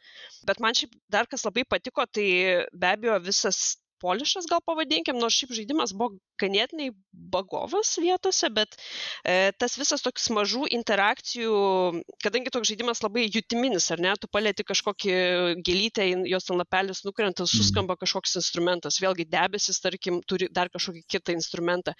Bet 0.49 0.59
man 0.63 0.73
šiaip 0.73 0.95
dar 1.13 1.29
kas 1.29 1.45
labai 1.45 1.65
patiko, 1.69 2.05
tai 2.09 2.27
be 2.73 2.89
abejo 2.89 3.19
visas 3.21 3.77
polišas 4.03 4.49
gal 4.51 4.61
pavadinkim, 4.65 5.17
nors 5.21 5.37
šiaip 5.39 5.55
žaidimas 5.55 5.95
buvo 5.95 6.17
ganėtinai 6.41 6.91
bagovas 7.33 7.93
vietose, 8.01 8.49
bet 8.53 8.75
e, 9.23 9.51
tas 9.59 9.77
visas 9.79 10.03
toks 10.05 10.29
mažų 10.35 10.67
interakcijų, 10.77 11.53
kadangi 12.23 12.53
toks 12.53 12.71
žaidimas 12.71 13.01
labai 13.05 13.25
jutiminis, 13.27 13.89
ar 13.93 14.03
ne, 14.03 14.13
tu 14.19 14.29
palėti 14.31 14.65
kažkokį 14.67 15.15
gėlytę, 15.65 16.07
jos 16.29 16.49
ten 16.49 16.59
lapelis 16.59 17.03
nukrenta, 17.07 17.45
mhm. 17.45 17.51
suskamba 17.53 17.97
kažkoks 17.99 18.37
instrumentas, 18.41 18.99
vėlgi 19.03 19.27
debesis, 19.29 19.81
tarkim, 19.83 20.21
turi 20.27 20.49
dar 20.53 20.71
kažkokį 20.73 21.05
kitą 21.15 21.37
instrumentą. 21.37 21.95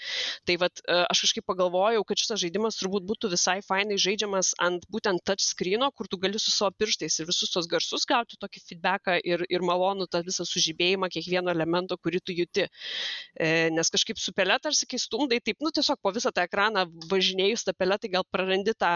Tai 0.47 0.57
vad, 0.65 0.83
e, 0.85 0.99
aš 1.07 1.25
kažkaip 1.27 1.47
pagalvojau, 1.49 2.03
kad 2.07 2.21
šitas 2.21 2.43
žaidimas 2.43 2.77
turbūt 2.81 3.07
būtų 3.09 3.31
visai 3.33 3.59
fainai 3.65 3.97
žaidžiamas 4.01 4.53
ant 4.63 4.85
būtent 4.91 5.23
touchscreeno, 5.27 5.89
kur 5.95 6.09
tu 6.09 6.19
gali 6.21 6.41
su 6.41 6.51
savo 6.53 6.73
pirštais 6.77 7.19
ir 7.19 7.29
visus 7.29 7.53
tos 7.53 7.69
garsus 7.69 8.07
gauti 8.09 8.39
tokį 8.41 8.63
feedbacką 8.67 9.17
ir, 9.23 9.45
ir 9.49 9.65
malonų 9.65 10.09
tą 10.11 10.23
visą 10.25 10.45
sužibėjimą 10.47 11.09
kiekvieno 11.13 11.53
elemento, 11.53 11.92
kurį 12.01 12.21
tu 12.23 12.35
juti. 12.35 12.67
E, 13.33 13.69
nes 13.73 13.93
kažkaip 13.93 14.19
su 14.21 14.33
pele 14.35 14.57
tarsi 14.63 14.87
kai 14.89 14.99
stumdai, 15.01 15.41
taip, 15.43 15.59
nu 15.63 15.71
tiesiog 15.73 15.99
po 16.03 16.13
visą 16.15 16.31
tą 16.33 16.45
ekraną 16.47 16.85
važinėjus 17.11 17.65
tą 17.67 17.75
pelę, 17.77 17.97
tai 18.01 18.11
gal 18.13 18.25
prarandi 18.31 18.75
tą 18.77 18.95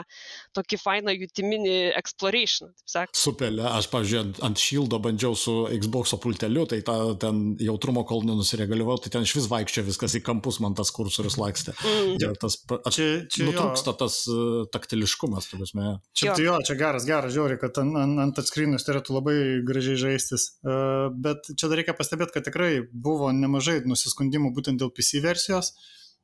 tokį 0.58 0.80
fainą 0.82 1.16
jutiminį 1.16 1.76
exploration, 1.98 2.72
taip 2.82 2.94
sakant. 2.94 3.20
Su 3.20 3.34
pele, 3.38 3.66
aš, 3.70 3.90
pavyzdžiui, 3.94 4.24
ant, 4.46 4.62
šildo 4.68 5.00
bandžiau 5.04 5.38
su 5.38 5.56
Xbox 5.78 6.16
pulteliu, 6.22 6.66
tai 6.70 6.82
ta, 6.86 6.96
ten 7.22 7.56
jautrumo 7.62 8.04
kol 8.08 8.26
nenusireguliavau, 8.28 8.98
tai 9.02 9.14
ten 9.14 9.28
iš 9.28 9.36
vis 9.38 9.50
vaikščia 9.52 9.86
viskas 9.88 10.18
į 10.20 10.24
kampus, 10.26 10.60
man 10.64 10.76
tas 10.78 10.92
kursorius 10.96 11.38
lakstė. 11.40 11.76
Mm. 11.84 12.16
Ir 12.22 12.38
tas, 12.42 12.60
aš, 12.78 12.98
čia, 12.98 13.08
čia 13.32 13.48
nutrūksta 13.50 13.94
jo. 13.94 13.98
tas 14.02 14.20
uh, 14.32 14.66
taktiliškumas, 14.74 15.50
tu 15.52 15.60
prasme. 15.62 15.98
Čia, 16.18 16.32
jo. 16.32 16.38
Tai 16.38 16.48
jo, 16.48 16.58
čia 16.70 16.78
geras, 16.80 17.08
geras, 17.08 17.34
žiūri, 17.36 17.60
kad 17.62 17.80
ant, 17.82 17.98
ant, 18.02 18.22
ant 18.26 18.42
atskrinus 18.42 18.88
turėtų 18.88 19.18
labai 19.18 19.38
gražiai 19.68 20.00
žaistis. 20.02 20.50
Uh, 20.66 21.08
bet 21.14 21.52
čia 21.54 21.70
dar 21.70 21.82
reikia 21.82 21.96
pastebėti, 21.98 22.36
kad 22.38 22.48
tikrai 22.48 22.72
buvo 22.92 23.32
nemažai 23.36 23.82
nusiskundimų 23.86 24.54
būtent 24.56 24.82
dėl 24.82 24.94
PC 24.94 25.24
versijos 25.26 25.74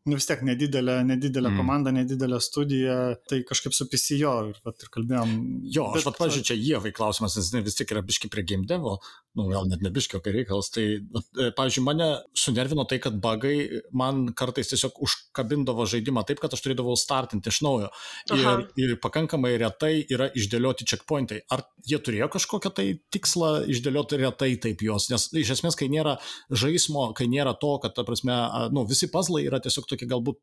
nu 0.04 0.18
vis 0.20 0.28
tiek 0.28 0.42
nedidelė, 0.44 0.98
nedidelė 1.08 1.50
mm. 1.50 1.60
komanda, 1.62 1.92
nedidelė 1.96 2.40
studija, 2.44 2.96
tai 3.30 3.40
kažkaip 3.48 3.76
su 3.76 3.88
PCO 3.88 4.34
ir, 4.50 4.58
vat, 4.66 4.84
ir 4.84 4.92
kalbėjom. 4.92 5.36
Jo, 5.72 5.88
bet, 5.94 6.02
aš 6.02 6.08
pat, 6.10 6.18
pažiūrėjau, 6.20 6.48
čia 6.50 6.58
Jėvai 6.60 6.92
klausimas, 6.96 7.38
nes 7.40 7.52
vis 7.64 7.80
tik 7.80 7.94
yra 7.96 8.04
biški 8.04 8.32
prie 8.34 8.44
game 8.48 8.68
devo, 8.68 8.98
nu 9.38 9.48
gal 9.50 9.66
net 9.70 9.82
nebiškio, 9.82 10.20
kai 10.24 10.34
reikalas, 10.36 10.70
tai, 10.74 10.86
e, 11.02 11.48
pavyzdžiui, 11.58 11.84
mane 11.86 12.08
sunervino 12.38 12.86
tai, 12.90 13.00
kad 13.02 13.18
bagai 13.22 13.82
man 13.98 14.28
kartais 14.38 14.70
tiesiog 14.70 15.00
užkabindavo 15.08 15.88
žaidimą 15.90 16.26
taip, 16.30 16.42
kad 16.44 16.54
aš 16.54 16.62
turėdavau 16.66 16.96
startinti 17.00 17.50
iš 17.50 17.62
naujo. 17.66 17.90
Aha. 18.34 18.56
Ir, 18.78 18.94
ir 18.94 18.96
pakankamai 19.04 19.56
retai 19.62 19.94
yra 20.14 20.30
išdėlioti 20.38 20.88
checkpointai. 20.90 21.42
Ar 21.54 21.66
jie 21.90 21.98
turėjo 22.04 22.30
kažkokią 22.38 22.74
tai 22.78 22.88
tikslą 23.14 23.54
išdėlioti 23.74 24.22
retai 24.22 24.54
taip 24.62 24.86
juos? 24.86 25.10
Nes 25.14 25.30
iš 25.44 25.56
esmės, 25.58 25.78
kai 25.80 25.90
nėra 25.94 26.20
žaismo, 26.54 27.10
kai 27.18 27.30
nėra 27.32 27.58
to, 27.58 27.78
kad, 27.82 27.98
ta 27.98 28.06
prasme, 28.08 28.38
nu, 28.76 28.86
visi 28.90 29.10
puzzlai 29.10 29.48
yra 29.50 29.62
tiesiog 29.64 29.90
tokie 29.90 30.10
galbūt 30.10 30.42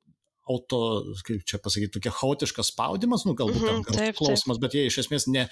auto, 0.51 0.81
kaip 1.27 1.45
čia 1.49 1.61
pasakyti, 1.63 1.93
tokia 1.97 2.13
chaotiškas 2.15 2.73
spaudimas, 2.73 3.25
nu 3.29 3.35
galbūt 3.39 3.63
mm 3.63 3.69
-hmm, 3.71 3.97
taip, 3.97 4.19
klausimas, 4.19 4.59
taip. 4.59 4.65
bet 4.65 4.77
jie 4.77 4.85
iš 4.89 4.99
esmės 5.05 5.27
ne, 5.31 5.47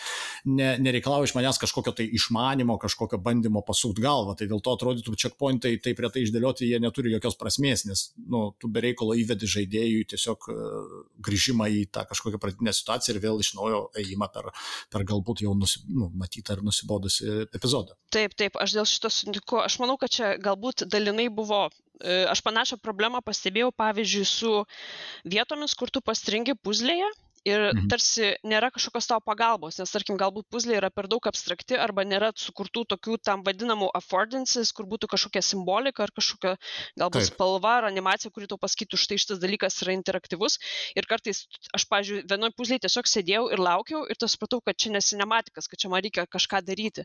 ne, 0.44 0.70
nereikalauja 0.82 1.30
iš 1.30 1.34
manęs 1.36 1.60
kažkokio 1.62 1.94
tai 1.98 2.08
išmanimo, 2.18 2.78
kažkokio 2.82 3.20
bandymo 3.22 3.62
pasukti 3.66 4.02
galvą, 4.02 4.36
tai 4.38 4.48
dėl 4.50 4.62
to 4.64 4.74
atrodytų 4.76 5.16
checkpointai 5.22 5.76
taip 5.84 6.02
retai 6.04 6.24
išdėlioti, 6.26 6.70
jie 6.70 6.80
neturi 6.82 7.12
jokios 7.14 7.38
prasmės, 7.40 7.86
nes, 7.88 8.04
nu, 8.26 8.54
tu 8.58 8.68
bereikalo 8.68 9.14
įvedi 9.14 9.46
žaidėjui 9.46 10.04
tiesiog 10.14 10.48
uh, 10.50 11.02
grįžimą 11.24 11.68
į 11.68 11.86
tą 11.94 12.04
kažkokią 12.10 12.38
pradinę 12.42 12.72
situaciją 12.72 13.16
ir 13.16 13.22
vėl 13.22 13.40
iš 13.40 13.54
naujo 13.58 13.82
ėjimą 13.98 14.30
per, 14.34 14.50
per 14.90 15.04
galbūt 15.04 15.44
jau 15.46 15.54
nusi, 15.54 15.84
nu, 15.88 16.10
matytą 16.14 16.56
ar 16.56 16.62
nusibodusi 16.62 17.46
epizodą. 17.54 17.98
Taip, 18.10 18.34
taip, 18.34 18.56
aš 18.56 18.78
dėl 18.78 18.88
šito 18.88 19.10
sutinku, 19.12 19.60
aš 19.62 19.78
manau, 19.82 19.96
kad 20.00 20.10
čia 20.10 20.36
galbūt 20.42 20.86
dalinai 20.90 21.28
buvo 21.28 21.68
E, 21.68 21.87
aš 22.30 22.42
panašią 22.46 22.78
problemą 22.82 23.22
pastebėjau, 23.26 23.72
pavyzdžiui, 23.74 24.26
su 24.28 24.52
vietomis, 25.24 25.74
kur 25.78 25.90
tu 25.90 26.02
pastringi 26.04 26.54
puzlėje 26.54 27.08
ir 27.48 27.64
mhm. 27.70 27.88
tarsi 27.90 28.32
nėra 28.46 28.70
kažkokios 28.74 29.08
tavo 29.10 29.24
pagalbos, 29.24 29.78
nes 29.80 29.92
tarkim 29.92 30.18
galbūt 30.20 30.48
puzlė 30.52 30.78
yra 30.78 30.90
per 30.94 31.08
daug 31.10 31.24
abstrakti 31.30 31.78
arba 31.78 32.04
nėra 32.06 32.30
sukurtų 32.36 32.84
tokių 32.94 33.18
tam 33.24 33.44
vadinamų 33.46 33.90
affordances, 33.98 34.72
kur 34.76 34.88
būtų 34.90 35.10
kažkokia 35.14 35.42
simbolika 35.44 36.04
ar 36.06 36.12
kažkokia 36.14 36.54
galbūt 36.98 37.24
Taip. 37.24 37.32
spalva 37.32 37.78
ar 37.80 37.88
animacija, 37.88 38.32
kuri 38.34 38.48
tau 38.50 38.60
pasakytų, 38.60 39.00
štai 39.00 39.18
šitas 39.22 39.42
dalykas 39.42 39.80
yra 39.84 39.96
interaktyvus. 39.96 40.58
Ir 40.98 41.08
kartais 41.08 41.44
aš, 41.74 41.86
pažiūrėjau, 41.90 42.28
vienoje 42.30 42.56
puzlėje 42.58 42.84
tiesiog 42.86 43.08
sėdėjau 43.08 43.44
ir 43.54 43.62
laukiau 43.62 44.04
ir 44.10 44.18
tas 44.20 44.34
supratau, 44.34 44.60
kad 44.64 44.78
čia 44.78 44.92
nesinematikas, 44.94 45.68
kad 45.70 45.80
čia 45.80 45.90
man 45.92 46.04
reikia 46.04 46.26
kažką 46.28 46.62
daryti. 46.66 47.04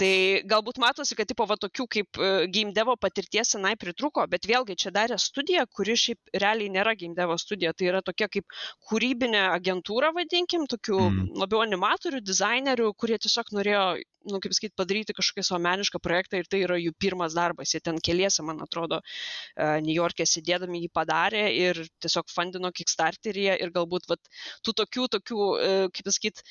Tai 0.00 0.12
galbūt 0.48 0.80
matosi, 0.82 1.16
kad 1.18 1.28
tipo 1.30 1.46
va 1.48 1.56
tokių 1.60 1.86
kaip 1.96 2.18
e, 2.20 2.30
game 2.52 2.74
devo 2.76 2.96
patirties 3.00 3.54
senai 3.54 3.74
pritruko, 3.80 4.24
bet 4.30 4.46
vėlgi 4.48 4.76
čia 4.84 4.92
darė 4.94 5.18
studiją, 5.20 5.66
kuri 5.70 5.96
šiaip 5.98 6.36
realiai 6.42 6.72
nėra 6.72 6.94
game 6.98 7.16
devo 7.16 7.36
studija, 7.40 7.72
tai 7.76 7.90
yra 7.90 8.02
tokia 8.04 8.28
kaip 8.32 8.58
kūrybinė 8.90 9.44
agentūrą, 9.62 10.10
vadinkim, 10.16 10.66
tokių 10.70 10.98
mm. 10.98 11.20
labiau 11.40 11.62
animatorių, 11.64 12.20
dizainerių, 12.26 12.90
kurie 13.00 13.16
tiesiog 13.22 13.52
norėjo, 13.56 13.84
nu, 14.28 14.40
kaip 14.42 14.56
sakyti, 14.56 14.74
padaryti 14.78 15.16
kažkokį 15.16 15.46
savo 15.46 15.60
menišką 15.64 16.02
projektą 16.02 16.42
ir 16.42 16.50
tai 16.50 16.62
yra 16.66 16.76
jų 16.80 16.92
pirmas 17.00 17.36
darbas. 17.38 17.72
Jie 17.72 17.80
ten 17.84 18.00
keliese, 18.02 18.44
man 18.46 18.60
atrodo, 18.66 19.00
uh, 19.00 19.78
New 19.86 19.94
York'e 19.94 20.26
sėdėdami 20.28 20.84
jį 20.84 20.92
padarė 20.98 21.46
ir 21.54 21.82
tiesiog 22.02 22.28
fundino 22.34 22.72
Kickstarteryje 22.74 23.56
ir 23.64 23.74
galbūt 23.74 24.10
vat, 24.12 24.22
tų 24.66 24.76
tokių, 24.82 25.08
tokių, 25.16 25.48
uh, 25.56 25.88
kaip 25.94 26.12
sakyti, 26.12 26.46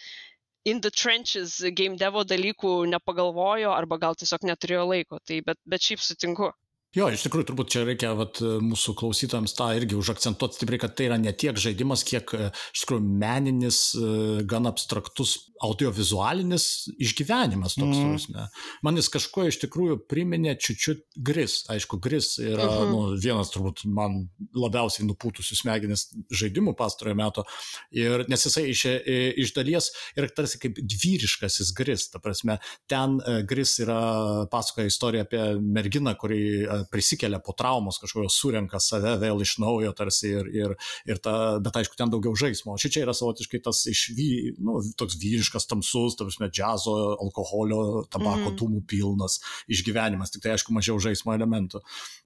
in 0.64 0.82
the 0.82 0.92
trenches 0.92 1.60
game 1.74 1.98
devo 1.98 2.24
dalykų 2.24 2.74
nepagalvojo 2.92 3.72
arba 3.74 3.98
gal 4.02 4.18
tiesiog 4.18 4.46
neturėjo 4.46 4.84
laiko. 4.94 5.22
Tai 5.26 5.42
bet, 5.48 5.62
bet 5.66 5.88
šiaip 5.88 6.04
sutinku. 6.06 6.52
Jo, 6.92 7.06
iš 7.08 7.22
tikrųjų, 7.24 7.46
turbūt 7.48 7.70
čia 7.72 7.86
reikia 7.88 8.10
vat, 8.20 8.42
mūsų 8.44 8.98
klausytojams 9.00 9.54
tą 9.56 9.70
irgi 9.78 9.96
užakcentuoti 9.96 10.58
stipriai, 10.58 10.82
kad 10.84 10.98
tai 11.00 11.06
yra 11.08 11.18
ne 11.22 11.32
tiek 11.32 11.56
žaidimas, 11.56 12.04
kiek 12.04 12.34
e, 12.36 12.50
iš 12.52 12.84
tikrųjų 12.84 13.06
meninis, 13.22 13.80
e, 13.96 14.42
gan 14.44 14.68
abstraktus 14.68 15.38
audiovizualinis 15.64 16.66
išgyvenimas 17.00 17.78
toks. 17.78 18.02
Mm. 18.02 18.36
Ne. 18.36 18.48
Man 18.84 19.00
jis 19.00 19.08
kažkuo 19.14 19.46
iš 19.48 19.62
tikrųjų 19.62 20.02
priminė 20.10 20.58
čiučiut 20.60 21.06
gris. 21.16 21.62
Aišku, 21.72 22.00
gris 22.02 22.34
yra 22.42 22.66
mm 22.66 22.74
-hmm. 22.74 22.92
nu, 22.92 23.22
vienas 23.24 23.54
turbūt 23.54 23.86
man 23.86 24.26
labiausiai 24.52 25.08
nupūtusių 25.08 25.60
smegenis 25.62 26.10
žaidimų 26.28 26.76
pastarojo 26.76 27.16
meto. 27.16 27.46
Ir, 27.96 28.26
nes 28.28 28.46
jisai 28.50 28.66
iš, 28.74 28.86
e, 28.92 29.18
iš 29.46 29.54
dalies 29.56 29.92
yra 30.18 30.28
tarsi 30.28 30.60
kaip 30.60 30.76
vyriškasis 30.76 31.72
gris. 31.78 32.10
Ta 32.12 32.20
prasme, 32.20 32.60
ten 32.88 33.22
gris 33.48 33.80
yra 33.80 34.02
pasakoja 34.52 34.92
istoriją 34.92 35.24
apie 35.30 35.44
merginą, 35.62 36.18
kuri 36.20 36.42
prisikelia 36.92 37.42
po 37.44 37.56
traumos 37.58 38.00
kažkokios, 38.02 38.38
surenka 38.38 38.80
save 38.84 39.18
vėl 39.22 39.44
iš 39.44 39.58
naujo 39.62 39.92
tarsi 39.98 40.32
ir, 40.32 40.50
ir, 40.56 40.76
ir 41.10 41.22
ta, 41.24 41.60
bet 41.64 41.82
aišku, 41.82 41.98
ten 42.00 42.12
daugiau 42.14 42.36
žaismo. 42.38 42.76
O 42.76 42.82
čia 42.82 43.04
yra 43.06 43.16
savotiškai 43.18 43.62
tas 43.66 43.84
iš 43.92 44.08
vy, 44.18 44.30
nu, 44.62 44.80
toks 44.98 45.18
vyriškas, 45.22 45.68
tamsus, 45.70 46.18
tarsi 46.20 46.50
džiazo, 46.50 46.96
alkoholio, 47.22 47.82
tabako 48.12 48.52
mm. 48.52 48.58
dūmų 48.60 48.84
pilnas 48.90 49.40
išgyvenimas, 49.72 50.34
tik 50.34 50.46
tai 50.46 50.56
aišku 50.56 50.74
mažiau 50.76 51.00
žaismo 51.02 51.36
elementų. 51.36 51.82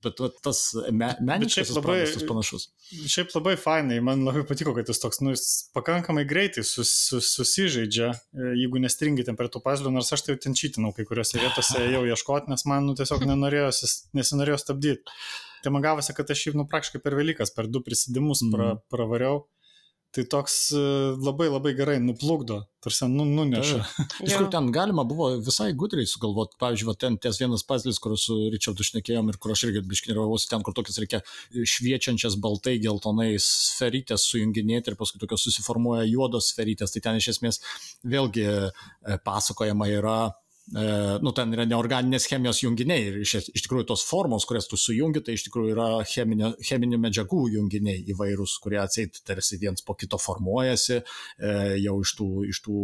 Bet 0.06 0.22
va, 0.22 0.30
tas 0.46 0.62
me, 0.94 1.12
meniškas 1.26 1.74
labai 1.76 2.04
panašus. 2.30 2.70
Šiaip 3.10 3.34
labai 3.36 3.56
fainai, 3.60 3.98
man 4.06 4.24
labai 4.28 4.44
patiko, 4.48 4.76
kad 4.78 4.90
jis 4.90 5.02
toks, 5.02 5.22
nu, 5.26 5.34
jis 5.34 5.46
pakankamai 5.76 6.26
greitai 6.30 6.64
sus, 6.68 6.92
sus, 7.10 7.32
susižaidžia, 7.34 8.12
e, 8.14 8.52
jeigu 8.62 8.82
nestringi 8.84 9.26
ten 9.26 9.38
prie 9.40 9.50
tų 9.52 9.62
pazlių, 9.66 9.94
nors 9.96 10.12
aš 10.14 10.26
tai 10.28 10.38
ten 10.42 10.58
čytinau 10.58 10.94
kai 10.96 11.08
kuriuose 11.08 11.40
vietose 11.42 11.82
jau 11.94 12.04
ieškoti, 12.06 12.52
nes 12.54 12.66
man, 12.70 12.86
nu, 12.86 12.96
tiesiog 12.98 13.26
nenorėjo, 13.26 13.72
nesinori 14.18 14.45
norėjau 14.46 14.62
stabdyti. 14.62 15.18
Tai 15.66 15.74
man 15.74 15.82
gavosi, 15.82 16.14
kad 16.14 16.30
aš 16.30 16.46
jį, 16.46 16.56
nu, 16.60 16.68
praktiškai 16.70 17.02
per 17.02 17.18
Velykas, 17.18 17.50
per 17.56 17.66
du 17.66 17.82
prisidimus 17.82 18.46
pra, 18.54 18.76
mm. 18.76 18.88
pravariau. 18.94 19.46
tai 20.16 20.24
toks 20.32 20.54
e, 20.72 20.82
labai 21.20 21.50
labai 21.52 21.74
gerai 21.76 21.96
nuplukdo, 22.00 22.62
tarsi 22.80 23.08
nu, 23.12 23.26
nuneša. 23.28 23.80
Iš 24.24 24.32
Jo. 24.32 24.38
kur 24.38 24.46
ten 24.54 24.70
galima 24.72 25.04
buvo 25.04 25.28
visai 25.44 25.74
gudriai 25.76 26.08
sugalvoti, 26.08 26.56
pavyzdžiui, 26.62 26.88
va, 26.88 26.96
ten 27.02 27.18
ties 27.20 27.42
vienas 27.42 27.66
pazlis, 27.68 28.00
kur 28.00 28.16
su 28.22 28.38
Richardu 28.54 28.86
šnekėjom 28.88 29.34
ir 29.34 29.40
kur 29.44 29.52
aš 29.52 29.66
irgi 29.68 29.82
biškiniravosi, 29.90 30.48
ten, 30.54 30.64
kur 30.64 30.78
tokias 30.78 31.02
reikia 31.04 31.20
šviečiančias 31.52 32.40
baltai 32.40 32.78
geltonai 32.86 33.34
sferytės 33.44 34.30
sujunginėti 34.30 34.94
ir 34.94 35.00
paskui 35.02 35.20
tokios 35.20 35.44
susiformuoja 35.50 36.08
juodos 36.08 36.54
sferytės, 36.54 36.96
tai 36.96 37.04
ten 37.10 37.20
iš 37.20 37.34
esmės 37.36 37.60
vėlgi 38.08 38.48
e, 38.48 39.20
pasakojama 39.28 39.92
yra 39.98 40.20
nu, 40.74 41.32
ten 41.38 41.52
yra 41.54 41.66
neorganinės 41.70 42.26
chemijos 42.26 42.64
junginiai 42.64 43.04
ir 43.12 43.18
iš, 43.22 43.36
iš 43.54 43.66
tikrųjų 43.68 43.86
tos 43.92 44.02
formos, 44.08 44.48
kurias 44.50 44.66
tu 44.66 44.80
sujungi, 44.82 45.22
tai 45.22 45.36
iš 45.38 45.44
tikrųjų 45.46 45.76
yra 45.76 45.88
cheminio, 46.10 46.56
cheminių 46.66 46.98
medžiagų 47.04 47.42
junginiai 47.54 48.02
įvairūs, 48.10 48.56
kurie 48.64 48.80
atseit 48.82 49.20
tarsi 49.28 49.60
viens 49.62 49.86
po 49.86 49.94
kito 49.94 50.18
formuojasi 50.18 50.98
e, 50.98 51.04
jau 51.84 52.00
iš 52.02 52.16
tų, 52.18 52.30
iš 52.50 52.62
tų 52.66 52.80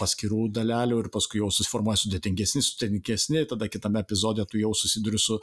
paskirų 0.00 0.46
dalelių 0.56 1.02
ir 1.02 1.10
paskui 1.12 1.42
jau 1.42 1.50
susiformuoja 1.52 2.06
sudėtingesni, 2.06 2.64
sudėtingesni, 2.64 3.44
tada 3.52 3.68
kitame 3.68 4.00
epizode 4.00 4.46
tu 4.48 4.62
jau 4.62 4.72
susiduri 4.76 5.20
su 5.20 5.36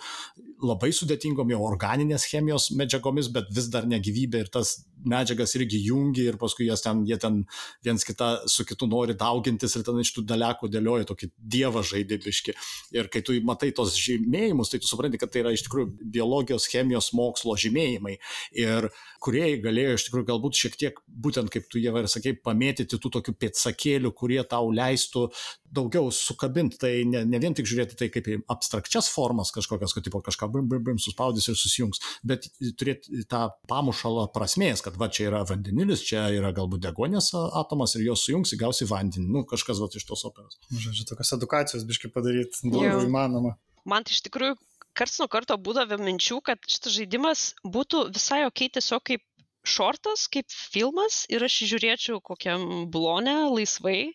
labai 0.63 0.89
sudėtingom 0.95 1.53
jau 1.53 1.61
organinės 1.67 2.25
chemijos 2.31 2.71
medžiagomis, 2.73 3.29
bet 3.35 3.53
vis 3.53 3.69
dar 3.69 3.85
negyvybė 3.89 4.45
ir 4.45 4.51
tas 4.53 4.79
medžiagas 5.05 5.53
irgi 5.59 5.81
jungi 5.83 6.25
ir 6.31 6.39
paskui 6.41 6.69
jas 6.69 6.81
ten, 6.81 7.03
jie 7.05 7.19
ten 7.21 7.41
viens 7.85 8.05
kitą 8.07 8.47
su 8.49 8.65
kitu 8.65 8.87
nori 8.89 9.13
daugintis 9.19 9.75
ir 9.75 9.85
ten 9.85 9.99
iš 10.01 10.13
tų 10.15 10.25
dalekų 10.31 10.71
dėlioja 10.71 11.09
tokį 11.11 11.29
dievą 11.37 11.82
žaidibiški. 11.87 12.55
Ir 12.97 13.09
kai 13.13 13.23
tu 13.25 13.35
matai 13.45 13.71
tos 13.75 13.97
žymėjimus, 13.99 14.71
tai 14.71 14.81
tu 14.83 14.89
supranti, 14.89 15.19
kad 15.21 15.33
tai 15.33 15.43
yra 15.43 15.53
iš 15.55 15.65
tikrųjų 15.67 16.09
biologijos, 16.15 16.67
chemijos 16.71 17.11
mokslo 17.17 17.55
žymėjimai. 17.59 18.17
Ir 18.57 18.89
kuriejai 19.23 19.59
galėjo 19.63 19.97
iš 19.97 20.07
tikrųjų 20.07 20.29
galbūt 20.31 20.59
šiek 20.59 20.79
tiek, 20.79 21.01
būtent 21.07 21.51
kaip 21.53 21.69
tu 21.71 21.81
jie 21.81 21.93
ir 21.93 22.09
sakei, 22.11 22.35
pamėtyti 22.35 22.99
tų 22.99 23.13
tokių 23.17 23.35
pėtsakėlių, 23.43 24.13
kurie 24.17 24.41
tau 24.49 24.71
leistų 24.73 25.29
daugiau 25.75 26.11
sukabinti. 26.13 26.79
Tai 26.81 26.91
ne, 27.09 27.23
ne 27.29 27.41
vien 27.41 27.55
tik 27.57 27.67
žiūrėti 27.69 27.97
tai 27.99 28.09
kaip 28.13 28.29
į 28.29 28.39
abstrakčias 28.53 29.09
formas 29.13 29.53
kažkokias, 29.55 29.95
kad 29.95 30.05
tipo 30.07 30.21
kažką 30.25 30.49
bim, 30.53 30.67
bim, 30.71 30.83
bim 30.87 31.01
suspaudys 31.01 31.49
ir 31.51 31.57
susijungs, 31.59 32.01
bet 32.25 32.49
turėti 32.79 33.23
tą 33.29 33.47
pamušalą 33.71 34.27
prasmės, 34.35 34.83
kad 34.85 34.97
va 34.99 35.09
čia 35.13 35.29
yra 35.31 35.43
vandenilis, 35.49 36.05
čia 36.05 36.27
yra 36.37 36.53
galbūt 36.55 36.85
degonės 36.87 37.31
atomas 37.35 37.97
ir 37.97 38.07
jos 38.09 38.25
sujungs, 38.27 38.55
gausi 38.59 38.87
vandenį. 38.89 39.29
Nu, 39.33 39.45
kažkas 39.49 39.81
va 39.83 39.89
iš 39.93 40.05
tos 40.09 40.25
operos. 40.29 40.59
Žodžiu, 40.71 41.07
tokios 41.09 41.33
edukacijos 41.37 41.87
biškai 41.89 42.13
padaryti 42.13 42.63
Jo. 42.63 42.75
daugiau 42.77 43.07
įmanoma. 43.07 43.57
Man 43.89 44.05
tai 44.07 44.15
iš 44.15 44.23
tikrųjų 44.27 44.55
karts 44.97 45.17
nuo 45.21 45.27
karto 45.31 45.57
būdavo 45.59 45.97
minčių, 46.01 46.39
kad 46.45 46.61
šitas 46.69 46.95
žaidimas 46.95 47.43
būtų 47.65 48.05
visai 48.13 48.43
ok 48.47 48.67
tiesiog 48.77 49.03
kaip 49.09 49.23
šortas, 49.63 50.27
kaip 50.31 50.51
filmas 50.51 51.23
ir 51.31 51.43
aš 51.47 51.57
žiūrėčiau 51.71 52.19
kokiam 52.23 52.85
blonę 52.91 53.35
laisvai. 53.53 54.13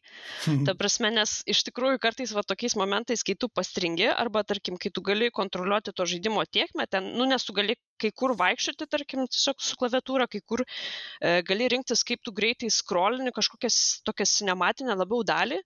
Ta 0.66 0.74
prasme, 0.80 1.10
nes 1.14 1.40
iš 1.48 1.64
tikrųjų 1.68 2.00
kartais 2.02 2.34
va 2.36 2.44
tokiais 2.46 2.76
momentais, 2.78 3.24
kai 3.24 3.36
tu 3.38 3.48
pastringi 3.48 4.08
arba 4.12 4.44
tarkim, 4.44 4.78
kai 4.80 4.92
tu 4.92 5.04
gali 5.04 5.32
kontroliuoti 5.34 5.96
to 5.96 6.08
žaidimo 6.08 6.44
tiekmę, 6.44 6.88
ten, 6.90 7.12
nu 7.16 7.28
nes 7.28 7.44
tu 7.44 7.56
gali 7.56 7.78
kai 8.00 8.12
kur 8.14 8.34
vaikščioti, 8.38 8.88
tarkim, 8.90 9.24
tiesiog 9.26 9.58
su 9.64 9.78
klaviatūra, 9.80 10.28
kai 10.30 10.40
kur 10.46 10.62
e, 10.62 11.40
gali 11.48 11.68
rinktis, 11.74 12.04
kaip 12.06 12.22
tu 12.22 12.34
greitai 12.36 12.70
scrollini 12.72 13.34
kažkokias 13.34 13.78
tokias 14.06 14.36
cinematinę 14.38 14.94
labiau 14.98 15.24
dalį. 15.26 15.60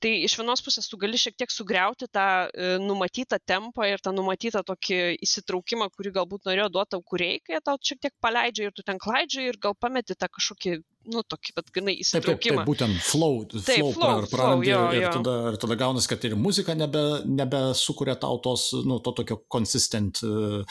Tai 0.00 0.14
iš 0.24 0.38
vienos 0.40 0.64
pusės 0.64 0.88
tu 0.88 0.98
gali 1.00 1.20
šiek 1.20 1.36
tiek 1.40 1.52
sugriauti 1.52 2.08
tą 2.08 2.26
e, 2.48 2.74
numatytą 2.82 3.40
tempą 3.44 3.88
ir 3.90 4.02
tą 4.04 4.14
numatytą 4.16 4.64
tokį 4.66 5.00
įsitraukimą, 5.24 5.90
kurį 5.94 6.16
galbūt 6.20 6.48
norėjo 6.48 6.70
duoti 6.72 6.94
tau 6.94 7.02
kuriai, 7.02 7.40
kai 7.42 7.60
tau 7.64 7.78
šiek 7.80 8.00
tiek 8.04 8.14
paleidžia 8.22 8.68
ir 8.68 8.74
tu 8.76 8.84
ten 8.86 9.00
klaidžiai 9.02 9.50
ir 9.50 9.58
gal 9.60 9.74
pameti 9.74 10.14
tą 10.14 10.28
kažkokį, 10.30 10.76
nu, 11.10 11.22
tokį, 11.28 11.52
bet 11.56 11.70
grinai 11.74 11.94
Taip, 11.98 12.24
taip, 12.24 12.24
taip, 12.24 12.40
įsitraukimą. 12.40 12.64
būtent 12.68 13.00
flow, 13.04 13.42
Taip, 13.50 13.64
flow, 13.64 13.92
flow, 13.96 14.22
pra- 14.30 14.48
flow, 14.48 14.62
jo, 14.64 14.80
ir, 14.90 14.96
ir, 14.98 15.02
jo. 15.06 15.12
tada, 15.18 15.34
ir 15.52 15.58
tada 15.64 15.76
gaunasi, 15.80 16.08
kad 16.12 16.24
ir 16.28 16.36
muzika 16.40 16.74
nebe, 16.78 17.02
nebesukuria 17.28 18.16
tau 18.20 18.38
tos, 18.44 18.70
nu, 18.86 18.98
to 19.04 19.12
tokio 19.20 19.38
consistent 19.52 20.22
uh, 20.26 20.62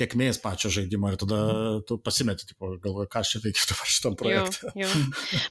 tiekmės 0.00 0.40
pačio 0.42 0.70
žaidimo 0.72 1.12
ir 1.12 1.18
tada 1.20 1.40
tu 1.88 1.98
pasimeti, 2.02 2.48
tipo, 2.52 2.74
galvoju, 2.82 3.10
ką 3.12 3.22
aš 3.24 3.34
čia 3.36 3.42
veikiu 3.44 3.68
dabar 3.72 3.92
šitam 3.96 4.12
Jo, 4.16 4.20
projektui. 4.24 4.74
jo. 4.82 4.90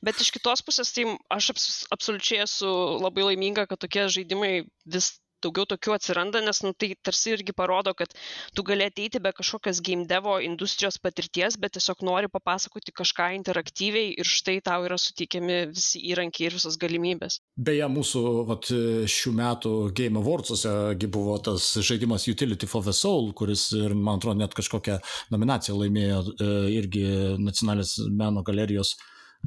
Bet 0.05 0.21
iš 0.25 0.31
kitos 0.35 0.63
pusės, 0.65 0.93
tai 0.95 1.05
aš 1.37 1.51
abs 1.55 1.67
absoliučiai 1.93 2.43
esu 2.45 2.69
labai 3.01 3.29
laiminga, 3.31 3.67
kad 3.69 3.81
tokie 3.83 4.07
žaidimai 4.11 4.53
vis 4.85 5.13
daugiau 5.43 5.67
tokių 5.69 5.95
atsiranda, 5.95 6.41
nes 6.43 6.61
nu, 6.65 6.73
tai 6.77 6.93
tarsi 7.03 7.35
irgi 7.35 7.55
parodo, 7.57 7.93
kad 7.97 8.13
tu 8.55 8.65
gali 8.67 8.87
ateiti 8.87 9.21
be 9.23 9.33
kažkokios 9.35 9.81
game 9.85 10.07
devo 10.09 10.37
industrijos 10.43 10.99
patirties, 11.01 11.57
bet 11.61 11.75
tiesiog 11.77 12.03
nori 12.07 12.31
papasakoti 12.31 12.93
kažką 13.01 13.31
interaktyviai 13.39 14.15
ir 14.21 14.27
štai 14.27 14.59
tau 14.65 14.85
yra 14.87 14.99
suteikiami 15.01 15.61
visi 15.73 16.01
įrankiai 16.11 16.49
ir 16.49 16.57
visos 16.57 16.77
galimybės. 16.81 17.39
Beje, 17.57 17.87
mūsų 17.91 18.25
vat, 18.49 18.71
šių 19.11 19.35
metų 19.37 19.73
Game 19.97 20.21
Awards'ose 20.21 20.75
gi 20.99 21.09
buvo 21.11 21.37
tas 21.43 21.71
žaidimas 21.81 22.27
Utility 22.31 22.69
for 22.69 22.85
the 22.85 22.93
Soul, 22.95 23.31
kuris 23.37 23.69
ir, 23.77 23.95
man 23.95 24.21
atrodo, 24.21 24.39
net 24.41 24.55
kažkokią 24.57 24.99
nominaciją 25.33 25.77
laimėjo 25.79 26.21
e, 26.21 26.51
irgi 26.77 27.07
nacionalinės 27.41 27.97
meno 28.09 28.45
galerijos 28.45 28.95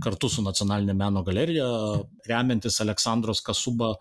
kartu 0.02 0.28
su 0.30 0.42
nacionalinė 0.42 0.94
meno 0.98 1.22
galerija, 1.26 1.66
remiantis 2.28 2.80
Aleksandros 2.82 3.42
Kasuba 3.46 3.94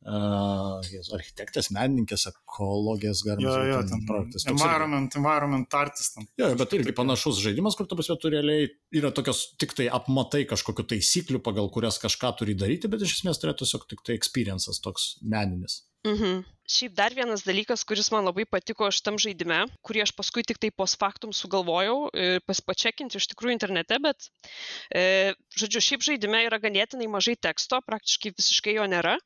Uh, 0.00 0.78
architektės, 1.12 1.66
menininkės, 1.76 2.22
ekologės, 2.30 3.20
galima 3.26 3.50
Jo, 3.50 3.56
jo, 3.68 3.74
sakyti, 3.82 3.90
ten 3.90 4.06
projektas. 4.08 4.46
Toks 4.46 4.54
irgi- 4.54 4.64
environment, 4.64 5.16
environment 5.20 5.76
artist. 5.76 6.16
Jo, 6.40 6.48
bet 6.56 6.72
irgi 6.78 6.94
panašus 6.96 7.42
žaidimas, 7.44 7.76
kur, 7.76 7.84
ta 7.90 7.98
prasme, 7.98 8.16
tu 8.16 8.30
realiai 8.32 8.70
yra 8.96 9.10
tokios 9.12 9.42
tik 9.60 9.76
tai 9.76 9.90
apmatai 9.92 10.46
kažkokiu 10.48 10.86
taisyklių, 10.94 11.42
pagal 11.44 11.68
kurias 11.74 12.00
kažką 12.00 12.32
turi 12.40 12.56
daryti, 12.56 12.88
bet 12.88 13.04
iš 13.04 13.18
esmės 13.18 13.42
tai 13.42 13.50
yra 13.50 13.58
tiesiog 13.60 13.84
tik 13.92 14.00
tai 14.06 14.16
experiences 14.16 14.80
toks 14.80 15.18
meninis. 15.20 15.82
Mhm. 16.06 16.40
Šiaip 16.70 16.92
dar 16.94 17.12
vienas 17.12 17.42
dalykas, 17.42 17.82
kuris 17.84 18.08
man 18.14 18.24
labai 18.28 18.44
patiko 18.46 18.86
šitam 18.94 19.16
žaidime, 19.20 19.58
kurį 19.84 20.04
aš 20.04 20.12
paskui 20.14 20.44
tik 20.46 20.60
tai 20.62 20.70
post 20.70 20.96
factum 21.00 21.32
sugalvojau, 21.34 21.96
e, 22.14 22.38
pas 22.46 22.60
pačekinti 22.62 23.18
iš 23.18 23.26
tikrųjų 23.32 23.56
internete, 23.56 23.98
bet, 24.04 24.28
e, 24.94 25.34
žodžiu, 25.58 25.82
šiaip 25.88 26.06
žaidime 26.06 26.44
yra 26.46 26.60
ganėtinai 26.62 27.10
mažai 27.10 27.34
teksto, 27.34 27.82
praktiškai 27.90 28.32
visiškai 28.38 28.76
jo 28.78 28.86
nėra, 28.92 29.16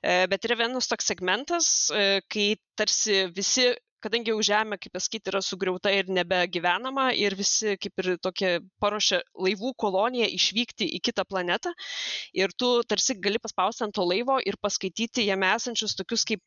e, 0.00 0.16
bet 0.32 0.48
yra 0.48 0.56
vienas 0.64 0.88
toks 0.88 1.12
segmentas, 1.12 1.68
e, 1.92 2.22
kai 2.32 2.48
tarsi 2.80 3.26
visi 3.36 3.68
kadangi 4.04 4.32
jau 4.32 4.40
žemė, 4.44 4.78
kaip 4.82 4.94
pasakyti, 4.96 5.32
yra 5.32 5.40
sugriauta 5.44 5.92
ir 5.94 6.10
nebegyvenama 6.12 7.08
ir 7.18 7.36
visi 7.38 7.74
kaip 7.80 8.04
ir 8.04 8.10
tokie 8.22 8.52
paruošia 8.84 9.22
laivų 9.46 9.72
koloniją 9.84 10.28
išvykti 10.36 10.88
į 10.98 11.02
kitą 11.08 11.26
planetą 11.28 11.72
ir 12.36 12.54
tu 12.58 12.70
tarsi 12.88 13.16
gali 13.26 13.40
paspausti 13.42 13.86
ant 13.86 13.96
to 13.96 14.06
laivo 14.06 14.38
ir 14.44 14.58
paskaityti 14.62 15.26
jame 15.28 15.50
esančius 15.56 15.96
tokius 15.98 16.26
kaip 16.28 16.42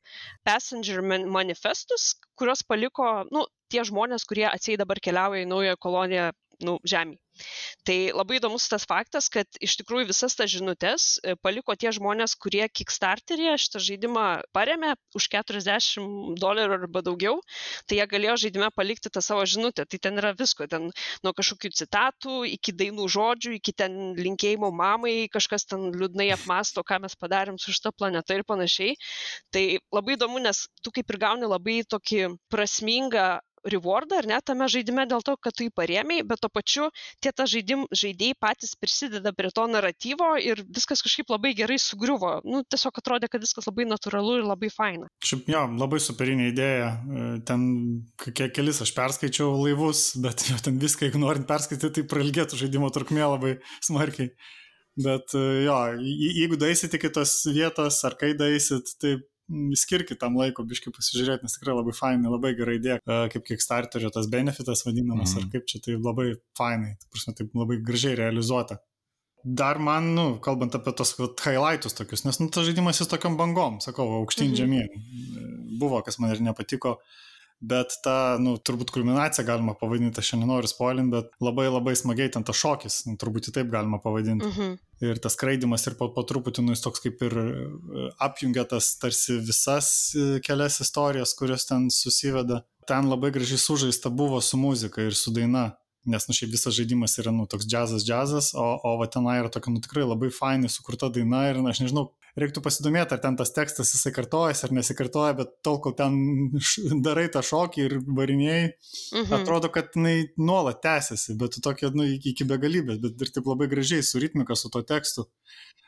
passenger 0.48 1.02
man- 1.02 1.28
manifestus, 1.38 2.14
kuriuos 2.40 2.64
paliko, 2.68 3.08
nu, 3.34 3.46
tie 3.72 3.84
žmonės, 3.88 4.26
kurie 4.28 4.46
atsiai 4.50 4.78
dabar 4.80 5.00
keliauja 5.04 5.44
į 5.44 5.50
naują 5.50 5.76
koloniją, 5.84 6.32
nu, 6.66 6.78
žemį. 6.88 7.18
Tai 7.86 7.96
labai 8.18 8.40
įdomus 8.40 8.66
tas 8.72 8.86
faktas, 8.90 9.28
kad 9.34 9.60
iš 9.64 9.78
tikrųjų 9.82 10.08
visas 10.10 10.36
tas 10.38 10.50
žinutės 10.52 11.06
e, 11.22 11.36
paliko 11.40 11.76
tie 11.78 11.92
žmonės, 11.94 12.34
kurie 12.42 12.64
Kickstarteryje 12.66 13.54
šitą 13.62 13.82
žaidimą 13.88 14.26
paremė 14.58 14.96
už 15.18 15.28
40 15.36 16.42
dolerių 16.42 16.80
arba 16.80 17.04
daugiau, 17.06 17.38
tai 17.86 18.00
jie 18.00 18.08
galėjo 18.10 18.38
žaidime 18.46 18.72
palikti 18.76 19.12
tą 19.14 19.22
savo 19.24 19.46
žinutę. 19.46 19.86
Tai 19.86 20.02
ten 20.08 20.18
yra 20.22 20.34
visko, 20.38 20.68
ten 20.72 20.90
nuo 21.26 21.36
kažkokių 21.38 21.74
citatų 21.82 22.40
iki 22.56 22.74
dainų 22.82 23.08
žodžių, 23.18 23.56
iki 23.60 23.76
ten 23.84 24.16
linkėjimo 24.18 24.72
mamai, 24.74 25.16
kažkas 25.34 25.70
ten 25.70 25.92
liūdnai 25.94 26.32
apmasto, 26.36 26.84
ką 26.84 27.02
mes 27.06 27.18
padarėm 27.20 27.62
su 27.62 27.76
šita 27.76 27.94
planeta 27.94 28.38
ir 28.38 28.48
panašiai. 28.50 28.98
Tai 29.54 29.66
labai 29.94 30.18
įdomu, 30.18 30.42
nes 30.44 30.66
tu 30.82 30.94
kaip 30.96 31.14
ir 31.14 31.22
gauni 31.22 31.50
labai 31.50 31.84
tokį 31.86 32.34
prasmingą 32.52 33.30
rewardą, 33.66 34.18
ar 34.22 34.28
ne, 34.30 34.38
tame 34.46 34.68
žaidime 34.70 35.06
dėl 35.10 35.24
to, 35.26 35.34
kad 35.42 35.56
tu 35.58 35.66
jį 35.66 35.72
parėmiai, 35.76 36.24
bet 36.28 36.40
to 36.44 36.50
pačiu 36.54 36.90
tie 37.24 37.32
ta 37.36 37.46
žaidim, 37.50 37.86
žaidėjai 37.92 38.36
patys 38.40 38.76
prisideda 38.80 39.34
prie 39.34 39.50
to 39.56 39.66
naratyvo 39.68 40.36
ir 40.40 40.62
viskas 40.68 41.02
kažkaip 41.06 41.30
labai 41.34 41.54
gerai 41.58 41.80
sugriuvo. 41.82 42.42
Nu, 42.46 42.62
tiesiog 42.64 43.00
atrodė, 43.02 43.30
kad 43.32 43.42
viskas 43.44 43.68
labai 43.70 43.88
natūralu 43.90 44.38
ir 44.42 44.46
labai 44.48 44.70
faina. 44.74 45.10
Šiaip 45.26 45.50
jo, 45.52 45.64
labai 45.80 46.00
superinė 46.04 46.52
idėja. 46.54 46.92
E, 46.94 47.26
Ten 47.48 47.66
kiek 48.22 48.54
kelis 48.56 48.82
aš 48.84 48.92
perskaičiau 48.98 49.54
laivus, 49.62 50.12
bet 50.22 50.46
jo 50.50 50.58
ten 50.64 50.80
viską, 50.82 51.08
jeigu 51.08 51.22
norint 51.22 51.48
perskaityti, 51.50 51.94
tai 52.02 52.08
prailgėtų 52.12 52.60
žaidimo 52.60 52.90
trukmė 52.94 53.26
labai 53.26 53.56
smarkiai. 53.86 54.32
Bet 54.98 55.34
e, 55.38 55.42
jo, 55.68 55.78
je- 56.02 56.34
jeigu 56.42 56.58
daisit 56.58 56.94
iki 56.98 57.12
tos 57.14 57.40
vietos, 57.54 58.00
ar 58.08 58.16
kai 58.18 58.32
daisit, 58.38 58.96
tai 59.02 59.18
skirkit 59.80 60.20
tam 60.20 60.36
laiko 60.36 60.64
biškai 60.68 60.92
pasižiūrėti, 60.92 61.44
nes 61.48 61.56
tikrai 61.58 61.76
labai 61.78 61.94
fainai, 61.96 62.30
labai 62.32 62.52
gerai 62.58 62.78
idėja, 62.80 63.00
kaip 63.32 63.46
Kickstarterio 63.48 64.12
tas 64.12 64.28
benefitas 64.28 64.84
vadinamas, 64.86 65.34
Mhm. 65.36 65.38
ar 65.44 65.50
kaip 65.54 65.66
čia 65.68 65.80
tai 65.82 65.94
labai 65.96 66.36
fainai, 66.58 66.98
tai 67.00 67.08
prasme, 67.14 67.34
taip 67.36 67.50
labai 67.56 67.78
gražiai 67.82 68.16
realizuota. 68.20 68.80
Dar 69.46 69.78
man, 69.80 70.14
nu, 70.16 70.40
kalbant 70.44 70.74
apie 70.76 70.92
tos 70.94 71.16
highlightus 71.46 71.94
tokius, 71.94 72.26
nes, 72.26 72.40
nu, 72.40 72.50
tas 72.50 72.66
žaidimas 72.68 73.00
jis 73.00 73.08
tokiam 73.08 73.38
bangom, 73.38 73.80
sakau, 73.80 74.08
aukštyn 74.26 74.52
Mhm. 74.52 74.56
žemyn. 74.56 74.88
E, 74.90 75.78
Buvo, 75.80 76.02
kas 76.04 76.18
man 76.20 76.32
ir 76.32 76.40
nepatiko. 76.42 76.98
Bet 77.60 77.96
ta, 78.06 78.38
nu, 78.42 78.56
turbūt 78.62 78.92
kulminacija 78.94 79.46
galima 79.46 79.74
pavadinti, 79.78 80.22
aš 80.22 80.36
nenoriu 80.38 80.70
spoilinti, 80.70 81.14
bet 81.16 81.32
labai 81.42 81.68
labai 81.72 81.96
smagiai 81.98 82.30
ten 82.34 82.46
tas 82.46 82.60
šokis, 82.60 83.00
nu, 83.10 83.16
turbūt 83.18 83.50
taip 83.54 83.72
galima 83.74 84.00
pavadinti. 84.04 84.46
Mhm. 84.46 84.76
Ir 85.08 85.20
tas 85.22 85.36
skraidimas 85.38 85.86
ir 85.90 85.98
po, 85.98 86.10
po 86.14 86.24
truputį, 86.26 86.66
nu, 86.66 86.74
jis 86.74 86.82
toks 86.86 87.02
kaip 87.04 87.22
ir 87.26 87.34
e, 87.38 87.48
apjungia 88.24 88.66
tas 88.70 88.96
tarsi 89.02 89.38
visas 89.46 89.90
e, 90.18 90.40
kelias 90.46 90.80
istorijas, 90.82 91.36
kurios 91.38 91.68
ten 91.70 91.90
susiveda. 91.94 92.64
Ten 92.90 93.10
labai 93.10 93.30
gražiai 93.36 93.62
sužaista 93.62 94.10
buvo 94.10 94.42
su 94.42 94.58
muzika 94.58 95.06
ir 95.06 95.18
su 95.18 95.34
daina. 95.34 95.72
Nes, 96.08 96.24
nu, 96.24 96.32
šiaip 96.32 96.54
visas 96.54 96.72
žaidimas 96.72 97.18
yra, 97.20 97.34
nu, 97.36 97.44
toks 97.52 97.68
džiazas, 97.68 98.06
džiazas, 98.08 98.54
o, 98.56 98.64
o 98.64 98.94
va 99.02 99.10
tenai 99.12 99.42
yra 99.42 99.50
tokia, 99.52 99.74
nu, 99.76 99.82
tikrai 99.84 100.06
labai 100.08 100.30
fainai 100.32 100.70
sukurta 100.72 101.10
daina 101.12 101.42
ir, 101.50 101.60
na, 101.60 101.74
aš 101.74 101.82
nežinau, 101.84 102.06
reiktų 102.38 102.62
pasidomėti, 102.66 103.16
ar 103.16 103.22
ten 103.24 103.36
tas 103.40 103.50
tekstas 103.56 103.90
jisai 103.96 104.12
kartojasi 104.14 104.68
ar 104.68 104.74
nesikartoja, 104.78 105.34
bet 105.40 105.56
tol, 105.66 105.80
kol 105.82 105.96
ten 105.98 106.18
darai 107.06 107.28
tą 107.34 107.42
šokį 107.46 107.86
ir 107.88 107.96
varinėjai, 108.20 108.68
Mhm. 109.16 109.34
atrodo, 109.40 109.72
kad 109.74 109.90
jinai 109.98 110.30
nuolat 110.38 110.82
tęsiasi, 110.84 111.38
bet 111.38 111.56
tu 111.58 111.62
tokia, 111.66 111.90
nu, 111.96 112.04
iki, 112.18 112.36
iki 112.36 112.46
begalybės, 112.46 113.02
bet 113.02 113.22
ir 113.26 113.34
taip 113.34 113.50
labai 113.50 113.68
gražiai, 113.72 114.04
su 114.06 114.20
ritmika, 114.22 114.56
su 114.56 114.70
to 114.70 114.84
tekstu. 114.84 115.26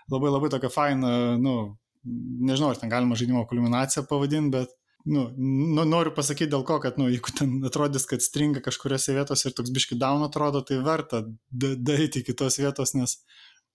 Labai 0.09 0.31
labai 0.34 0.49
tokia 0.49 0.71
faina, 0.73 1.38
nu, 1.38 1.77
nežinau, 2.05 2.71
ar 2.73 2.77
ten 2.81 2.89
galima 2.89 3.15
žaidimo 3.19 3.45
kulminaciją 3.47 4.07
pavadinti, 4.09 4.49
bet, 4.55 4.69
nu, 5.05 5.27
nu, 5.38 5.85
noriu 5.85 6.11
pasakyti 6.15 6.49
dėl 6.49 6.63
ko, 6.65 6.80
kad, 6.81 6.97
nu, 6.97 7.09
jeigu 7.13 7.30
ten 7.38 7.59
atrodys, 7.69 8.07
kad 8.09 8.21
stringa 8.26 8.59
kažkuriuose 8.65 9.13
vietose 9.13 9.45
ir 9.49 9.53
toks 9.53 9.69
biški 9.76 9.99
down 9.99 10.23
atrodo, 10.26 10.63
tai 10.65 10.81
verta 10.81 11.21
da- 11.51 11.76
daryti 11.77 12.23
kitos 12.26 12.57
vietos, 12.57 12.95
nes, 12.97 13.19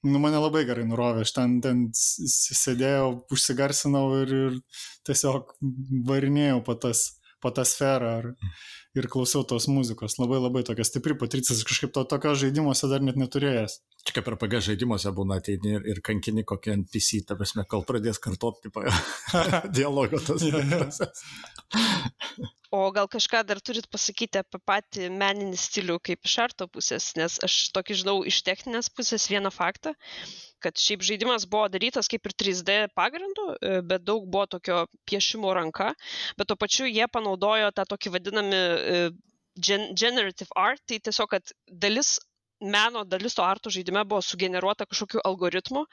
nu, 0.04 0.20
mane 0.22 0.40
labai 0.40 0.64
gerai 0.68 0.84
nurovė, 0.88 1.24
aš 1.24 1.34
ten, 1.36 1.58
ten 1.64 1.84
sėdėjau, 1.96 3.08
užsigarsinau 3.34 4.06
ir, 4.22 4.34
ir 4.48 4.58
tiesiog 5.08 5.54
varinėjau 6.10 6.60
po 6.66 6.76
tas, 7.50 7.54
po 7.54 7.54
tą 7.54 7.64
sferą 7.68 8.12
ir, 8.20 8.30
ir 8.94 9.08
klausiau 9.12 9.44
tos 9.44 9.68
muzikos. 9.68 10.18
Labai 10.18 10.40
labai 10.40 10.64
tokia 10.66 10.86
stipri 10.86 11.16
patirtis, 11.18 11.58
aš 11.58 11.66
kažkaip 11.68 11.92
to 11.94 12.04
tokio 12.08 12.34
žaidimuose 12.38 12.88
dar 12.90 13.04
net 13.04 13.18
neturėjęs. 13.20 13.78
Čia 14.04 14.18
kaip 14.18 14.32
RPG 14.34 14.62
žaidimuose 14.70 15.12
būna 15.16 15.38
ateini 15.40 15.78
ir, 15.78 15.86
ir 15.94 16.02
kankini 16.04 16.44
kokią 16.44 16.78
NPC, 16.82 17.24
ta 17.28 17.38
prasme, 17.40 17.64
kol 17.68 17.86
pradės 17.88 18.20
kartoti 18.22 18.72
dialogo 19.78 20.20
tas. 20.24 20.44
O 22.74 22.88
gal 22.90 23.06
kažką 23.06 23.44
dar 23.46 23.60
turit 23.62 23.84
pasakyti 23.86 24.40
apie 24.40 24.58
patį 24.66 25.06
meninį 25.14 25.54
stilių 25.62 26.00
kaip 26.08 26.26
iš 26.26 26.32
arto 26.42 26.66
pusės, 26.66 27.12
nes 27.14 27.36
aš 27.46 27.58
tokį 27.76 27.96
žinau 28.00 28.14
iš 28.26 28.40
techninės 28.42 28.88
pusės 28.90 29.28
vieną 29.30 29.52
faktą, 29.54 29.92
kad 30.64 30.80
šiaip 30.80 31.04
žaidimas 31.06 31.46
buvo 31.50 31.68
darytas 31.72 32.08
kaip 32.10 32.28
ir 32.28 32.36
3D 32.42 32.76
pagrindu, 32.98 33.46
e, 33.60 33.80
bet 33.92 34.04
daug 34.08 34.26
buvo 34.30 34.46
tokio 34.56 34.84
piešimo 35.10 35.52
ranka, 35.56 35.92
bet 36.38 36.50
tuo 36.50 36.58
pačiu 36.60 36.88
jie 36.90 37.08
panaudojo 37.16 37.72
tą 37.76 37.86
tokį 37.94 38.14
vadinami 38.16 38.60
e, 38.60 39.02
gen 39.68 39.90
generative 39.94 40.50
art, 40.58 40.82
tai 40.88 40.98
tiesiog, 40.98 41.30
kad 41.36 41.54
dalis 41.84 42.16
meno, 42.64 43.04
dalis 43.04 43.36
to 43.36 43.44
arto 43.44 43.70
žaidime 43.70 44.04
buvo 44.08 44.22
sugeneruota 44.22 44.86
kažkokiu 44.88 45.22
algoritmu. 45.24 45.84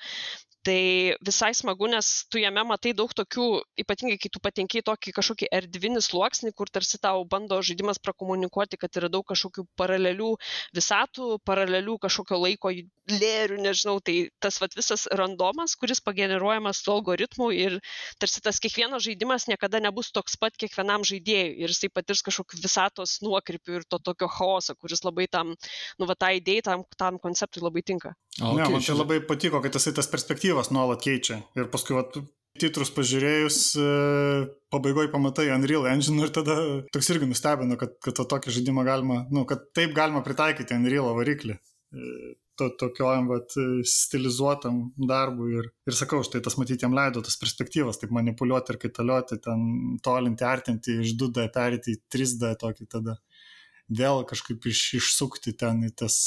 Tai 0.61 1.15
visai 1.25 1.55
smagu, 1.57 1.87
nes 1.89 2.07
tu 2.29 2.37
jame 2.37 2.61
matai 2.69 2.91
daug 2.93 3.09
tokių, 3.17 3.45
ypatingai 3.81 4.19
kai 4.21 4.29
tu 4.29 4.37
patenki 4.43 4.81
į 4.81 4.85
tokį 4.85 5.13
kažkokį 5.17 5.47
erdvinį 5.57 6.03
sluoksnį, 6.05 6.51
kur 6.53 6.69
tarsi 6.69 6.99
tau 7.01 7.23
bando 7.25 7.57
žaidimas 7.65 7.97
prakomunikuoti, 7.97 8.77
kad 8.77 8.99
yra 9.01 9.09
daug 9.09 9.25
kažkokių 9.25 9.65
paralelių 9.79 10.35
visatų, 10.77 11.39
paralelių 11.49 11.97
kažkokio 12.05 12.37
laiko 12.43 12.69
lėrių, 13.09 13.57
nežinau, 13.65 13.95
tai 14.05 14.29
tas 14.37 14.59
vat, 14.61 14.77
visas 14.77 15.07
randomas, 15.09 15.73
kuris 15.81 16.03
pageneruojamas 16.05 16.83
su 16.85 16.93
algoritmu 16.93 17.49
ir 17.57 17.79
tarsi 18.21 18.45
tas 18.45 18.61
kiekvienas 18.61 19.01
žaidimas 19.07 19.49
niekada 19.49 19.81
nebus 19.81 20.13
toks 20.13 20.37
pat 20.37 20.53
kiekvienam 20.61 21.01
žaidėjui 21.09 21.57
ir 21.65 21.73
jisai 21.73 21.89
patirs 21.89 22.21
kažkokiu 22.29 22.61
visatos 22.61 23.17
nuokrypiu 23.25 23.79
ir 23.79 23.89
to 23.89 23.97
tokio 23.97 24.29
chaoso, 24.29 24.77
kuris 24.77 25.01
labai 25.07 25.25
tam, 25.25 25.55
nu, 25.97 26.05
va, 26.05 26.13
tai 26.13 26.35
idėjai, 26.37 26.67
tam, 26.69 26.85
tam 27.01 27.17
konceptui 27.17 27.65
labai 27.65 27.81
tinka. 27.81 28.13
O, 28.39 28.53
Ne, 28.53 28.63
okay, 28.63 28.71
man 28.77 28.85
tai 28.85 28.95
labai 28.95 29.19
patiko, 29.25 29.59
kad 29.63 29.75
jisai 29.75 29.91
tas 29.97 30.07
perspektyvas 30.07 30.50
nuolat 30.73 31.01
keičia. 31.03 31.39
Ir 31.57 31.69
paskui, 31.71 31.95
vat, 31.97 32.17
titrus 32.61 32.91
pažiūrėjus, 32.93 33.57
pabaigoje 34.73 35.11
pamatai 35.13 35.49
Unreal 35.55 35.87
Engine 35.91 36.25
ir 36.25 36.33
tada 36.35 36.57
toks 36.93 37.09
irgi 37.13 37.29
nustebino, 37.29 37.77
kad, 37.79 37.95
kad 38.03 38.17
to 38.17 38.27
tokį 38.35 38.53
žaidimą 38.57 38.85
galima, 38.87 39.23
nu, 39.33 39.45
kad 39.49 39.69
taip 39.77 39.95
galima 39.97 40.23
pritaikyti 40.25 40.77
Unreal 40.77 41.11
variklį. 41.17 41.57
E, 41.57 42.13
To, 42.59 42.67
tokiojam, 42.77 43.29
vat, 43.31 43.53
stilizuotam 43.87 44.81
darbui 45.09 45.53
ir, 45.55 45.69
ir 45.87 45.95
sakau, 45.97 46.19
štai 46.21 46.41
tas 46.45 46.57
matyti 46.59 46.83
jam 46.83 46.93
leido 46.93 47.23
tas 47.25 47.37
perspektyvas, 47.39 47.97
taip 47.97 48.11
manipuliuoti 48.13 48.73
ir 48.73 48.77
kaitalioti, 48.83 49.37
ten 49.41 49.63
tolinti, 50.03 50.45
artinti 50.45 50.97
iš 51.01 51.15
2D, 51.17 51.47
perėti 51.55 51.95
į 51.95 52.01
3D 52.11 52.51
tokį 52.61 52.85
tada 52.91 53.15
vėl 54.01 54.23
kažkaip 54.27 54.67
iš, 54.69 54.83
išsukti 54.99 55.55
ten 55.57 55.81
į 55.87 55.93
tas, 56.03 56.17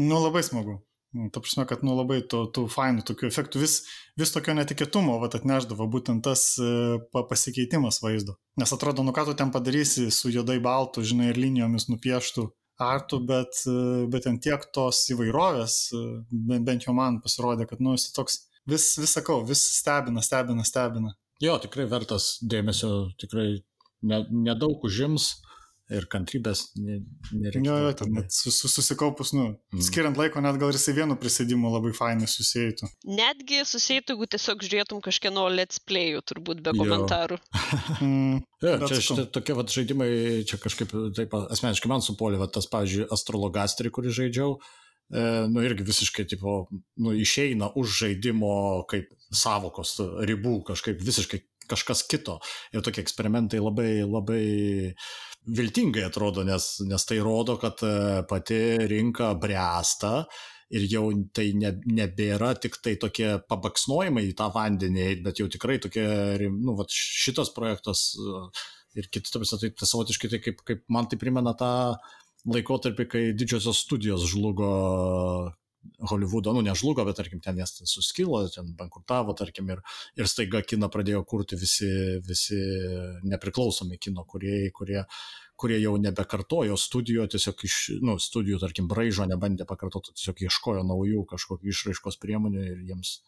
nu 0.00 0.18
labai 0.24 0.42
smagu. 0.46 0.80
Nu, 1.14 1.28
Ta 1.30 1.40
prasme, 1.40 1.62
kad 1.70 1.84
nu 1.86 1.94
labai 1.94 2.18
tų, 2.26 2.40
tų 2.50 2.64
fainų 2.74 3.04
tokių 3.06 3.28
efektų 3.28 3.60
vis, 3.62 3.74
vis 4.18 4.32
tokio 4.34 4.56
netikėtumo 4.58 5.20
vat, 5.22 5.36
atneždavo 5.38 5.86
būtent 5.90 6.24
tas 6.26 6.56
e, 6.58 6.98
pa, 7.14 7.22
pasikeitimas 7.30 8.00
vaizdo. 8.02 8.34
Nes 8.58 8.74
atrodo, 8.74 9.04
nu 9.06 9.14
ką 9.14 9.28
tu 9.28 9.36
ten 9.38 9.52
padarysi 9.54 10.08
su 10.10 10.32
juodai 10.34 10.58
baltu, 10.64 11.04
žinai, 11.06 11.30
ir 11.30 11.38
linijomis 11.38 11.86
nupieštų 11.92 12.48
artų, 12.82 13.20
bet, 13.30 13.62
e, 13.70 13.76
bet 14.10 14.26
ten 14.26 14.40
tiek 14.42 14.66
tos 14.74 15.04
įvairovės, 15.14 15.76
e, 15.94 16.02
bent, 16.50 16.66
bent 16.66 16.88
jau 16.88 16.96
man 16.98 17.20
pasirodė, 17.22 17.68
kad 17.70 17.84
nu 17.84 17.94
jis 17.94 18.10
toks 18.16 18.40
vis, 18.66 18.90
vis 18.98 19.14
sakau, 19.14 19.38
vis 19.46 19.62
stebina, 19.78 20.24
stebina, 20.24 20.66
stebina. 20.66 21.14
Jo, 21.42 21.60
tikrai 21.62 21.86
vertas 21.90 22.40
dėmesio, 22.42 22.90
tikrai 23.22 23.48
ne- 24.02 24.26
nedaug 24.50 24.82
užims 24.86 25.36
ir 25.92 26.06
kantrybės 26.08 26.70
ne, 26.80 27.00
nereikia. 27.32 27.64
Jo, 27.66 27.74
jo, 27.84 27.92
ten 27.98 28.12
net 28.16 28.30
sus, 28.32 28.56
sus- 28.62 28.72
susikaupus, 28.78 29.34
nu, 29.36 29.58
Mm. 29.74 29.82
skiriant 29.84 30.16
laiko, 30.16 30.40
net 30.40 30.56
gal 30.58 30.70
ir 30.72 30.78
jisai 30.78 30.94
vienu 30.96 31.16
prisėdimu 31.20 31.68
labai 31.74 31.92
fainai 31.92 32.24
susijėtų. 32.30 32.88
Netgi 33.04 33.60
susijętų, 33.68 34.14
jeigu 34.16 34.28
tiesiog 34.32 34.64
žiūrėtum 34.64 35.02
kažkieno 35.04 35.44
let's 35.54 35.78
playų, 35.84 36.22
turbūt 36.24 36.62
be 36.64 36.72
Jo. 36.72 36.80
komentarų. 36.84 37.38
Mm, 38.00 38.42
Ja, 38.64 38.78
Bet 38.78 38.88
čia 38.88 38.96
šitie, 39.04 39.26
tokie 39.30 39.52
vat, 39.54 39.68
žaidimai, 39.68 40.44
čia 40.48 40.56
kažkaip 40.56 40.88
taip 41.14 41.34
asmeniškai 41.36 41.88
man 41.90 42.00
supolė, 42.00 42.38
vat, 42.40 42.52
tas, 42.56 42.64
pavyzdžiui, 42.72 43.10
astrologasterį, 43.12 43.90
kurį 43.92 44.12
žaidžiau, 44.16 44.54
e, 45.12 45.46
nu 45.52 45.60
irgi 45.60 45.84
visiškai, 45.84 46.24
tipo, 46.32 46.66
nu, 46.96 47.12
išeina 47.12 47.68
už 47.76 47.92
žaidimo 48.00 48.86
kaip 48.88 49.10
savokos 49.30 49.98
ribų, 50.00 50.62
kažkaip 50.64 50.96
visiškai 51.04 51.42
kažkas 51.68 52.02
kito. 52.08 52.38
Ir 52.72 52.80
tokie 52.84 53.00
eksperimentai 53.04 53.60
labai, 53.60 54.00
labai 54.04 54.94
viltingai 55.46 56.06
atrodo, 56.08 56.44
nes, 56.46 56.78
nes 56.88 57.06
tai 57.08 57.20
rodo, 57.24 57.56
kad 57.60 57.82
e, 57.84 58.22
pati 58.28 58.60
rinka 58.90 59.34
bręsta 59.40 60.24
ir 60.74 60.86
jau 60.90 61.04
tai 61.36 61.50
ne, 61.58 61.74
nebėra 61.98 62.54
tik 62.58 62.78
tai 62.82 62.96
tokie 63.00 63.34
pabaksnojimai 63.50 64.24
į 64.30 64.34
tą 64.38 64.48
vandenį, 64.54 65.08
bet 65.26 65.42
jau 65.42 65.48
tikrai 65.52 65.78
tokie, 65.82 66.06
nu, 66.50 66.76
vat 66.78 66.92
šitas 66.94 67.52
projektas 67.56 68.12
e, 68.16 68.44
ir 69.00 69.10
kiti, 69.10 69.30
ta 69.30 69.42
prasme, 69.42 69.60
tai 69.60 69.72
tai 69.76 69.90
savotiškai 69.90 70.32
tai 70.32 70.40
kaip, 70.42 70.64
kaip 70.66 70.84
man 70.92 71.10
tai 71.10 71.20
primena 71.20 71.54
tą 71.58 71.72
laikotarpį, 72.48 73.08
kai 73.08 73.22
didžiosios 73.36 73.84
studijos 73.84 74.24
žlugo 74.32 74.72
Hollywoodo, 76.10 76.52
nu 76.56 76.62
nežlugo, 76.64 77.04
bet 77.06 77.18
tarkim 77.20 77.40
ten 77.44 77.58
jas 77.60 77.74
suskilo, 77.88 78.42
ten 78.52 78.72
bankrutavo, 78.78 79.34
tarkim, 79.38 79.70
ir, 79.74 79.82
ir 80.18 80.30
staiga 80.30 80.62
kiną 80.64 80.90
pradėjo 80.92 81.22
kurti 81.28 81.58
visi, 81.60 81.88
visi 82.24 82.58
nepriklausomi 83.24 83.98
kino 84.02 84.24
kuriejai, 84.28 84.72
kurie, 84.74 85.00
kurie 85.60 85.78
jau 85.80 85.94
nebekartojo 86.00 86.76
studijų, 86.80 87.28
tiesiog 87.34 87.64
iš, 87.68 87.78
nu, 88.04 88.18
studijų, 88.22 88.60
tarkim, 88.62 88.90
braižo 88.90 89.28
nebandė 89.30 89.68
pakartoti, 89.68 90.16
tiesiog 90.18 90.44
ieškojo 90.48 90.84
naujų 90.88 91.24
kažkokių 91.34 91.72
išraiškos 91.74 92.20
priemonių 92.22 92.68
ir 92.72 92.86
jiems 92.92 93.18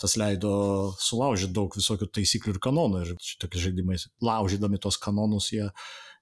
tas 0.00 0.16
leido 0.18 0.54
sulaužyti 0.98 1.54
daug 1.54 1.74
visokių 1.76 2.08
taisyklių 2.10 2.56
ir 2.56 2.60
kanonų. 2.62 3.02
Ir 3.04 3.12
šitokie 3.22 3.62
žaidimai, 3.62 3.98
laužydami 4.24 4.80
tos 4.82 4.98
kanonus, 4.98 5.52
jie, 5.54 5.68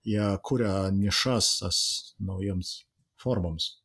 jie 0.04 0.26
kuria 0.44 0.90
nišas 0.92 1.54
tas 1.62 1.78
naujiems 2.20 2.82
formoms. 3.22 3.76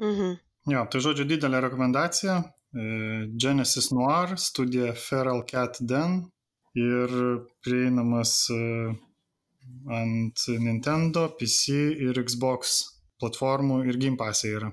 Mhm. 0.00 0.38
Jo, 0.66 0.82
tai 0.90 0.98
žodžiu 0.98 1.28
didelė 1.30 1.60
rekomendacija. 1.62 2.40
E, 2.42 2.84
Genesis 3.38 3.92
Noir, 3.94 4.32
studija 4.34 4.96
Feral 4.98 5.44
Cat 5.46 5.78
Den 5.78 6.24
ir 6.74 7.12
prieinamas 7.62 8.32
e, 8.50 8.58
ant 9.94 10.42
Nintendo, 10.58 11.28
PC 11.38 11.76
ir 12.08 12.18
Xbox 12.18 12.80
platformų 13.22 13.84
ir 13.86 14.00
Game 14.02 14.18
Pass'e 14.18 14.50
yra. 14.58 14.72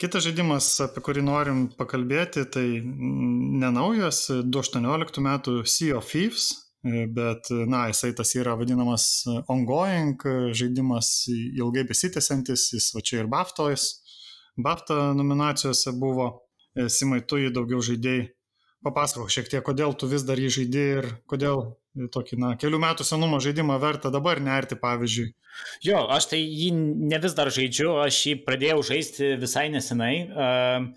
Kitas 0.00 0.24
žaidimas, 0.24 0.72
apie 0.82 1.04
kurį 1.04 1.26
norim 1.28 1.66
pakalbėti, 1.76 2.46
tai 2.50 2.66
nenaujas 2.82 4.24
2018 4.32 5.22
metų 5.28 5.58
Sea 5.68 5.98
of 6.00 6.08
Thieves, 6.08 6.48
e, 6.88 7.04
bet, 7.04 7.52
na, 7.68 7.84
jisai 7.92 8.14
tas 8.16 8.32
yra 8.40 8.56
vadinamas 8.56 9.26
ongoing 9.52 10.24
žaidimas, 10.56 11.18
ilgai 11.28 11.84
besitęsiantis, 11.92 12.70
jis 12.78 12.94
va 12.96 13.04
čia 13.04 13.20
ir 13.20 13.30
BAFTO'is, 13.36 13.90
BAFTA 14.60 15.12
nominacijose 15.16 15.94
buvo, 15.96 16.30
E, 16.72 16.88
Simai, 16.88 17.20
tu 17.28 17.38
jį 17.40 17.52
daugiau 17.52 17.82
žaidėjai. 17.84 18.30
Papasakok 18.82 19.30
šiek 19.30 19.50
tiek, 19.50 19.62
kodėl 19.62 19.92
tu 19.94 20.08
vis 20.10 20.24
dar 20.26 20.40
jį 20.40 20.48
žaidėjai 20.56 20.94
ir 20.98 21.08
kodėl 21.30 21.60
tokį, 22.14 22.38
na, 22.40 22.48
kelių 22.58 22.80
metų 22.82 23.04
senumo 23.06 23.38
žaidimą 23.44 23.76
verta 23.82 24.10
dabar 24.10 24.40
nerti, 24.42 24.78
pavyzdžiui. 24.80 25.28
Jo, 25.84 26.00
aš 26.10 26.30
tai 26.32 26.40
jį 26.40 26.72
ne 26.72 27.20
vis 27.22 27.36
dar 27.38 27.52
žaidžiu, 27.52 27.92
aš 28.02 28.18
jį 28.30 28.34
pradėjau 28.46 28.80
žaisti 28.88 29.34
visai 29.38 29.68
nesenai. 29.70 30.14
Uh, 30.32 30.88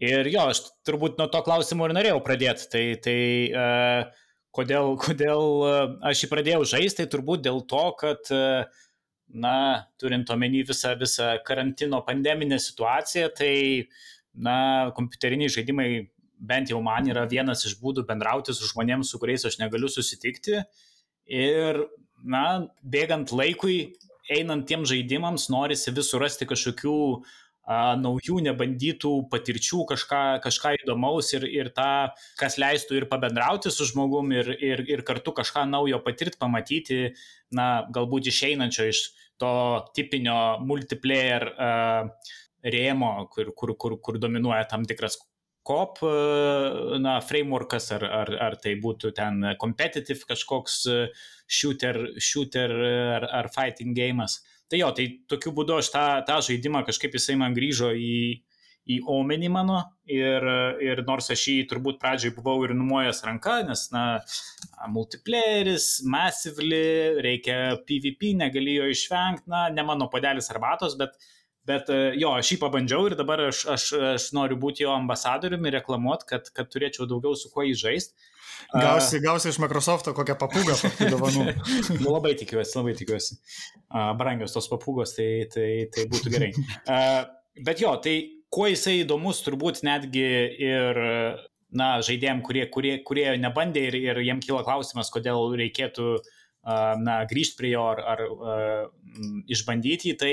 ir 0.00 0.30
jo, 0.30 0.46
aš 0.54 0.62
turbūt 0.86 1.18
nuo 1.18 1.26
to 1.28 1.42
klausimo 1.44 1.88
ir 1.88 1.96
norėjau 1.98 2.22
pradėti. 2.24 2.70
Tai, 2.72 2.84
tai 3.04 3.18
uh, 3.50 4.24
kodėl, 4.54 4.94
kodėl 5.02 5.66
aš 6.08 6.24
jį 6.24 6.30
pradėjau 6.32 6.62
žaisti, 6.76 7.02
tai 7.02 7.10
turbūt 7.12 7.42
dėl 7.50 7.60
to, 7.68 7.84
kad, 7.98 8.30
uh, 8.32 8.86
na, 9.28 9.84
turint 10.00 10.30
omeny 10.30 10.62
visą, 10.64 10.94
visą 10.98 11.34
karantino 11.44 12.00
pandeminę 12.06 12.58
situaciją, 12.58 13.28
tai, 13.36 13.88
na, 14.34 14.90
kompiuteriniai 14.96 15.52
žaidimai 15.52 15.88
bent 16.38 16.70
jau 16.70 16.80
man 16.82 17.08
yra 17.10 17.26
vienas 17.28 17.64
iš 17.66 17.78
būdų 17.82 18.06
bendrauti 18.08 18.54
su 18.54 18.68
žmonėmis, 18.70 19.10
su 19.10 19.18
kuriais 19.20 19.44
aš 19.48 19.58
negaliu 19.60 19.90
susitikti. 19.90 20.62
Ir, 21.28 21.82
na, 22.24 22.44
bėgant 22.82 23.34
laikui, 23.34 23.98
einant 24.32 24.66
tiem 24.68 24.86
žaidimams, 24.88 25.48
norisi 25.52 25.92
vis 25.94 26.08
surasti 26.12 26.48
kažkokių 26.48 26.94
a, 27.68 27.96
naujų, 28.00 28.38
nebandytų 28.46 29.12
patirčių, 29.32 29.82
kažką, 29.90 30.22
kažką 30.44 30.74
įdomaus 30.82 31.34
ir, 31.36 31.44
ir 31.52 31.72
tą, 31.76 32.14
kas 32.40 32.56
leistų 32.60 33.02
ir 33.02 33.08
pabendrauti 33.10 33.72
su 33.74 33.88
žmogum 33.90 34.32
ir, 34.36 34.54
ir, 34.56 34.84
ir 34.88 35.04
kartu 35.08 35.34
kažką 35.36 35.66
naujo 35.68 36.00
patirti, 36.04 36.40
pamatyti, 36.40 37.00
na, 37.54 37.86
galbūt 37.94 38.28
išeinančio 38.32 38.88
iš 38.90 39.04
to 39.38 39.50
tipinio 39.94 40.58
multiplayer 40.66 41.46
uh, 41.54 42.32
rėmo, 42.64 43.12
kur, 43.32 43.52
kur, 43.56 43.74
kur, 43.78 43.96
kur 44.02 44.18
dominuoja 44.18 44.66
tam 44.70 44.84
tikras 44.88 45.18
COP, 45.68 46.00
e, 46.02 46.98
na, 47.02 47.18
frameworkas, 47.20 47.90
ar, 47.92 48.04
ar, 48.04 48.30
ar 48.40 48.56
tai 48.62 48.74
būtų 48.80 49.12
ten 49.16 49.42
competitive 49.60 50.24
kažkoks 50.30 50.78
e, 50.88 51.00
shooter, 51.44 51.98
shooter 52.16 52.72
ar, 53.18 53.28
ar 53.42 53.50
fighting 53.52 53.96
game'as. 53.96 54.40
Tai 54.68 54.80
jo, 54.80 54.88
tai 54.96 55.08
tokiu 55.28 55.52
būdu 55.56 55.76
aš 55.78 55.90
tą, 55.92 56.06
tą 56.28 56.38
žaidimą 56.44 56.84
kažkaip 56.88 57.16
jisai 57.16 57.36
man 57.40 57.56
grįžo 57.56 57.92
į, 57.92 58.16
į 58.88 58.98
omenį 59.12 59.50
mano 59.52 59.80
ir, 60.08 60.44
ir 60.84 61.02
nors 61.06 61.28
aš 61.34 61.44
jį 61.52 61.56
turbūt 61.70 61.98
pradžioj 62.00 62.34
buvau 62.36 62.56
ir 62.64 62.74
numojęs 62.76 63.22
ranka, 63.26 63.58
nes, 63.68 63.86
na, 63.94 64.04
multiplayeris, 64.92 65.98
massively, 66.08 67.20
reikia 67.24 67.78
PvP, 67.88 68.34
negalėjo 68.44 68.88
išvengti, 68.94 69.48
na, 69.52 69.66
ne 69.74 69.84
mano 69.86 70.08
padelis 70.12 70.50
arbatos, 70.54 70.96
bet 71.00 71.18
Bet 71.68 71.90
jo, 72.16 72.30
aš 72.32 72.54
jį 72.54 72.56
pabandžiau 72.62 73.10
ir 73.10 73.14
dabar 73.18 73.42
aš, 73.50 73.58
aš, 73.68 73.82
aš 74.14 74.28
noriu 74.32 74.56
būti 74.60 74.86
jo 74.86 74.92
ambasadoriumi 74.94 75.68
ir 75.68 75.74
reklamuoti, 75.76 76.24
kad, 76.30 76.46
kad 76.56 76.70
turėčiau 76.72 77.04
daugiau 77.10 77.36
su 77.36 77.50
kuo 77.52 77.66
jį 77.66 77.74
žaisti. 77.76 78.30
Gausi, 78.72 79.20
gausi 79.20 79.50
iš 79.52 79.58
Microsoft'o 79.60 80.14
kokią 80.16 80.38
papūgą, 80.40 80.78
dovanų. 81.12 81.44
nu, 82.00 82.08
labai 82.08 82.32
tikiuosi, 82.40 82.72
labai 82.78 82.94
tikiuosi. 82.96 83.36
Brangios 84.16 84.56
tos 84.56 84.70
papūgos, 84.72 85.12
tai, 85.18 85.28
tai, 85.52 85.68
tai 85.92 86.06
būtų 86.08 86.32
gerai. 86.32 86.50
Bet 87.68 87.84
jo, 87.84 87.92
tai 88.00 88.16
kuo 88.52 88.68
jisai 88.70 89.02
įdomus 89.02 89.42
turbūt 89.46 89.82
netgi 89.86 90.26
ir 90.64 91.00
na, 91.68 91.88
žaidėjim, 92.04 92.42
kurie, 92.44 92.64
kurie, 92.72 92.96
kurie 93.04 93.28
nebandė 93.40 93.88
ir, 93.90 93.98
ir 94.00 94.20
jiem 94.24 94.40
kyla 94.44 94.62
klausimas, 94.66 95.10
kodėl 95.12 95.52
reikėtų 95.58 96.06
uh, 96.16 96.94
na, 97.00 97.20
grįžti 97.28 97.58
prie 97.60 97.72
jo 97.74 97.84
ar, 97.92 98.02
ar 98.14 98.24
uh, 98.24 98.84
išbandyti, 99.52 100.14
tai, 100.20 100.32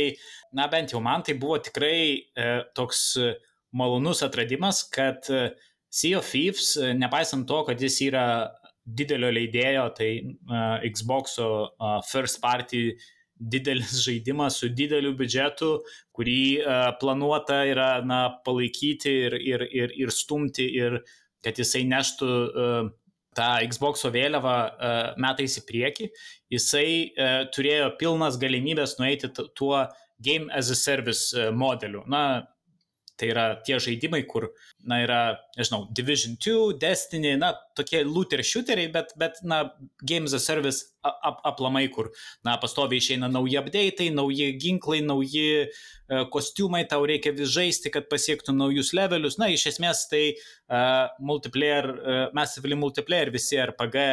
na, 0.56 0.70
bent 0.72 0.96
jau 0.96 1.04
man 1.04 1.26
tai 1.28 1.36
buvo 1.40 1.60
tikrai 1.64 1.98
uh, 2.16 2.62
toks 2.78 3.08
malonus 3.76 4.24
atradimas, 4.26 4.86
kad 4.88 5.28
uh, 5.34 5.50
Sea 5.96 6.16
of 6.20 6.28
Thieves, 6.28 6.76
uh, 6.80 6.94
nepaisant 6.96 7.48
to, 7.48 7.62
kad 7.68 7.84
jis 7.84 8.00
yra 8.08 8.26
didelio 8.86 9.32
leidėjo, 9.34 9.90
tai 9.98 10.10
uh, 10.24 10.80
Xbox'o 10.86 11.50
uh, 11.68 12.00
first 12.08 12.40
party 12.44 12.94
didelis 13.40 14.00
žaidimas 14.06 14.60
su 14.62 14.70
dideliu 14.72 15.14
biudžetu, 15.18 15.72
kurį 16.16 16.42
uh, 16.62 16.90
planuota 17.02 17.64
yra 17.68 17.90
na, 18.06 18.22
palaikyti 18.46 19.14
ir, 19.28 19.38
ir, 19.40 19.66
ir, 19.72 19.96
ir 20.06 20.14
stumti 20.14 20.68
ir 20.80 21.02
kad 21.46 21.60
jisai 21.60 21.84
neštų 21.90 22.32
uh, 22.32 22.88
tą 23.36 23.50
Xbox 23.68 24.08
vėliavą 24.08 24.56
uh, 24.56 24.98
metais 25.22 25.58
į 25.60 25.66
priekį, 25.68 26.10
jisai 26.56 26.88
turėjo 27.52 27.92
pilnas 28.00 28.40
galimybės 28.40 28.96
nueiti 29.02 29.28
tuo 29.36 29.84
Game 30.24 30.48
as 30.56 30.70
a 30.72 30.76
Service 30.80 31.36
modeliu. 31.52 32.06
Na, 32.08 32.46
tai 33.20 33.30
yra 33.32 33.46
tie 33.66 33.78
žaidimai, 33.82 34.24
kur, 34.28 34.50
na, 34.84 35.00
yra, 35.04 35.20
nežinau, 35.58 35.86
Division 35.96 36.36
2, 36.42 36.76
Destiny, 36.82 37.36
na, 37.40 37.54
tokie 37.78 38.04
looter 38.08 38.44
shooteriai, 38.44 38.92
bet, 38.92 39.14
bet 39.20 39.40
na, 39.48 39.64
Games 40.04 40.36
as 40.36 40.48
Service 40.48 40.92
ap 41.06 41.40
aplamai, 41.46 41.86
kur, 41.94 42.10
na, 42.46 42.56
pastoviai 42.62 43.00
išeina 43.02 43.30
nauji 43.32 43.60
update'ai, 43.62 44.10
nauji 44.16 44.50
ginklai, 44.62 45.00
nauji 45.06 45.46
uh, 45.68 46.26
kostiumai, 46.34 46.84
tau 46.90 47.06
reikia 47.08 47.34
vis 47.38 47.54
žaisti, 47.54 47.92
kad 47.94 48.10
pasiektų 48.12 48.56
naujus 48.58 48.92
levelius. 48.98 49.40
Na, 49.42 49.48
iš 49.54 49.68
esmės 49.74 50.06
tai 50.12 50.24
uh, 50.34 51.06
multiplayer, 51.24 51.90
uh, 51.94 52.20
massively 52.38 52.78
multiplayer 52.80 53.32
visi 53.34 53.60
RPG, 53.62 54.06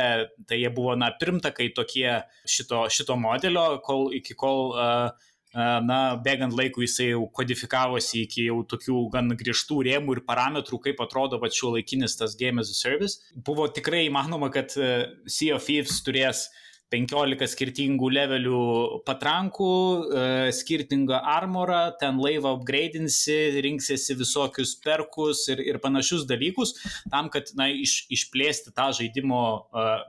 tai 0.46 0.60
jie 0.60 0.70
buvo, 0.74 0.94
na, 1.00 1.10
pirmtakai 1.18 1.72
tokie 1.76 2.20
šito, 2.46 2.86
šito 2.92 3.18
modelio, 3.18 3.66
kol 3.86 4.10
iki 4.14 4.36
kol 4.38 4.76
uh, 4.76 5.30
na, 5.54 5.98
bėgant 6.24 6.54
laikui 6.56 6.86
jisai 6.86 7.10
jau 7.10 7.26
kodifikavosi 7.36 8.24
iki 8.26 8.46
jau 8.48 8.62
tokių 8.68 9.04
gan 9.12 9.32
griežtų 9.36 9.82
rėmų 9.88 10.16
ir 10.16 10.22
parametrų, 10.28 10.80
kaip 10.86 11.02
atrodo 11.04 11.40
va 11.42 11.50
šiuo 11.52 11.74
laikinis 11.76 12.16
tas 12.16 12.36
Game 12.40 12.62
as 12.62 12.72
a 12.72 12.76
Service. 12.78 13.20
Buvo 13.34 13.68
tikrai 13.68 14.06
įmanoma, 14.08 14.50
kad 14.54 14.72
Sea 14.72 15.56
of 15.56 15.66
Thieves 15.68 16.00
turės 16.06 16.46
15 16.92 17.48
skirtingų 17.48 18.10
levelių 18.12 18.62
patrankų, 19.06 19.72
skirtingą 20.54 21.22
armorą, 21.34 21.82
ten 22.00 22.20
laivą 22.20 22.54
upgraidinsi, 22.58 23.38
rinksiesi 23.64 24.16
visokius 24.18 24.74
perkus 24.84 25.46
ir, 25.52 25.62
ir 25.64 25.80
panašius 25.82 26.26
dalykus, 26.28 26.74
tam, 27.12 27.30
kad 27.32 27.50
na, 27.58 27.70
iš, 27.72 28.02
išplėsti 28.12 28.74
tą 28.76 28.90
žaidimo 28.98 29.42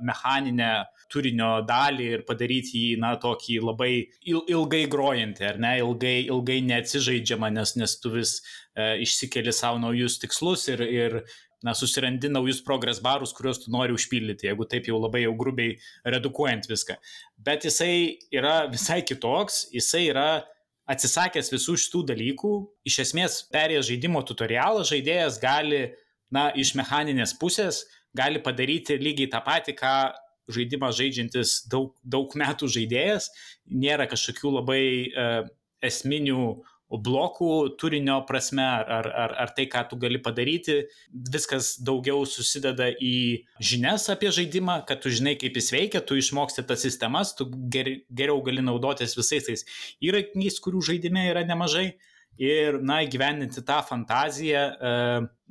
mechaninę 0.04 0.74
turinio 1.14 1.52
dalį 1.68 2.10
ir 2.18 2.26
padaryti 2.28 2.82
jį, 2.88 2.98
na, 3.04 3.14
tokį 3.22 3.60
labai 3.64 3.94
ilgai 4.34 4.84
grojantį, 4.92 5.48
ar 5.52 5.62
ne, 5.62 5.76
ilgai, 5.84 6.18
ilgai 6.28 6.60
neatsižaidžiamą, 6.68 7.52
nes, 7.54 7.76
nes 7.80 7.96
tu 8.02 8.14
vis 8.16 8.38
e, 8.40 9.04
išsikeli 9.06 9.54
savo 9.54 9.82
naujus 9.84 10.20
tikslus 10.24 10.68
ir, 10.74 10.84
ir 10.84 11.20
na, 11.64 11.74
susirandi 11.78 12.30
naujus 12.32 12.62
progres 12.66 13.00
barus, 13.04 13.34
kuriuos 13.36 13.64
tu 13.64 13.72
nori 13.74 13.96
užpildyti, 13.96 14.50
jeigu 14.50 14.68
taip 14.70 14.90
jau 14.90 15.00
labai 15.02 15.24
jau 15.24 15.34
grubiai 15.40 15.78
redukuojant 16.16 16.68
viską. 16.70 16.98
Bet 17.38 17.68
jisai 17.68 18.20
yra 18.36 18.64
visai 18.72 19.02
kitoks, 19.08 19.68
jisai 19.74 20.08
yra 20.12 20.28
atsisakęs 20.90 21.52
visų 21.54 21.78
šitų 21.80 22.04
dalykų, 22.12 22.54
iš 22.90 23.00
esmės 23.06 23.40
perėjęs 23.54 23.88
žaidimo 23.92 24.24
tutorialą, 24.28 24.84
žaidėjas 24.88 25.40
gali, 25.42 25.86
na, 26.34 26.50
iš 26.60 26.74
mechaninės 26.76 27.36
pusės 27.40 27.86
gali 28.16 28.42
padaryti 28.44 29.00
lygiai 29.00 29.32
tą 29.32 29.40
patį, 29.46 29.78
ką 29.80 29.96
žaidimą 30.52 30.92
žaidžiantis 30.92 31.62
daug, 31.72 31.94
daug 32.04 32.34
metų 32.36 32.68
žaidėjas, 32.76 33.30
nėra 33.72 34.10
kažkokių 34.12 34.52
labai 34.60 34.84
uh, 35.08 35.48
esminių 35.84 36.44
blokų 37.02 37.50
turinio 37.82 38.20
prasme, 38.28 38.64
ar, 38.64 39.08
ar, 39.08 39.34
ar 39.44 39.54
tai, 39.58 39.66
ką 39.72 39.84
tu 39.90 39.98
gali 40.02 40.20
padaryti. 40.22 40.84
Viskas 41.34 41.74
daugiau 41.82 42.26
susideda 42.30 42.92
į 42.94 43.16
žinias 43.58 44.10
apie 44.14 44.32
žaidimą, 44.34 44.82
kad 44.90 45.02
tu 45.04 45.14
žinai, 45.14 45.36
kaip 45.42 45.58
jis 45.58 45.72
veikia, 45.74 46.04
tu 46.06 46.18
išmoksti 46.20 46.66
tas 46.70 46.84
sistemas, 46.86 47.34
tu 47.38 47.50
ger, 47.74 47.90
geriau 48.14 48.42
gali 48.46 48.66
naudotis 48.66 49.18
visais 49.18 49.48
tais 49.48 49.66
įrankiais, 50.04 50.60
kurių 50.64 50.84
žaidime 50.92 51.28
yra 51.32 51.46
nemažai. 51.48 51.94
Ir, 52.42 52.80
na, 52.82 53.04
gyveninti 53.06 53.62
tą 53.62 53.76
fantaziją, 53.86 54.62
e, 54.74 54.94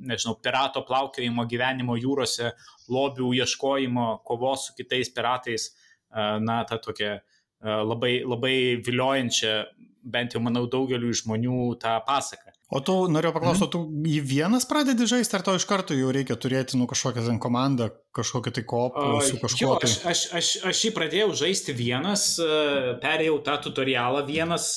nežinau, 0.03 0.33
pirato 0.43 0.81
plaukiojimo 0.83 1.45
gyvenimo 1.47 1.95
jūrose, 1.95 2.49
lobių 2.91 3.29
ieškojimo, 3.37 4.07
kovos 4.27 4.67
su 4.67 4.75
kitais 4.75 5.07
piratais, 5.15 5.69
na, 6.13 6.59
ta 6.67 6.77
tokia 6.83 7.21
labai, 7.63 8.17
labai 8.27 8.57
viliojančia, 8.83 9.53
bent 10.03 10.35
jau 10.35 10.41
manau, 10.43 10.65
daugeliu 10.69 11.13
žmonių 11.15 11.73
tą 11.81 11.97
pasaką. 12.07 12.53
O 12.73 12.79
tu 12.81 12.93
norėjau 13.11 13.35
paklausti, 13.35 13.65
mhm. 13.67 13.71
tu 13.73 14.09
į 14.09 14.21
vienas 14.25 14.65
pradedi 14.65 15.05
žaisti, 15.09 15.35
ar 15.37 15.43
to 15.45 15.53
iš 15.59 15.65
karto 15.69 15.93
jau 15.93 16.09
reikia 16.15 16.37
turėti 16.41 16.79
nu, 16.79 16.87
kažkokią 16.89 17.25
ten 17.27 17.37
komandą, 17.41 17.89
kažkokį 18.17 18.53
tai 18.55 18.63
kopų 18.69 19.03
su 19.27 19.37
kažkuo? 19.41 19.67
Jo, 19.67 19.75
tai... 19.83 19.89
aš, 19.91 19.97
aš, 20.09 20.23
aš, 20.39 20.49
aš 20.71 20.81
jį 20.87 20.91
pradėjau 20.95 21.27
žaisti 21.43 21.75
vienas, 21.77 22.25
perėjau 23.03 23.37
tą 23.45 23.59
tutorialą 23.67 24.23
vienas, 24.25 24.71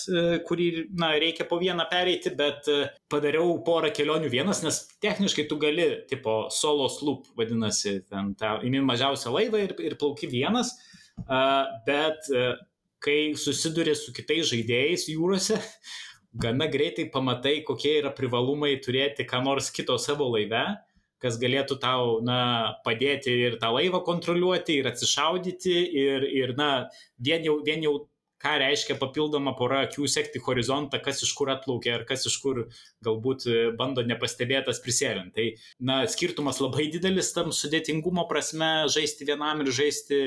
kurį 0.49 0.69
na, 0.99 1.15
reikia 1.23 1.49
po 1.49 1.61
vieną 1.63 1.89
pereiti, 1.89 2.35
bet 2.37 2.69
padariau 3.13 3.57
porą 3.65 3.93
kelionių 3.97 4.33
vienas, 4.35 4.61
nes 4.67 4.83
techniškai 5.01 5.47
tu 5.49 5.61
gali, 5.63 5.89
tipo, 6.11 6.43
solo 6.53 6.91
sloop 6.93 7.33
vadinasi, 7.39 8.03
ten 8.11 8.35
tą, 8.37 8.59
imi 8.67 8.85
mažiausią 8.85 9.33
laivą 9.39 9.65
ir, 9.71 9.77
ir 9.89 9.97
plauki 10.01 10.29
vienas, 10.29 10.75
bet 11.89 12.29
kai 13.03 13.35
susiduri 13.39 13.95
su 13.97 14.15
kitais 14.17 14.49
žaidėjais 14.51 15.09
jūrose, 15.13 15.61
gana 16.45 16.69
greitai 16.73 17.09
pamatai, 17.13 17.61
kokie 17.67 17.99
yra 18.01 18.13
privalumai 18.15 18.77
turėti 18.85 19.27
ką 19.29 19.43
nors 19.45 19.71
kito 19.75 19.99
savo 19.99 20.29
laive. 20.35 20.67
kas 21.17 21.39
galėtų 21.41 21.79
tau, 21.81 22.19
na, 22.21 22.77
padėti 22.85 23.33
ir 23.47 23.55
tą 23.57 23.71
laivą 23.73 24.03
kontroliuoti, 24.05 24.75
ir 24.83 24.91
atsišaudyti, 24.91 25.73
ir, 25.97 26.27
ir 26.29 26.53
na, 26.59 26.91
vien 27.17 27.47
jau, 27.47 27.55
vien 27.65 27.81
jau 27.83 27.95
ką 28.43 28.53
reiškia 28.61 28.99
papildoma 29.01 29.55
pora 29.57 29.83
akių 29.87 30.07
sekti 30.13 30.43
horizontą, 30.45 31.01
kas 31.03 31.23
iš 31.25 31.33
kur 31.39 31.51
atplaukia 31.55 31.97
ir 31.97 32.05
kas 32.09 32.27
iš 32.29 32.37
kur 32.43 32.67
galbūt 33.07 33.47
bando 33.79 34.05
nepastebėtas 34.07 34.83
prisėlint. 34.85 35.33
Tai, 35.37 35.47
na, 35.81 36.03
skirtumas 36.11 36.61
labai 36.63 36.91
didelis 36.93 37.33
tam 37.37 37.53
sudėtingumo 37.55 38.27
prasme 38.31 38.71
žaisti 38.93 39.29
vienam 39.29 39.65
ir 39.65 39.73
žaisti 39.73 40.21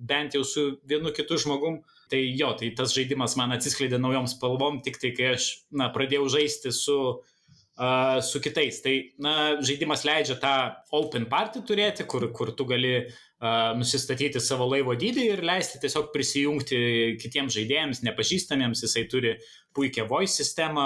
bent 0.00 0.34
jau 0.34 0.44
su 0.46 0.66
vienu 0.88 1.12
kitu 1.16 1.38
žmogum. 1.44 1.82
Tai 2.10 2.20
jo, 2.20 2.52
tai 2.58 2.72
tas 2.74 2.94
žaidimas 2.96 3.36
man 3.38 3.54
atsiskleidė 3.54 4.00
naujom 4.02 4.26
spalvom, 4.30 4.80
tik 4.82 4.98
tai 4.98 5.12
kai 5.14 5.34
aš, 5.36 5.50
na, 5.70 5.92
pradėjau 5.94 6.26
žaisti 6.34 6.72
su 6.74 6.96
uh, 7.14 8.20
su 8.22 8.40
kitais. 8.40 8.82
Tai, 8.84 8.94
na, 9.22 9.34
žaidimas 9.64 10.04
leidžia 10.04 10.36
tą 10.42 10.54
open 10.96 11.26
party 11.30 11.62
turėti, 11.66 12.04
kur, 12.04 12.26
kur 12.34 12.52
tu 12.56 12.66
gali 12.68 12.94
nusistatyti 13.40 14.40
savo 14.44 14.66
laivo 14.68 14.92
dydį 14.92 15.22
ir 15.32 15.42
leisti 15.48 15.78
tiesiog 15.80 16.10
prisijungti 16.12 16.80
kitiems 17.22 17.54
žaidėjams, 17.56 18.02
nepažįstamiems. 18.04 18.82
Jisai 18.84 19.06
turi 19.08 19.38
puikią 19.76 20.06
voice 20.10 20.34
sistemą, 20.34 20.84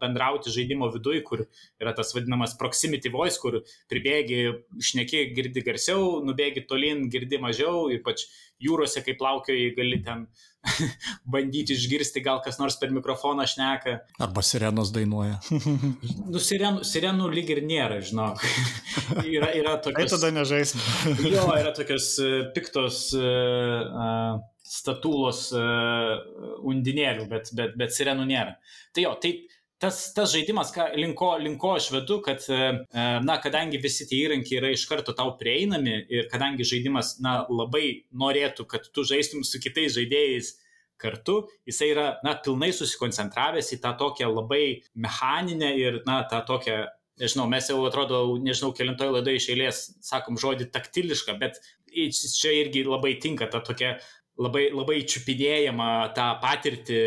bendrauti 0.00 0.52
žaidimo 0.52 0.88
viduje, 0.94 1.22
kur 1.26 1.44
yra 1.82 1.92
tas 1.96 2.14
vadinamas 2.16 2.56
proximity 2.60 3.12
voice, 3.12 3.38
kur 3.42 3.60
pribėgi, 3.92 4.40
šneki, 4.80 5.26
girdi 5.36 5.64
garsiau, 5.66 6.18
nubėgi 6.24 6.66
tolin, 6.68 7.06
girdi 7.12 7.40
mažiau, 7.42 7.86
ypač 7.92 8.26
jūrose, 8.62 9.02
kai 9.04 9.16
plaukioji, 9.18 9.74
gali 9.76 10.00
ten 10.04 10.26
bandyti 11.32 11.76
išgirsti, 11.76 12.22
gal 12.24 12.40
kas 12.44 12.58
nors 12.60 12.78
per 12.80 12.92
mikrofoną 12.94 13.46
šneka. 13.48 13.98
Arba 14.24 14.44
sirenos 14.46 14.92
dainuoja. 14.94 15.38
nu, 16.32 16.40
sirenų, 16.42 16.84
sirenų 16.86 17.30
lyg 17.34 17.52
ir 17.54 17.62
nėra, 17.66 18.00
žinok. 18.04 18.42
yra, 19.36 19.52
yra 19.52 19.76
Tai 19.76 19.92
tokios... 19.92 20.16
tada 20.16 20.32
nežaisim. 20.34 20.82
jo, 21.28 21.46
yra 21.60 21.72
tokios 21.76 22.14
e, 22.22 22.32
piktos 22.56 23.08
uh, 23.18 24.40
statulos 24.66 25.48
uh, 25.54 26.16
undinėlių, 26.66 27.28
bet, 27.30 27.52
bet, 27.56 27.76
bet 27.78 27.94
sirenų 27.94 28.26
nėra. 28.28 28.56
Tai 28.96 29.06
jo, 29.06 29.14
tai 29.22 29.32
tas, 29.82 30.00
tas 30.16 30.32
žaidimas, 30.32 30.72
ką, 30.74 30.88
linko, 30.96 31.30
linko 31.42 31.74
aš 31.76 31.90
vedu, 31.94 32.18
kad, 32.24 32.44
na, 33.24 33.38
kadangi 33.42 33.80
visi 33.82 34.06
tie 34.08 34.22
įrankiai 34.26 34.60
yra 34.60 34.72
iš 34.74 34.86
karto 34.90 35.14
tau 35.16 35.34
prieinami 35.40 35.98
ir 36.12 36.30
kadangi 36.32 36.66
žaidimas, 36.68 37.16
na, 37.24 37.38
labai 37.50 38.06
norėtų, 38.16 38.66
kad 38.70 38.88
tu 38.92 39.04
žaistum 39.06 39.44
su 39.44 39.60
kitais 39.62 39.94
žaidėjais 39.96 40.54
kartu, 41.00 41.42
jisai 41.68 41.90
yra, 41.92 42.06
na, 42.24 42.36
pilnai 42.40 42.72
susikoncentravęs 42.72 43.74
į 43.76 43.82
tą 43.84 43.92
tokią 44.00 44.30
labai 44.32 44.64
mechaninę 44.96 45.74
ir, 45.76 46.00
na, 46.08 46.22
tą 46.30 46.40
tokią 46.48 46.84
nežinau, 47.20 47.46
mes 47.48 47.68
jau 47.70 47.78
atrodo, 47.88 48.20
nežinau, 48.42 48.72
kilintoj 48.76 49.12
laidai 49.14 49.36
iš 49.38 49.48
eilės 49.54 49.82
sakom 50.04 50.36
žodį 50.40 50.68
taktilišką, 50.72 51.36
bet 51.40 51.60
čia 51.96 52.52
irgi 52.52 52.84
labai 52.84 53.14
tinka 53.22 53.48
ta 53.48 53.62
tokia 53.64 53.96
labai, 54.40 54.66
labai 54.74 55.00
čiupinėjama 55.08 55.88
tą 56.16 56.26
patirtį, 56.42 57.00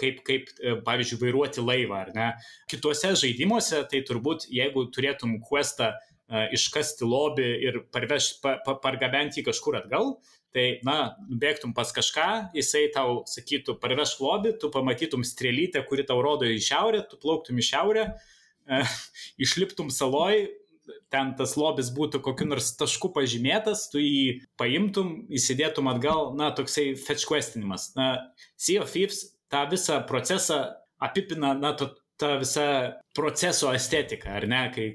kaip, 0.00 0.22
kaip, 0.26 0.50
pavyzdžiui, 0.86 1.20
vairuoti 1.22 1.64
laivą, 1.64 2.00
ar 2.06 2.12
ne. 2.16 2.30
Kituose 2.70 3.14
žaidimuose, 3.20 3.84
tai 3.90 4.02
turbūt, 4.06 4.48
jeigu 4.52 4.86
turėtum 4.94 5.38
questą 5.44 5.92
iškasti 6.54 7.04
lobį 7.06 7.48
ir 7.68 7.80
parveš, 7.92 8.38
pa, 8.42 8.56
pa, 8.64 8.78
pargabenti 8.80 9.40
jį 9.40 9.48
kažkur 9.50 9.76
atgal, 9.82 10.14
tai, 10.54 10.78
na, 10.86 11.14
bėgtum 11.28 11.74
pas 11.76 11.90
kažką, 11.92 12.28
jisai 12.56 12.86
tau 12.94 13.22
sakytų, 13.28 13.76
parveš 13.82 14.16
lobį, 14.22 14.54
tu 14.62 14.70
pamatytum 14.72 15.24
strėlytę, 15.26 15.82
kuri 15.88 16.06
tau 16.08 16.22
rodo 16.24 16.48
į 16.48 16.62
šiaurę, 16.64 17.02
tu 17.10 17.20
plauktum 17.20 17.60
į 17.60 17.66
šiaurę, 17.68 18.06
išliptum 19.44 19.92
saloj, 19.92 20.46
ten 21.12 21.32
tas 21.38 21.56
lobis 21.60 21.90
būtų 21.94 22.20
kokiu 22.24 22.48
nors 22.50 22.72
tašku 22.78 23.12
pažymėtas, 23.14 23.88
tu 23.92 24.02
jį 24.02 24.40
paimtum, 24.60 25.14
įsidėtum 25.32 25.90
atgal, 25.92 26.32
na, 26.38 26.50
toksai 26.56 26.92
fetch 27.00 27.28
questinimas. 27.30 27.92
Na, 27.98 28.08
Sea 28.56 28.82
of 28.82 28.92
Thieves 28.92 29.22
tą 29.52 29.64
visą 29.70 30.00
procesą 30.08 30.60
apipina, 31.02 31.54
na, 31.54 31.74
to, 31.78 31.92
tą 32.20 32.36
visą 32.42 32.66
proceso 33.14 33.72
estetiką, 33.74 34.36
ar 34.40 34.48
ne, 34.50 34.64
kai, 34.74 34.90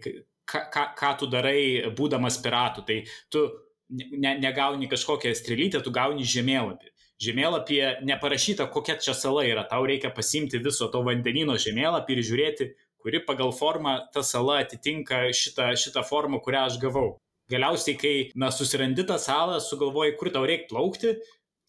ką, 0.50 0.66
ką, 0.74 0.86
ką 1.00 1.16
tu 1.20 1.30
darai, 1.32 1.90
būdamas 1.96 2.40
piratu. 2.44 2.86
Tai 2.88 3.02
tu 3.32 3.46
ne, 3.90 4.36
negauni 4.42 4.90
kažkokią 4.92 5.34
strėlytę, 5.38 5.84
tu 5.86 5.94
gauni 5.96 6.28
žemėlapį. 6.28 6.94
Žemėlapyje 7.20 7.88
neparašyta, 8.08 8.70
kokia 8.72 8.96
čia 9.04 9.14
sala 9.18 9.44
yra, 9.44 9.66
tau 9.68 9.84
reikia 9.88 10.12
pasimti 10.16 10.62
viso 10.64 10.88
to 10.92 11.02
vandenino 11.04 11.58
žemėlapį 11.60 12.16
ir 12.16 12.22
žiūrėti, 12.30 12.70
kuri 13.04 13.24
pagal 13.26 13.54
formą 13.56 13.96
ta 14.14 14.24
sala 14.26 14.60
atitinka 14.64 15.28
šitą, 15.36 15.72
šitą 15.80 16.04
formą, 16.08 16.42
kurią 16.44 16.66
aš 16.70 16.80
gavau. 16.82 17.18
Galiausiai, 17.50 17.96
kai, 17.98 18.16
na, 18.38 18.52
susirandi 18.54 19.06
tą 19.10 19.18
salą, 19.22 19.58
sugalvoji, 19.64 20.18
kur 20.20 20.30
tau 20.34 20.44
reikia 20.46 20.70
plaukti, 20.70 21.16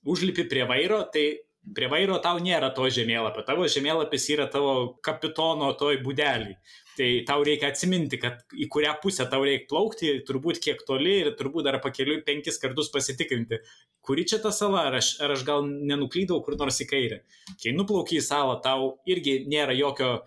užlipi 0.05 0.45
prie 0.51 0.67
vairo, 0.69 1.01
tai 1.13 1.41
prie 1.77 1.89
vairo 1.93 2.19
tau 2.25 2.41
nėra 2.41 2.71
to 2.77 2.89
žemėlapio. 2.93 3.45
Tavo 3.47 3.67
žemėlapis 3.71 4.27
yra 4.35 4.47
tavo 4.53 4.97
kapitono 5.05 5.73
toj 5.81 6.01
būdelį. 6.05 6.57
Tai 6.97 7.09
tau 7.29 7.45
reikia 7.47 7.71
atsiminti, 7.71 8.19
kad 8.21 8.43
į 8.53 8.67
kurią 8.73 8.97
pusę 9.03 9.25
tau 9.31 9.45
reikia 9.47 9.69
plaukti, 9.71 10.11
turbūt 10.29 10.61
kiek 10.65 10.83
toli 10.89 11.21
ir 11.23 11.33
turbūt 11.39 11.69
dar 11.69 11.79
pakeliui 11.85 12.21
penkis 12.27 12.61
kartus 12.61 12.91
pasitikrinti, 12.93 13.61
kuri 14.05 14.27
čia 14.29 14.41
ta 14.43 14.53
sala, 14.53 14.87
ar 14.91 14.99
aš, 14.99 15.15
ar 15.25 15.33
aš 15.37 15.47
gal 15.49 15.65
nenuklydau 15.65 16.43
kur 16.45 16.59
nors 16.61 16.81
į 16.85 16.89
kairę. 16.91 17.23
Kai 17.63 17.73
nuplauki 17.77 18.21
į 18.21 18.27
salą, 18.27 18.59
tau 18.65 18.95
irgi 19.09 19.41
nėra 19.49 19.77
jokio 19.79 20.19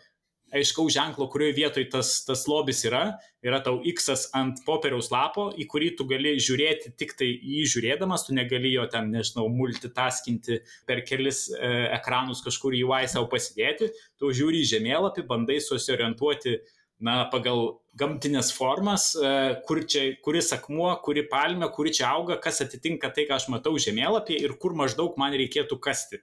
aiškaus 0.54 0.94
ženklo, 0.94 1.28
kurioje 1.32 1.56
vietoje 1.58 1.88
tas, 1.92 2.12
tas 2.28 2.46
lobis 2.50 2.84
yra, 2.88 3.04
yra 3.46 3.60
tau 3.64 3.80
X 3.90 4.30
ant 4.38 4.62
popieriaus 4.68 5.10
lapo, 5.14 5.50
į 5.58 5.66
kurį 5.70 5.90
tu 5.98 6.08
gali 6.10 6.36
žiūrėti 6.42 6.94
tik 7.00 7.16
tai 7.20 7.30
jį 7.32 7.66
žiūrėdamas, 7.76 8.28
tu 8.28 8.38
negali 8.38 8.74
jo 8.74 8.86
ten, 8.92 9.10
nežinau, 9.14 9.48
multitaskinti 9.52 10.62
per 10.90 11.04
kelis 11.08 11.48
e, 11.54 11.74
ekranus 11.98 12.44
kažkur 12.46 12.76
UI 12.78 13.04
savo 13.12 13.28
pasidėti, 13.32 13.92
tu 14.22 14.32
žiūri 14.36 14.64
į 14.64 14.72
žemėlapį, 14.76 15.26
bandai 15.30 15.60
susiorientuoti 15.64 16.60
na, 17.04 17.24
pagal 17.32 17.80
gamtinės 18.00 18.52
formas, 18.56 19.12
e, 19.16 19.32
kur 19.68 19.84
čia, 19.90 20.06
kuris 20.24 20.54
akmuo, 20.56 20.90
kuri 21.06 21.26
palmė, 21.30 21.70
kuri 21.76 21.94
čia 21.94 22.08
auga, 22.14 22.40
kas 22.42 22.64
atitinka 22.66 23.12
tai, 23.14 23.28
ką 23.30 23.38
aš 23.38 23.50
matau 23.54 23.76
žemėlapyje 23.82 24.46
ir 24.46 24.56
kur 24.62 24.78
maždaug 24.78 25.18
man 25.22 25.36
reikėtų 25.38 25.80
kasti. 25.84 26.22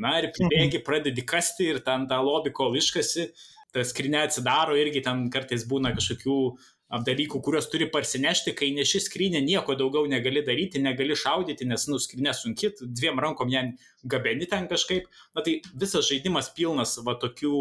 Na 0.00 0.18
ir 0.20 0.30
pribėgi, 0.36 0.82
pradedi 0.86 1.24
kasti 1.26 1.72
ir 1.74 1.80
ten 1.86 2.06
tą 2.10 2.20
lobį 2.24 2.54
kol 2.56 2.76
iškasi, 2.78 3.30
ta 3.74 3.84
skrinė 3.86 4.24
atsidaro, 4.26 4.76
irgi 4.78 5.02
ten 5.06 5.28
kartais 5.32 5.66
būna 5.68 5.94
kažkokių 5.96 6.36
dalykų, 7.06 7.38
kuriuos 7.44 7.68
turi 7.70 7.86
parsinešti, 7.90 8.54
kai 8.58 8.72
neši 8.74 9.00
skrinę 9.04 9.40
nieko 9.44 9.76
daugiau 9.78 10.08
negali 10.10 10.42
daryti, 10.46 10.82
negali 10.82 11.14
šaudyti, 11.14 11.68
nes, 11.70 11.86
nu, 11.86 12.00
skrinė 12.02 12.34
sunki, 12.34 12.72
dviem 12.82 13.20
rankom 13.22 13.52
ją 13.52 13.68
gabeni 14.10 14.48
ten 14.50 14.66
kažkaip. 14.70 15.06
Na 15.36 15.44
tai 15.46 15.60
visas 15.78 16.08
žaidimas 16.10 16.50
pilnas 16.56 16.96
va 17.06 17.14
tokių 17.22 17.54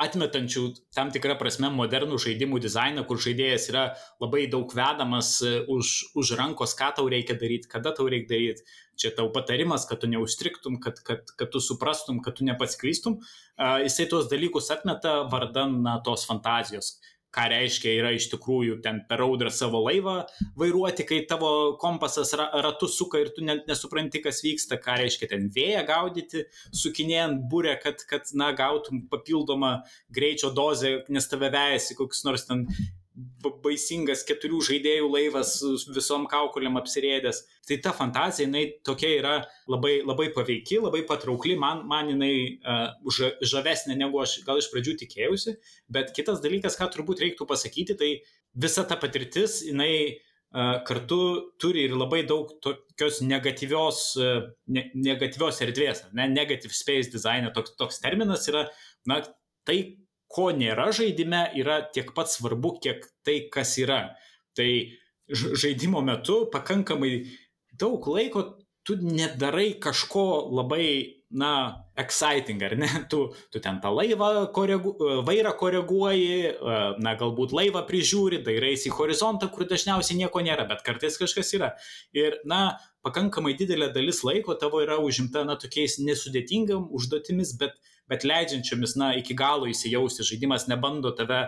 atmetančių 0.00 0.62
tam 0.96 1.10
tikrą 1.14 1.36
prasme 1.40 1.70
modernų 1.74 2.18
žaidimų 2.22 2.60
dizainą, 2.64 3.04
kur 3.08 3.20
žaidėjas 3.20 3.68
yra 3.72 3.84
labai 4.22 4.46
daug 4.52 4.72
vedamas 4.76 5.36
už, 5.44 5.92
už 6.16 6.32
rankos, 6.40 6.74
ką 6.78 6.92
tau 6.96 7.10
reikia 7.12 7.36
daryti, 7.40 7.68
kada 7.70 7.92
tau 7.96 8.08
reikia 8.10 8.32
daryti. 8.32 8.66
Čia 9.00 9.14
tau 9.16 9.30
patarimas, 9.32 9.86
kad 9.88 10.02
tu 10.02 10.10
neužstriktum, 10.12 10.76
kad, 10.84 10.98
kad, 11.04 11.30
kad 11.36 11.52
tu 11.52 11.60
suprastum, 11.64 12.18
kad 12.24 12.36
tu 12.36 12.44
nepaskrystum. 12.44 13.20
Uh, 13.56 13.78
jisai 13.84 14.08
tuos 14.10 14.28
dalykus 14.28 14.68
atmeta 14.74 15.22
vardan 15.32 15.80
na, 15.84 15.96
tos 16.04 16.26
fantazijos 16.28 16.98
ką 17.34 17.46
reiškia 17.52 17.94
yra 18.00 18.12
iš 18.16 18.28
tikrųjų 18.32 18.80
ten 18.84 19.02
per 19.08 19.22
audrą 19.24 19.52
savo 19.54 19.82
laivą 19.84 20.16
vairuoti, 20.58 21.06
kai 21.08 21.20
tavo 21.30 21.76
kompasas 21.80 22.32
ratu 22.36 22.88
suka 22.90 23.20
ir 23.22 23.32
tu 23.36 23.44
net 23.46 23.68
nesupranti, 23.70 24.22
kas 24.24 24.42
vyksta, 24.44 24.80
ką 24.82 24.98
reiškia 25.02 25.30
ten 25.30 25.48
vėją 25.54 25.84
gaudyti, 25.88 26.46
sukinėjant 26.82 27.44
būrę, 27.50 27.76
kad, 27.82 28.02
kad 28.10 28.32
na, 28.34 28.50
gautum 28.56 29.04
papildomą 29.10 29.76
greičio 30.14 30.50
dozę, 30.54 31.00
nes 31.08 31.30
tave 31.30 31.52
vejasi 31.54 31.98
koks 31.98 32.24
nors 32.26 32.48
ten 32.48 32.66
baisingas 33.64 34.22
keturių 34.28 34.60
žaidėjų 34.66 35.08
laivas 35.10 35.52
visom 35.94 36.26
kaukolėm 36.30 36.78
apsirėdęs. 36.80 37.42
Tai 37.68 37.78
ta 37.84 37.92
fantazija, 37.96 38.46
jinai 38.46 38.64
tokia 38.86 39.10
yra 39.18 39.34
labai, 39.70 40.00
labai 40.06 40.28
paveiki, 40.34 40.80
labai 40.82 41.02
patraukli, 41.08 41.56
man, 41.60 41.84
man 41.90 42.10
jinai 42.12 42.32
uh, 42.58 42.88
žavesnė 43.52 43.98
negu 44.00 44.22
aš 44.22 44.40
gal 44.46 44.60
iš 44.60 44.70
pradžių 44.72 44.96
tikėjausi, 45.04 45.56
bet 45.92 46.12
kitas 46.16 46.42
dalykas, 46.44 46.78
ką 46.80 46.90
turbūt 46.94 47.22
reiktų 47.24 47.46
pasakyti, 47.50 47.96
tai 48.00 48.10
visa 48.58 48.84
ta 48.88 48.98
patirtis, 49.00 49.60
jinai 49.68 49.92
uh, 50.10 50.80
kartu 50.88 51.20
turi 51.62 51.86
ir 51.88 51.96
labai 51.96 52.24
daug 52.28 52.52
tokios 52.64 53.22
negatyvios, 53.26 54.04
uh, 54.20 54.44
ne, 54.72 54.88
negatyvios 55.08 55.62
erdvės, 55.66 56.06
ne, 56.16 56.28
negative 56.32 56.74
space 56.76 57.12
design, 57.12 57.48
toks, 57.56 57.76
toks 57.80 58.02
terminas 58.02 58.48
yra, 58.50 58.66
na, 59.08 59.22
tai, 59.68 59.80
ko 60.30 60.50
nėra 60.54 60.90
žaidime, 60.94 61.44
yra 61.58 61.80
tiek 61.94 62.12
pat 62.16 62.30
svarbu, 62.30 62.76
kiek 62.82 63.06
tai, 63.26 63.42
kas 63.52 63.76
yra. 63.82 64.02
Tai 64.56 64.70
žaidimo 65.30 66.02
metu 66.06 66.44
pakankamai 66.52 67.14
daug 67.78 68.06
laiko 68.10 68.44
tu 68.86 68.96
nedarai 68.96 69.74
kažko 69.82 70.50
labai 70.50 71.20
na, 71.30 71.86
exciting, 71.94 72.62
ar 72.62 72.74
ne? 72.74 72.88
Tu, 73.10 73.20
tu 73.52 73.60
ten 73.62 73.78
tą 73.82 73.92
laivą 73.94 74.48
koregu, 74.54 74.94
vairą 75.26 75.52
koreguoji, 75.58 76.56
na, 76.98 77.14
galbūt 77.20 77.54
laivą 77.54 77.84
prižiūri, 77.86 78.40
dairaisi 78.46 78.90
į 78.90 78.96
horizontą, 78.96 79.50
kur 79.54 79.68
dažniausiai 79.70 80.18
nieko 80.18 80.42
nėra, 80.42 80.66
bet 80.70 80.82
kartais 80.86 81.18
kažkas 81.20 81.54
yra. 81.58 81.70
Ir, 82.16 82.40
na, 82.50 82.80
pakankamai 83.06 83.54
didelė 83.58 83.92
dalis 83.94 84.24
laiko 84.26 84.58
tavo 84.58 84.82
yra 84.82 84.98
užimta, 84.98 85.44
na, 85.46 85.54
tokiais 85.60 86.00
nesudėtingam 86.02 86.88
užduotimis, 86.98 87.54
bet 87.62 87.78
bet 88.10 88.26
leidžiančiomis, 88.26 88.96
na, 89.00 89.12
iki 89.18 89.36
galo 89.38 89.68
įsijausti. 89.70 90.26
Žaidimas 90.26 90.66
nebando 90.70 91.12
tave 91.16 91.44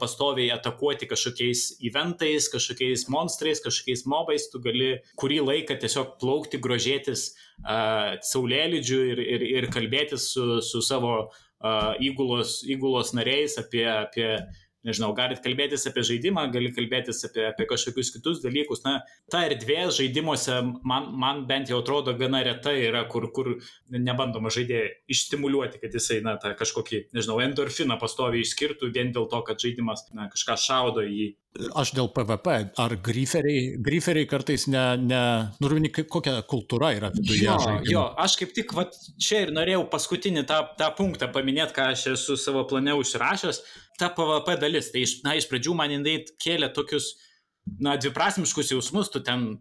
pastoviai 0.00 0.52
atakuoti 0.54 1.08
kažkokiais 1.10 1.64
eventais, 1.84 2.48
kažkokiais 2.52 3.06
monstrais, 3.12 3.60
kažkokiais 3.64 4.06
mobais, 4.08 4.46
tu 4.52 4.60
gali 4.64 4.94
kurį 5.20 5.40
laiką 5.44 5.76
tiesiog 5.82 6.14
plaukti, 6.22 6.60
grožėtis 6.62 7.32
uh, 7.32 8.14
saulėlydžiu 8.24 9.00
ir, 9.12 9.24
ir, 9.36 9.48
ir 9.58 9.68
kalbėtis 9.74 10.30
su, 10.32 10.60
su 10.64 10.80
savo 10.84 11.16
uh, 11.26 11.92
įgulos, 12.00 12.62
įgulos 12.64 13.12
nariais 13.18 13.58
apie, 13.60 13.84
apie 13.90 14.30
nežinau, 14.86 15.12
galit 15.16 15.40
kalbėtis 15.44 15.86
apie 15.90 16.04
žaidimą, 16.06 16.46
gali 16.54 16.70
kalbėtis 16.74 17.24
apie, 17.28 17.46
apie 17.48 17.66
kažkokius 17.70 18.12
kitus 18.16 18.42
dalykus. 18.44 18.84
Na, 18.86 18.98
ta 19.32 19.44
erdvė 19.48 19.88
žaidimuose 19.96 20.60
man, 20.86 21.10
man 21.20 21.44
bent 21.50 21.72
jau 21.72 21.80
atrodo 21.82 22.16
gana 22.18 22.42
reta 22.46 22.74
yra, 22.76 23.04
kur, 23.10 23.30
kur 23.34 23.54
nebandoma 23.90 24.52
žaidėjai 24.54 24.90
išstimuliuoti, 25.14 25.80
kad 25.82 25.96
jisai, 25.96 26.20
na, 26.24 26.36
tą 26.40 26.54
kažkokį, 26.58 27.06
nežinau, 27.16 27.40
endorfiną 27.44 27.98
pastoviai 28.00 28.44
išskirtų 28.44 28.92
vien 28.94 29.14
dėl 29.14 29.30
to, 29.32 29.40
kad 29.46 29.60
žaidimas, 29.60 30.06
na, 30.14 30.28
kažką 30.32 30.60
šaudo 30.60 31.06
į 31.06 31.14
jį. 31.14 31.32
Aš 31.78 31.92
dėl 31.94 32.08
PVP, 32.10 32.54
ar 32.82 32.92
griferiai, 32.98 33.76
griferiai 33.78 34.26
kartais 34.26 34.64
ne, 34.66 34.82
ne 34.98 35.20
nurvini, 35.62 35.92
kokia 35.94 36.40
kultūra 36.50 36.90
yra 36.96 37.12
viduje. 37.14 37.44
Jo, 37.44 37.54
žaidimo. 37.62 37.92
jo, 37.92 38.02
aš 38.24 38.34
kaip 38.40 38.56
tik 38.56 38.74
va, 38.74 38.88
čia 39.22 39.44
ir 39.44 39.52
norėjau 39.54 39.84
paskutinį 39.92 40.42
tą, 40.50 40.58
tą 40.80 40.88
punktą 40.98 41.28
paminėti, 41.30 41.76
ką 41.76 41.92
aš 41.92 42.08
esu 42.16 42.34
savo 42.40 42.64
plane 42.66 42.96
užsirašęs, 42.98 43.62
ta 44.00 44.10
PVP 44.14 44.58
dalis. 44.60 44.90
Tai 44.92 45.04
iš, 45.06 45.18
na, 45.26 45.36
iš 45.38 45.48
pradžių 45.50 45.76
man 45.78 45.94
jinai 45.94 46.18
kėlė 46.42 46.70
tokius, 46.76 47.14
na, 47.80 47.96
dviprasmiškus 48.00 48.74
jausmus, 48.74 49.10
tu 49.12 49.22
ten 49.24 49.54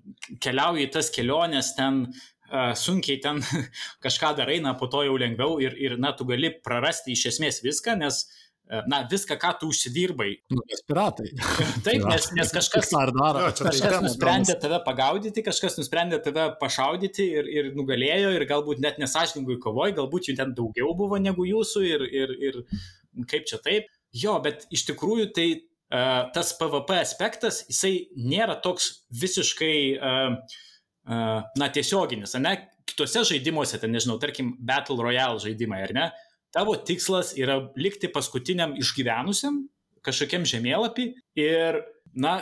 keliauji 0.43 0.89
tas 0.93 1.11
keliones, 1.13 1.73
ten 1.77 2.05
uh, 2.07 2.71
sunkiai 2.77 3.21
ten 3.23 3.43
kažką 4.05 4.33
darai, 4.39 4.59
na, 4.63 4.75
po 4.79 4.89
to 4.91 5.05
jau 5.07 5.19
lengviau 5.19 5.59
ir, 5.63 5.77
ir, 5.79 5.99
na, 6.01 6.15
tu 6.17 6.27
gali 6.29 6.53
prarasti 6.63 7.15
iš 7.15 7.29
esmės 7.33 7.61
viską, 7.65 7.95
nes 8.01 8.25
uh, 8.25 8.41
na, 8.89 9.03
viską, 9.11 9.37
ką 9.39 9.53
tu 9.59 9.69
užsidirbai. 9.71 10.31
Nu, 10.51 10.63
nes 10.69 10.83
piratai. 10.87 11.29
Taip, 11.85 12.05
nes, 12.09 12.27
nes 12.35 12.53
kažkas, 12.55 12.91
daro, 12.91 13.47
kažkas 13.59 13.99
nusprendė 14.05 14.57
tave 14.61 14.79
pagaudyti, 14.85 15.45
kažkas 15.45 15.77
nusprendė 15.79 16.19
tave 16.23 16.49
pašaudyti 16.61 17.27
ir, 17.39 17.49
ir 17.59 17.73
nugalėjo 17.77 18.33
ir 18.37 18.47
galbūt 18.49 18.83
net 18.83 19.01
nesažiningui 19.01 19.59
kovoj, 19.63 19.95
galbūt 19.99 20.31
jų 20.31 20.37
ten 20.39 20.55
daugiau 20.57 20.95
buvo 20.97 21.19
negu 21.21 21.47
jūsų 21.47 21.85
ir, 21.89 22.07
ir, 22.23 22.37
ir 22.49 22.63
kaip 23.29 23.47
čia 23.49 23.61
taip. 23.63 23.91
Jo, 24.13 24.37
bet 24.43 24.67
iš 24.73 24.85
tikrųjų 24.91 25.29
tai 25.33 25.47
uh, 25.57 26.29
tas 26.35 26.53
PVP 26.59 26.99
aspektas, 27.01 27.63
jisai 27.69 28.09
nėra 28.17 28.59
toks 28.61 29.05
visiškai, 29.23 29.77
uh, 29.97 30.59
uh, 31.09 31.39
na, 31.57 31.71
tiesioginis, 31.73 32.37
ne? 32.41 32.57
Kitose 32.89 33.23
žaidimuose, 33.25 33.79
ten, 33.81 33.93
nežinau, 33.95 34.19
tarkim, 34.21 34.53
Battle 34.59 34.99
Royale 35.01 35.41
žaidimai, 35.41 35.81
ar 35.87 35.97
ne? 35.97 36.11
tavo 36.53 36.75
tikslas 36.77 37.33
yra 37.39 37.57
likti 37.79 38.09
paskutiniam 38.13 38.75
išgyvenusiam 38.77 39.63
kažkokiam 40.03 40.43
žemėlapį 40.47 41.05
ir, 41.39 41.79
na, 42.19 42.33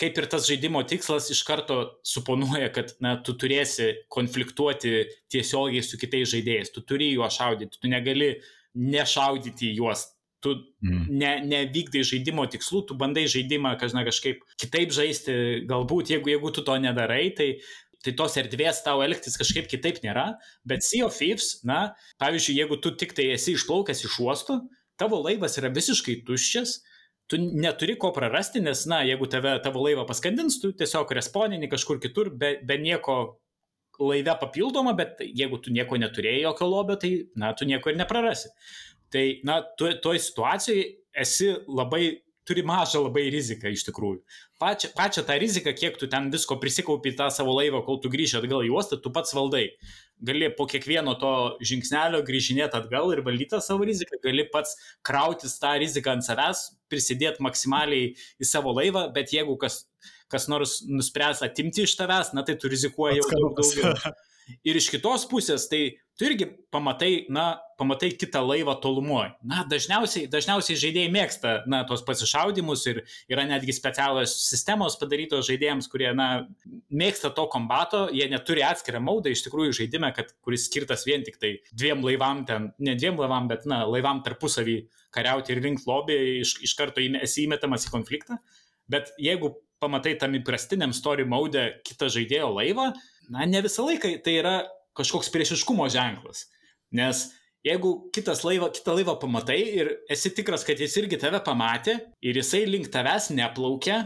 kaip 0.00 0.18
ir 0.20 0.28
tas 0.30 0.46
žaidimo 0.48 0.82
tikslas 0.88 1.30
iš 1.32 1.40
karto 1.48 1.78
suponuoja, 2.06 2.68
kad, 2.74 2.92
na, 3.02 3.16
tu 3.24 3.34
turėsi 3.40 3.92
konfliktuoti 4.12 5.06
tiesiogiai 5.32 5.84
su 5.84 5.98
kitais 6.00 6.28
žaidėjais, 6.34 6.74
tu 6.74 6.84
turi 6.86 7.14
juos 7.14 7.38
šaudyti, 7.40 7.80
tu 7.80 7.90
negali 7.90 8.34
nešaudyti 8.76 9.72
juos, 9.78 10.04
tu 10.44 10.52
mm. 10.84 11.06
ne, 11.08 11.32
nevykdai 11.48 12.04
žaidimo 12.06 12.44
tikslų, 12.52 12.84
tu 12.88 12.96
bandai 12.98 13.24
žaidimą 13.30 13.76
kažna, 13.80 14.04
kažkaip 14.06 14.42
kitaip 14.60 14.92
žaisti, 14.94 15.34
galbūt 15.68 16.12
jeigu, 16.12 16.32
jeigu 16.34 16.52
tu 16.54 16.64
to 16.66 16.76
nedarai, 16.82 17.30
tai 17.36 17.54
tai 18.06 18.14
tos 18.14 18.36
erdvės 18.38 18.84
tau 18.86 19.00
elgtis 19.02 19.34
kažkaip 19.40 19.66
kitaip 19.70 19.96
nėra, 20.04 20.36
bet 20.68 20.84
Sea 20.86 21.06
of 21.08 21.16
Thieves, 21.16 21.64
na, 21.66 21.96
pavyzdžiui, 22.22 22.60
jeigu 22.60 22.78
tu 22.82 22.92
tik 22.94 23.16
tai 23.16 23.32
esi 23.34 23.56
išplaukęs 23.56 24.04
iš 24.06 24.20
uosto, 24.22 24.60
tavo 25.00 25.18
laivas 25.24 25.58
yra 25.58 25.72
visiškai 25.74 26.20
tuščias, 26.28 26.76
tu 27.26 27.40
neturi 27.40 27.96
ko 27.98 28.12
prarasti, 28.14 28.62
nes, 28.62 28.84
na, 28.90 29.00
jeigu 29.06 29.26
tave, 29.32 29.56
tavo 29.64 29.82
laivą 29.82 30.06
paskandins, 30.06 30.60
tu 30.62 30.70
tiesiog 30.76 31.10
responini 31.18 31.70
kažkur 31.72 31.98
kitur, 32.02 32.30
be, 32.30 32.56
be 32.62 32.78
nieko 32.78 33.16
laive 33.98 34.36
papildoma, 34.38 34.94
bet 34.96 35.22
jeigu 35.26 35.58
tu 35.62 35.72
nieko 35.74 35.98
neturėjai 35.98 36.44
jokio 36.44 36.68
lobio, 36.70 36.98
tai, 37.00 37.12
na, 37.38 37.54
tu 37.58 37.66
nieko 37.68 37.90
ir 37.90 37.98
neprarasi. 37.98 38.52
Tai, 39.12 39.24
na, 39.46 39.60
tu, 39.78 39.90
toj 40.02 40.20
situacijoje 40.22 40.86
esi 41.16 41.52
labai 41.68 42.16
turi 42.46 42.62
mažą 42.62 43.02
labai 43.06 43.26
riziką 43.34 43.70
iš 43.74 43.84
tikrųjų. 43.88 44.20
Pačią, 44.62 44.92
pačią 44.96 45.24
tą 45.26 45.36
riziką, 45.42 45.72
kiek 45.76 45.96
tu 46.00 46.06
ten 46.10 46.28
visko 46.32 46.56
prisikaupi 46.62 47.12
tą 47.18 47.26
savo 47.34 47.56
laivą, 47.58 47.82
kol 47.84 47.98
tu 48.02 48.10
grįži 48.12 48.38
atgal 48.38 48.62
į 48.64 48.70
uostą, 48.76 49.00
tu 49.02 49.10
pats 49.12 49.34
valdai. 49.36 49.66
Gali 50.26 50.48
po 50.56 50.64
kiekvieno 50.70 51.16
to 51.20 51.32
žingsnelio 51.66 52.22
grįžinėti 52.24 52.78
atgal 52.78 53.10
ir 53.12 53.24
valdyti 53.26 53.52
tą 53.56 53.60
savo 53.64 53.84
riziką, 53.88 54.20
gali 54.22 54.46
pats 54.52 54.78
krautis 55.04 55.58
tą 55.60 55.74
riziką 55.82 56.14
ant 56.14 56.26
savęs, 56.26 56.62
prisidėti 56.92 57.44
maksimaliai 57.44 58.14
į 58.14 58.48
savo 58.48 58.72
laivą, 58.78 59.08
bet 59.16 59.34
jeigu 59.34 59.58
kas, 59.60 59.82
kas 60.32 60.46
nors 60.48 60.78
nuspręs 60.86 61.42
atimti 61.44 61.84
iš 61.84 61.98
tavęs, 61.98 62.32
na 62.36 62.46
tai 62.46 62.56
tu 62.62 62.70
rizikuoji 62.72 63.20
jau 63.20 63.28
daug 63.34 63.58
daugiau. 63.58 64.14
Ir 64.62 64.78
iš 64.78 64.92
kitos 64.94 65.26
pusės, 65.26 65.66
tai 65.66 65.98
tu 66.14 66.28
irgi 66.28 66.46
pamatai, 66.70 67.26
na, 67.34 67.56
pamatai 67.76 68.10
kitą 68.16 68.40
laivą 68.46 68.74
tolumoje. 68.80 69.32
Na, 69.44 69.62
dažniausiai, 69.68 70.26
dažniausiai 70.32 70.78
žaidėjai 70.80 71.12
mėgsta, 71.12 71.52
na, 71.70 71.82
tos 71.88 72.02
pasišaudimus 72.06 72.84
ir 72.88 73.02
yra 73.32 73.44
netgi 73.48 73.74
specialios 73.76 74.32
sistemos 74.48 74.96
padarytos 75.00 75.46
žaidėjams, 75.48 75.88
kurie, 75.92 76.08
na, 76.16 76.46
mėgsta 76.88 77.30
to 77.36 77.46
kombato, 77.52 78.06
jie 78.16 78.28
neturi 78.32 78.64
atskirą 78.66 79.02
maudą 79.04 79.32
iš 79.32 79.44
tikrųjų 79.46 79.76
žaidime, 79.82 80.10
kad, 80.16 80.32
kuris 80.46 80.66
skirtas 80.70 81.04
vien 81.08 81.26
tik 81.26 81.36
tai 81.42 81.56
dviem 81.72 82.04
laivam 82.06 82.44
ten, 82.48 82.70
ne 82.78 82.96
dviem 82.96 83.20
laivam, 83.20 83.50
bet, 83.52 83.68
na, 83.68 83.84
laivam 83.88 84.24
tarpusavį 84.24 84.80
kariauti 85.14 85.54
ir 85.54 85.62
rinkti 85.64 85.88
lobį, 85.88 86.18
iš, 86.42 86.56
iš 86.64 86.76
karto 86.78 87.04
esi 87.04 87.44
įmetamas 87.44 87.88
į 87.88 87.92
konfliktą. 87.92 88.40
Bet 88.90 89.12
jeigu 89.20 89.52
pamatai 89.82 90.14
tam 90.20 90.36
įprastiniam 90.38 90.92
story 90.96 91.26
maude 91.28 91.68
kitą 91.86 92.08
žaidėjo 92.12 92.50
laivą, 92.56 92.90
na, 93.28 93.44
ne 93.44 93.62
visą 93.64 93.84
laiką 93.86 94.16
tai 94.24 94.38
yra 94.40 94.56
kažkoks 94.96 95.28
priešiškumo 95.34 95.88
ženklas. 95.92 96.46
Nes 96.96 97.26
jeigu 97.66 97.92
kitas 98.14 98.44
laivą, 98.46 98.70
kitą 98.74 98.94
laivą 98.96 99.16
pamatai 99.20 99.60
ir 99.80 99.92
esi 100.12 100.32
tikras, 100.34 100.64
kad 100.66 100.80
jis 100.80 100.96
irgi 101.02 101.18
tave 101.20 101.40
pamatė 101.44 101.98
ir 102.22 102.38
jisai 102.38 102.64
link 102.68 102.90
tavęs 102.94 103.32
neplaukia, 103.34 104.02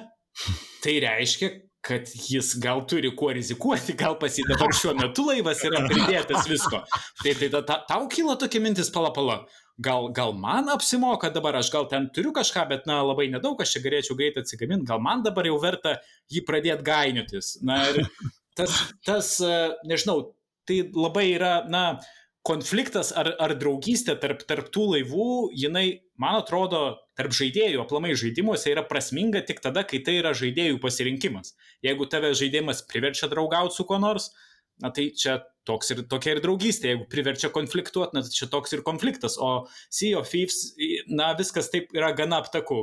tai 0.85 0.97
reiškia, 1.05 1.51
kad 1.85 2.09
jis 2.12 2.55
gal 2.61 2.82
turi 2.89 3.11
kuo 3.16 3.31
rizikuoti, 3.37 3.95
gal 4.01 4.19
pas 4.20 4.35
jį 4.37 4.45
dabar 4.51 4.73
šiuo 4.77 4.93
metu 4.99 5.24
laivas 5.28 5.62
yra 5.65 5.81
pridėtas 5.87 6.49
visko. 6.49 6.82
Tai, 7.23 7.32
tai 7.32 7.49
ta, 7.53 7.62
ta, 7.65 7.78
tau 7.89 8.09
kyla 8.12 8.37
tokia 8.41 8.61
mintis 8.65 8.93
palapala. 8.93 9.43
Gal, 9.81 10.11
gal 10.12 10.35
man 10.37 10.69
apsimoka 10.69 11.31
dabar, 11.32 11.57
aš 11.57 11.70
gal 11.73 11.87
ten 11.89 12.11
turiu 12.12 12.35
kažką, 12.37 12.66
bet 12.69 12.85
na, 12.89 12.99
labai 13.01 13.31
nedaug, 13.32 13.57
aš 13.65 13.78
čia 13.78 13.81
galėčiau 13.87 14.16
greitai 14.19 14.45
atsigaminti, 14.45 14.85
gal 14.91 15.01
man 15.01 15.24
dabar 15.24 15.49
jau 15.49 15.57
verta 15.62 15.95
jį 16.28 16.45
pradėti 16.45 16.85
gainiotis. 16.85 17.55
Na 17.65 17.78
ir 17.89 18.03
tas, 18.61 18.77
tas 19.09 19.32
nežinau, 19.89 20.35
tai 20.69 20.82
labai 20.93 21.31
yra, 21.32 21.55
na, 21.73 21.85
konfliktas 22.46 23.12
ar, 23.16 23.34
ar 23.42 23.54
draugystė 23.60 24.16
tarp, 24.20 24.44
tarp 24.48 24.70
tų 24.72 24.86
laivų, 24.94 25.30
jinai, 25.60 25.86
man 26.20 26.38
atrodo, 26.40 27.00
tarp 27.18 27.34
žaidėjų, 27.36 27.82
aplamai 27.84 28.14
žaidimuose 28.16 28.72
yra 28.72 28.84
prasminga 28.88 29.42
tik 29.46 29.60
tada, 29.64 29.84
kai 29.84 30.00
tai 30.04 30.18
yra 30.22 30.32
žaidėjų 30.36 30.80
pasirinkimas. 30.80 31.54
Jeigu 31.84 32.08
tave 32.10 32.32
žaidimas 32.38 32.80
priverčia 32.88 33.28
draugauti 33.32 33.76
su 33.76 33.84
kuo 33.88 34.00
nors, 34.00 34.30
na 34.80 34.88
tai 34.96 35.10
čia 35.12 35.42
toks 35.68 35.92
ir 35.92 36.00
tokia 36.08 36.32
ir 36.34 36.40
draugystė, 36.42 36.94
jeigu 36.94 37.06
priverčia 37.12 37.50
konfliktuoti, 37.52 38.16
na 38.16 38.22
tai 38.24 38.32
čia 38.32 38.48
toks 38.50 38.72
ir 38.72 38.82
konfliktas, 38.86 39.36
o 39.36 39.66
Sea 39.92 40.16
of 40.18 40.30
Thieves, 40.30 40.72
na 41.12 41.30
viskas 41.38 41.68
taip 41.72 41.92
yra 41.96 42.10
gana 42.16 42.40
aptaku. 42.40 42.80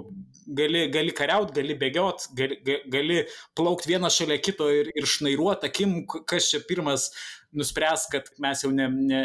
Gali, 0.59 0.85
gali 0.93 1.15
kariaut, 1.17 1.51
gali 1.55 1.75
bėgiot, 1.79 2.29
gali, 2.38 2.59
gali 2.93 3.17
plaukti 3.57 3.95
vieną 3.95 4.11
šalia 4.13 4.38
kito 4.43 4.69
ir, 4.71 4.91
ir 4.93 5.09
šnairuoti 5.09 5.71
akim, 5.71 5.97
kas 6.07 6.51
čia 6.53 6.61
pirmas 6.69 7.09
nuspręs, 7.56 8.07
kad 8.11 8.28
mes 8.44 8.61
jau 8.64 8.72
ne, 8.76 8.88
ne, 8.91 9.22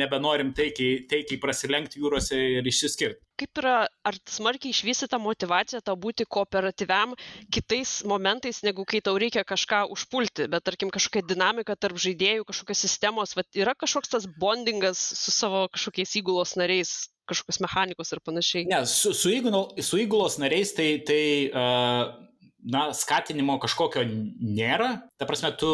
nebenorim 0.00 0.52
taikiai, 0.56 1.04
taikiai 1.10 1.38
prasilenkti 1.42 2.00
jūrose 2.02 2.38
ir 2.58 2.66
išsiskirti. 2.66 3.22
Kaip 3.40 3.60
yra, 3.62 3.74
ar 4.04 4.18
smarkiai 4.28 4.74
išvystyta 4.74 5.20
motivacija 5.22 5.80
tau 5.84 5.94
būti 6.00 6.26
kooperatyviam 6.28 7.14
kitais 7.54 8.00
momentais, 8.08 8.60
negu 8.66 8.84
kai 8.88 9.00
tau 9.04 9.14
reikia 9.20 9.46
kažką 9.48 9.84
užpulti, 9.94 10.48
bet 10.50 10.66
tarkim 10.66 10.90
kažkokia 10.92 11.24
dinamika 11.30 11.76
tarp 11.78 12.00
žaidėjų, 12.02 12.44
kažkokios 12.50 12.84
sistemos, 12.84 13.36
va, 13.38 13.46
yra 13.56 13.76
kažkoks 13.78 14.12
tas 14.12 14.28
bondingas 14.40 15.00
su 15.22 15.32
savo 15.32 15.68
kažkokiais 15.72 16.18
įgulos 16.20 16.56
nariais, 16.60 16.92
kažkokios 17.30 17.62
mechanikos 17.64 18.12
ir 18.12 18.20
panašiai. 18.26 18.66
Ne, 18.68 18.82
su, 18.90 19.14
su, 19.16 19.32
įgulo, 19.32 19.68
su 19.78 20.02
įgulos 20.02 20.36
nariais 20.42 20.74
tai, 20.76 20.90
tai 21.06 21.22
uh, 21.48 22.10
na, 22.66 22.90
skatinimo 22.96 23.56
kažkokio 23.62 24.04
nėra. 24.04 24.96
Ta 25.16 25.28
prasme, 25.28 25.52
tu 25.56 25.70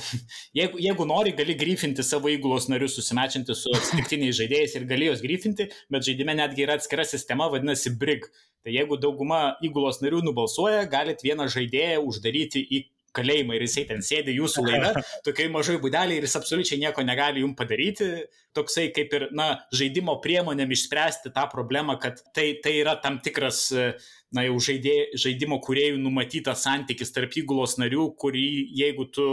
jeigu, 0.58 0.80
jeigu 0.82 1.06
nori, 1.08 1.34
gali 1.36 1.56
gryfinti 1.58 2.04
savo 2.06 2.30
įgulos 2.32 2.68
narius, 2.72 2.96
susimečinti 2.98 3.56
su 3.56 3.72
atsitiktiniais 3.76 4.38
žaidėjais 4.38 4.78
ir 4.78 4.88
gali 4.90 5.10
juos 5.10 5.22
gryfinti, 5.24 5.68
bet 5.92 6.08
žaidime 6.08 6.36
netgi 6.38 6.66
yra 6.66 6.78
atskira 6.80 7.06
sistema, 7.08 7.50
vadinasi 7.52 7.94
BRIG. 8.00 8.28
Tai 8.62 8.72
jeigu 8.74 8.98
dauguma 9.02 9.42
įgulos 9.64 10.00
narių 10.04 10.22
nubalsuoja, 10.28 10.84
galit 10.90 11.24
vieną 11.26 11.48
žaidėją 11.50 12.02
uždaryti 12.06 12.62
į 12.62 12.84
kalėjimą 13.16 13.56
ir 13.56 13.64
jisai 13.66 13.84
ten 13.88 14.00
sėdi 14.04 14.36
jūsų 14.38 14.64
laive, 14.66 14.92
tokiai 15.26 15.50
mažai 15.52 15.76
būdeliai 15.82 16.20
ir 16.20 16.26
jis 16.26 16.38
absoliučiai 16.40 16.80
nieko 16.80 17.04
negali 17.04 17.42
jums 17.44 17.58
padaryti. 17.58 18.08
Toksai 18.56 18.90
kaip 18.92 19.14
ir, 19.16 19.26
na, 19.36 19.48
žaidimo 19.74 20.18
priemonėm 20.24 20.72
išspręsti 20.76 21.32
tą 21.32 21.46
problemą, 21.52 21.98
kad 22.00 22.20
tai, 22.36 22.50
tai 22.64 22.76
yra 22.82 22.98
tam 23.00 23.18
tikras, 23.24 23.70
na, 24.34 24.44
jau 24.46 24.58
žaidė, 24.62 24.94
žaidimo 25.18 25.58
kuriejų 25.64 25.98
numatytas 26.02 26.64
santykis 26.66 27.12
tarp 27.14 27.34
įgulos 27.40 27.76
narių, 27.80 28.10
kurį 28.20 28.46
jeigu 28.78 29.08
tu 29.12 29.26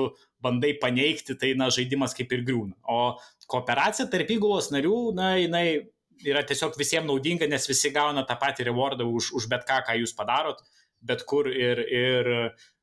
bandai 0.43 0.73
paneigti, 0.79 1.35
tai, 1.39 1.53
na, 1.59 1.69
žaidimas 1.73 2.15
kaip 2.17 2.31
ir 2.35 2.43
griūna. 2.47 2.75
O 2.87 3.15
kooperacija 3.51 4.07
tarp 4.11 4.31
įgulos 4.35 4.71
narių, 4.75 4.97
na, 5.17 5.33
jinai 5.39 5.67
yra 6.27 6.43
tiesiog 6.43 6.75
visiems 6.79 7.07
naudinga, 7.07 7.47
nes 7.47 7.67
visi 7.69 7.93
gauna 7.95 8.25
tą 8.27 8.35
patį 8.39 8.67
rewardą 8.69 9.07
už, 9.07 9.31
už 9.39 9.47
bet 9.51 9.63
ką, 9.67 9.79
ką 9.87 9.95
jūs 10.01 10.15
padarot, 10.17 10.59
bet 10.99 11.23
kur 11.27 11.47
ir, 11.47 11.79
ir 11.87 12.33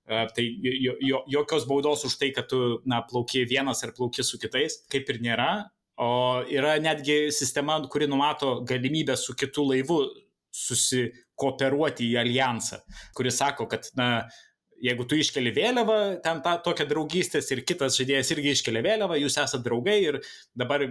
Tai 0.07 0.45
jo, 0.63 0.93
jo, 1.03 1.25
jokios 1.27 1.65
baudos 1.67 2.05
už 2.07 2.15
tai, 2.15 2.31
kad 2.31 2.47
tu, 2.47 2.79
na, 2.87 3.01
plauki 3.03 3.43
vienas 3.43 3.83
ar 3.83 3.91
plauki 3.91 4.23
su 4.23 4.39
kitais, 4.39 4.79
kaip 4.87 5.09
ir 5.11 5.19
nėra. 5.19 5.67
O 5.99 6.45
yra 6.53 6.77
netgi 6.79 7.33
sistema, 7.35 7.81
kuri 7.91 8.07
numato 8.07 8.61
galimybę 8.69 9.17
su 9.19 9.35
kitu 9.35 9.65
laivu 9.67 9.99
susikooperuoti 11.37 12.13
į 12.13 12.19
alijansą, 12.21 12.81
kuris 13.15 13.39
sako, 13.39 13.67
kad, 13.69 13.87
na, 13.97 14.29
jeigu 14.81 15.07
tu 15.09 15.17
iškeli 15.17 15.53
vėliavą, 15.53 16.21
ten 16.23 16.43
tą 16.43 16.63
tokią 16.63 16.87
draugystės 16.89 17.51
ir 17.53 17.65
kitas 17.65 17.97
žaidėjas 17.97 18.31
irgi 18.33 18.53
iškelia 18.53 18.83
vėliavą, 18.83 19.17
jūs 19.17 19.39
esate 19.39 19.65
draugai 19.65 20.01
ir 20.03 20.21
dabar, 20.55 20.87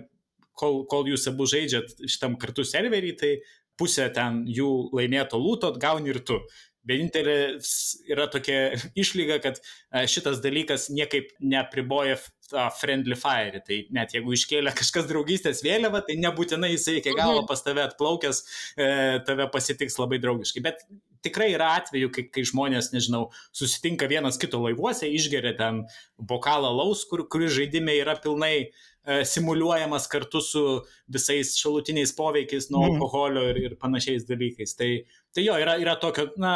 kol, 0.53 0.85
kol 0.87 1.07
jūs 1.07 1.27
abu 1.27 1.45
žaidžiat 1.45 2.07
šitam 2.07 2.37
kartu 2.37 2.63
serverį, 2.63 3.15
tai 3.17 3.35
pusę 3.77 4.09
ten 4.13 4.45
jų 4.47 4.91
laimėto 4.93 5.37
lūto 5.37 5.73
gauni 5.77 6.09
ir 6.09 6.23
tu. 6.23 6.39
Vienintelė 6.85 7.57
yra 8.13 8.27
tokia 8.29 8.75
išlyga, 9.01 9.39
kad 9.41 9.57
e, 9.57 10.05
šitas 10.05 10.41
dalykas 10.41 10.89
niekaip 10.93 11.33
neapriboja 11.41 12.19
tą 12.51 12.67
friendly 12.79 13.17
fire. 13.19 13.61
Tai 13.65 13.79
net 13.95 14.15
jeigu 14.15 14.35
iškėlė 14.35 14.73
kažkas 14.77 15.09
draugystės 15.09 15.63
vėliavą, 15.65 16.03
tai 16.07 16.17
nebūtinai 16.21 16.73
jisai 16.75 16.99
iki 17.01 17.15
galo 17.15 17.41
mhm. 17.41 17.49
pas 17.49 17.65
tave 17.65 17.83
atplaukęs 17.85 18.41
e, 18.77 18.87
tave 19.27 19.49
pasitiks 19.53 19.99
labai 20.01 20.21
draugiškai. 20.23 20.63
Bet 20.65 20.85
tikrai 21.25 21.51
yra 21.55 21.71
atveju, 21.79 22.11
kai, 22.13 22.27
kai 22.33 22.45
žmonės, 22.45 22.91
nežinau, 22.93 23.29
susitinka 23.55 24.09
vienas 24.11 24.37
kito 24.41 24.61
laivuose, 24.61 25.09
išgeria 25.09 25.55
ten 25.57 25.83
bokalą 26.21 26.69
laus, 26.77 27.05
kur, 27.09 27.25
kuris 27.31 27.55
žaidime 27.55 27.95
yra 27.97 28.17
pilnai 28.21 28.53
e, 28.61 28.67
simuliuojamas 29.25 30.05
kartu 30.11 30.41
su 30.45 30.65
visais 31.11 31.55
šalutiniais 31.61 32.13
poveikiais 32.17 32.69
nuo 32.73 32.85
mhm. 32.85 32.99
alkoholio 32.99 33.47
ir, 33.53 33.63
ir 33.69 33.79
panašiais 33.81 34.27
dalykais. 34.29 34.77
Tai, 34.77 34.91
tai 35.33 35.47
jo, 35.47 35.57
yra, 35.61 35.79
yra 35.81 35.97
tokio, 36.01 36.29
na, 36.41 36.55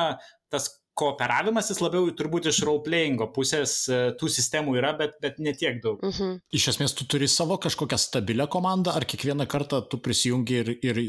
tas 0.53 0.70
kooperavimas 0.98 1.70
jis 1.72 1.80
labiau 1.84 2.10
turbūt 2.16 2.49
iš 2.52 2.61
roleplayingo 2.68 3.30
pusės 3.36 3.74
e, 3.88 3.99
tų 4.20 4.30
sistemų 4.34 4.76
yra, 4.80 4.91
bet, 4.99 5.16
bet 5.24 5.40
ne 5.44 5.53
tiek 5.57 5.80
daug. 5.84 6.02
Uh 6.03 6.16
-huh. 6.16 6.40
Iš 6.56 6.68
esmės, 6.74 6.95
tu 6.98 7.06
turi 7.06 7.28
savo 7.28 7.57
kažkokią 7.57 7.98
stabilę 7.98 8.48
komandą, 8.48 8.91
ar 8.91 9.06
kiekvieną 9.06 9.48
kartą 9.48 9.82
tu 9.90 9.98
prisijungi 9.98 10.60
ir, 10.61 10.70
ir 10.84 11.02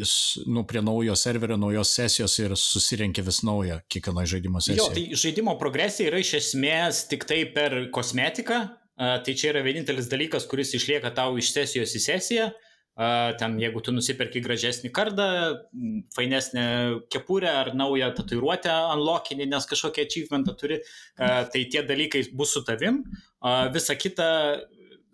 nu, 0.47 0.65
prie 0.65 0.83
naujo 0.83 1.17
serverio, 1.17 1.57
naujos 1.57 1.95
sesijos 1.95 2.39
ir 2.39 2.57
susirenki 2.57 3.23
vis 3.23 3.43
naują 3.43 3.81
kiekvienoje 3.89 4.27
žaidimo 4.27 4.61
sesijoje? 4.61 4.89
Jo, 4.89 4.95
tai 4.95 5.23
žaidimo 5.25 5.59
progresija 5.59 6.09
yra 6.11 6.19
iš 6.19 6.35
esmės 6.35 7.07
tik 7.09 7.25
tai 7.25 7.45
per 7.55 7.91
kosmetiką, 7.91 8.69
tai 8.97 9.35
čia 9.35 9.55
yra 9.55 9.63
vienintelis 9.65 10.09
dalykas, 10.09 10.47
kuris 10.47 10.75
išlieka 10.75 11.15
tau 11.15 11.39
iš 11.39 11.53
sesijos 11.53 11.95
į 11.97 12.01
sesiją 12.01 12.51
ten 13.41 13.57
jeigu 13.61 13.81
tu 13.81 13.95
nusiperki 13.97 14.43
gražesnį 14.45 14.91
kardą, 14.93 15.29
fainesnę 16.17 16.65
kepurę 17.13 17.49
ar 17.63 17.73
naują 17.79 18.11
tatuiruotę 18.19 18.75
unlockinį, 18.97 19.47
nes 19.49 19.69
kažkokią 19.71 20.05
achievementą 20.05 20.57
turi, 20.61 20.81
tai 21.17 21.65
tie 21.73 21.85
dalykai 21.87 22.27
bus 22.37 22.53
su 22.57 22.65
tavim, 22.67 23.05
visa 23.73 23.97
kita 23.97 24.29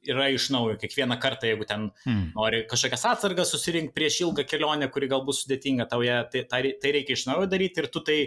yra 0.06 0.28
iš 0.34 0.48
naujo 0.54 0.76
kiekvieną 0.80 1.18
kartą, 1.22 1.48
jeigu 1.50 1.66
ten 1.66 1.88
hmm. 2.04 2.32
nori 2.34 2.62
kažkokias 2.70 3.06
atsargas 3.10 3.50
susirinkti 3.54 3.94
prieš 3.94 4.20
ilgą 4.24 4.46
kelionę, 4.46 4.88
kuri 4.94 5.10
galbūt 5.10 5.40
sudėtinga 5.40 5.88
tau, 5.90 6.04
tai, 6.32 6.44
tai, 6.50 6.62
tai 6.82 6.94
reikia 6.94 7.18
iš 7.18 7.26
naujo 7.30 7.48
daryti 7.50 7.82
ir 7.82 7.90
tu 7.90 8.02
tai, 8.06 8.18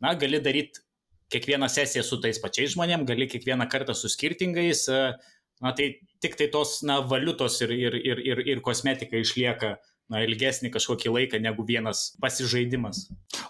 na, 0.00 0.14
gali 0.16 0.40
daryti 0.44 0.84
kiekvieną 1.32 1.68
sesiją 1.72 2.04
su 2.06 2.20
tais 2.22 2.38
pačiais 2.40 2.72
žmonėm, 2.76 3.04
gali 3.08 3.26
kiekvieną 3.28 3.66
kartą 3.68 3.96
su 3.98 4.08
skirtingais, 4.12 4.86
uh, 4.92 5.16
na 5.64 5.72
tai 5.76 5.92
tik 6.22 6.38
tai 6.38 6.48
tos 6.52 6.80
na, 6.86 7.00
valiutos 7.00 7.60
ir, 7.64 7.74
ir, 7.74 8.00
ir, 8.00 8.22
ir, 8.32 8.42
ir 8.54 8.64
kosmetika 8.64 9.20
išlieka 9.20 9.76
na, 10.12 10.20
ilgesnį 10.22 10.70
kažkokį 10.74 11.12
laiką 11.12 11.40
negu 11.42 11.64
vienas 11.66 12.12
pasižaidimas. 12.22 13.06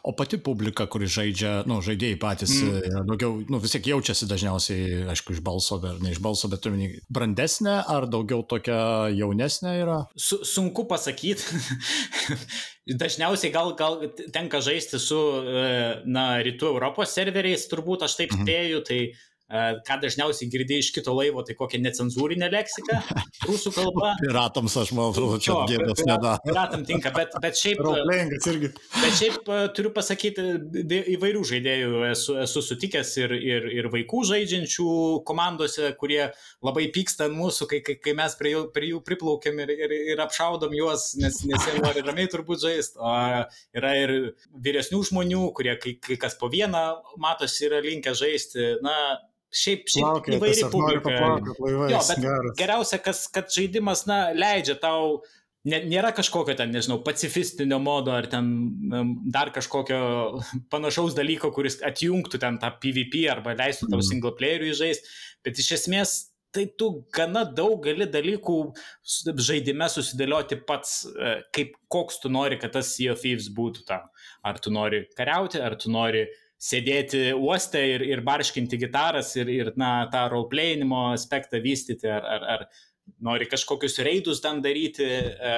O 0.07 0.15
pati 0.17 0.39
publika, 0.41 0.87
kuri 0.91 1.09
žaidžia, 1.11 1.53
nu, 1.69 1.79
žaidėjai 1.85 2.19
patys, 2.21 2.55
mm. 2.65 3.03
daugiau, 3.09 3.41
nu, 3.53 3.61
vis 3.63 3.75
tiek 3.77 3.91
jaučiasi 3.93 4.29
dažniausiai, 4.31 5.03
aišku, 5.13 5.37
iš 5.37 5.43
balso, 5.45 5.79
ar 5.85 6.01
ne 6.03 6.15
iš 6.15 6.23
balso, 6.25 6.49
bet 6.53 6.65
turime 6.65 7.03
brandesnė, 7.13 7.77
ar 7.93 8.09
daugiau 8.11 8.45
tokia 8.49 8.79
jaunesnė 9.13 9.77
yra? 9.83 10.01
Su, 10.17 10.41
sunku 10.49 10.87
pasakyti. 10.89 11.61
Dažniausiai 13.03 13.51
gal, 13.51 13.73
gal 13.75 13.99
tenka 14.33 14.63
žaisti 14.63 15.01
su, 15.03 15.19
e, 15.43 15.71
na, 16.07 16.29
rytų 16.47 16.71
Europos 16.71 17.13
serveriais, 17.19 17.67
turbūt 17.69 18.07
aš 18.07 18.21
taip 18.21 18.37
mhm. 18.37 18.47
spėju, 18.47 18.85
tai 18.87 19.01
ką 19.47 19.99
dažniausiai 20.03 20.49
girdėjai 20.51 20.83
iš 20.83 20.89
kito 20.97 21.13
laivo, 21.15 21.45
tai 21.47 21.55
kokią 21.59 21.79
necenzūrinę 21.85 22.49
leksiką 22.51 22.97
rusų 23.49 23.71
kalba. 23.77 24.15
Piratams, 24.19 24.75
aš 24.83 24.91
man 24.97 25.13
atrodo, 25.13 25.39
čia 25.43 25.61
gėdas 25.71 26.03
nedaro. 26.03 26.41
Piratam 26.43 26.83
tinka, 26.89 27.13
bet, 27.15 27.37
bet 27.43 27.59
šiaip... 27.61 27.83
irgi. 28.51 28.73
Bet 28.97 29.19
šiaip 29.21 29.51
turiu 29.77 29.93
pasakyti, 29.95 30.47
įvairių 31.15 31.45
žaidėjų 31.53 32.03
esu, 32.09 32.37
esu 32.43 32.65
sutikęs 32.67 33.13
ir, 33.23 33.37
ir, 33.39 33.69
ir 33.77 33.91
vaikų 33.93 34.25
žaidžiančių 34.33 34.89
komandose, 35.29 35.93
kurie 36.01 36.25
labai 36.67 36.89
pyksta 36.95 37.31
mūsų, 37.31 37.71
kai, 37.71 37.81
kai, 37.87 37.99
kai 38.03 38.17
mes 38.19 38.35
prie 38.41 38.57
jų, 38.57 38.65
prie 38.75 38.91
jų 38.91 39.03
priplaukiam 39.07 39.63
ir, 39.63 39.71
ir, 39.77 39.95
ir 40.17 40.25
apšaudom 40.27 40.75
juos, 40.75 41.13
nes, 41.23 41.39
nes 41.47 41.71
jie 41.71 41.79
nori 41.85 42.03
ramiai 42.03 42.33
turbūt 42.33 42.67
žaisti. 42.67 42.99
O 42.99 43.15
yra 43.79 43.95
ir 44.01 44.15
vyresnių 44.67 45.05
žmonių, 45.11 45.47
kurie 45.57 45.77
kai, 45.79 45.97
kai 46.03 46.19
kas 46.21 46.35
po 46.41 46.51
vieną 46.53 46.85
matosi 47.23 47.69
yra 47.71 47.79
linkę 47.85 48.15
žaisti. 48.19 48.75
Na, 48.83 48.97
šiaip, 49.57 49.89
šiaip 49.91 50.05
Plaukia, 50.05 50.37
įvairi 50.37 50.69
publika. 50.73 51.17
Jo, 51.71 51.89
bet 51.89 52.23
geras. 52.23 52.55
geriausia, 52.59 53.01
kas, 53.03 53.25
kad 53.33 53.51
žaidimas, 53.53 54.05
na, 54.09 54.19
leidžia 54.37 54.77
tau, 54.83 55.23
nėra 55.67 56.13
kažkokio 56.15 56.55
ten, 56.59 56.71
nežinau, 56.75 57.01
pacifistinio 57.07 57.79
modo 57.83 58.15
ar 58.15 58.29
ten 58.31 58.53
dar 59.33 59.51
kažkokio 59.55 59.99
panašaus 60.73 61.17
dalyko, 61.19 61.51
kuris 61.55 61.81
atjungtų 61.87 62.41
ten 62.43 62.61
tą 62.63 62.71
PvP 62.83 63.27
arba 63.33 63.57
leistų 63.59 63.91
tau 63.91 64.01
mm. 64.01 64.09
single 64.11 64.35
playeriui 64.39 64.77
žaisti, 64.79 65.13
bet 65.47 65.63
iš 65.63 65.73
esmės 65.81 66.17
tai 66.57 66.65
tu 66.79 66.89
gana 67.13 67.43
daug 67.45 67.83
gali 67.85 68.07
dalykų 68.09 68.55
žaidime 69.45 69.91
susidėlioti 69.93 70.57
pats, 70.65 71.03
e, 71.05 71.35
kaip 71.53 71.75
koks 71.93 72.23
tu 72.23 72.31
nori, 72.33 72.57
kad 72.63 72.73
tas 72.79 72.95
Sea 72.95 73.13
of 73.13 73.21
Thieves 73.21 73.51
būtų 73.53 73.85
tam. 73.91 74.07
Ar 74.47 74.63
tu 74.63 74.73
nori 74.73 75.03
kariauti, 75.19 75.61
ar 75.61 75.77
tu 75.77 75.93
nori 75.93 76.23
uh, 76.25 76.46
sėdėti 76.63 77.31
uoste 77.37 77.81
ir, 77.95 78.05
ir 78.07 78.23
barškinti 78.25 78.79
gitaras 78.81 79.35
ir, 79.37 79.51
ir 79.53 79.73
na, 79.77 80.09
tą 80.13 80.27
roleplayinimo 80.33 81.11
aspektą 81.13 81.61
vystyti, 81.65 82.09
ar, 82.09 82.25
ar, 82.25 82.47
ar 82.55 82.67
nori 83.23 83.47
kažkokius 83.51 84.01
reidus 84.07 84.41
ten 84.45 84.63
daryti, 84.65 85.07
e, 85.07 85.53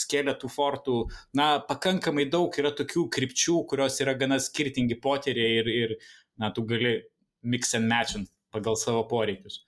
skeletų 0.00 0.50
fortų. 0.52 0.98
Na, 1.38 1.52
pakankamai 1.66 2.26
daug 2.32 2.54
yra 2.60 2.74
tokių 2.76 3.06
krypčių, 3.14 3.62
kurios 3.70 4.00
yra 4.04 4.16
gana 4.18 4.40
skirtingi 4.42 4.98
poteriai 5.00 5.62
ir, 5.62 5.72
ir 5.84 5.96
na, 6.40 6.52
tu 6.54 6.66
gali 6.68 6.98
mix 7.42 7.74
and 7.78 7.88
matchant 7.90 8.30
pagal 8.52 8.76
savo 8.76 9.06
poreikius. 9.08 9.62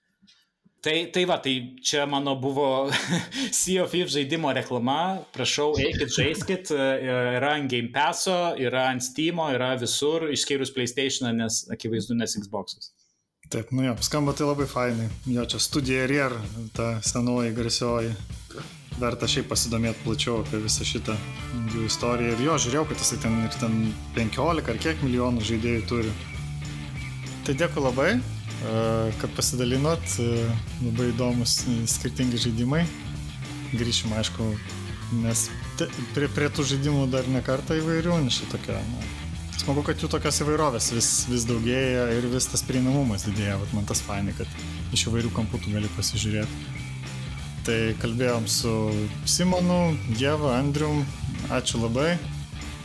Tai, 0.83 1.09
tai 1.15 1.23
va, 1.23 1.37
tai 1.39 1.75
čia 1.79 2.03
mano 2.05 2.35
buvo 2.35 2.91
Sea 3.61 3.83
of 3.85 3.91
Thieves 3.91 4.11
žaidimo 4.11 4.51
reklama. 4.51 5.21
Prašau, 5.31 5.77
eikit, 5.79 6.11
žaiskit. 6.11 6.73
Yra 6.75 7.53
ant 7.55 7.71
Game 7.71 7.87
Pass'o, 7.95 8.51
yra 8.59 8.89
ant 8.91 9.05
Steam'o, 9.05 9.45
yra 9.55 9.77
visur, 9.79 10.27
išskyrus 10.35 10.73
PlayStation'ą, 10.75 11.31
nes 11.39 11.61
akivaizdu, 11.71 12.17
nes 12.19 12.35
Xbox'as. 12.35 12.91
Taip, 13.47 13.71
nu 13.71 13.87
jo, 13.87 13.95
skamba 14.03 14.35
tai 14.35 14.49
labai 14.49 14.67
fainai. 14.67 15.07
Jo, 15.31 15.47
čia 15.47 15.63
studija 15.63 16.03
RR, 16.09 16.35
ta 16.75 16.89
senoji, 16.99 17.55
garsioji. 17.55 18.11
Verta 18.99 19.31
šiaip 19.31 19.47
pasidomėti 19.53 20.03
plačiau 20.03 20.41
apie 20.43 20.59
visą 20.67 20.83
šitą 20.83 21.15
jų 21.71 21.87
istoriją. 21.87 22.35
Ir 22.35 22.45
jo, 22.49 22.59
žiūrėjau, 22.59 22.85
kad 22.91 22.99
jisai 22.99 23.23
ten, 23.23 23.39
ten 23.55 23.81
15 24.19 24.75
ar 24.75 24.83
kiek 24.83 25.07
milijonų 25.07 25.47
žaidėjų 25.47 25.89
turi. 25.89 26.15
Tai 27.47 27.55
dėkui 27.63 27.87
labai 27.87 28.09
kad 29.19 29.33
pasidalinot, 29.35 30.03
labai 30.83 31.09
įdomus 31.11 31.57
skirtingi 31.91 32.39
žaidimai. 32.45 32.83
Grįšim, 33.73 34.13
aišku, 34.19 34.47
nes 35.23 35.47
prie, 36.13 36.29
prie 36.29 36.49
tų 36.53 36.65
žaidimų 36.73 37.07
dar 37.11 37.27
ne 37.31 37.41
kartą 37.45 37.77
įvairių, 37.79 38.19
nes 38.25 38.37
šitokia, 38.41 38.77
na, 38.77 39.07
smagu, 39.57 39.83
kad 39.85 40.01
jų 40.01 40.09
tokios 40.13 40.39
įvairovės 40.45 40.91
vis, 40.93 41.09
vis 41.31 41.47
daugėja 41.49 42.05
ir 42.17 42.29
vis 42.31 42.47
tas 42.51 42.63
prieinamumas 42.67 43.25
didėja, 43.27 43.57
Vat 43.61 43.73
man 43.75 43.89
tas 43.89 44.03
fainai, 44.05 44.35
kad 44.37 44.47
iš 44.93 45.07
įvairių 45.09 45.33
kampų 45.35 45.63
tu 45.63 45.73
gali 45.73 45.91
pasižiūrėti. 45.97 46.71
Tai 47.63 47.77
kalbėjom 48.01 48.47
su 48.51 48.71
Simonu, 49.23 49.95
Jeva, 50.19 50.57
Andrium. 50.59 51.05
Ačiū 51.53 51.79
labai. 51.79 52.17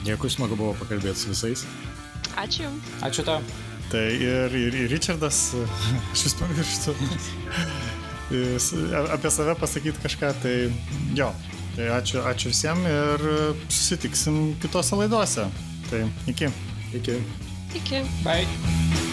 Dėkui, 0.06 0.30
smagu 0.30 0.55
buvo 0.55 0.76
pakalbėti 0.78 1.18
su 1.18 1.32
visais. 1.32 1.66
Ačiū. 2.38 2.70
Ačiū 3.02 3.26
tau. 3.26 3.42
Tai 3.89 4.05
ir, 4.05 4.52
ir, 4.52 4.74
ir 4.85 4.90
Richardas, 4.93 5.55
aš 6.12 6.27
vis 6.27 6.36
pamirštu, 6.36 6.94
apie 9.15 9.31
save 9.32 9.56
pasakyti 9.60 10.05
kažką, 10.05 10.35
tai 10.43 10.56
jo. 11.16 11.32
Tai 11.78 11.90
ačiū, 11.94 12.20
ačiū 12.27 12.51
visiems 12.51 12.89
ir 12.90 13.27
susitiksim 13.70 14.40
kitose 14.62 14.98
laidose. 14.98 15.47
Tai 15.90 16.06
iki. 16.27 16.51
Iki. 16.98 17.20
Iki. 17.78 18.02
Bye. 18.24 19.07